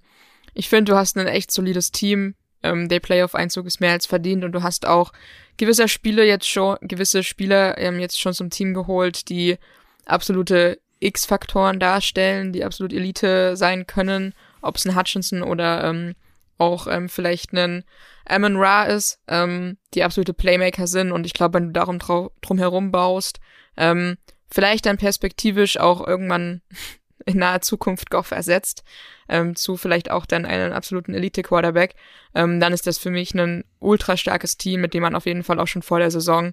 ich 0.54 0.68
finde, 0.68 0.90
du 0.90 0.98
hast 0.98 1.16
ein 1.16 1.28
echt 1.28 1.52
solides 1.52 1.92
Team. 1.92 2.34
Ähm, 2.64 2.88
der 2.88 2.98
Playoff-Einzug 2.98 3.64
ist 3.66 3.80
mehr 3.80 3.92
als 3.92 4.06
verdient 4.06 4.42
und 4.42 4.50
du 4.50 4.64
hast 4.64 4.86
auch 4.86 5.12
gewisse 5.56 5.86
Spiele 5.86 6.24
jetzt 6.24 6.48
schon, 6.48 6.78
gewisse 6.80 7.22
Spieler 7.22 7.78
ähm, 7.78 8.00
jetzt 8.00 8.20
schon 8.20 8.34
zum 8.34 8.50
Team 8.50 8.74
geholt, 8.74 9.28
die 9.28 9.56
absolute 10.04 10.80
X-Faktoren 10.98 11.78
darstellen, 11.78 12.52
die 12.52 12.64
absolut 12.64 12.92
Elite 12.92 13.56
sein 13.56 13.86
können, 13.86 14.34
ob 14.62 14.76
es 14.76 14.84
ein 14.84 14.96
Hutchinson 14.96 15.42
oder 15.42 15.84
ähm, 15.84 16.14
auch 16.58 16.88
ähm, 16.88 17.08
vielleicht 17.08 17.52
ein 17.52 17.84
Amon 18.24 18.56
Ra 18.56 18.84
ist, 18.84 19.20
ähm, 19.28 19.76
die 19.94 20.02
absolute 20.02 20.34
Playmaker 20.34 20.88
sind 20.88 21.12
und 21.12 21.24
ich 21.24 21.34
glaube, 21.34 21.54
wenn 21.54 21.72
du 21.72 21.72
darum 21.72 22.58
herum 22.58 22.90
baust, 22.90 23.38
ähm, 23.76 24.16
vielleicht 24.50 24.86
dann 24.86 24.98
perspektivisch 24.98 25.78
auch 25.78 26.06
irgendwann 26.06 26.62
in 27.26 27.38
naher 27.38 27.60
Zukunft 27.60 28.10
Goff 28.10 28.32
ersetzt, 28.32 28.82
ähm, 29.28 29.54
zu 29.54 29.76
vielleicht 29.76 30.10
auch 30.10 30.26
dann 30.26 30.44
einen 30.44 30.72
absoluten 30.72 31.14
Elite-Quarterback, 31.14 31.94
ähm, 32.34 32.58
dann 32.58 32.72
ist 32.72 32.86
das 32.86 32.98
für 32.98 33.10
mich 33.10 33.34
ein 33.34 33.64
ultra 33.78 34.16
starkes 34.16 34.56
Team, 34.56 34.80
mit 34.80 34.92
dem 34.92 35.02
man 35.02 35.14
auf 35.14 35.26
jeden 35.26 35.44
Fall 35.44 35.60
auch 35.60 35.68
schon 35.68 35.82
vor 35.82 36.00
der 36.00 36.10
Saison 36.10 36.52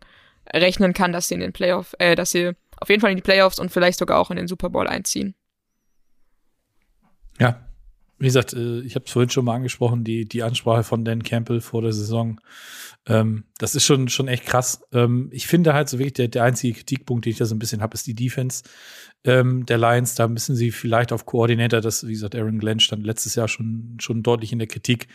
rechnen 0.54 0.94
kann, 0.94 1.12
dass 1.12 1.28
sie 1.28 1.34
in 1.36 1.40
den 1.40 1.54
Playoff, 1.54 1.96
äh, 2.00 2.16
dass 2.16 2.32
sie 2.32 2.52
auf 2.78 2.90
jeden 2.90 3.02
Fall 3.02 3.12
in 3.12 3.18
die 3.18 3.24
Playoffs 3.24 3.60
und 3.60 3.72
vielleicht 3.72 4.00
sogar 4.00 4.20
auch 4.20 4.30
in 4.30 4.38
den 4.38 4.48
Super 4.48 4.70
Bowl 4.70 4.88
einziehen. 4.88 5.36
Ja, 7.40 7.69
wie 8.20 8.26
gesagt, 8.26 8.54
äh, 8.54 8.82
ich 8.82 8.96
habe 8.96 9.06
es 9.06 9.12
vorhin 9.12 9.30
schon 9.30 9.46
mal 9.46 9.56
angesprochen, 9.56 10.04
die, 10.04 10.26
die 10.26 10.44
Ansprache 10.44 10.84
von 10.84 11.06
Dan 11.06 11.24
Campbell 11.24 11.62
vor 11.62 11.82
der 11.82 11.94
Saison. 11.94 12.40
Ähm, 13.08 13.46
das 13.58 13.76
ist 13.76 13.86
schon, 13.86 14.10
schon 14.10 14.28
echt 14.28 14.46
krass. 14.46 14.82
Ähm, 14.92 15.30
ich 15.32 15.48
finde 15.48 15.74
halt 15.74 15.90
so 15.90 15.98
wirklich, 15.98 16.14
der, 16.14 16.28
der 16.28 16.44
einzige 16.44 16.74
Kritikpunkt, 16.74 17.26
den 17.26 17.32
ich 17.32 17.38
da 17.38 17.46
so 17.46 17.56
ein 17.56 17.60
bisschen 17.60 17.82
habe, 17.82 17.94
ist 17.94 18.08
die 18.08 18.16
Defense 18.16 18.64
ähm, 19.24 19.66
der 19.66 19.78
Lions. 19.78 20.16
Da 20.16 20.28
müssen 20.28 20.56
sie 20.56 20.72
vielleicht 20.72 21.14
auf 21.14 21.26
Koordinator, 21.26 21.82
das, 21.82 22.06
wie 22.06 22.12
gesagt, 22.12 22.36
Aaron 22.36 22.60
Glenn 22.60 22.80
stand 22.80 23.06
letztes 23.06 23.36
Jahr 23.36 23.48
schon, 23.48 23.98
schon 24.00 24.22
deutlich 24.22 24.52
in 24.52 24.60
der 24.60 24.68
Kritik. 24.68 25.08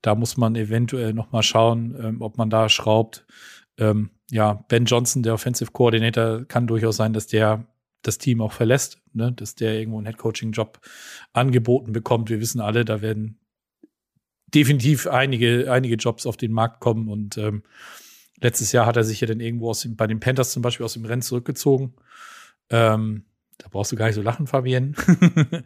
Da 0.00 0.14
muss 0.14 0.36
man 0.36 0.54
eventuell 0.54 1.12
noch 1.12 1.32
mal 1.32 1.42
schauen, 1.42 1.96
ähm, 2.00 2.22
ob 2.22 2.38
man 2.38 2.50
da 2.50 2.68
schraubt. 2.68 3.26
Ähm, 3.78 4.10
ja, 4.30 4.54
Ben 4.68 4.84
Johnson, 4.84 5.22
der 5.22 5.34
Offensive 5.34 5.72
Coordinator, 5.72 6.44
kann 6.44 6.66
durchaus 6.68 6.96
sein, 6.96 7.12
dass 7.12 7.26
der 7.26 7.66
das 8.06 8.18
Team 8.18 8.40
auch 8.40 8.52
verlässt, 8.52 9.00
ne? 9.12 9.32
dass 9.32 9.54
der 9.54 9.78
irgendwo 9.78 9.98
einen 9.98 10.06
Headcoaching-Job 10.06 10.80
angeboten 11.32 11.92
bekommt. 11.92 12.30
Wir 12.30 12.40
wissen 12.40 12.60
alle, 12.60 12.84
da 12.84 13.02
werden 13.02 13.38
definitiv 14.54 15.06
einige, 15.06 15.70
einige 15.72 15.96
Jobs 15.96 16.26
auf 16.26 16.36
den 16.36 16.52
Markt 16.52 16.80
kommen 16.80 17.08
und 17.08 17.36
ähm, 17.38 17.64
letztes 18.40 18.72
Jahr 18.72 18.86
hat 18.86 18.96
er 18.96 19.04
sich 19.04 19.20
ja 19.20 19.26
dann 19.26 19.40
irgendwo 19.40 19.70
aus 19.70 19.80
dem, 19.80 19.96
bei 19.96 20.06
den 20.06 20.20
Panthers 20.20 20.52
zum 20.52 20.62
Beispiel 20.62 20.84
aus 20.84 20.92
dem 20.92 21.04
Rennen 21.04 21.22
zurückgezogen. 21.22 21.94
Ähm, 22.70 23.24
da 23.58 23.68
brauchst 23.70 23.92
du 23.92 23.96
gar 23.96 24.06
nicht 24.06 24.14
so 24.14 24.22
lachen, 24.22 24.46
Fabienne. 24.46 24.92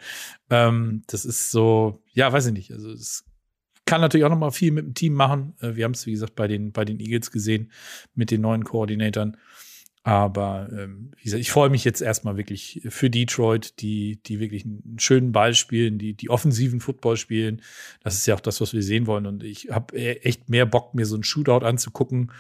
ähm, 0.51 1.03
das 1.07 1.25
ist 1.25 1.51
so, 1.51 2.03
ja, 2.13 2.33
weiß 2.33 2.47
ich 2.47 2.53
nicht. 2.53 2.73
Also 2.73 2.91
es 2.93 3.25
kann 3.85 4.01
natürlich 4.01 4.25
auch 4.25 4.31
noch 4.31 4.39
mal 4.39 4.51
viel 4.51 4.73
mit 4.73 4.85
dem 4.85 4.95
Team 4.95 5.15
machen. 5.15 5.55
Äh, 5.61 5.77
wir 5.77 5.85
haben 5.85 5.93
es, 5.93 6.07
wie 6.07 6.13
gesagt, 6.13 6.35
bei 6.35 6.47
den, 6.47 6.73
bei 6.73 6.85
den 6.85 7.01
Eagles 7.01 7.31
gesehen 7.31 7.73
mit 8.15 8.31
den 8.31 8.43
neuen 8.43 8.65
Koordinatoren. 8.65 9.37
Aber 10.03 10.69
ähm, 10.73 11.11
wie 11.17 11.25
gesagt, 11.25 11.41
ich 11.41 11.51
freue 11.51 11.71
mich 11.71 11.85
jetzt 11.85 12.01
erstmal 12.01 12.37
wirklich 12.37 12.81
für 12.89 13.11
Detroit, 13.11 13.81
die, 13.81 14.23
die 14.23 14.41
wirklich 14.41 14.65
einen 14.65 14.99
schönen 14.99 15.33
Ball 15.33 15.55
spielen, 15.55 15.99
die, 15.99 16.15
die 16.15 16.31
offensiven 16.31 16.81
Football 16.81 17.17
spielen. 17.17 17.63
Das 18.03 18.15
ist 18.15 18.27
ja 18.27 18.35
auch 18.35 18.41
das, 18.41 18.61
was 18.61 18.73
wir 18.73 18.83
sehen 18.83 19.07
wollen. 19.07 19.27
Und 19.27 19.43
ich 19.43 19.71
habe 19.71 19.97
e-, 19.99 20.21
echt 20.21 20.49
mehr 20.49 20.67
Bock, 20.67 20.95
mir 20.95 21.05
so 21.05 21.17
ein 21.17 21.25
Shootout 21.25 21.65
anzugucken, 21.65 22.33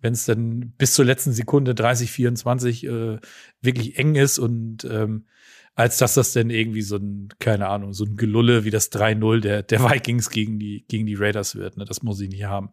wenn 0.00 0.14
es 0.14 0.24
dann 0.24 0.72
bis 0.78 0.94
zur 0.94 1.04
letzten 1.04 1.32
Sekunde 1.32 1.74
30, 1.74 2.10
24 2.10 2.86
äh, 2.86 3.18
wirklich 3.60 3.98
eng 3.98 4.16
ist 4.16 4.38
und 4.38 4.84
ähm, 4.84 5.26
als 5.74 5.96
dass 5.98 6.14
das 6.14 6.32
denn 6.32 6.50
irgendwie 6.50 6.82
so 6.82 6.96
ein, 6.96 7.28
keine 7.38 7.68
Ahnung, 7.68 7.92
so 7.92 8.04
ein 8.04 8.16
Gelulle 8.16 8.64
wie 8.64 8.70
das 8.70 8.92
3-0 8.92 9.40
der, 9.40 9.62
der 9.62 9.80
Vikings 9.90 10.30
gegen 10.30 10.58
die, 10.58 10.84
gegen 10.88 11.06
die 11.06 11.14
Raiders 11.14 11.56
wird. 11.56 11.76
Ne? 11.76 11.84
Das 11.84 12.02
muss 12.02 12.20
ich 12.20 12.28
nicht 12.28 12.44
haben. 12.44 12.70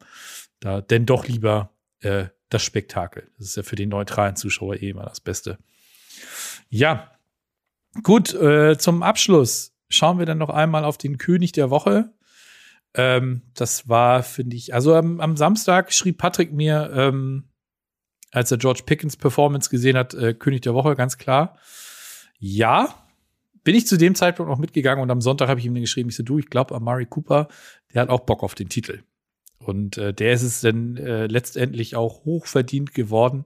Da 0.59 0.81
denn 0.81 1.05
doch 1.05 1.27
lieber 1.27 1.73
äh, 2.01 2.25
das 2.49 2.63
Spektakel. 2.63 3.29
Das 3.37 3.47
ist 3.47 3.57
ja 3.57 3.63
für 3.63 3.75
den 3.75 3.89
neutralen 3.89 4.35
Zuschauer 4.35 4.75
eh 4.81 4.89
immer 4.89 5.05
das 5.05 5.21
Beste. 5.21 5.57
Ja, 6.69 7.11
gut, 8.03 8.33
äh, 8.33 8.77
zum 8.77 9.03
Abschluss 9.03 9.73
schauen 9.87 10.19
wir 10.19 10.25
dann 10.25 10.37
noch 10.37 10.49
einmal 10.49 10.83
auf 10.83 10.97
den 10.97 11.17
König 11.17 11.51
der 11.51 11.69
Woche. 11.69 12.13
Ähm, 12.93 13.43
das 13.53 13.87
war, 13.87 14.23
finde 14.23 14.55
ich, 14.55 14.73
also 14.73 14.95
am, 14.95 15.19
am, 15.19 15.37
Samstag 15.37 15.93
schrieb 15.93 16.17
Patrick 16.17 16.51
mir, 16.51 16.91
ähm, 16.93 17.49
als 18.31 18.51
er 18.51 18.57
George 18.57 18.83
Pickens 18.85 19.15
Performance 19.15 19.69
gesehen 19.69 19.97
hat, 19.97 20.13
äh, 20.13 20.33
König 20.33 20.61
der 20.61 20.73
Woche, 20.73 20.95
ganz 20.95 21.17
klar. 21.17 21.57
Ja, 22.39 23.07
bin 23.63 23.75
ich 23.75 23.85
zu 23.85 23.97
dem 23.97 24.15
Zeitpunkt 24.15 24.49
noch 24.49 24.57
mitgegangen 24.57 25.03
und 25.03 25.11
am 25.11 25.21
Sonntag 25.21 25.49
habe 25.49 25.59
ich 25.59 25.65
ihm 25.65 25.75
geschrieben, 25.75 26.09
ich 26.09 26.15
so, 26.15 26.23
du, 26.23 26.39
ich 26.39 26.49
glaube, 26.49 26.73
Amari 26.73 27.05
Cooper, 27.05 27.47
der 27.93 28.03
hat 28.03 28.09
auch 28.09 28.21
Bock 28.21 28.43
auf 28.43 28.55
den 28.55 28.69
Titel. 28.69 29.03
Und 29.59 29.97
äh, 29.97 30.13
der 30.13 30.33
ist 30.33 30.43
es 30.43 30.61
dann 30.61 30.95
äh, 30.97 31.27
letztendlich 31.27 31.95
auch 31.95 32.23
hochverdient 32.23 32.93
geworden. 32.93 33.45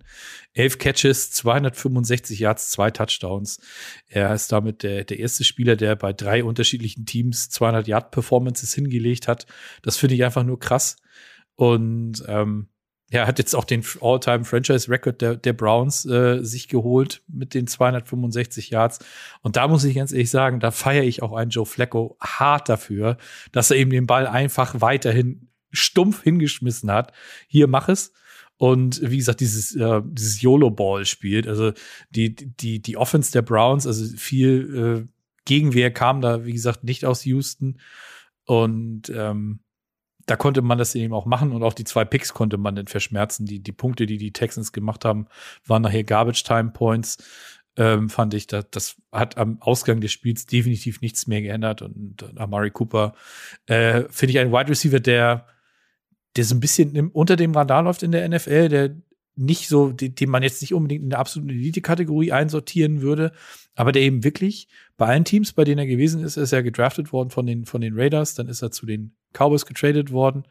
Elf 0.53 0.77
Catches, 0.77 1.31
265 1.31 2.39
Yards, 2.39 2.69
zwei 2.69 2.91
Touchdowns. 2.91 3.59
Er 4.07 4.33
ist 4.33 4.51
damit 4.51 4.83
der, 4.83 5.03
der 5.05 5.19
erste 5.19 5.43
Spieler, 5.43 5.75
der 5.75 5.95
bei 5.95 6.13
drei 6.13 6.43
unterschiedlichen 6.43 7.05
Teams 7.05 7.49
200 7.49 7.87
Yard 7.87 8.11
Performances 8.11 8.73
hingelegt 8.73 9.27
hat. 9.27 9.47
Das 9.81 9.97
finde 9.97 10.15
ich 10.15 10.23
einfach 10.23 10.43
nur 10.43 10.59
krass. 10.59 10.97
Und 11.55 12.23
ähm, 12.27 12.67
er 13.09 13.27
hat 13.27 13.37
jetzt 13.37 13.55
auch 13.55 13.65
den 13.65 13.83
All-Time 14.01 14.43
Franchise 14.43 14.89
Record 14.89 15.21
der, 15.21 15.35
der 15.35 15.53
Browns 15.53 16.05
äh, 16.05 16.43
sich 16.43 16.67
geholt 16.67 17.21
mit 17.27 17.53
den 17.53 17.67
265 17.67 18.71
Yards. 18.71 18.99
Und 19.41 19.55
da 19.55 19.67
muss 19.67 19.83
ich 19.83 19.95
ganz 19.95 20.11
ehrlich 20.11 20.31
sagen, 20.31 20.59
da 20.59 20.71
feiere 20.71 21.03
ich 21.03 21.21
auch 21.21 21.33
einen 21.33 21.51
Joe 21.51 21.65
Flacco 21.65 22.17
hart 22.19 22.69
dafür, 22.69 23.17
dass 23.51 23.69
er 23.69 23.77
eben 23.77 23.91
den 23.91 24.07
Ball 24.07 24.25
einfach 24.25 24.81
weiterhin 24.81 25.49
stumpf 25.73 26.23
hingeschmissen 26.23 26.91
hat. 26.91 27.11
Hier 27.47 27.67
mach 27.67 27.89
es. 27.89 28.13
Und 28.57 29.01
wie 29.03 29.17
gesagt, 29.17 29.41
dieses, 29.41 29.75
äh, 29.75 30.01
dieses 30.05 30.41
YOLO-Ball 30.41 31.05
spielt. 31.05 31.47
Also 31.47 31.73
die, 32.11 32.33
die, 32.35 32.81
die 32.81 32.97
Offense 32.97 33.31
der 33.31 33.41
Browns, 33.41 33.85
also 33.85 34.05
viel 34.15 35.05
äh, 35.05 35.13
Gegenwehr 35.45 35.91
kam 35.91 36.21
da, 36.21 36.45
wie 36.45 36.53
gesagt, 36.53 36.83
nicht 36.83 37.03
aus 37.03 37.25
Houston. 37.25 37.79
Und 38.45 39.09
ähm, 39.09 39.59
da 40.25 40.35
konnte 40.35 40.61
man 40.61 40.77
das 40.77 40.95
eben 40.95 41.13
auch 41.13 41.25
machen 41.25 41.51
und 41.51 41.63
auch 41.63 41.73
die 41.73 41.83
zwei 41.83 42.05
Picks 42.05 42.33
konnte 42.33 42.57
man 42.57 42.75
dann 42.75 42.87
verschmerzen. 42.87 43.45
Die, 43.45 43.59
die 43.59 43.71
Punkte, 43.71 44.05
die 44.05 44.17
die 44.17 44.31
Texans 44.31 44.71
gemacht 44.71 45.03
haben, 45.03 45.27
waren 45.65 45.81
nachher 45.81 46.03
Garbage 46.03 46.43
Time 46.43 46.71
Points. 46.71 47.17
Ähm, 47.75 48.09
fand 48.09 48.33
ich, 48.33 48.47
das, 48.47 48.65
das 48.69 48.95
hat 49.11 49.37
am 49.37 49.61
Ausgang 49.61 49.99
des 49.99 50.11
Spiels 50.11 50.45
definitiv 50.45 51.01
nichts 51.01 51.27
mehr 51.27 51.41
geändert. 51.41 51.81
Und 51.81 52.23
Amari 52.37 52.71
Cooper 52.71 53.15
äh, 53.65 54.03
finde 54.09 54.31
ich 54.31 54.39
ein 54.39 54.51
Wide 54.51 54.69
Receiver, 54.69 54.99
der 54.99 55.47
der 56.35 56.45
so 56.45 56.55
ein 56.55 56.59
bisschen 56.59 57.09
unter 57.09 57.35
dem 57.35 57.53
Radar 57.53 57.83
läuft 57.83 58.03
in 58.03 58.11
der 58.11 58.27
NFL, 58.27 58.69
der 58.69 58.95
nicht 59.35 59.67
so, 59.67 59.91
den, 59.91 60.29
man 60.29 60.43
jetzt 60.43 60.61
nicht 60.61 60.73
unbedingt 60.73 61.03
in 61.03 61.09
der 61.09 61.19
absoluten 61.19 61.49
Elite-Kategorie 61.49 62.31
einsortieren 62.31 63.01
würde, 63.01 63.31
aber 63.75 63.91
der 63.91 64.03
eben 64.03 64.23
wirklich 64.23 64.67
bei 64.95 65.07
allen 65.07 65.25
Teams, 65.25 65.53
bei 65.53 65.63
denen 65.63 65.79
er 65.79 65.87
gewesen 65.87 66.23
ist, 66.23 66.37
ist 66.37 66.51
er 66.51 66.61
gedraftet 66.61 67.11
worden 67.11 67.31
von 67.31 67.45
den, 67.45 67.65
von 67.65 67.81
den 67.81 67.97
Raiders, 67.97 68.35
dann 68.35 68.47
ist 68.47 68.61
er 68.61 68.71
zu 68.71 68.85
den 68.85 69.15
Cowboys 69.33 69.65
getradet 69.65 70.11
worden 70.11 70.43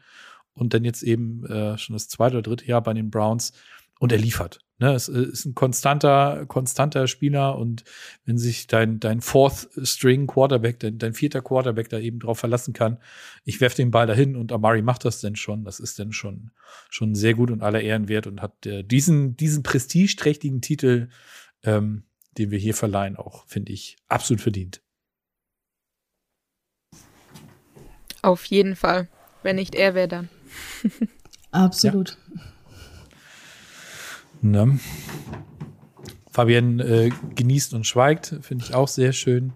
und 0.53 0.73
dann 0.73 0.83
jetzt 0.83 1.03
eben 1.03 1.45
äh, 1.45 1.77
schon 1.77 1.93
das 1.93 2.09
zweite 2.09 2.37
oder 2.37 2.43
dritte 2.43 2.65
Jahr 2.65 2.83
bei 2.83 2.93
den 2.93 3.09
Browns 3.09 3.53
und 3.99 4.11
er 4.11 4.17
liefert. 4.17 4.59
Ne, 4.79 4.93
es 4.93 5.07
ist 5.07 5.45
ein 5.45 5.53
konstanter, 5.53 6.45
konstanter 6.47 7.07
Spieler 7.07 7.57
und 7.57 7.83
wenn 8.25 8.39
sich 8.39 8.65
dein, 8.65 8.99
dein 8.99 9.21
Fourth 9.21 9.69
String 9.83 10.25
Quarterback, 10.25 10.79
dein, 10.79 10.97
dein 10.97 11.13
vierter 11.13 11.41
Quarterback 11.41 11.89
da 11.89 11.99
eben 11.99 12.19
drauf 12.19 12.39
verlassen 12.39 12.73
kann, 12.73 12.97
ich 13.45 13.61
werfe 13.61 13.75
den 13.75 13.91
Ball 13.91 14.07
dahin 14.07 14.35
und 14.35 14.51
Amari 14.51 14.81
macht 14.81 15.05
das 15.05 15.21
denn 15.21 15.35
schon, 15.35 15.63
das 15.63 15.79
ist 15.79 15.99
dann 15.99 16.11
schon, 16.11 16.51
schon 16.89 17.13
sehr 17.13 17.35
gut 17.35 17.51
und 17.51 17.61
aller 17.61 17.81
Ehren 17.81 18.07
wert 18.07 18.25
und 18.25 18.41
hat 18.41 18.65
äh, 18.65 18.83
diesen, 18.83 19.37
diesen 19.37 19.61
prestigeträchtigen 19.61 20.59
Titel, 20.59 21.09
ähm, 21.63 22.03
den 22.39 22.49
wir 22.49 22.57
hier 22.57 22.73
verleihen, 22.73 23.15
auch, 23.15 23.45
finde 23.45 23.71
ich, 23.71 23.97
absolut 24.07 24.41
verdient. 24.41 24.81
Auf 28.23 28.45
jeden 28.45 28.75
Fall. 28.75 29.07
Wenn 29.43 29.57
nicht 29.57 29.75
er, 29.75 29.93
wer 29.93 30.07
dann? 30.07 30.29
Absolut. 31.51 32.17
Ja. 32.33 32.52
Ne? 34.43 34.79
Fabienne 36.29 36.83
äh, 36.83 37.11
genießt 37.35 37.73
und 37.73 37.85
schweigt, 37.85 38.35
finde 38.41 38.65
ich 38.65 38.73
auch 38.73 38.87
sehr 38.87 39.13
schön. 39.13 39.53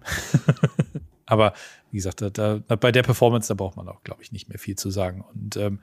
Aber 1.26 1.52
wie 1.90 1.98
gesagt, 1.98 2.20
da, 2.22 2.30
da, 2.30 2.58
bei 2.76 2.92
der 2.92 3.02
Performance, 3.02 3.48
da 3.48 3.54
braucht 3.54 3.76
man 3.76 3.88
auch, 3.88 4.02
glaube 4.02 4.22
ich, 4.22 4.32
nicht 4.32 4.48
mehr 4.48 4.58
viel 4.58 4.76
zu 4.76 4.90
sagen. 4.90 5.24
Und 5.34 5.56
ähm, 5.56 5.80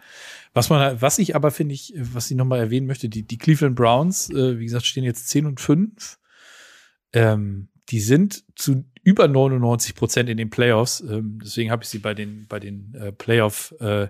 was 0.54 0.70
man, 0.70 1.02
was 1.02 1.20
ich 1.20 1.36
aber 1.36 1.52
finde 1.52 1.74
ich, 1.74 1.94
was 1.98 2.30
ich 2.30 2.38
nochmal 2.38 2.60
erwähnen 2.60 2.88
möchte, 2.88 3.10
die, 3.10 3.24
die 3.24 3.38
Cleveland 3.38 3.76
Browns, 3.76 4.30
äh, 4.30 4.60
wie 4.60 4.66
gesagt, 4.66 4.86
stehen 4.86 5.04
jetzt 5.04 5.30
10 5.30 5.46
und 5.46 5.60
5. 5.60 6.20
Ähm, 7.14 7.68
die 7.90 8.00
sind 8.00 8.44
zu 8.56 8.86
über 9.04 9.28
99 9.28 9.94
Prozent 9.96 10.30
in 10.30 10.38
den 10.38 10.50
Playoffs. 10.50 11.02
Ähm, 11.02 11.40
deswegen 11.44 11.70
habe 11.70 11.84
ich 11.84 11.90
sie 11.90 12.00
bei 12.00 12.16
den, 12.16 12.48
bei 12.48 12.60
den 12.60 12.96
äh, 12.96 13.12
Playoff 13.12 13.74
äh, 13.80 14.08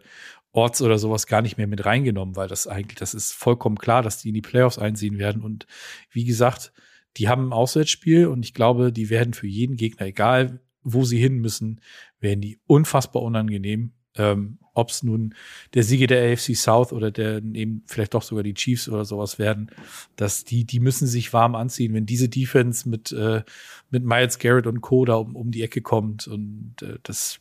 Orts 0.55 0.81
oder 0.81 0.97
sowas 0.97 1.27
gar 1.27 1.41
nicht 1.41 1.57
mehr 1.57 1.67
mit 1.67 1.85
reingenommen, 1.85 2.35
weil 2.35 2.47
das 2.47 2.67
eigentlich, 2.67 2.97
das 2.97 3.13
ist 3.13 3.33
vollkommen 3.33 3.77
klar, 3.77 4.01
dass 4.01 4.21
die 4.21 4.29
in 4.29 4.33
die 4.35 4.41
Playoffs 4.41 4.77
einziehen 4.77 5.17
werden. 5.17 5.41
Und 5.41 5.67
wie 6.11 6.23
gesagt, 6.23 6.71
die 7.17 7.27
haben 7.27 7.49
ein 7.49 7.53
Auswärtsspiel 7.53 8.27
und 8.27 8.45
ich 8.45 8.53
glaube, 8.53 8.91
die 8.91 9.09
werden 9.09 9.33
für 9.33 9.47
jeden 9.47 9.75
Gegner, 9.75 10.07
egal 10.07 10.59
wo 10.83 11.03
sie 11.03 11.17
hin 11.17 11.37
müssen, 11.39 11.81
werden 12.19 12.41
die 12.41 12.59
unfassbar 12.67 13.23
unangenehm. 13.23 13.91
Ähm, 14.17 14.59
Ob 14.73 14.91
es 14.91 15.03
nun 15.03 15.35
der 15.73 15.83
Sieger 15.83 16.07
der 16.07 16.31
AFC 16.31 16.55
South 16.55 16.93
oder 16.93 17.11
der 17.11 17.37
eben 17.37 17.83
vielleicht 17.85 18.13
doch 18.13 18.21
sogar 18.21 18.43
die 18.43 18.53
Chiefs 18.53 18.87
oder 18.87 19.03
sowas 19.03 19.39
werden, 19.39 19.71
dass 20.15 20.45
die, 20.45 20.63
die 20.63 20.79
müssen 20.79 21.07
sich 21.07 21.33
warm 21.33 21.55
anziehen, 21.55 21.93
wenn 21.93 22.05
diese 22.05 22.29
Defense 22.29 22.87
mit, 22.87 23.11
äh, 23.11 23.43
mit 23.89 24.05
Miles 24.05 24.39
Garrett 24.39 24.67
und 24.67 24.79
Co. 24.81 25.03
da 25.03 25.15
um, 25.15 25.35
um 25.35 25.51
die 25.51 25.63
Ecke 25.63 25.81
kommt. 25.81 26.27
Und 26.27 26.75
äh, 26.81 26.97
das 27.03 27.39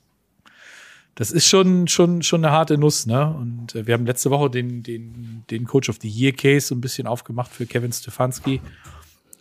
das 1.14 1.30
ist 1.30 1.46
schon, 1.46 1.86
schon, 1.88 2.22
schon 2.22 2.44
eine 2.44 2.52
harte 2.52 2.76
Nuss, 2.76 3.06
ne? 3.06 3.26
Und 3.28 3.74
äh, 3.74 3.86
wir 3.86 3.94
haben 3.94 4.06
letzte 4.06 4.30
Woche 4.30 4.50
den, 4.50 4.82
den, 4.82 5.44
den 5.50 5.64
Coach 5.64 5.88
of 5.88 5.98
the 6.00 6.08
Year 6.08 6.32
Case 6.32 6.68
so 6.68 6.74
ein 6.74 6.80
bisschen 6.80 7.06
aufgemacht 7.06 7.52
für 7.52 7.66
Kevin 7.66 7.92
Stefanski. 7.92 8.60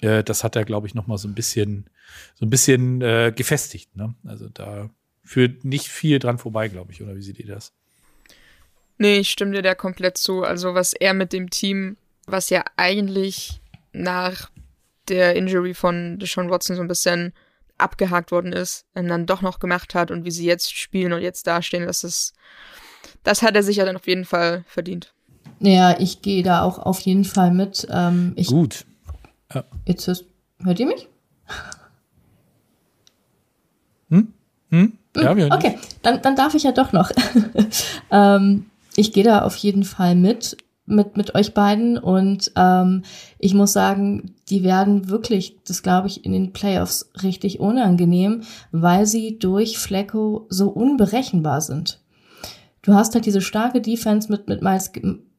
Äh, 0.01 0.23
das 0.23 0.43
hat 0.43 0.55
er, 0.55 0.65
glaube 0.65 0.87
ich, 0.87 0.93
noch 0.93 1.07
mal 1.07 1.17
so 1.17 1.27
ein 1.27 1.33
bisschen, 1.33 1.85
so 2.35 2.45
ein 2.45 2.49
bisschen 2.49 3.01
äh, 3.01 3.33
gefestigt, 3.35 3.95
ne? 3.95 4.13
Also 4.25 4.49
da 4.49 4.89
führt 5.23 5.65
nicht 5.65 5.87
viel 5.87 6.19
dran 6.19 6.37
vorbei, 6.37 6.67
glaube 6.67 6.91
ich, 6.91 7.01
oder 7.01 7.15
wie 7.15 7.21
seht 7.23 7.39
ihr 7.39 7.47
das? 7.47 7.73
Nee, 8.97 9.19
ich 9.19 9.31
stimme 9.31 9.51
dir 9.51 9.61
da 9.61 9.73
komplett 9.73 10.17
zu. 10.17 10.43
Also 10.43 10.75
was 10.75 10.93
er 10.93 11.13
mit 11.13 11.33
dem 11.33 11.49
Team, 11.49 11.97
was 12.27 12.49
ja 12.49 12.63
eigentlich 12.77 13.61
nach 13.93 14.51
der 15.07 15.35
Injury 15.35 15.73
von 15.73 16.19
Deshaun 16.19 16.49
Watson 16.49 16.75
so 16.75 16.81
ein 16.81 16.87
bisschen 16.87 17.33
abgehakt 17.83 18.31
worden 18.31 18.53
ist, 18.53 18.85
dann 18.93 19.25
doch 19.25 19.41
noch 19.41 19.59
gemacht 19.59 19.95
hat 19.95 20.11
und 20.11 20.25
wie 20.25 20.31
sie 20.31 20.45
jetzt 20.45 20.75
spielen 20.75 21.13
und 21.13 21.21
jetzt 21.21 21.47
dastehen, 21.47 21.85
das 21.85 22.03
ist, 22.03 22.33
das 23.23 23.41
hat 23.41 23.55
er 23.55 23.63
sich 23.63 23.77
ja 23.77 23.85
dann 23.85 23.95
auf 23.95 24.07
jeden 24.07 24.25
Fall 24.25 24.63
verdient. 24.67 25.13
Ja, 25.59 25.99
ich 25.99 26.21
gehe 26.21 26.43
da 26.43 26.63
auch 26.63 26.79
auf 26.79 26.99
jeden 27.01 27.25
Fall 27.25 27.51
mit. 27.51 27.87
Ähm, 27.89 28.33
ich, 28.35 28.47
Gut. 28.47 28.85
Ja. 29.53 29.63
Jetzt 29.85 30.07
hörst, 30.07 30.25
hört 30.63 30.79
ihr 30.79 30.87
mich? 30.87 31.07
Hm? 34.09 34.33
Hm? 34.69 34.97
Ja, 35.15 35.35
wir 35.35 35.51
okay, 35.51 35.77
dann, 36.01 36.21
dann 36.21 36.35
darf 36.35 36.55
ich 36.55 36.63
ja 36.63 36.71
doch 36.71 36.91
noch. 36.91 37.11
ähm, 38.11 38.65
ich 38.95 39.13
gehe 39.13 39.23
da 39.23 39.43
auf 39.43 39.55
jeden 39.55 39.83
Fall 39.83 40.15
mit. 40.15 40.57
Mit, 40.85 41.15
mit 41.15 41.33
euch 41.35 41.53
beiden 41.53 41.97
und 41.97 42.51
ähm, 42.57 43.03
ich 43.39 43.53
muss 43.53 43.73
sagen, 43.73 44.35
die 44.49 44.63
werden 44.63 45.09
wirklich, 45.09 45.57
das 45.65 45.81
glaube 45.81 46.07
ich, 46.07 46.25
in 46.25 46.33
den 46.33 46.51
Playoffs 46.51 47.09
richtig 47.23 47.59
unangenehm, 47.59 48.41
weil 48.71 49.05
sie 49.05 49.39
durch 49.39 49.77
Flecko 49.77 50.45
so 50.49 50.69
unberechenbar 50.69 51.61
sind. 51.61 52.01
Du 52.81 52.93
hast 52.93 53.15
halt 53.15 53.25
diese 53.25 53.41
starke 53.41 53.79
Defense 53.79 54.29
mit, 54.29 54.49
mit 54.49 54.61
Miles, 54.61 54.91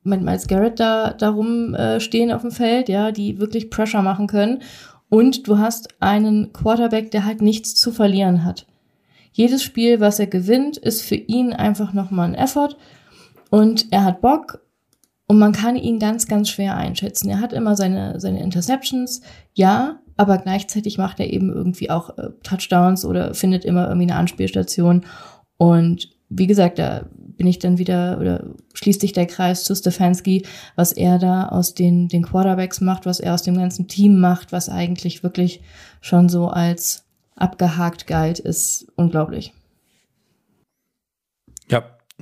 mit 0.03 0.22
Miles 0.22 0.47
Garrett 0.47 0.80
da, 0.80 1.12
da 1.12 1.28
äh, 1.28 2.32
auf 2.32 2.42
dem 2.42 2.51
Feld, 2.51 2.88
ja, 2.88 3.12
die 3.12 3.38
wirklich 3.38 3.68
Pressure 3.68 4.03
machen 4.03 4.26
können. 4.26 4.62
Und 5.11 5.47
du 5.47 5.59
hast 5.59 5.88
einen 6.01 6.55
Quarterback, 6.55 7.11
der 7.11 7.26
halt 7.26 7.42
nichts 7.42 7.74
zu 7.74 7.92
verlieren 7.92 8.45
hat. 8.45 8.66
Jedes 9.32 9.62
Spiel, 9.62 10.01
was 10.01 10.18
er 10.18 10.26
gewinnt, 10.26 10.78
ist 10.78 11.03
für 11.03 11.16
ihn 11.16 11.53
einfach 11.53 11.92
nochmal 11.92 12.28
ein 12.28 12.34
Effort. 12.34 12.76
Und 13.51 13.92
er 13.92 14.05
hat 14.05 14.22
Bock 14.22 14.63
und 15.27 15.39
man 15.39 15.53
kann 15.53 15.77
ihn 15.77 15.99
ganz, 15.99 16.27
ganz 16.27 16.51
schwer 16.51 16.77
einschätzen. 16.77 17.31
Er 17.31 17.41
hat 17.41 17.53
immer 17.53 17.77
seine, 17.77 18.20
seine 18.20 18.43
Interceptions, 18.43 19.22
ja, 19.55 20.01
aber 20.16 20.39
gleichzeitig 20.39 20.99
macht 20.99 21.18
er 21.18 21.33
eben 21.33 21.51
irgendwie 21.51 21.91
auch 21.91 22.16
äh, 22.18 22.29
Touchdowns 22.43 23.05
oder 23.05 23.35
findet 23.35 23.64
immer 23.64 23.89
irgendwie 23.89 24.11
eine 24.11 24.18
Anspielstation. 24.18 25.05
Und 25.57 26.11
wie 26.29 26.47
gesagt, 26.47 26.79
da 26.79 27.07
bin 27.37 27.47
ich 27.47 27.59
dann 27.59 27.79
wieder 27.79 28.18
oder 28.20 28.45
schließt 28.75 29.01
sich 29.01 29.12
der 29.12 29.27
Kreis 29.27 29.64
zu 29.64 29.75
Stefanski, 29.75 30.45
was 30.77 30.93
er 30.93 31.18
da 31.18 31.49
aus 31.49 31.75
den, 31.75 32.09
den 32.09 32.22
Quarterbacks 32.22 32.81
macht, 32.81 33.07
was 33.07 33.18
er 33.18 33.35
aus 33.35 33.43
dem 33.43 33.57
ganzen 33.57 33.89
Team 33.89 34.20
macht, 34.20 34.53
was 34.53 34.68
eigentlich 34.68 35.22
wirklich 35.22 35.62
schon 36.01 36.29
so 36.29 36.49
als 36.49 37.05
abgehakt 37.35 38.07
galt, 38.07 38.39
ist 38.39 38.87
unglaublich. 38.95 39.53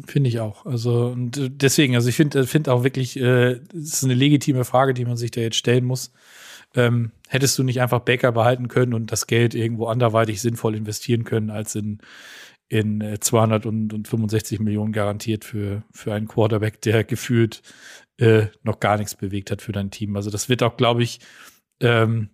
Finde 0.06 0.28
ich 0.28 0.40
auch. 0.40 0.64
Also 0.64 1.08
und 1.08 1.36
äh, 1.36 1.50
deswegen, 1.50 1.94
also 1.94 2.08
ich 2.08 2.16
finde 2.16 2.40
äh, 2.40 2.44
finde 2.44 2.72
auch 2.72 2.82
wirklich, 2.82 3.18
äh, 3.18 3.60
es 3.74 3.94
ist 3.94 4.04
eine 4.04 4.14
legitime 4.14 4.64
Frage, 4.64 4.94
die 4.94 5.04
man 5.04 5.16
sich 5.16 5.30
da 5.30 5.40
jetzt 5.40 5.56
stellen 5.56 5.84
muss. 5.84 6.12
Ähm, 6.74 7.12
hättest 7.28 7.58
du 7.58 7.62
nicht 7.62 7.82
einfach 7.82 8.00
Baker 8.00 8.32
behalten 8.32 8.68
können 8.68 8.94
und 8.94 9.12
das 9.12 9.26
Geld 9.26 9.54
irgendwo 9.54 9.86
anderweitig 9.88 10.40
sinnvoll 10.40 10.74
investieren 10.74 11.24
können, 11.24 11.50
als 11.50 11.74
in 11.74 11.98
in 12.72 13.18
265 13.20 14.58
äh, 14.58 14.62
Millionen 14.62 14.92
garantiert 14.92 15.44
für, 15.44 15.82
für 15.92 16.14
einen 16.14 16.26
Quarterback, 16.26 16.80
der 16.80 17.04
gefühlt 17.04 17.60
äh, 18.16 18.46
noch 18.62 18.80
gar 18.80 18.96
nichts 18.96 19.14
bewegt 19.14 19.50
hat 19.50 19.60
für 19.60 19.72
dein 19.72 19.90
Team. 19.90 20.16
Also 20.16 20.30
das 20.30 20.48
wird 20.48 20.62
auch, 20.62 20.78
glaube 20.78 21.02
ich, 21.02 21.20
ähm, 21.80 22.30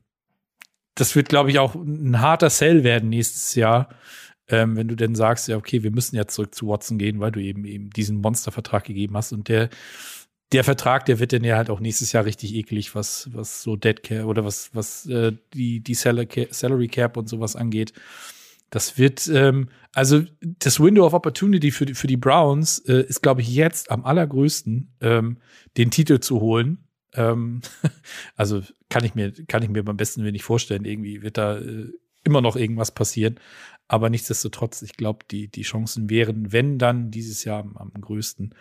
das 0.94 1.16
wird, 1.16 1.28
glaube 1.28 1.50
ich, 1.50 1.58
auch 1.58 1.74
ein 1.74 2.20
harter 2.20 2.50
Sell 2.50 2.84
werden 2.84 3.08
nächstes 3.08 3.56
Jahr, 3.56 3.88
ähm, 4.48 4.76
wenn 4.76 4.88
du 4.88 4.94
denn 4.96 5.14
sagst, 5.14 5.48
ja, 5.48 5.56
okay, 5.56 5.82
wir 5.82 5.90
müssen 5.90 6.16
ja 6.16 6.26
zurück 6.26 6.54
zu 6.54 6.68
Watson 6.68 6.98
gehen, 6.98 7.20
weil 7.20 7.32
du 7.32 7.40
eben 7.40 7.64
eben 7.64 7.90
diesen 7.90 8.20
Monstervertrag 8.20 8.84
gegeben 8.84 9.16
hast 9.16 9.32
und 9.32 9.48
der 9.48 9.70
der 10.52 10.64
Vertrag, 10.64 11.04
der 11.04 11.18
wird 11.18 11.34
dann 11.34 11.44
ja 11.44 11.56
halt 11.58 11.68
auch 11.68 11.78
nächstes 11.78 12.12
Jahr 12.12 12.24
richtig 12.24 12.54
eklig, 12.54 12.94
was 12.94 13.28
was 13.32 13.62
so 13.62 13.76
Dead 13.76 14.02
Care 14.02 14.24
oder 14.24 14.44
was 14.44 14.70
was 14.72 15.06
äh, 15.06 15.32
die 15.52 15.80
die 15.80 15.94
Salary 15.94 16.88
Cap 16.88 17.16
und 17.16 17.28
sowas 17.28 17.56
angeht. 17.56 17.92
Das 18.70 18.98
wird, 18.98 19.28
ähm, 19.28 19.68
also 19.94 20.22
das 20.40 20.78
Window 20.78 21.06
of 21.06 21.14
Opportunity 21.14 21.70
für 21.70 21.86
die, 21.86 21.94
für 21.94 22.06
die 22.06 22.16
Browns 22.16 22.78
äh, 22.80 23.02
ist, 23.02 23.22
glaube 23.22 23.40
ich, 23.40 23.54
jetzt 23.54 23.90
am 23.90 24.04
allergrößten, 24.04 24.92
ähm, 25.00 25.38
den 25.76 25.90
Titel 25.90 26.20
zu 26.20 26.40
holen. 26.40 26.84
Ähm, 27.14 27.62
also 28.36 28.62
kann 28.90 29.04
ich 29.04 29.14
mir, 29.14 29.32
kann 29.46 29.62
ich 29.62 29.70
mir 29.70 29.82
beim 29.82 29.96
besten 29.96 30.22
nicht 30.22 30.44
vorstellen. 30.44 30.84
Irgendwie 30.84 31.22
wird 31.22 31.38
da 31.38 31.58
äh, 31.58 31.86
immer 32.24 32.42
noch 32.42 32.56
irgendwas 32.56 32.92
passieren. 32.92 33.40
Aber 33.88 34.10
nichtsdestotrotz, 34.10 34.82
ich 34.82 34.92
glaube, 34.92 35.24
die, 35.30 35.48
die 35.48 35.62
Chancen 35.62 36.10
wären, 36.10 36.52
wenn 36.52 36.78
dann 36.78 37.10
dieses 37.10 37.44
Jahr 37.44 37.60
am, 37.60 37.76
am 37.76 38.00
größten. 38.00 38.54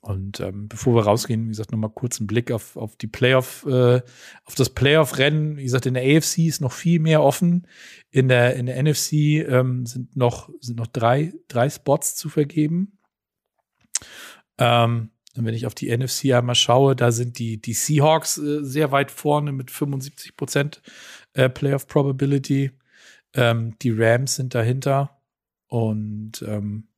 Und 0.00 0.40
ähm, 0.40 0.68
bevor 0.68 0.94
wir 0.94 1.02
rausgehen, 1.02 1.44
wie 1.44 1.48
gesagt, 1.48 1.72
nochmal 1.72 1.90
kurz 1.90 2.18
einen 2.18 2.26
Blick 2.26 2.50
auf, 2.50 2.76
auf 2.76 2.96
die 2.96 3.06
Playoff, 3.06 3.66
äh, 3.66 4.00
auf 4.44 4.54
das 4.54 4.70
Playoff-Rennen. 4.70 5.58
Wie 5.58 5.64
gesagt, 5.64 5.84
in 5.84 5.94
der 5.94 6.04
AFC 6.04 6.38
ist 6.38 6.62
noch 6.62 6.72
viel 6.72 7.00
mehr 7.00 7.22
offen. 7.22 7.66
In 8.10 8.28
der, 8.28 8.56
in 8.56 8.66
der 8.66 8.82
NFC 8.82 9.12
ähm, 9.46 9.84
sind 9.84 10.16
noch, 10.16 10.48
sind 10.60 10.78
noch 10.78 10.86
drei, 10.86 11.34
drei 11.48 11.68
Spots 11.68 12.14
zu 12.14 12.30
vergeben. 12.30 12.98
Ähm, 14.56 15.10
und 15.36 15.44
wenn 15.44 15.54
ich 15.54 15.66
auf 15.66 15.74
die 15.74 15.94
NFC 15.94 16.32
einmal 16.32 16.54
schaue, 16.54 16.96
da 16.96 17.12
sind 17.12 17.38
die, 17.38 17.60
die 17.60 17.74
Seahawks 17.74 18.38
äh, 18.38 18.64
sehr 18.64 18.92
weit 18.92 19.10
vorne 19.10 19.52
mit 19.52 19.70
75 19.70 20.34
Prozent 20.34 20.82
äh, 21.34 21.48
Playoff 21.48 21.86
Probability. 21.86 22.70
Ähm, 23.34 23.76
die 23.80 23.90
Rams 23.90 24.36
sind 24.36 24.54
dahinter. 24.54 25.20
Und 25.66 26.42
ähm, 26.46 26.88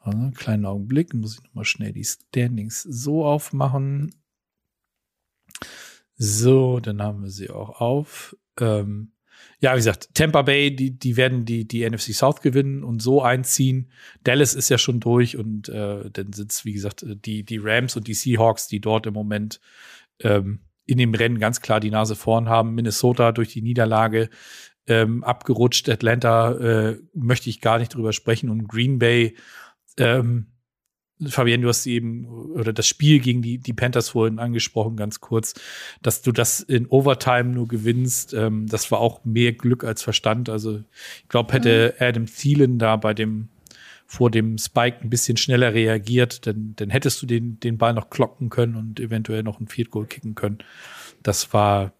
einen 0.00 0.34
kleinen 0.34 0.64
Augenblick, 0.64 1.12
muss 1.14 1.34
ich 1.34 1.42
nochmal 1.44 1.64
schnell 1.64 1.92
die 1.92 2.04
Standings 2.04 2.82
so 2.82 3.24
aufmachen. 3.26 4.14
So, 6.16 6.80
dann 6.80 7.02
haben 7.02 7.22
wir 7.22 7.30
sie 7.30 7.50
auch 7.50 7.80
auf. 7.80 8.36
Ähm, 8.58 9.12
ja, 9.60 9.72
wie 9.72 9.78
gesagt, 9.78 10.14
Tampa 10.14 10.42
Bay, 10.42 10.74
die, 10.74 10.98
die 10.98 11.16
werden 11.16 11.44
die, 11.44 11.66
die 11.66 11.88
NFC 11.88 12.14
South 12.14 12.40
gewinnen 12.40 12.84
und 12.84 13.02
so 13.02 13.22
einziehen. 13.22 13.90
Dallas 14.24 14.54
ist 14.54 14.68
ja 14.68 14.78
schon 14.78 15.00
durch 15.00 15.36
und 15.36 15.68
äh, 15.68 16.10
dann 16.10 16.30
es, 16.30 16.64
wie 16.64 16.72
gesagt, 16.72 17.04
die, 17.06 17.44
die 17.44 17.58
Rams 17.58 17.96
und 17.96 18.06
die 18.06 18.14
Seahawks, 18.14 18.68
die 18.68 18.80
dort 18.80 19.06
im 19.06 19.14
Moment 19.14 19.60
ähm, 20.20 20.60
in 20.86 20.98
dem 20.98 21.14
Rennen 21.14 21.38
ganz 21.38 21.60
klar 21.60 21.80
die 21.80 21.90
Nase 21.90 22.16
vorn 22.16 22.48
haben. 22.48 22.74
Minnesota 22.74 23.32
durch 23.32 23.52
die 23.52 23.62
Niederlage 23.62 24.30
ähm, 24.88 25.22
abgerutscht. 25.22 25.88
Atlanta 25.88 26.52
äh, 26.52 26.98
möchte 27.14 27.50
ich 27.50 27.60
gar 27.60 27.78
nicht 27.78 27.94
drüber 27.94 28.12
sprechen 28.12 28.50
und 28.50 28.66
Green 28.66 28.98
Bay 28.98 29.36
ähm, 29.96 30.46
Fabian, 31.26 31.62
du 31.62 31.68
hast 31.68 31.86
eben 31.86 32.26
oder 32.26 32.72
das 32.72 32.86
Spiel 32.86 33.18
gegen 33.18 33.42
die, 33.42 33.58
die 33.58 33.72
Panthers 33.72 34.10
vorhin 34.10 34.38
angesprochen, 34.38 34.96
ganz 34.96 35.20
kurz, 35.20 35.54
dass 36.00 36.22
du 36.22 36.30
das 36.30 36.60
in 36.60 36.86
Overtime 36.86 37.50
nur 37.50 37.66
gewinnst. 37.66 38.34
Ähm, 38.34 38.66
das 38.68 38.90
war 38.90 39.00
auch 39.00 39.24
mehr 39.24 39.52
Glück 39.52 39.82
als 39.82 40.02
Verstand. 40.02 40.48
Also 40.48 40.82
ich 41.22 41.28
glaube, 41.28 41.52
hätte 41.52 41.94
mhm. 41.98 42.04
Adam 42.06 42.26
Thielen 42.26 42.78
da 42.78 42.96
bei 42.96 43.14
dem 43.14 43.48
vor 44.06 44.30
dem 44.30 44.56
Spike 44.56 44.98
ein 45.02 45.10
bisschen 45.10 45.36
schneller 45.36 45.74
reagiert, 45.74 46.46
dann, 46.46 46.72
dann 46.76 46.88
hättest 46.88 47.20
du 47.20 47.26
den, 47.26 47.60
den 47.60 47.76
Ball 47.76 47.92
noch 47.92 48.08
klocken 48.08 48.48
können 48.48 48.74
und 48.74 49.00
eventuell 49.00 49.42
noch 49.42 49.60
ein 49.60 49.68
Field 49.68 49.90
Goal 49.90 50.06
kicken 50.06 50.34
können. 50.34 50.58
Das 51.22 51.52
war 51.52 51.92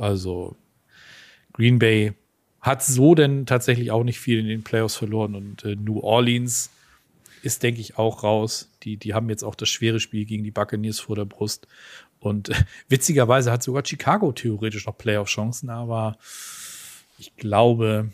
also 0.00 0.56
Green 1.58 1.80
Bay 1.80 2.12
hat 2.60 2.84
so 2.84 3.16
denn 3.16 3.46
tatsächlich 3.46 3.90
auch 3.90 4.04
nicht 4.04 4.20
viel 4.20 4.38
in 4.38 4.46
den 4.46 4.62
Playoffs 4.62 4.94
verloren 4.94 5.34
und 5.34 5.64
äh, 5.64 5.74
New 5.74 5.98
Orleans 5.98 6.70
ist, 7.42 7.64
denke 7.64 7.80
ich, 7.80 7.98
auch 7.98 8.22
raus. 8.22 8.70
Die, 8.84 8.96
die 8.96 9.12
haben 9.12 9.28
jetzt 9.28 9.42
auch 9.42 9.56
das 9.56 9.68
schwere 9.68 9.98
Spiel 9.98 10.24
gegen 10.24 10.44
die 10.44 10.50
Buccaneers 10.52 11.00
vor 11.00 11.16
der 11.16 11.24
Brust. 11.24 11.66
Und 12.20 12.50
äh, 12.50 12.54
witzigerweise 12.88 13.50
hat 13.50 13.64
sogar 13.64 13.84
Chicago 13.84 14.30
theoretisch 14.30 14.86
noch 14.86 14.96
Playoff-Chancen, 14.96 15.68
aber 15.68 16.16
ich 17.18 17.34
glaube, 17.36 18.08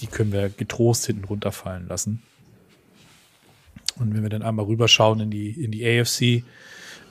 die 0.00 0.08
können 0.08 0.32
wir 0.32 0.48
getrost 0.48 1.06
hinten 1.06 1.24
runterfallen 1.24 1.86
lassen. 1.86 2.22
Und 3.96 4.12
wenn 4.12 4.22
wir 4.22 4.30
dann 4.30 4.42
einmal 4.42 4.66
rüberschauen 4.66 5.20
in 5.20 5.30
die, 5.30 5.50
in 5.50 5.70
die 5.70 5.86
AFC, 5.86 6.44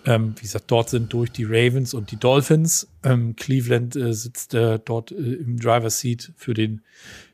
ähm, 0.08 0.36
wie 0.38 0.43
gesagt, 0.43 0.72
dort 0.72 0.90
sind 0.90 1.11
durch 1.11 1.31
die 1.31 1.44
Ravens 1.44 1.94
und 1.94 2.11
die 2.11 2.15
Dolphins. 2.15 2.88
Ähm, 3.03 3.36
Cleveland 3.36 3.98
äh, 3.98 4.14
sitzt 4.14 4.53
äh, 4.53 4.80
dort 4.84 5.11
äh, 5.11 5.15
im 5.15 5.60
Driver's 5.60 5.99
Seat 5.99 6.31
für 6.38 6.53
den 6.53 6.81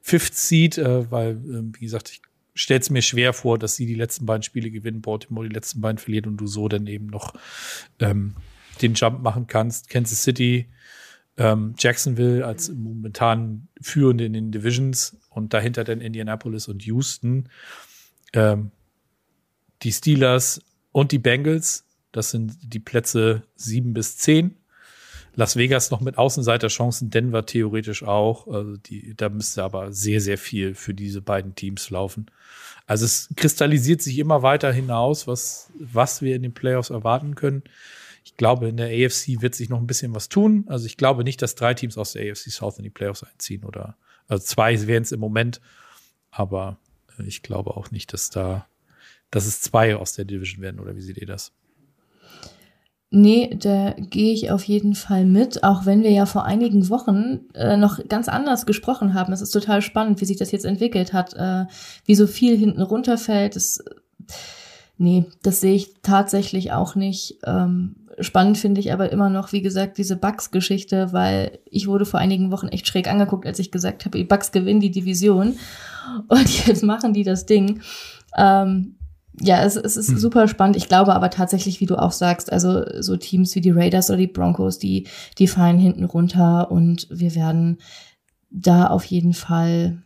Fifth 0.02 0.34
Seat, 0.34 0.80
äh, 0.80 1.10
weil, 1.12 1.34
ähm, 1.34 1.74
wie 1.78 1.86
gesagt, 1.86 2.10
ich 2.10 2.22
stelle 2.56 2.80
es 2.80 2.90
mir 2.90 3.04
schwer 3.04 3.34
vor, 3.34 3.60
dass 3.60 3.76
sie 3.76 3.86
die 3.86 3.94
letzten 3.94 4.26
beiden 4.26 4.42
Spiele 4.42 4.72
gewinnen, 4.72 5.02
Baltimore 5.02 5.48
die 5.48 5.54
letzten 5.54 5.82
beiden 5.82 6.00
verliert 6.00 6.26
und 6.26 6.38
du 6.38 6.48
so 6.48 6.68
dann 6.68 6.88
eben 6.88 7.06
noch 7.06 7.36
ähm, 8.00 8.34
den 8.82 8.96
Jump 8.96 9.22
machen 9.22 9.46
kannst. 9.46 9.90
Kansas 9.90 10.24
City, 10.24 10.68
ähm, 11.38 11.76
Jacksonville 11.78 12.44
als 12.44 12.72
momentan 12.72 13.68
führende 13.82 14.26
in 14.26 14.34
den 14.34 14.52
Divisions 14.52 15.16
und 15.30 15.54
dahinter 15.54 15.84
dann 15.84 16.02
Indianapolis 16.02 16.68
und 16.68 16.84
Houston. 16.84 17.50
Ähm, 18.34 18.72
die 19.84 19.92
Steelers 19.92 20.60
und 20.92 21.12
die 21.12 21.20
Bengals 21.20 21.86
das 22.14 22.32
sind 22.32 22.54
die 22.62 22.80
Plätze 22.80 23.44
sieben 23.56 23.94
bis 23.94 24.18
zehn. 24.18 24.56
Las 25.36 25.56
Vegas 25.56 25.90
noch 25.90 26.00
mit 26.00 26.18
Außenseiterchancen, 26.18 27.10
Denver 27.10 27.46
theoretisch 27.46 28.04
auch. 28.04 28.48
Also 28.48 28.78
die, 28.78 29.16
da 29.16 29.30
müsste 29.30 29.64
aber 29.64 29.92
sehr, 29.92 30.22
sehr 30.22 30.38
viel 30.38 30.76
für 30.76 30.94
diese 30.94 31.22
beiden 31.22 31.56
Teams 31.56 31.90
laufen. 31.90 32.28
Also 32.86 33.06
es 33.06 33.30
kristallisiert 33.36 34.02
sich 34.02 34.20
immer 34.20 34.44
weiter 34.44 34.72
hinaus, 34.72 35.26
was, 35.28 35.72
was 35.80 36.22
wir 36.22 36.36
in 36.36 36.44
den 36.44 36.54
Playoffs 36.54 36.92
erwarten 36.92 37.34
können. 37.34 37.64
Ich 38.24 38.38
glaube, 38.38 38.70
in 38.70 38.78
der 38.78 38.88
AFC 38.88 39.42
wird 39.42 39.56
sich 39.56 39.70
noch 39.70 39.80
ein 39.80 39.88
bisschen 39.88 40.14
was 40.14 40.30
tun. 40.30 40.66
Also 40.68 40.86
ich 40.86 40.98
glaube 40.98 41.24
nicht, 41.24 41.42
dass 41.42 41.56
drei 41.56 41.74
Teams 41.74 41.98
aus 41.98 42.14
der 42.14 42.32
AFC 42.32 42.52
South 42.52 42.78
in 42.78 42.84
die 42.84 42.90
Playoffs 42.90 43.24
einziehen 43.24 43.64
oder 43.64 43.98
also 44.28 44.46
zwei 44.46 44.88
wären 44.88 45.04
es 45.04 45.12
im 45.12 45.20
Moment, 45.20 45.62
aber 46.32 46.78
äh, 47.20 47.24
ich 47.24 47.42
glaube 47.42 47.76
auch 47.76 47.92
nicht, 47.92 48.14
dass 48.14 48.30
da, 48.30 48.68
dass 49.32 49.46
es 49.46 49.62
zwei 49.62 49.96
aus 49.96 50.14
der 50.14 50.26
Division 50.26 50.62
werden 50.62 50.80
oder 50.80 50.96
wie 50.96 51.02
seht 51.02 51.18
ihr 51.18 51.28
das? 51.28 51.52
Nee, 53.16 53.56
da 53.62 53.94
gehe 53.96 54.34
ich 54.34 54.50
auf 54.50 54.64
jeden 54.64 54.96
Fall 54.96 55.24
mit, 55.24 55.64
auch 55.64 55.86
wenn 55.86 56.02
wir 56.02 56.10
ja 56.10 56.26
vor 56.26 56.46
einigen 56.46 56.90
Wochen 56.90 57.42
äh, 57.54 57.78
noch 57.78 58.00
ganz 58.08 58.28
anders 58.28 58.66
gesprochen 58.66 59.14
haben. 59.14 59.32
Es 59.32 59.42
ist 59.44 59.52
total 59.52 59.84
spannend, 59.84 60.20
wie 60.20 60.26
sich 60.26 60.38
das 60.38 60.52
jetzt 60.52 60.66
entwickelt 60.66 61.14
hat, 61.14 61.36
äh, 61.36 61.66
wie 62.06 62.16
so 62.16 62.26
viel 62.26 62.58
hinten 62.58 62.82
runterfällt. 62.82 63.56
Es, 63.56 63.86
nee, 64.98 65.26
das 65.44 65.62
sehe 65.62 65.76
ich 65.76 65.94
tatsächlich 66.02 66.72
auch 66.72 66.96
nicht. 66.96 67.38
Ähm, 67.46 67.98
spannend 68.20 68.58
finde 68.58 68.82
ich 68.82 68.92
aber 68.92 69.12
immer 69.12 69.30
noch, 69.30 69.52
wie 69.52 69.62
gesagt, 69.62 70.00
diese 70.00 70.16
Bucks-Geschichte, 70.16 71.14
weil 71.14 71.60
ich 71.70 71.86
wurde 71.86 72.06
vor 72.06 72.20
einigen 72.20 72.50
Wochen 72.50 72.70
echt 72.70 72.88
schräg 72.88 73.08
angeguckt, 73.08 73.46
als 73.46 73.60
ich 73.60 73.70
gesagt 73.70 74.06
habe, 74.06 74.18
die 74.18 74.24
Bucks 74.24 74.52
gewinnen 74.52 74.80
die 74.80 74.90
Division 74.90 75.60
und 76.30 76.66
jetzt 76.66 76.82
machen 76.82 77.14
die 77.14 77.24
das 77.24 77.46
Ding. 77.46 77.82
Ähm, 78.36 78.96
ja, 79.40 79.64
es, 79.64 79.76
es 79.76 79.98
ist 79.98 80.10
hm. 80.10 80.18
super 80.18 80.48
spannend. 80.48 80.76
Ich 80.76 80.88
glaube 80.88 81.16
aber 81.16 81.30
tatsächlich, 81.30 81.80
wie 81.82 81.86
du 81.86 81.96
auch 81.98 82.12
sagst, 82.12 82.52
also 82.52 82.84
so 83.02 83.18
Teams 83.18 83.56
wie 83.56 83.62
die 83.62 83.72
Raiders 83.72 84.10
oder 84.10 84.18
die 84.18 84.28
Broncos, 84.28 84.80
die, 84.80 85.08
die 85.40 85.48
fallen 85.48 85.80
hinten 85.80 86.06
runter 86.06 86.70
und 86.72 87.08
wir 87.10 87.34
werden 87.36 87.80
da 88.50 88.88
auf 88.88 89.06
jeden 89.06 89.34
Fall. 89.34 90.04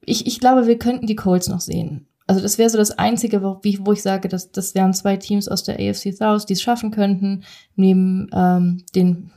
Ich, 0.00 0.26
ich 0.26 0.40
glaube, 0.40 0.66
wir 0.66 0.78
könnten 0.78 1.06
die 1.06 1.16
Colts 1.16 1.48
noch 1.48 1.60
sehen. 1.60 2.06
Also 2.26 2.40
das 2.40 2.58
wäre 2.58 2.70
so 2.70 2.78
das 2.78 2.92
Einzige, 2.92 3.42
wo, 3.42 3.60
wo 3.62 3.92
ich 3.92 4.02
sage, 4.02 4.28
dass 4.28 4.50
das 4.50 4.74
wären 4.74 4.94
zwei 4.94 5.16
Teams 5.16 5.46
aus 5.46 5.62
der 5.62 5.78
AFC 5.78 6.12
South, 6.12 6.46
die 6.46 6.54
es 6.54 6.62
schaffen 6.62 6.90
könnten, 6.90 7.44
neben 7.76 8.28
ähm, 8.32 8.84
den 8.94 9.30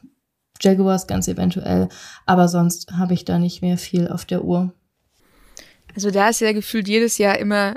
Jaguars 0.61 1.05
ganz 1.05 1.27
eventuell. 1.27 1.89
Aber 2.25 2.47
sonst 2.47 2.93
habe 2.93 3.13
ich 3.13 3.25
da 3.25 3.37
nicht 3.37 3.61
mehr 3.61 3.77
viel 3.77 4.07
auf 4.07 4.25
der 4.25 4.43
Uhr. 4.43 4.73
Also 5.95 6.11
da 6.11 6.29
ist 6.29 6.41
ja 6.41 6.51
gefühlt 6.51 6.87
jedes 6.87 7.17
Jahr 7.17 7.37
immer 7.37 7.75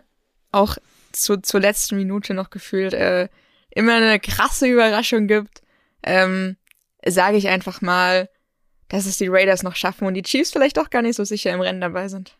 auch 0.51 0.79
zu, 1.13 1.39
zur 1.39 1.61
letzten 1.61 1.97
Minute 1.97 2.35
noch 2.35 2.51
gefühlt 2.51 2.95
äh, 2.95 3.29
immer 3.71 3.97
eine 3.97 4.21
krasse 4.21 4.67
Überraschung 4.67 5.27
gibt, 5.27 5.63
ähm, 6.03 6.57
sage 7.05 7.37
ich 7.37 7.49
einfach 7.49 7.81
mal, 7.81 8.29
dass 8.89 9.07
es 9.07 9.17
die 9.17 9.29
Raiders 9.29 9.63
noch 9.63 9.77
schaffen 9.77 10.07
und 10.07 10.15
die 10.15 10.23
Chiefs 10.23 10.53
vielleicht 10.53 10.79
auch 10.79 10.91
gar 10.91 11.03
nicht 11.03 11.17
so 11.17 11.25
sicher 11.25 11.53
im 11.53 11.61
Rennen 11.61 11.81
dabei 11.81 12.09
sind. 12.09 12.37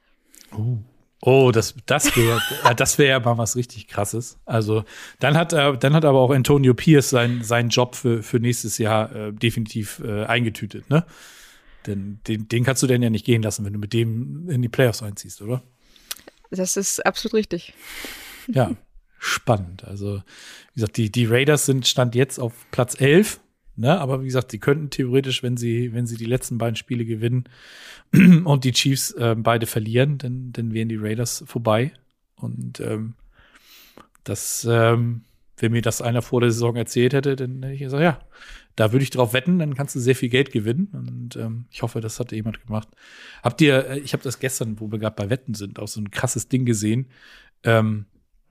Oh. 0.53 0.79
Oh, 1.25 1.53
das, 1.53 1.77
das 1.87 2.17
wäre 2.17 2.41
ja, 2.65 2.75
das 2.75 2.99
wäre 2.99 3.11
ja 3.11 3.21
mal 3.21 3.39
was 3.39 3.55
richtig 3.55 3.87
krasses. 3.87 4.39
Also 4.45 4.85
dann 5.21 5.37
hat 5.37 5.53
er, 5.53 5.77
dann 5.77 5.95
hat 5.95 6.05
aber 6.05 6.19
auch 6.19 6.31
Antonio 6.33 6.75
Pierce 6.75 7.11
seinen 7.11 7.45
seinen 7.45 7.69
Job 7.69 7.95
für, 7.95 8.25
für 8.25 8.41
nächstes 8.41 8.77
Jahr 8.79 9.15
äh, 9.15 9.33
definitiv 9.33 10.03
äh, 10.05 10.25
eingetütet, 10.25 10.91
ne? 10.91 11.07
Denn 11.87 12.21
den, 12.27 12.49
den 12.49 12.65
kannst 12.65 12.83
du 12.83 12.89
denn 12.89 13.03
ja 13.03 13.11
nicht 13.11 13.25
gehen 13.25 13.43
lassen, 13.43 13.65
wenn 13.65 13.73
du 13.73 13.79
mit 13.79 13.93
dem 13.93 14.49
in 14.51 14.63
die 14.63 14.69
Playoffs 14.69 15.03
einziehst, 15.03 15.43
oder? 15.43 15.63
Das 16.51 16.77
ist 16.77 17.05
absolut 17.07 17.35
richtig. 17.35 17.73
Ja, 18.53 18.73
spannend. 19.19 19.85
Also, 19.85 20.17
wie 20.73 20.81
gesagt, 20.81 20.97
die, 20.97 21.11
die 21.11 21.27
Raiders 21.27 21.67
sind 21.67 21.87
Stand 21.87 22.15
jetzt 22.15 22.39
auf 22.39 22.53
Platz 22.71 23.01
11. 23.01 23.41
Ne, 23.75 23.99
aber 23.99 24.21
wie 24.21 24.27
gesagt, 24.27 24.51
sie 24.51 24.59
könnten 24.59 24.91
theoretisch, 24.91 25.43
wenn 25.43 25.57
sie, 25.57 25.95
wenn 25.95 26.07
sie 26.07 26.19
die 26.19 26.27
letzten 26.27 26.59
beiden 26.59 26.77
Spiele 26.77 27.07
gewinnen 27.07 27.45
und 28.45 28.65
die 28.65 28.73
Chiefs 28.73 29.13
äh, 29.13 29.35
beide 29.35 29.67
verlieren, 29.67 30.19
dann, 30.19 30.53
dann 30.53 30.75
wären 30.75 30.91
die 30.91 30.99
Raiders 30.99 31.43
vorbei. 31.47 31.93
Und 32.37 32.81
ähm, 32.81 33.15
das, 34.25 34.67
ähm, 34.71 35.23
wenn 35.57 35.73
mir 35.73 35.81
das 35.81 36.03
einer 36.03 36.21
vor 36.21 36.43
der 36.43 36.51
Saison 36.51 36.77
erzählt 36.77 37.15
hätte, 37.15 37.35
dann 37.35 37.63
hätte 37.63 37.75
ich 37.75 37.81
gesagt, 37.81 38.03
ja, 38.03 38.21
da 38.77 38.93
würde 38.93 39.03
ich 39.03 39.11
drauf 39.11 39.33
wetten, 39.33 39.59
dann 39.59 39.75
kannst 39.75 39.95
du 39.95 40.01
sehr 40.01 40.17
viel 40.17 40.29
Geld 40.29 40.53
gewinnen. 40.53 40.89
Und 40.93 41.37
ähm, 41.37 41.67
ich 41.71 41.83
hoffe, 41.83 42.01
das 42.01 42.21
hat 42.21 42.33
jemand 42.33 42.65
gemacht. 42.65 42.89
Habt 43.43 43.61
ihr, 43.61 43.87
äh, 43.87 43.99
ich 44.01 44.13
habe 44.13 44.23
das 44.23 44.39
gestern, 44.39 44.81
wo 44.81 44.91
wir 44.91 44.99
gerade 44.99 45.17
bei 45.17 45.31
Wetten 45.31 45.55
sind, 45.55 45.79
auch 45.79 45.89
so 45.89 46.01
ein 46.01 46.11
krasses 46.11 46.49
Ding 46.49 46.65
gesehen. 46.65 47.07
Ähm, 47.65 48.07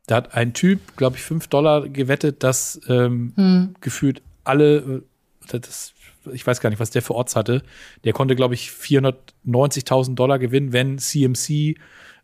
da 0.07 0.15
hat 0.15 0.33
ein 0.33 0.53
Typ, 0.53 0.97
glaube 0.97 1.17
ich, 1.17 1.23
fünf 1.23 1.47
Dollar 1.47 1.87
gewettet, 1.87 2.43
dass 2.43 2.81
ähm, 2.87 3.33
hm. 3.35 3.75
gefühlt 3.81 4.21
alle, 4.43 5.03
äh, 5.51 5.59
das, 5.59 5.93
ich 6.31 6.45
weiß 6.45 6.59
gar 6.61 6.69
nicht, 6.69 6.79
was 6.79 6.91
der 6.91 7.01
für 7.01 7.15
Orts 7.15 7.35
hatte, 7.35 7.63
der 8.03 8.13
konnte, 8.13 8.35
glaube 8.35 8.53
ich, 8.53 8.69
490.000 8.69 10.15
Dollar 10.15 10.39
gewinnen, 10.39 10.73
wenn 10.73 10.97
CMC 10.97 11.49
äh, 11.49 11.75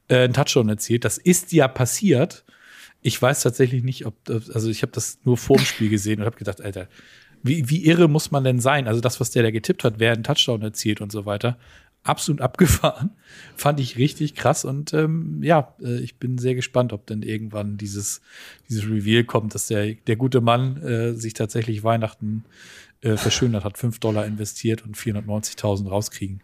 einen 0.10 0.34
Touchdown 0.34 0.70
erzielt. 0.70 1.06
Das 1.06 1.18
ist 1.18 1.52
ja 1.54 1.68
passiert. 1.68 2.44
Ich 3.02 3.22
weiß 3.22 3.42
tatsächlich 3.44 3.84
nicht, 3.84 4.06
ob, 4.06 4.16
also 4.28 4.70
ich 4.70 4.82
habe 4.82 4.92
das 4.92 5.20
nur 5.24 5.38
vorm 5.38 5.60
Spiel 5.60 5.90
gesehen 5.90 6.20
und 6.20 6.26
habe 6.26 6.38
gedacht, 6.38 6.62
Alter, 6.62 6.88
wie, 7.44 7.70
wie 7.70 7.86
irre 7.86 8.08
muss 8.08 8.32
man 8.32 8.44
denn 8.44 8.60
sein? 8.60 8.88
Also 8.88 9.02
das, 9.02 9.20
was 9.20 9.32
der 9.32 9.44
da 9.44 9.52
getippt 9.52 9.84
hat, 9.84 10.00
wer 10.00 10.14
einen 10.14 10.24
Touchdown 10.24 10.62
erzielt 10.62 11.02
und 11.02 11.12
so 11.12 11.26
weiter 11.26 11.58
absolut 12.08 12.42
abgefahren. 12.48 13.12
Fand 13.56 13.80
ich 13.80 13.98
richtig 13.98 14.36
krass 14.36 14.66
und 14.66 14.94
ähm, 14.94 15.42
ja, 15.44 15.76
äh, 15.82 16.00
ich 16.00 16.18
bin 16.18 16.38
sehr 16.38 16.56
gespannt, 16.56 16.94
ob 16.94 17.06
denn 17.08 17.22
irgendwann 17.22 17.78
dieses, 17.78 18.22
dieses 18.70 18.86
Reveal 18.86 19.24
kommt, 19.24 19.56
dass 19.56 19.68
der, 19.68 19.94
der 19.94 20.16
gute 20.16 20.42
Mann 20.42 20.78
äh, 20.84 21.14
sich 21.14 21.34
tatsächlich 21.34 21.84
Weihnachten 21.84 22.46
äh, 23.02 23.18
verschönert 23.18 23.64
hat, 23.64 23.78
5 23.78 24.00
Dollar 24.00 24.26
investiert 24.26 24.84
und 24.84 24.98
490.000 24.98 25.90
rauskriegen. 25.90 26.42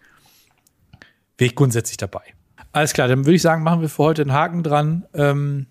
Wäre 1.37 1.47
ich 1.47 1.55
grundsätzlich 1.55 1.97
dabei. 1.97 2.21
Alles 2.71 2.93
klar, 2.93 3.07
dann 3.07 3.25
würde 3.25 3.35
ich 3.35 3.41
sagen, 3.41 3.63
machen 3.63 3.81
wir 3.81 3.89
für 3.89 4.03
heute 4.03 4.21
einen 4.23 4.33
Haken 4.33 4.63
dran. 4.63 5.05
Ähm, 5.13 5.67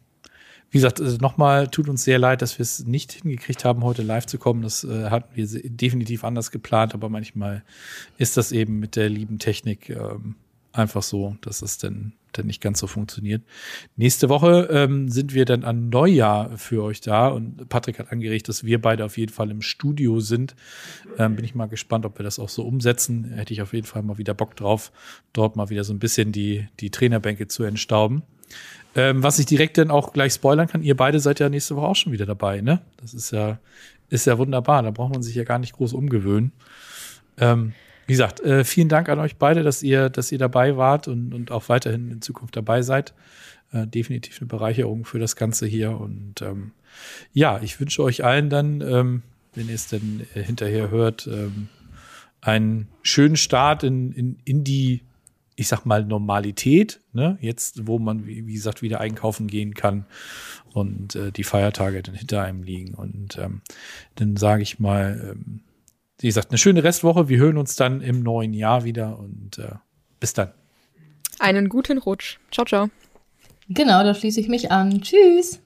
wie 0.72 0.78
gesagt, 0.78 1.02
also 1.02 1.18
nochmal 1.18 1.68
tut 1.68 1.90
uns 1.90 2.02
sehr 2.02 2.18
leid, 2.18 2.40
dass 2.40 2.58
wir 2.58 2.62
es 2.62 2.86
nicht 2.86 3.12
hingekriegt 3.12 3.62
haben, 3.62 3.84
heute 3.84 4.02
live 4.02 4.24
zu 4.24 4.38
kommen. 4.38 4.62
Das 4.62 4.84
äh, 4.84 5.10
hatten 5.10 5.36
wir 5.36 5.46
definitiv 5.64 6.24
anders 6.24 6.50
geplant, 6.50 6.94
aber 6.94 7.10
manchmal 7.10 7.62
ist 8.16 8.38
das 8.38 8.52
eben 8.52 8.80
mit 8.80 8.96
der 8.96 9.10
lieben 9.10 9.38
Technik 9.38 9.90
ähm, 9.90 10.36
einfach 10.72 11.02
so, 11.02 11.36
dass 11.42 11.60
es 11.60 11.76
dann, 11.76 12.14
dann 12.32 12.46
nicht 12.46 12.62
ganz 12.62 12.80
so 12.80 12.86
funktioniert. 12.86 13.42
Nächste 13.96 14.30
Woche 14.30 14.66
ähm, 14.72 15.10
sind 15.10 15.34
wir 15.34 15.44
dann 15.44 15.62
an 15.62 15.90
Neujahr 15.90 16.56
für 16.56 16.82
euch 16.82 17.02
da 17.02 17.28
und 17.28 17.68
Patrick 17.68 17.98
hat 17.98 18.10
angeregt, 18.10 18.48
dass 18.48 18.64
wir 18.64 18.80
beide 18.80 19.04
auf 19.04 19.18
jeden 19.18 19.32
Fall 19.32 19.50
im 19.50 19.60
Studio 19.60 20.20
sind. 20.20 20.56
Ähm, 21.18 21.36
bin 21.36 21.44
ich 21.44 21.54
mal 21.54 21.66
gespannt, 21.66 22.06
ob 22.06 22.18
wir 22.18 22.24
das 22.24 22.38
auch 22.38 22.48
so 22.48 22.64
umsetzen. 22.64 23.24
Hätte 23.24 23.52
ich 23.52 23.60
auf 23.60 23.74
jeden 23.74 23.86
Fall 23.86 24.02
mal 24.02 24.16
wieder 24.16 24.32
Bock 24.32 24.56
drauf, 24.56 24.90
dort 25.34 25.54
mal 25.54 25.68
wieder 25.68 25.84
so 25.84 25.92
ein 25.92 25.98
bisschen 25.98 26.32
die, 26.32 26.66
die 26.80 26.88
Trainerbänke 26.88 27.46
zu 27.46 27.62
entstauben. 27.62 28.22
Ähm, 28.94 29.22
was 29.22 29.38
ich 29.38 29.46
direkt 29.46 29.78
dann 29.78 29.90
auch 29.90 30.12
gleich 30.12 30.34
spoilern 30.34 30.68
kann, 30.68 30.82
ihr 30.82 30.96
beide 30.96 31.18
seid 31.18 31.40
ja 31.40 31.48
nächste 31.48 31.76
Woche 31.76 31.86
auch 31.86 31.96
schon 31.96 32.12
wieder 32.12 32.26
dabei, 32.26 32.60
ne? 32.60 32.82
Das 32.98 33.14
ist 33.14 33.30
ja, 33.30 33.58
ist 34.10 34.26
ja 34.26 34.36
wunderbar. 34.36 34.82
Da 34.82 34.90
braucht 34.90 35.12
man 35.12 35.22
sich 35.22 35.34
ja 35.34 35.44
gar 35.44 35.58
nicht 35.58 35.72
groß 35.72 35.94
umgewöhnen. 35.94 36.52
Ähm, 37.38 37.72
wie 38.06 38.12
gesagt, 38.12 38.40
äh, 38.40 38.64
vielen 38.64 38.88
Dank 38.88 39.08
an 39.08 39.18
euch 39.18 39.36
beide, 39.36 39.62
dass 39.62 39.82
ihr, 39.82 40.10
dass 40.10 40.32
ihr 40.32 40.38
dabei 40.38 40.76
wart 40.76 41.08
und, 41.08 41.32
und 41.32 41.50
auch 41.50 41.68
weiterhin 41.68 42.10
in 42.10 42.20
Zukunft 42.20 42.56
dabei 42.56 42.82
seid. 42.82 43.14
Äh, 43.72 43.86
definitiv 43.86 44.40
eine 44.40 44.48
Bereicherung 44.48 45.04
für 45.06 45.18
das 45.18 45.36
Ganze 45.36 45.66
hier. 45.66 45.98
Und 45.98 46.42
ähm, 46.42 46.72
ja, 47.32 47.60
ich 47.62 47.80
wünsche 47.80 48.02
euch 48.02 48.24
allen 48.24 48.50
dann, 48.50 48.82
ähm, 48.82 49.22
wenn 49.54 49.68
ihr 49.68 49.74
es 49.74 49.88
denn 49.88 50.26
äh, 50.34 50.42
hinterher 50.42 50.90
hört, 50.90 51.26
ähm, 51.26 51.68
einen 52.42 52.88
schönen 53.02 53.36
Start 53.36 53.82
in, 53.84 54.12
in, 54.12 54.38
in 54.44 54.64
die 54.64 55.00
ich 55.56 55.68
sag 55.68 55.84
mal, 55.84 56.04
Normalität, 56.04 57.00
ne? 57.12 57.38
Jetzt, 57.40 57.86
wo 57.86 57.98
man, 57.98 58.26
wie, 58.26 58.46
wie 58.46 58.54
gesagt, 58.54 58.82
wieder 58.82 59.00
einkaufen 59.00 59.46
gehen 59.46 59.74
kann 59.74 60.06
und 60.72 61.14
äh, 61.14 61.30
die 61.32 61.44
Feiertage 61.44 62.02
dann 62.02 62.14
hinter 62.14 62.42
einem 62.42 62.62
liegen. 62.62 62.94
Und 62.94 63.38
ähm, 63.38 63.60
dann 64.14 64.36
sage 64.36 64.62
ich 64.62 64.78
mal, 64.78 65.34
ähm, 65.34 65.60
wie 66.18 66.28
gesagt, 66.28 66.50
eine 66.50 66.58
schöne 66.58 66.84
Restwoche. 66.84 67.28
Wir 67.28 67.38
hören 67.38 67.58
uns 67.58 67.76
dann 67.76 68.00
im 68.00 68.22
neuen 68.22 68.54
Jahr 68.54 68.84
wieder 68.84 69.18
und 69.18 69.58
äh, 69.58 69.72
bis 70.20 70.32
dann. 70.32 70.52
Einen 71.38 71.68
guten 71.68 71.98
Rutsch. 71.98 72.38
Ciao, 72.50 72.64
ciao. 72.64 72.88
Genau, 73.68 74.02
da 74.04 74.14
schließe 74.14 74.40
ich 74.40 74.48
mich 74.48 74.70
an. 74.70 75.00
Tschüss. 75.00 75.60